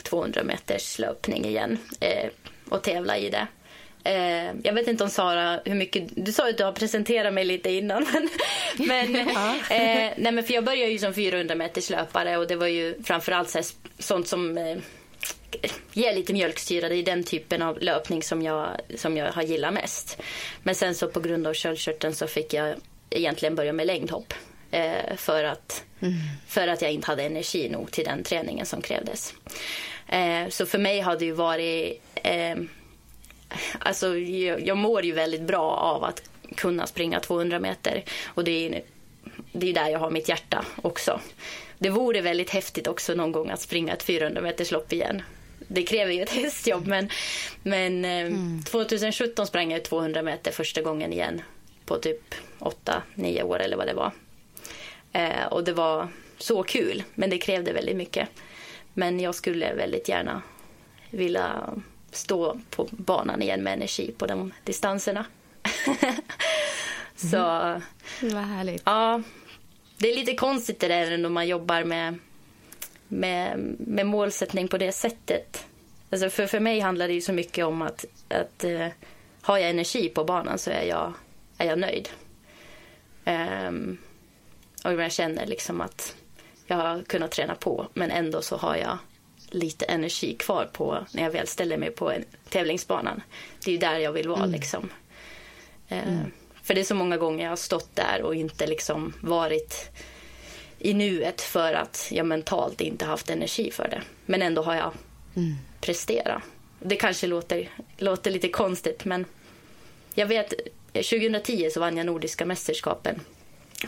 200 0.03 0.43
meters 0.43 0.99
löpning 0.99 1.45
igen 1.45 1.77
eh, 1.99 2.29
och 2.69 2.83
tävla 2.83 3.17
i 3.17 3.29
det. 3.29 3.47
Eh, 4.03 4.53
jag 4.63 4.73
vet 4.73 4.87
inte 4.87 5.03
om 5.03 5.09
Sara, 5.09 5.59
hur 5.65 5.75
mycket, 5.75 6.03
du 6.25 6.31
sa 6.31 6.49
att 6.49 6.57
du 6.57 6.63
har 6.63 6.71
presenterat 6.71 7.33
mig 7.33 7.45
lite 7.45 7.69
innan. 7.69 8.07
Men, 8.77 9.11
men, 9.11 9.27
eh, 9.27 10.13
nej, 10.17 10.31
men 10.31 10.43
för 10.43 10.53
jag 10.53 10.63
började 10.63 10.91
ju 10.91 10.99
som 10.99 11.13
400 11.13 11.55
meters 11.55 11.89
löpare 11.89 12.37
och 12.37 12.47
det 12.47 12.55
var 12.55 12.67
ju 12.67 13.03
framförallt 13.03 13.49
så 13.49 13.57
här, 13.57 13.65
sånt 13.99 14.27
som 14.27 14.57
eh, 14.57 14.77
ger 15.93 16.15
lite 16.15 16.33
mjölksyra. 16.33 16.89
Det 16.89 16.95
är 16.95 17.03
den 17.03 17.23
typen 17.23 17.61
av 17.61 17.77
löpning 17.81 18.23
som 18.23 18.41
jag, 18.41 18.67
som 18.95 19.17
jag 19.17 19.31
har 19.31 19.43
gillat 19.43 19.73
mest. 19.73 20.21
Men 20.63 20.75
sen 20.75 20.95
så 20.95 21.07
på 21.07 21.19
grund 21.19 21.47
av 21.47 21.53
köldkörteln 21.53 22.15
så 22.15 22.27
fick 22.27 22.53
jag 22.53 22.75
egentligen 23.09 23.55
börja 23.55 23.73
med 23.73 23.87
längdhopp 23.87 24.33
eh, 24.71 25.15
för, 25.15 25.43
att, 25.43 25.83
mm. 25.99 26.13
för 26.47 26.67
att 26.67 26.81
jag 26.81 26.91
inte 26.91 27.07
hade 27.07 27.23
energi 27.23 27.69
nog 27.69 27.91
till 27.91 28.05
den 28.05 28.23
träningen 28.23 28.65
som 28.65 28.81
krävdes. 28.81 29.33
Eh, 30.07 30.49
så 30.49 30.65
för 30.65 30.77
mig 30.77 30.99
har 30.99 31.17
det 31.17 31.25
ju 31.25 31.31
varit... 31.31 32.01
Eh, 32.15 32.55
alltså, 33.79 34.17
jag, 34.17 34.67
jag 34.67 34.77
mår 34.77 35.05
ju 35.05 35.11
väldigt 35.11 35.41
bra 35.41 35.71
av 35.71 36.03
att 36.03 36.21
kunna 36.55 36.87
springa 36.87 37.19
200 37.19 37.59
meter. 37.59 38.03
Och 38.25 38.43
det 38.43 38.67
är, 38.67 38.81
det 39.51 39.69
är 39.69 39.73
där 39.73 39.89
jag 39.89 39.99
har 39.99 40.11
mitt 40.11 40.29
hjärta 40.29 40.65
också. 40.81 41.19
Det 41.77 41.89
vore 41.89 42.21
väldigt 42.21 42.49
häftigt 42.49 42.87
också 42.87 43.15
någon 43.15 43.31
gång 43.31 43.49
att 43.49 43.61
springa 43.61 43.93
ett 43.93 44.03
400 44.03 44.41
meters 44.41 44.71
lopp 44.71 44.93
igen. 44.93 45.21
Det 45.67 45.83
kräver 45.83 46.13
ju 46.13 46.21
ett 46.21 46.29
hästjobb 46.29 46.87
men, 46.87 47.09
men 47.63 48.05
eh, 48.05 48.11
mm. 48.11 48.63
2017 48.63 49.47
sprang 49.47 49.71
jag 49.71 49.83
200 49.83 50.21
meter 50.21 50.51
första 50.51 50.81
gången 50.81 51.13
igen 51.13 51.41
på 51.85 51.97
typ 51.97 52.35
8-9 52.59 53.43
år 53.43 53.59
eller 53.59 53.77
vad 53.77 53.87
det 53.87 53.93
var. 53.93 54.11
Eh, 55.13 55.45
och 55.45 55.63
det 55.63 55.73
var 55.73 56.07
så 56.37 56.63
kul, 56.63 57.03
men 57.15 57.29
det 57.29 57.37
krävde 57.37 57.73
väldigt 57.73 57.97
mycket. 57.97 58.29
Men 58.93 59.19
jag 59.19 59.35
skulle 59.35 59.73
väldigt 59.73 60.09
gärna 60.09 60.41
vilja 61.09 61.73
stå 62.11 62.59
på 62.69 62.87
banan 62.91 63.41
igen 63.41 63.63
med 63.63 63.73
energi 63.73 64.13
på 64.17 64.25
de 64.25 64.53
distanserna. 64.63 65.25
så... 67.15 67.37
Mm. 67.37 67.81
Vad 68.21 68.43
härligt. 68.43 68.81
Ja. 68.85 69.21
Det 69.97 70.11
är 70.11 70.15
lite 70.15 70.33
konstigt 70.33 70.79
det 70.79 70.87
där 70.87 71.17
när 71.17 71.29
man 71.29 71.47
jobbar 71.47 71.83
med, 71.83 72.17
med, 73.07 73.59
med 73.79 74.05
målsättning 74.05 74.67
på 74.67 74.77
det 74.77 74.91
sättet. 74.91 75.65
Alltså 76.09 76.29
för, 76.29 76.47
för 76.47 76.59
mig 76.59 76.79
handlar 76.79 77.07
det 77.07 77.13
ju 77.13 77.21
så 77.21 77.33
mycket 77.33 77.65
om 77.65 77.81
att, 77.81 78.05
att 78.29 78.63
uh, 78.63 78.87
har 79.41 79.57
jag 79.57 79.69
energi 79.69 80.09
på 80.09 80.23
banan 80.23 80.57
så 80.57 80.71
är 80.71 80.83
jag, 80.83 81.13
är 81.57 81.67
jag 81.67 81.79
nöjd. 81.79 82.09
Um, 83.25 83.97
och 84.83 84.93
jag 84.93 85.11
känner 85.11 85.45
liksom 85.45 85.81
att 85.81 86.15
jag 86.65 86.77
har 86.77 87.03
kunnat 87.03 87.31
träna 87.31 87.55
på 87.55 87.87
men 87.93 88.11
ändå 88.11 88.41
så 88.41 88.57
har 88.57 88.75
jag 88.75 88.97
lite 89.49 89.85
energi 89.85 90.35
kvar 90.35 90.69
på 90.73 91.05
när 91.11 91.23
jag 91.23 91.31
väl 91.31 91.47
ställer 91.47 91.77
mig 91.77 91.91
på 91.91 92.11
en 92.11 92.25
tävlingsbanan. 92.49 93.21
Det 93.65 93.71
är 93.71 93.73
ju 93.73 93.77
där 93.77 93.97
jag 93.97 94.11
vill 94.11 94.27
vara 94.27 94.39
mm. 94.39 94.51
liksom. 94.51 94.89
Eh, 95.87 96.07
mm. 96.07 96.31
För 96.63 96.73
det 96.73 96.79
är 96.79 96.85
så 96.85 96.95
många 96.95 97.17
gånger 97.17 97.43
jag 97.43 97.51
har 97.51 97.55
stått 97.55 97.95
där 97.95 98.21
och 98.21 98.35
inte 98.35 98.67
liksom 98.67 99.13
varit 99.21 99.91
i 100.79 100.93
nuet 100.93 101.41
för 101.41 101.73
att 101.73 102.07
jag 102.11 102.25
mentalt 102.25 102.81
inte 102.81 103.05
haft 103.05 103.29
energi 103.29 103.71
för 103.71 103.87
det. 103.87 104.01
Men 104.25 104.41
ändå 104.41 104.61
har 104.61 104.75
jag 104.75 104.93
mm. 105.35 105.55
presterat. 105.81 106.43
Det 106.79 106.95
kanske 106.95 107.27
låter, 107.27 107.69
låter 107.97 108.31
lite 108.31 108.49
konstigt 108.49 109.05
men 109.05 109.25
jag 110.13 110.27
vet 110.27 110.53
2010 110.93 111.69
så 111.73 111.79
vann 111.79 111.97
jag 111.97 112.05
Nordiska 112.05 112.45
mästerskapen 112.45 113.19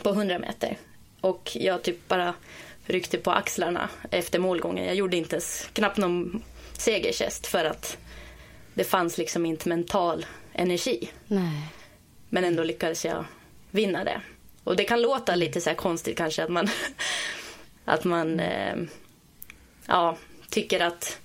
på 0.02 0.10
100 0.10 0.40
meter. 0.40 0.78
Och 1.22 1.52
jag 1.54 1.84
typ 1.84 2.08
bara 2.08 2.34
ryckte 2.86 3.18
på 3.18 3.32
axlarna 3.32 3.90
efter 4.12 4.40
målgången. 4.40 4.86
Jag 4.86 4.96
gjorde 4.96 5.18
inte 5.18 5.36
ens 5.36 5.70
knappt 5.74 5.98
någon 5.98 6.44
segergest 6.78 7.48
för 7.48 7.66
att 7.66 7.98
det 8.74 8.84
fanns 8.84 9.18
liksom 9.18 9.46
inte 9.46 9.70
mental 9.70 10.26
energi. 10.54 11.10
Nej. 11.28 11.68
Men 12.30 12.44
ändå 12.44 12.64
lyckades 12.64 13.06
jag 13.06 13.26
vinna 13.72 14.04
det. 14.04 14.22
Och 14.64 14.76
det 14.76 14.84
kan 14.84 15.02
låta 15.02 15.36
lite 15.36 15.62
så 15.62 15.76
konstigt 15.76 16.18
kanske 16.18 16.44
att 16.44 16.50
man, 16.50 16.70
att 17.86 18.04
man 18.04 18.40
eh, 18.40 18.76
ja, 19.86 20.18
tycker 20.50 20.80
att 20.80 21.20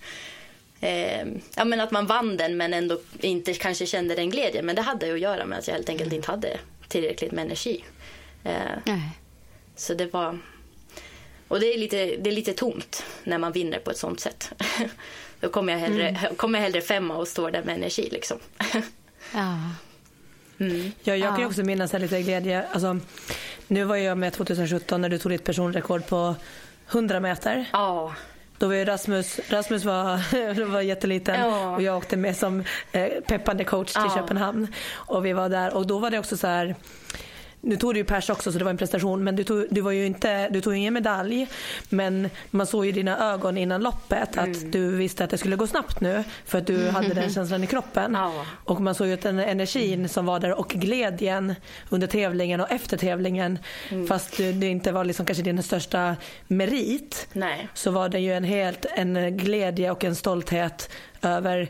eh, 0.81 1.27
ja, 1.57 1.65
men 1.65 1.81
att 1.81 1.91
man 1.91 2.07
vann 2.07 2.37
den 2.37 2.57
men 2.57 2.75
ändå 2.75 3.01
inte 3.21 3.55
kanske 3.55 3.87
kände 3.87 4.15
den 4.15 4.31
glädjen. 4.31 4.67
Men 4.67 4.77
det 4.77 4.83
hade 4.83 5.13
att 5.13 5.21
göra 5.21 5.45
med 5.45 5.59
att 5.59 5.69
jag 5.69 5.75
helt 5.75 5.89
enkelt 5.89 6.13
inte 6.13 6.31
hade 6.31 6.59
tillräckligt 6.89 7.33
med 7.33 7.45
energi. 7.45 7.85
Eh, 8.45 8.99
så 9.77 9.95
det 9.95 10.13
var... 10.13 10.39
Och 11.49 11.61
det 11.61 11.75
är, 11.75 11.79
lite, 11.79 11.97
det 11.97 12.31
är 12.31 12.35
lite 12.35 12.53
tomt 12.53 13.05
när 13.25 13.39
man 13.39 13.53
vinner 13.53 13.79
på 13.79 13.91
ett 13.91 13.99
sånt 13.99 14.21
sätt. 14.21 14.53
Då 15.41 15.49
kommer 15.49 15.73
jag 15.73 15.81
hellre, 15.81 16.09
mm. 16.09 16.35
kommer 16.37 16.59
jag 16.59 16.65
hellre 16.65 16.81
femma 16.81 17.17
och 17.17 17.29
står 17.29 17.51
där 17.51 17.63
med 17.63 17.75
energi. 17.75 18.09
Liksom. 18.13 18.39
ja. 19.35 19.59
Mm. 20.59 20.93
Ja, 21.03 21.17
jag 21.17 21.37
kan 21.37 21.47
också 21.47 21.63
minnas 21.63 21.93
lite 21.93 22.23
glädje. 22.23 22.67
Alltså, 22.73 22.99
nu 23.67 23.85
var 23.85 23.97
jag 23.97 24.19
med 24.19 24.33
2017 24.33 25.01
när 25.01 25.09
du 25.09 25.19
tog 25.19 25.33
ditt 25.33 25.45
personrekord 25.45 26.07
på 26.07 26.35
100 26.91 27.21
meter. 27.21 27.65
Ja. 27.73 28.15
Då 28.59 28.69
var 28.69 28.85
Rasmus, 28.85 29.41
Rasmus 29.49 29.85
var, 29.85 30.65
var 30.71 30.81
jätteliten 30.81 31.41
ja. 31.41 31.77
och 31.77 31.83
jag 31.83 31.97
åkte 31.97 32.17
med 32.17 32.37
som 32.37 32.65
eh, 32.93 33.09
peppande 33.27 33.65
coach 33.65 33.93
till 33.93 34.03
ja. 34.05 34.15
Köpenhamn. 34.17 34.75
Och 34.93 35.27
vi 35.27 35.33
var 35.33 35.49
där 35.49 35.75
och 35.75 35.87
då 35.87 35.99
var 35.99 36.11
det 36.11 36.19
också 36.19 36.37
så 36.37 36.47
här 36.47 36.77
nu 37.61 37.77
tog 37.77 37.95
du 37.95 37.99
ju 37.99 38.05
pers 38.05 38.31
också 38.31 38.53
så 38.53 38.59
det 38.59 38.65
var 38.65 38.71
en 38.71 38.77
prestation 38.77 39.25
men 39.25 39.37
du 39.37 39.45
tog, 39.45 39.67
du 39.71 39.81
var 39.81 39.91
ju 39.91 40.07
inte, 40.07 40.49
du 40.49 40.61
tog 40.61 40.77
ingen 40.77 40.95
medalj. 40.95 41.47
Men 41.89 42.31
man 42.51 42.67
såg 42.67 42.87
i 42.87 42.93
dina 42.93 43.33
ögon 43.33 43.59
innan 43.59 43.83
loppet 43.83 44.39
att 44.39 44.47
mm. 44.57 44.71
du 44.71 44.97
visste 44.97 45.25
att 45.25 45.31
det 45.31 45.39
skulle 45.39 45.57
gå 45.57 45.67
snabbt 45.67 46.01
nu 46.01 46.25
för 46.45 46.59
att 46.59 46.67
du 46.67 46.89
hade 46.89 47.15
den 47.15 47.31
känslan 47.35 47.65
i 47.65 47.67
kroppen. 47.67 48.13
Ja. 48.15 48.45
Och 48.65 48.81
man 48.81 48.95
såg 48.95 49.07
ju 49.07 49.17
den 49.17 49.39
energin 49.39 50.09
som 50.09 50.27
var 50.27 50.41
där 50.41 50.59
och 50.59 50.69
glädjen 50.69 51.55
under 51.89 52.07
tävlingen 52.07 52.61
och 52.61 52.71
efter 52.71 52.97
tävlingen. 52.97 53.59
Mm. 53.89 54.07
Fast 54.07 54.37
det 54.37 54.67
inte 54.67 54.93
var 54.93 55.05
liksom 55.05 55.27
kanske 55.27 55.43
din 55.43 55.63
största 55.63 56.17
merit 56.47 57.29
Nej. 57.33 57.69
så 57.75 57.91
var 57.91 58.09
det 58.09 58.19
ju 58.19 58.33
en 58.33 58.45
helt 58.45 58.87
en 58.95 59.37
glädje 59.37 59.91
och 59.91 60.05
en 60.05 60.15
stolthet 60.15 60.91
över 61.23 61.69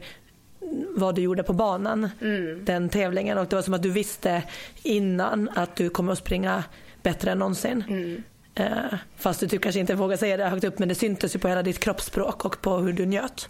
vad 0.88 1.14
du 1.14 1.22
gjorde 1.22 1.42
på 1.42 1.52
banan 1.52 2.10
mm. 2.20 2.64
den 2.64 2.88
tävlingen 2.88 3.38
och 3.38 3.46
det 3.46 3.56
var 3.56 3.62
som 3.62 3.74
att 3.74 3.82
du 3.82 3.90
visste 3.90 4.42
innan 4.82 5.48
att 5.54 5.76
du 5.76 5.90
kommer 5.90 6.12
att 6.12 6.18
springa 6.18 6.64
bättre 7.02 7.30
än 7.30 7.38
någonsin. 7.38 7.84
Mm. 7.88 8.22
Uh, 8.60 8.98
fast 9.16 9.40
du 9.40 9.48
typ 9.48 9.62
kanske 9.62 9.80
inte 9.80 9.94
vågar 9.94 10.16
säga 10.16 10.36
det 10.36 10.44
högt 10.44 10.64
upp 10.64 10.78
men 10.78 10.88
det 10.88 10.94
syntes 10.94 11.34
ju 11.34 11.38
på 11.38 11.48
hela 11.48 11.62
ditt 11.62 11.78
kroppsspråk 11.78 12.44
och 12.44 12.62
på 12.62 12.76
hur 12.76 12.92
du 12.92 13.06
njöt. 13.06 13.48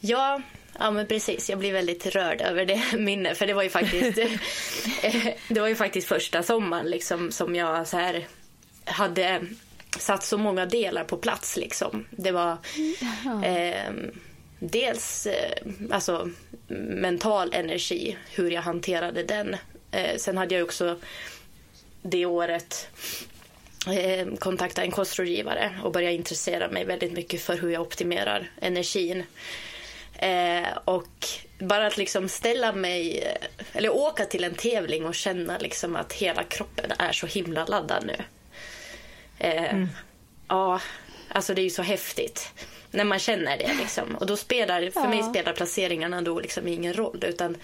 Ja, 0.00 0.40
ja 0.78 0.90
men 0.90 1.06
precis. 1.06 1.50
Jag 1.50 1.58
blir 1.58 1.72
väldigt 1.72 2.06
rörd 2.06 2.40
över 2.40 2.64
det 2.64 2.82
minnet 2.98 3.38
för 3.38 3.46
det 3.46 3.54
var 3.54 3.62
ju 3.62 3.70
faktiskt 3.70 4.18
det 5.48 5.60
var 5.60 5.68
ju 5.68 5.74
faktiskt 5.74 6.08
första 6.08 6.42
sommaren 6.42 6.86
liksom 6.86 7.30
som 7.30 7.54
jag 7.54 7.88
så 7.88 7.96
här 7.96 8.26
hade 8.84 9.40
satt 9.98 10.24
så 10.24 10.38
många 10.38 10.66
delar 10.66 11.04
på 11.04 11.16
plats 11.16 11.56
liksom. 11.56 12.06
Det 12.10 12.30
var 12.30 12.56
eh, 13.44 13.92
dels 14.58 15.26
eh, 15.26 15.62
alltså, 15.90 16.30
mental 16.78 17.54
energi, 17.54 18.16
hur 18.30 18.50
jag 18.50 18.62
hanterade 18.62 19.22
den. 19.22 19.56
Eh, 19.90 20.16
sen 20.16 20.36
hade 20.36 20.54
jag 20.54 20.64
också 20.64 20.98
det 22.02 22.26
året 22.26 22.88
eh, 23.86 24.26
kontaktat 24.38 24.84
en 24.84 24.90
kostrådgivare 24.90 25.80
och 25.84 25.92
började 25.92 26.14
intressera 26.14 26.68
mig 26.68 26.84
väldigt 26.84 27.12
mycket 27.12 27.42
för 27.42 27.56
hur 27.56 27.70
jag 27.70 27.82
optimerar 27.82 28.50
energin. 28.60 29.24
Eh, 30.18 30.68
och 30.84 31.28
bara 31.58 31.86
att 31.86 31.96
liksom 31.96 32.28
ställa 32.28 32.72
mig, 32.72 33.26
eller 33.72 33.94
åka 33.94 34.24
till 34.24 34.44
en 34.44 34.54
tävling 34.54 35.06
och 35.06 35.14
känna 35.14 35.58
liksom 35.58 35.96
att 35.96 36.12
hela 36.12 36.42
kroppen 36.42 36.92
är 36.98 37.12
så 37.12 37.26
himla 37.26 37.66
laddad 37.66 38.06
nu. 38.06 38.16
Eh, 39.38 39.74
mm. 39.74 39.88
Ja, 40.48 40.80
alltså 41.28 41.54
det 41.54 41.60
är 41.60 41.64
ju 41.64 41.70
så 41.70 41.82
häftigt 41.82 42.52
när 42.96 43.04
man 43.04 43.18
känner 43.18 43.58
det. 43.58 43.74
Liksom. 43.74 44.16
Och 44.16 44.26
då 44.26 44.36
spelar, 44.36 44.90
för 44.90 45.00
ja. 45.00 45.08
mig 45.08 45.22
spelar 45.22 45.52
placeringarna 45.52 46.22
då 46.22 46.40
liksom 46.40 46.68
ingen 46.68 46.94
roll. 46.94 47.24
Utan 47.26 47.56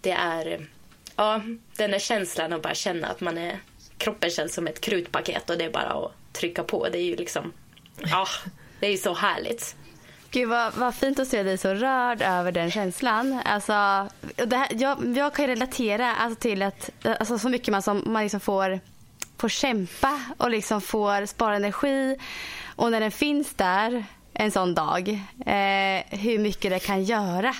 det 0.00 0.10
är 0.10 0.66
ja, 1.16 1.42
den 1.76 1.90
där 1.90 1.98
känslan 1.98 2.52
att 2.52 2.62
bara 2.62 2.74
känna 2.74 3.08
att 3.08 3.20
man 3.20 3.38
är, 3.38 3.60
kroppen 3.98 4.30
känns 4.30 4.54
som 4.54 4.66
ett 4.66 4.80
krutpaket 4.80 5.50
och 5.50 5.58
det 5.58 5.64
är 5.64 5.70
bara 5.70 5.90
att 5.90 6.12
trycka 6.32 6.62
på. 6.62 6.88
Det 6.88 6.98
är 6.98 7.02
ju 7.02 7.16
liksom, 7.16 7.52
ja, 7.96 8.26
det 8.80 8.86
är 8.86 8.90
ju 8.90 8.96
så 8.96 9.14
härligt. 9.14 9.76
Gud 10.30 10.48
vad, 10.48 10.74
vad 10.74 10.94
fint 10.94 11.18
att 11.18 11.28
se 11.28 11.42
dig 11.42 11.58
så 11.58 11.74
rörd 11.74 12.22
över 12.22 12.52
den 12.52 12.70
känslan. 12.70 13.40
Alltså, 13.44 13.72
här, 13.72 14.68
jag, 14.70 15.16
jag 15.16 15.34
kan 15.34 15.46
relatera 15.46 16.14
alltså, 16.14 16.40
till 16.40 16.62
att 16.62 16.90
alltså, 17.02 17.38
så 17.38 17.48
mycket 17.48 17.68
man, 17.68 17.82
som, 17.82 18.02
man 18.06 18.22
liksom 18.22 18.40
får, 18.40 18.80
får 19.36 19.48
kämpa 19.48 20.20
och 20.36 20.50
liksom 20.50 20.80
får 20.80 21.26
spara 21.26 21.56
energi. 21.56 22.16
Och 22.76 22.90
när 22.90 23.00
den 23.00 23.10
finns 23.10 23.54
där 23.54 24.04
en 24.38 24.50
sån 24.50 24.74
dag. 24.74 25.08
Eh, 25.46 26.18
hur 26.18 26.38
mycket 26.38 26.70
det 26.70 26.78
kan 26.78 27.04
göra 27.04 27.54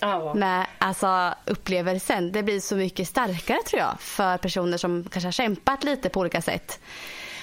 ja. 0.00 0.34
med 0.34 0.66
alltså, 0.78 1.34
upplevelsen. 1.44 2.32
Det 2.32 2.42
blir 2.42 2.60
så 2.60 2.76
mycket 2.76 3.08
starkare 3.08 3.62
tror 3.66 3.80
jag 3.80 4.00
för 4.00 4.38
personer 4.38 4.76
som 4.76 5.08
kanske 5.12 5.26
har 5.26 5.32
kämpat 5.32 5.84
lite 5.84 6.08
på 6.08 6.20
olika 6.20 6.42
sätt. 6.42 6.80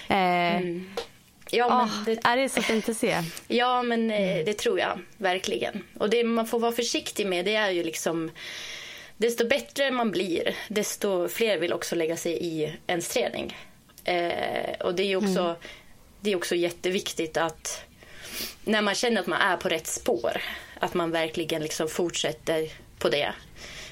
Eh, 0.08 0.56
mm. 0.56 0.90
Ja, 1.50 1.70
men 1.70 1.86
oh, 1.86 2.04
det... 2.06 2.28
Är 2.28 2.38
det 2.38 2.50
så 2.50 2.62
fint 2.62 2.90
att 2.90 2.98
se? 2.98 3.22
Ja, 3.48 3.84
men 3.84 4.12
eh, 4.12 4.46
det 4.46 4.54
tror 4.54 4.80
jag 4.80 5.00
verkligen. 5.18 5.84
Och 6.00 6.10
det 6.10 6.24
man 6.24 6.48
får 6.48 6.60
vara 6.60 6.72
försiktig 6.72 7.28
med 7.28 7.46
det 7.46 7.56
är 7.56 7.70
ju 7.70 7.84
liksom 7.84 8.32
desto 9.18 9.48
bättre 9.48 9.92
man 9.92 10.12
blir, 10.12 10.56
desto 10.68 11.28
fler 11.28 11.58
vill 11.58 11.74
också 11.74 11.96
lägga 11.96 12.18
sig 12.18 12.38
i 12.46 12.74
ens 12.88 13.10
träning. 13.10 13.58
Eh, 14.04 14.80
och 14.80 14.96
det 14.96 15.04
är 15.04 15.16
också, 15.16 15.40
mm. 15.40 15.56
det 16.22 16.32
är 16.32 16.36
också 16.36 16.56
jätteviktigt 16.56 17.38
att 17.38 17.85
när 18.64 18.82
man 18.82 18.96
känner 18.96 19.22
att 19.22 19.28
man 19.28 19.42
är 19.42 19.58
på 19.58 19.70
rätt 19.70 19.88
spår, 19.88 20.42
att 20.80 20.94
man 20.94 21.12
verkligen 21.12 21.62
liksom 21.62 21.88
fortsätter 21.88 22.70
på 23.00 23.10
det. 23.10 23.34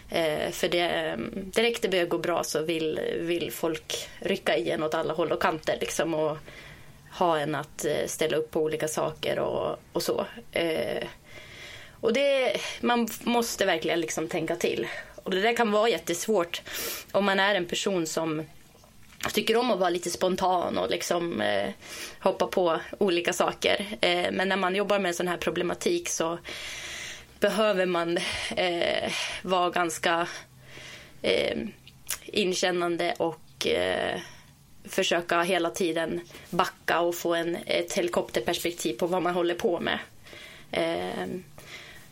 Eh, 0.09 0.51
för 0.51 0.69
det, 0.69 0.79
eh, 0.79 1.17
direkt 1.33 1.81
det 1.81 1.89
börjar 1.89 2.05
gå 2.05 2.17
bra 2.17 2.43
så 2.43 2.61
vill, 2.61 2.99
vill 3.19 3.51
folk 3.51 4.09
rycka 4.19 4.57
i 4.57 4.69
en 4.69 4.83
åt 4.83 4.93
alla 4.93 5.13
håll 5.13 5.31
och 5.31 5.41
kanter 5.41 5.77
liksom, 5.81 6.13
och 6.13 6.37
ha 7.11 7.39
en 7.39 7.55
att 7.55 7.85
eh, 7.85 8.07
ställa 8.07 8.37
upp 8.37 8.51
på 8.51 8.61
olika 8.61 8.87
saker 8.87 9.39
och, 9.39 9.79
och 9.91 10.03
så. 10.03 10.25
Eh, 10.51 11.03
och 11.91 12.13
det, 12.13 12.57
man 12.81 13.07
måste 13.23 13.65
verkligen 13.65 14.01
liksom 14.01 14.27
tänka 14.27 14.55
till. 14.55 14.87
Och 15.15 15.31
det 15.31 15.41
där 15.41 15.55
kan 15.55 15.71
vara 15.71 15.89
jättesvårt 15.89 16.61
om 17.11 17.25
man 17.25 17.39
är 17.39 17.55
en 17.55 17.65
person 17.65 18.07
som 18.07 18.45
tycker 19.31 19.57
om 19.57 19.71
att 19.71 19.79
vara 19.79 19.89
lite 19.89 20.09
spontan 20.09 20.77
och 20.77 20.89
liksom 20.89 21.41
eh, 21.41 21.69
hoppa 22.19 22.47
på 22.47 22.79
olika 22.97 23.33
saker. 23.33 23.85
Eh, 24.01 24.31
men 24.31 24.49
när 24.49 24.57
man 24.57 24.75
jobbar 24.75 24.99
med 24.99 25.15
sån 25.15 25.27
här 25.27 25.37
problematik 25.37 26.09
så 26.09 26.37
behöver 27.39 27.85
man 27.85 28.17
eh, 28.55 29.11
vara 29.41 29.69
ganska 29.69 30.27
eh, 31.21 31.57
inkännande 32.25 33.13
och 33.17 33.67
eh, 33.67 34.19
försöka 34.85 35.41
hela 35.41 35.69
tiden 35.69 36.21
backa 36.49 36.99
och 36.99 37.15
få 37.15 37.33
en, 37.33 37.57
ett 37.65 37.93
helikopterperspektiv 37.93 38.93
på 38.93 39.07
vad 39.07 39.21
man 39.21 39.33
håller 39.33 39.55
på 39.55 39.79
med. 39.79 39.99
Eh, 40.71 41.27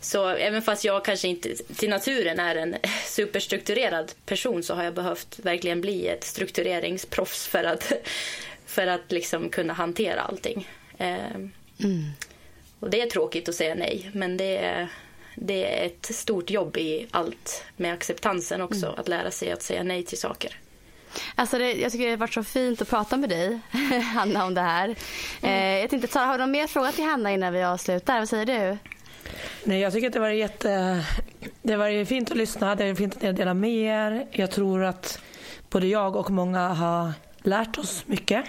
så 0.01 0.27
även 0.27 0.61
fast 0.61 0.83
jag 0.83 1.05
kanske 1.05 1.27
inte 1.27 1.55
till 1.55 1.89
naturen 1.89 2.39
är 2.39 2.55
en 2.55 2.75
superstrukturerad 3.05 4.11
person 4.25 4.63
så 4.63 4.73
har 4.73 4.83
jag 4.83 4.93
behövt 4.93 5.39
verkligen 5.39 5.81
bli 5.81 6.07
ett 6.07 6.23
struktureringsproffs 6.23 7.47
för 7.47 7.63
att, 7.63 7.91
för 8.65 8.87
att 8.87 9.11
liksom 9.11 9.49
kunna 9.49 9.73
hantera 9.73 10.21
allting. 10.21 10.67
Eh, 10.97 11.35
mm. 11.83 12.11
Och 12.79 12.89
det 12.89 13.01
är 13.01 13.05
tråkigt 13.05 13.49
att 13.49 13.55
säga 13.55 13.75
nej, 13.75 14.09
men 14.13 14.37
det 14.37 14.57
är, 14.57 14.87
det 15.35 15.79
är 15.79 15.85
ett 15.85 16.15
stort 16.15 16.49
jobb 16.49 16.77
i 16.77 17.07
allt 17.11 17.65
med 17.77 17.93
acceptansen 17.93 18.61
också, 18.61 18.85
mm. 18.85 18.99
att 18.99 19.07
lära 19.07 19.31
sig 19.31 19.51
att 19.51 19.61
säga 19.61 19.83
nej 19.83 20.03
till 20.03 20.17
saker. 20.17 20.57
Alltså 21.35 21.57
det, 21.57 21.73
jag 21.73 21.91
tycker 21.91 22.05
det 22.05 22.11
har 22.11 22.17
varit 22.17 22.33
så 22.33 22.43
fint 22.43 22.81
att 22.81 22.89
prata 22.89 23.17
med 23.17 23.29
dig, 23.29 23.59
Hanna, 24.13 24.45
om 24.45 24.53
det 24.53 24.61
här. 24.61 24.95
Mm. 25.41 25.75
Eh, 25.75 25.79
jag 25.81 25.89
tänkte, 25.89 26.19
har 26.19 26.37
du 26.37 26.37
någon 26.37 26.51
mer 26.51 26.67
fråga 26.67 26.91
till 26.91 27.03
Hanna 27.03 27.31
innan 27.31 27.53
vi 27.53 27.63
avslutar? 27.63 28.19
Vad 28.19 28.29
säger 28.29 28.45
du? 28.45 28.77
Nej, 29.63 29.80
jag 29.80 29.93
tycker 29.93 30.07
att 30.07 30.13
det 30.13 30.19
var 30.19 30.30
jätte... 30.30 31.03
Det 31.61 31.76
var 31.76 32.05
fint 32.05 32.31
att 32.31 32.38
lyssna, 32.38 32.76
det 32.76 32.88
var 32.88 32.95
fint 32.95 33.23
att 33.23 33.35
dela 33.35 33.53
med 33.53 33.72
er. 33.72 34.27
Jag 34.31 34.51
tror 34.51 34.84
att 34.84 35.19
både 35.69 35.88
jag 35.88 36.15
och 36.15 36.31
många 36.31 36.68
har 36.68 37.13
lärt 37.43 37.77
oss 37.77 38.03
mycket 38.07 38.45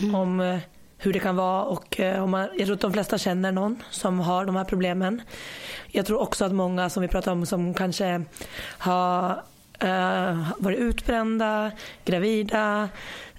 mm. 0.00 0.14
om 0.14 0.40
eh, 0.40 0.58
hur 0.98 1.12
det 1.12 1.18
kan 1.18 1.36
vara 1.36 1.62
och 1.62 2.00
eh, 2.00 2.22
om 2.22 2.30
man, 2.30 2.48
jag 2.56 2.66
tror 2.66 2.74
att 2.74 2.80
de 2.80 2.92
flesta 2.92 3.18
känner 3.18 3.52
någon 3.52 3.82
som 3.90 4.20
har 4.20 4.44
de 4.44 4.56
här 4.56 4.64
problemen. 4.64 5.22
Jag 5.88 6.06
tror 6.06 6.20
också 6.20 6.44
att 6.44 6.52
många 6.52 6.90
som 6.90 7.02
vi 7.02 7.08
pratar 7.08 7.32
om 7.32 7.46
som 7.46 7.74
kanske 7.74 8.22
har 8.78 9.42
uh, 9.84 10.48
varit 10.58 10.78
utbrända, 10.78 11.70
gravida, 12.04 12.88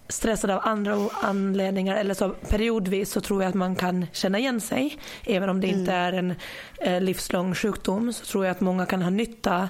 stressade 0.10 0.56
av 0.56 0.62
andra 0.64 1.10
anledningar 1.22 1.96
eller 1.96 2.14
så 2.14 2.30
periodvis 2.30 3.12
så 3.12 3.22
tror 3.22 3.44
jag 3.44 3.50
att 3.50 3.56
man 3.56 3.76
kan 3.76 4.06
känna 4.14 4.40
igen 4.40 4.62
sig. 4.62 4.98
Även 5.26 5.50
om 5.50 5.62
det 5.62 5.68
mm. 5.68 5.80
inte 5.80 5.94
är 5.94 6.14
en 6.14 6.36
eh, 6.82 7.02
livslång 7.02 7.56
sjukdom 7.56 8.14
så 8.14 8.26
tror 8.26 8.46
jag 8.46 8.52
att 8.52 8.62
många 8.62 8.86
kan 8.86 9.02
ha 9.02 9.10
nytta 9.10 9.70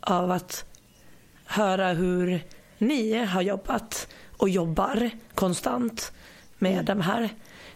av 0.00 0.30
att 0.30 0.64
höra 1.44 1.92
hur 1.92 2.40
ni 2.78 3.24
har 3.24 3.42
jobbat 3.42 4.08
och 4.36 4.48
jobbar 4.48 5.10
konstant 5.34 6.12
med 6.58 6.72
mm. 6.72 6.84
de 6.84 7.00
här. 7.00 7.28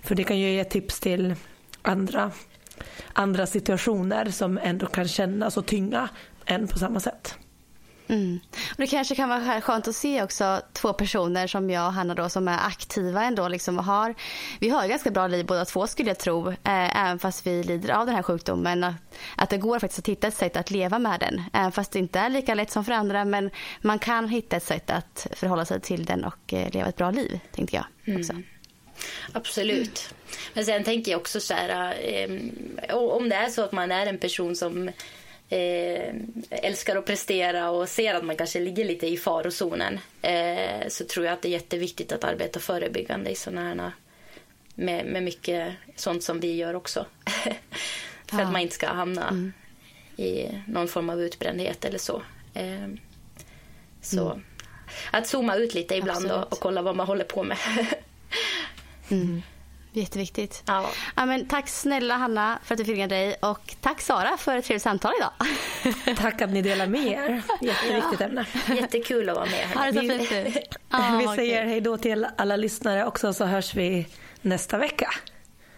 För 0.03 0.15
det 0.15 0.24
kan 0.24 0.39
ju 0.39 0.51
ge 0.51 0.65
tips 0.65 1.01
till 1.01 1.35
andra, 1.82 2.31
andra 3.12 3.47
situationer 3.47 4.31
som 4.31 4.59
ändå 4.59 4.87
kan 4.87 5.09
kännas 5.09 5.57
och 5.57 5.66
tynga 5.66 6.09
en 6.45 6.69
på 6.69 6.78
samma 6.78 7.01
sätt. 7.01 7.35
Mm. 8.11 8.41
Och 8.70 8.77
det 8.77 8.87
kanske 8.87 9.15
kan 9.15 9.28
vara 9.28 9.61
skönt 9.61 9.89
att 9.89 9.97
se 9.97 10.23
också 10.23 10.61
två 10.73 10.93
personer 10.93 11.47
som 11.47 11.70
jag 11.70 11.87
och 11.87 11.93
Hanna 11.93 12.15
då 12.15 12.28
som 12.28 12.49
är 12.49 12.66
aktiva 12.66 13.24
ändå 13.24 13.49
liksom 13.49 13.78
och 13.78 13.85
har, 13.85 14.15
vi 14.59 14.69
har 14.69 14.89
ganska 14.89 15.11
bra 15.11 15.27
liv 15.27 15.47
båda 15.47 15.65
två 15.65 15.87
skulle 15.87 16.11
jag 16.11 16.19
tro, 16.19 16.49
eh, 16.49 16.57
även 17.03 17.19
fast 17.19 17.47
vi 17.47 17.62
lider 17.62 17.91
av 17.91 18.07
den 18.07 18.15
här 18.15 18.23
sjukdomen. 18.23 18.85
Att, 18.85 18.95
att 19.37 19.51
det 19.51 19.59
går 19.59 19.78
faktiskt 19.78 19.99
att 19.99 20.09
hitta 20.09 20.27
ett 20.27 20.37
sätt 20.37 20.57
att 20.57 20.70
leva 20.70 20.99
med 20.99 21.20
den, 21.20 21.43
även 21.53 21.73
fast 21.73 21.93
det 21.93 21.99
inte 21.99 22.19
är 22.19 22.31
lika 22.31 22.55
lätt 22.55 22.70
som 22.70 22.85
för 22.85 22.93
andra 22.93 23.24
men 23.24 23.51
man 23.81 23.99
kan 23.99 24.28
hitta 24.28 24.57
ett 24.57 24.65
sätt 24.65 24.91
att 24.91 25.27
förhålla 25.32 25.65
sig 25.65 25.81
till 25.81 26.05
den 26.05 26.24
och 26.24 26.55
eh, 26.55 26.70
leva 26.70 26.89
ett 26.89 26.97
bra 26.97 27.11
liv 27.11 27.41
tänkte 27.53 27.77
jag 27.77 28.16
också. 28.19 28.32
Mm. 28.32 28.45
Absolut. 29.32 30.15
Men 30.55 30.65
sen 30.65 30.85
tänker 30.85 31.11
jag 31.11 31.20
också 31.20 31.41
så 31.41 31.55
här, 31.55 31.95
eh, 32.01 32.97
om 32.97 33.28
det 33.28 33.37
är 33.37 33.49
så 33.49 33.62
att 33.62 33.73
man 33.73 33.93
är 33.93 34.07
en 34.07 34.19
person 34.19 34.57
som 34.57 34.91
eh, 35.51 36.14
älskar 36.51 36.97
att 36.97 37.06
prestera 37.06 37.70
och 37.70 37.89
ser 37.89 38.14
att 38.14 38.24
man 38.24 38.36
kanske 38.36 38.60
ligger 38.60 38.85
lite 38.85 39.06
i 39.06 39.16
farozonen 39.16 39.98
eh, 40.22 40.89
så 40.89 41.05
tror 41.05 41.27
jag 41.27 41.32
att 41.32 41.43
det 41.43 41.48
är 41.48 41.52
jätteviktigt 41.52 42.12
att 42.12 42.24
arbeta 42.24 42.60
förebyggande 42.60 43.31
i 43.31 43.35
sådana 43.35 43.68
här 43.68 43.93
med, 44.74 45.06
med 45.06 45.22
mycket 45.22 45.74
sånt 45.97 46.22
som 46.22 46.40
vi 46.40 46.56
gör 46.56 46.74
också. 46.74 47.06
För 48.27 48.39
ja. 48.39 48.44
att 48.44 48.52
man 48.52 48.60
inte 48.60 48.74
ska 48.74 48.86
hamna 48.86 49.28
mm. 49.28 49.52
i 50.16 50.48
någon 50.66 50.89
form 50.89 51.10
av 51.10 51.22
utbrändhet 51.22 51.85
eller 51.85 51.98
så. 51.98 52.22
Eh, 52.55 52.89
så 54.02 54.31
mm. 54.31 54.44
att 55.10 55.27
zooma 55.27 55.56
ut 55.56 55.74
lite 55.74 55.97
ibland 55.97 56.31
och, 56.31 56.52
och, 56.52 56.60
kolla 56.60 56.82
vad 56.82 56.97
man 56.97 57.06
håller 57.06 57.24
på 57.24 57.43
med. 57.43 57.59
mm. 59.09 59.43
Jätteviktigt. 59.92 60.62
Ja. 60.66 60.90
Ja, 61.16 61.26
men 61.26 61.46
tack 61.46 61.68
snälla 61.68 62.16
Hanna 62.16 62.58
för 62.64 62.74
att 62.74 62.78
du 62.78 62.84
fick 62.84 62.94
ringa 62.94 63.06
dig 63.06 63.34
och 63.34 63.74
tack 63.80 64.00
Sara 64.00 64.36
för 64.36 64.56
ett 64.56 64.64
trevligt 64.64 64.82
samtal 64.82 65.12
idag. 65.18 65.32
Tack 66.16 66.42
att 66.42 66.50
ni 66.50 66.62
delar 66.62 66.86
med 66.86 67.06
er. 67.06 67.42
Jätteviktigt 67.60 68.20
ämne. 68.20 68.46
Jättekul 68.68 69.28
att 69.28 69.36
vara 69.36 69.46
med. 69.46 69.66
Ha 69.66 69.84
det 69.84 69.92
så 69.92 70.00
fint 70.00 70.30
vi, 70.32 70.62
ah, 70.90 71.18
vi 71.18 71.36
säger 71.36 71.64
hej 71.64 71.80
då 71.80 71.96
till 71.96 72.26
alla 72.36 72.56
lyssnare 72.56 73.06
också 73.06 73.32
så 73.32 73.44
hörs 73.44 73.74
vi 73.74 74.06
nästa 74.40 74.78
vecka. 74.78 75.10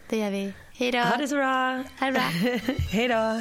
Det 0.09 0.19
gör 0.19 0.31
vi. 0.31 0.53
Hej 0.73 0.93
då. 0.93 0.99
Ha 0.99 1.17
det 1.17 1.29
så 1.29 1.35
bra. 1.35 1.85
Ha 2.01 2.07
det 2.07 2.13
bra. 2.13 2.23
hej 2.93 3.09
då. 3.09 3.41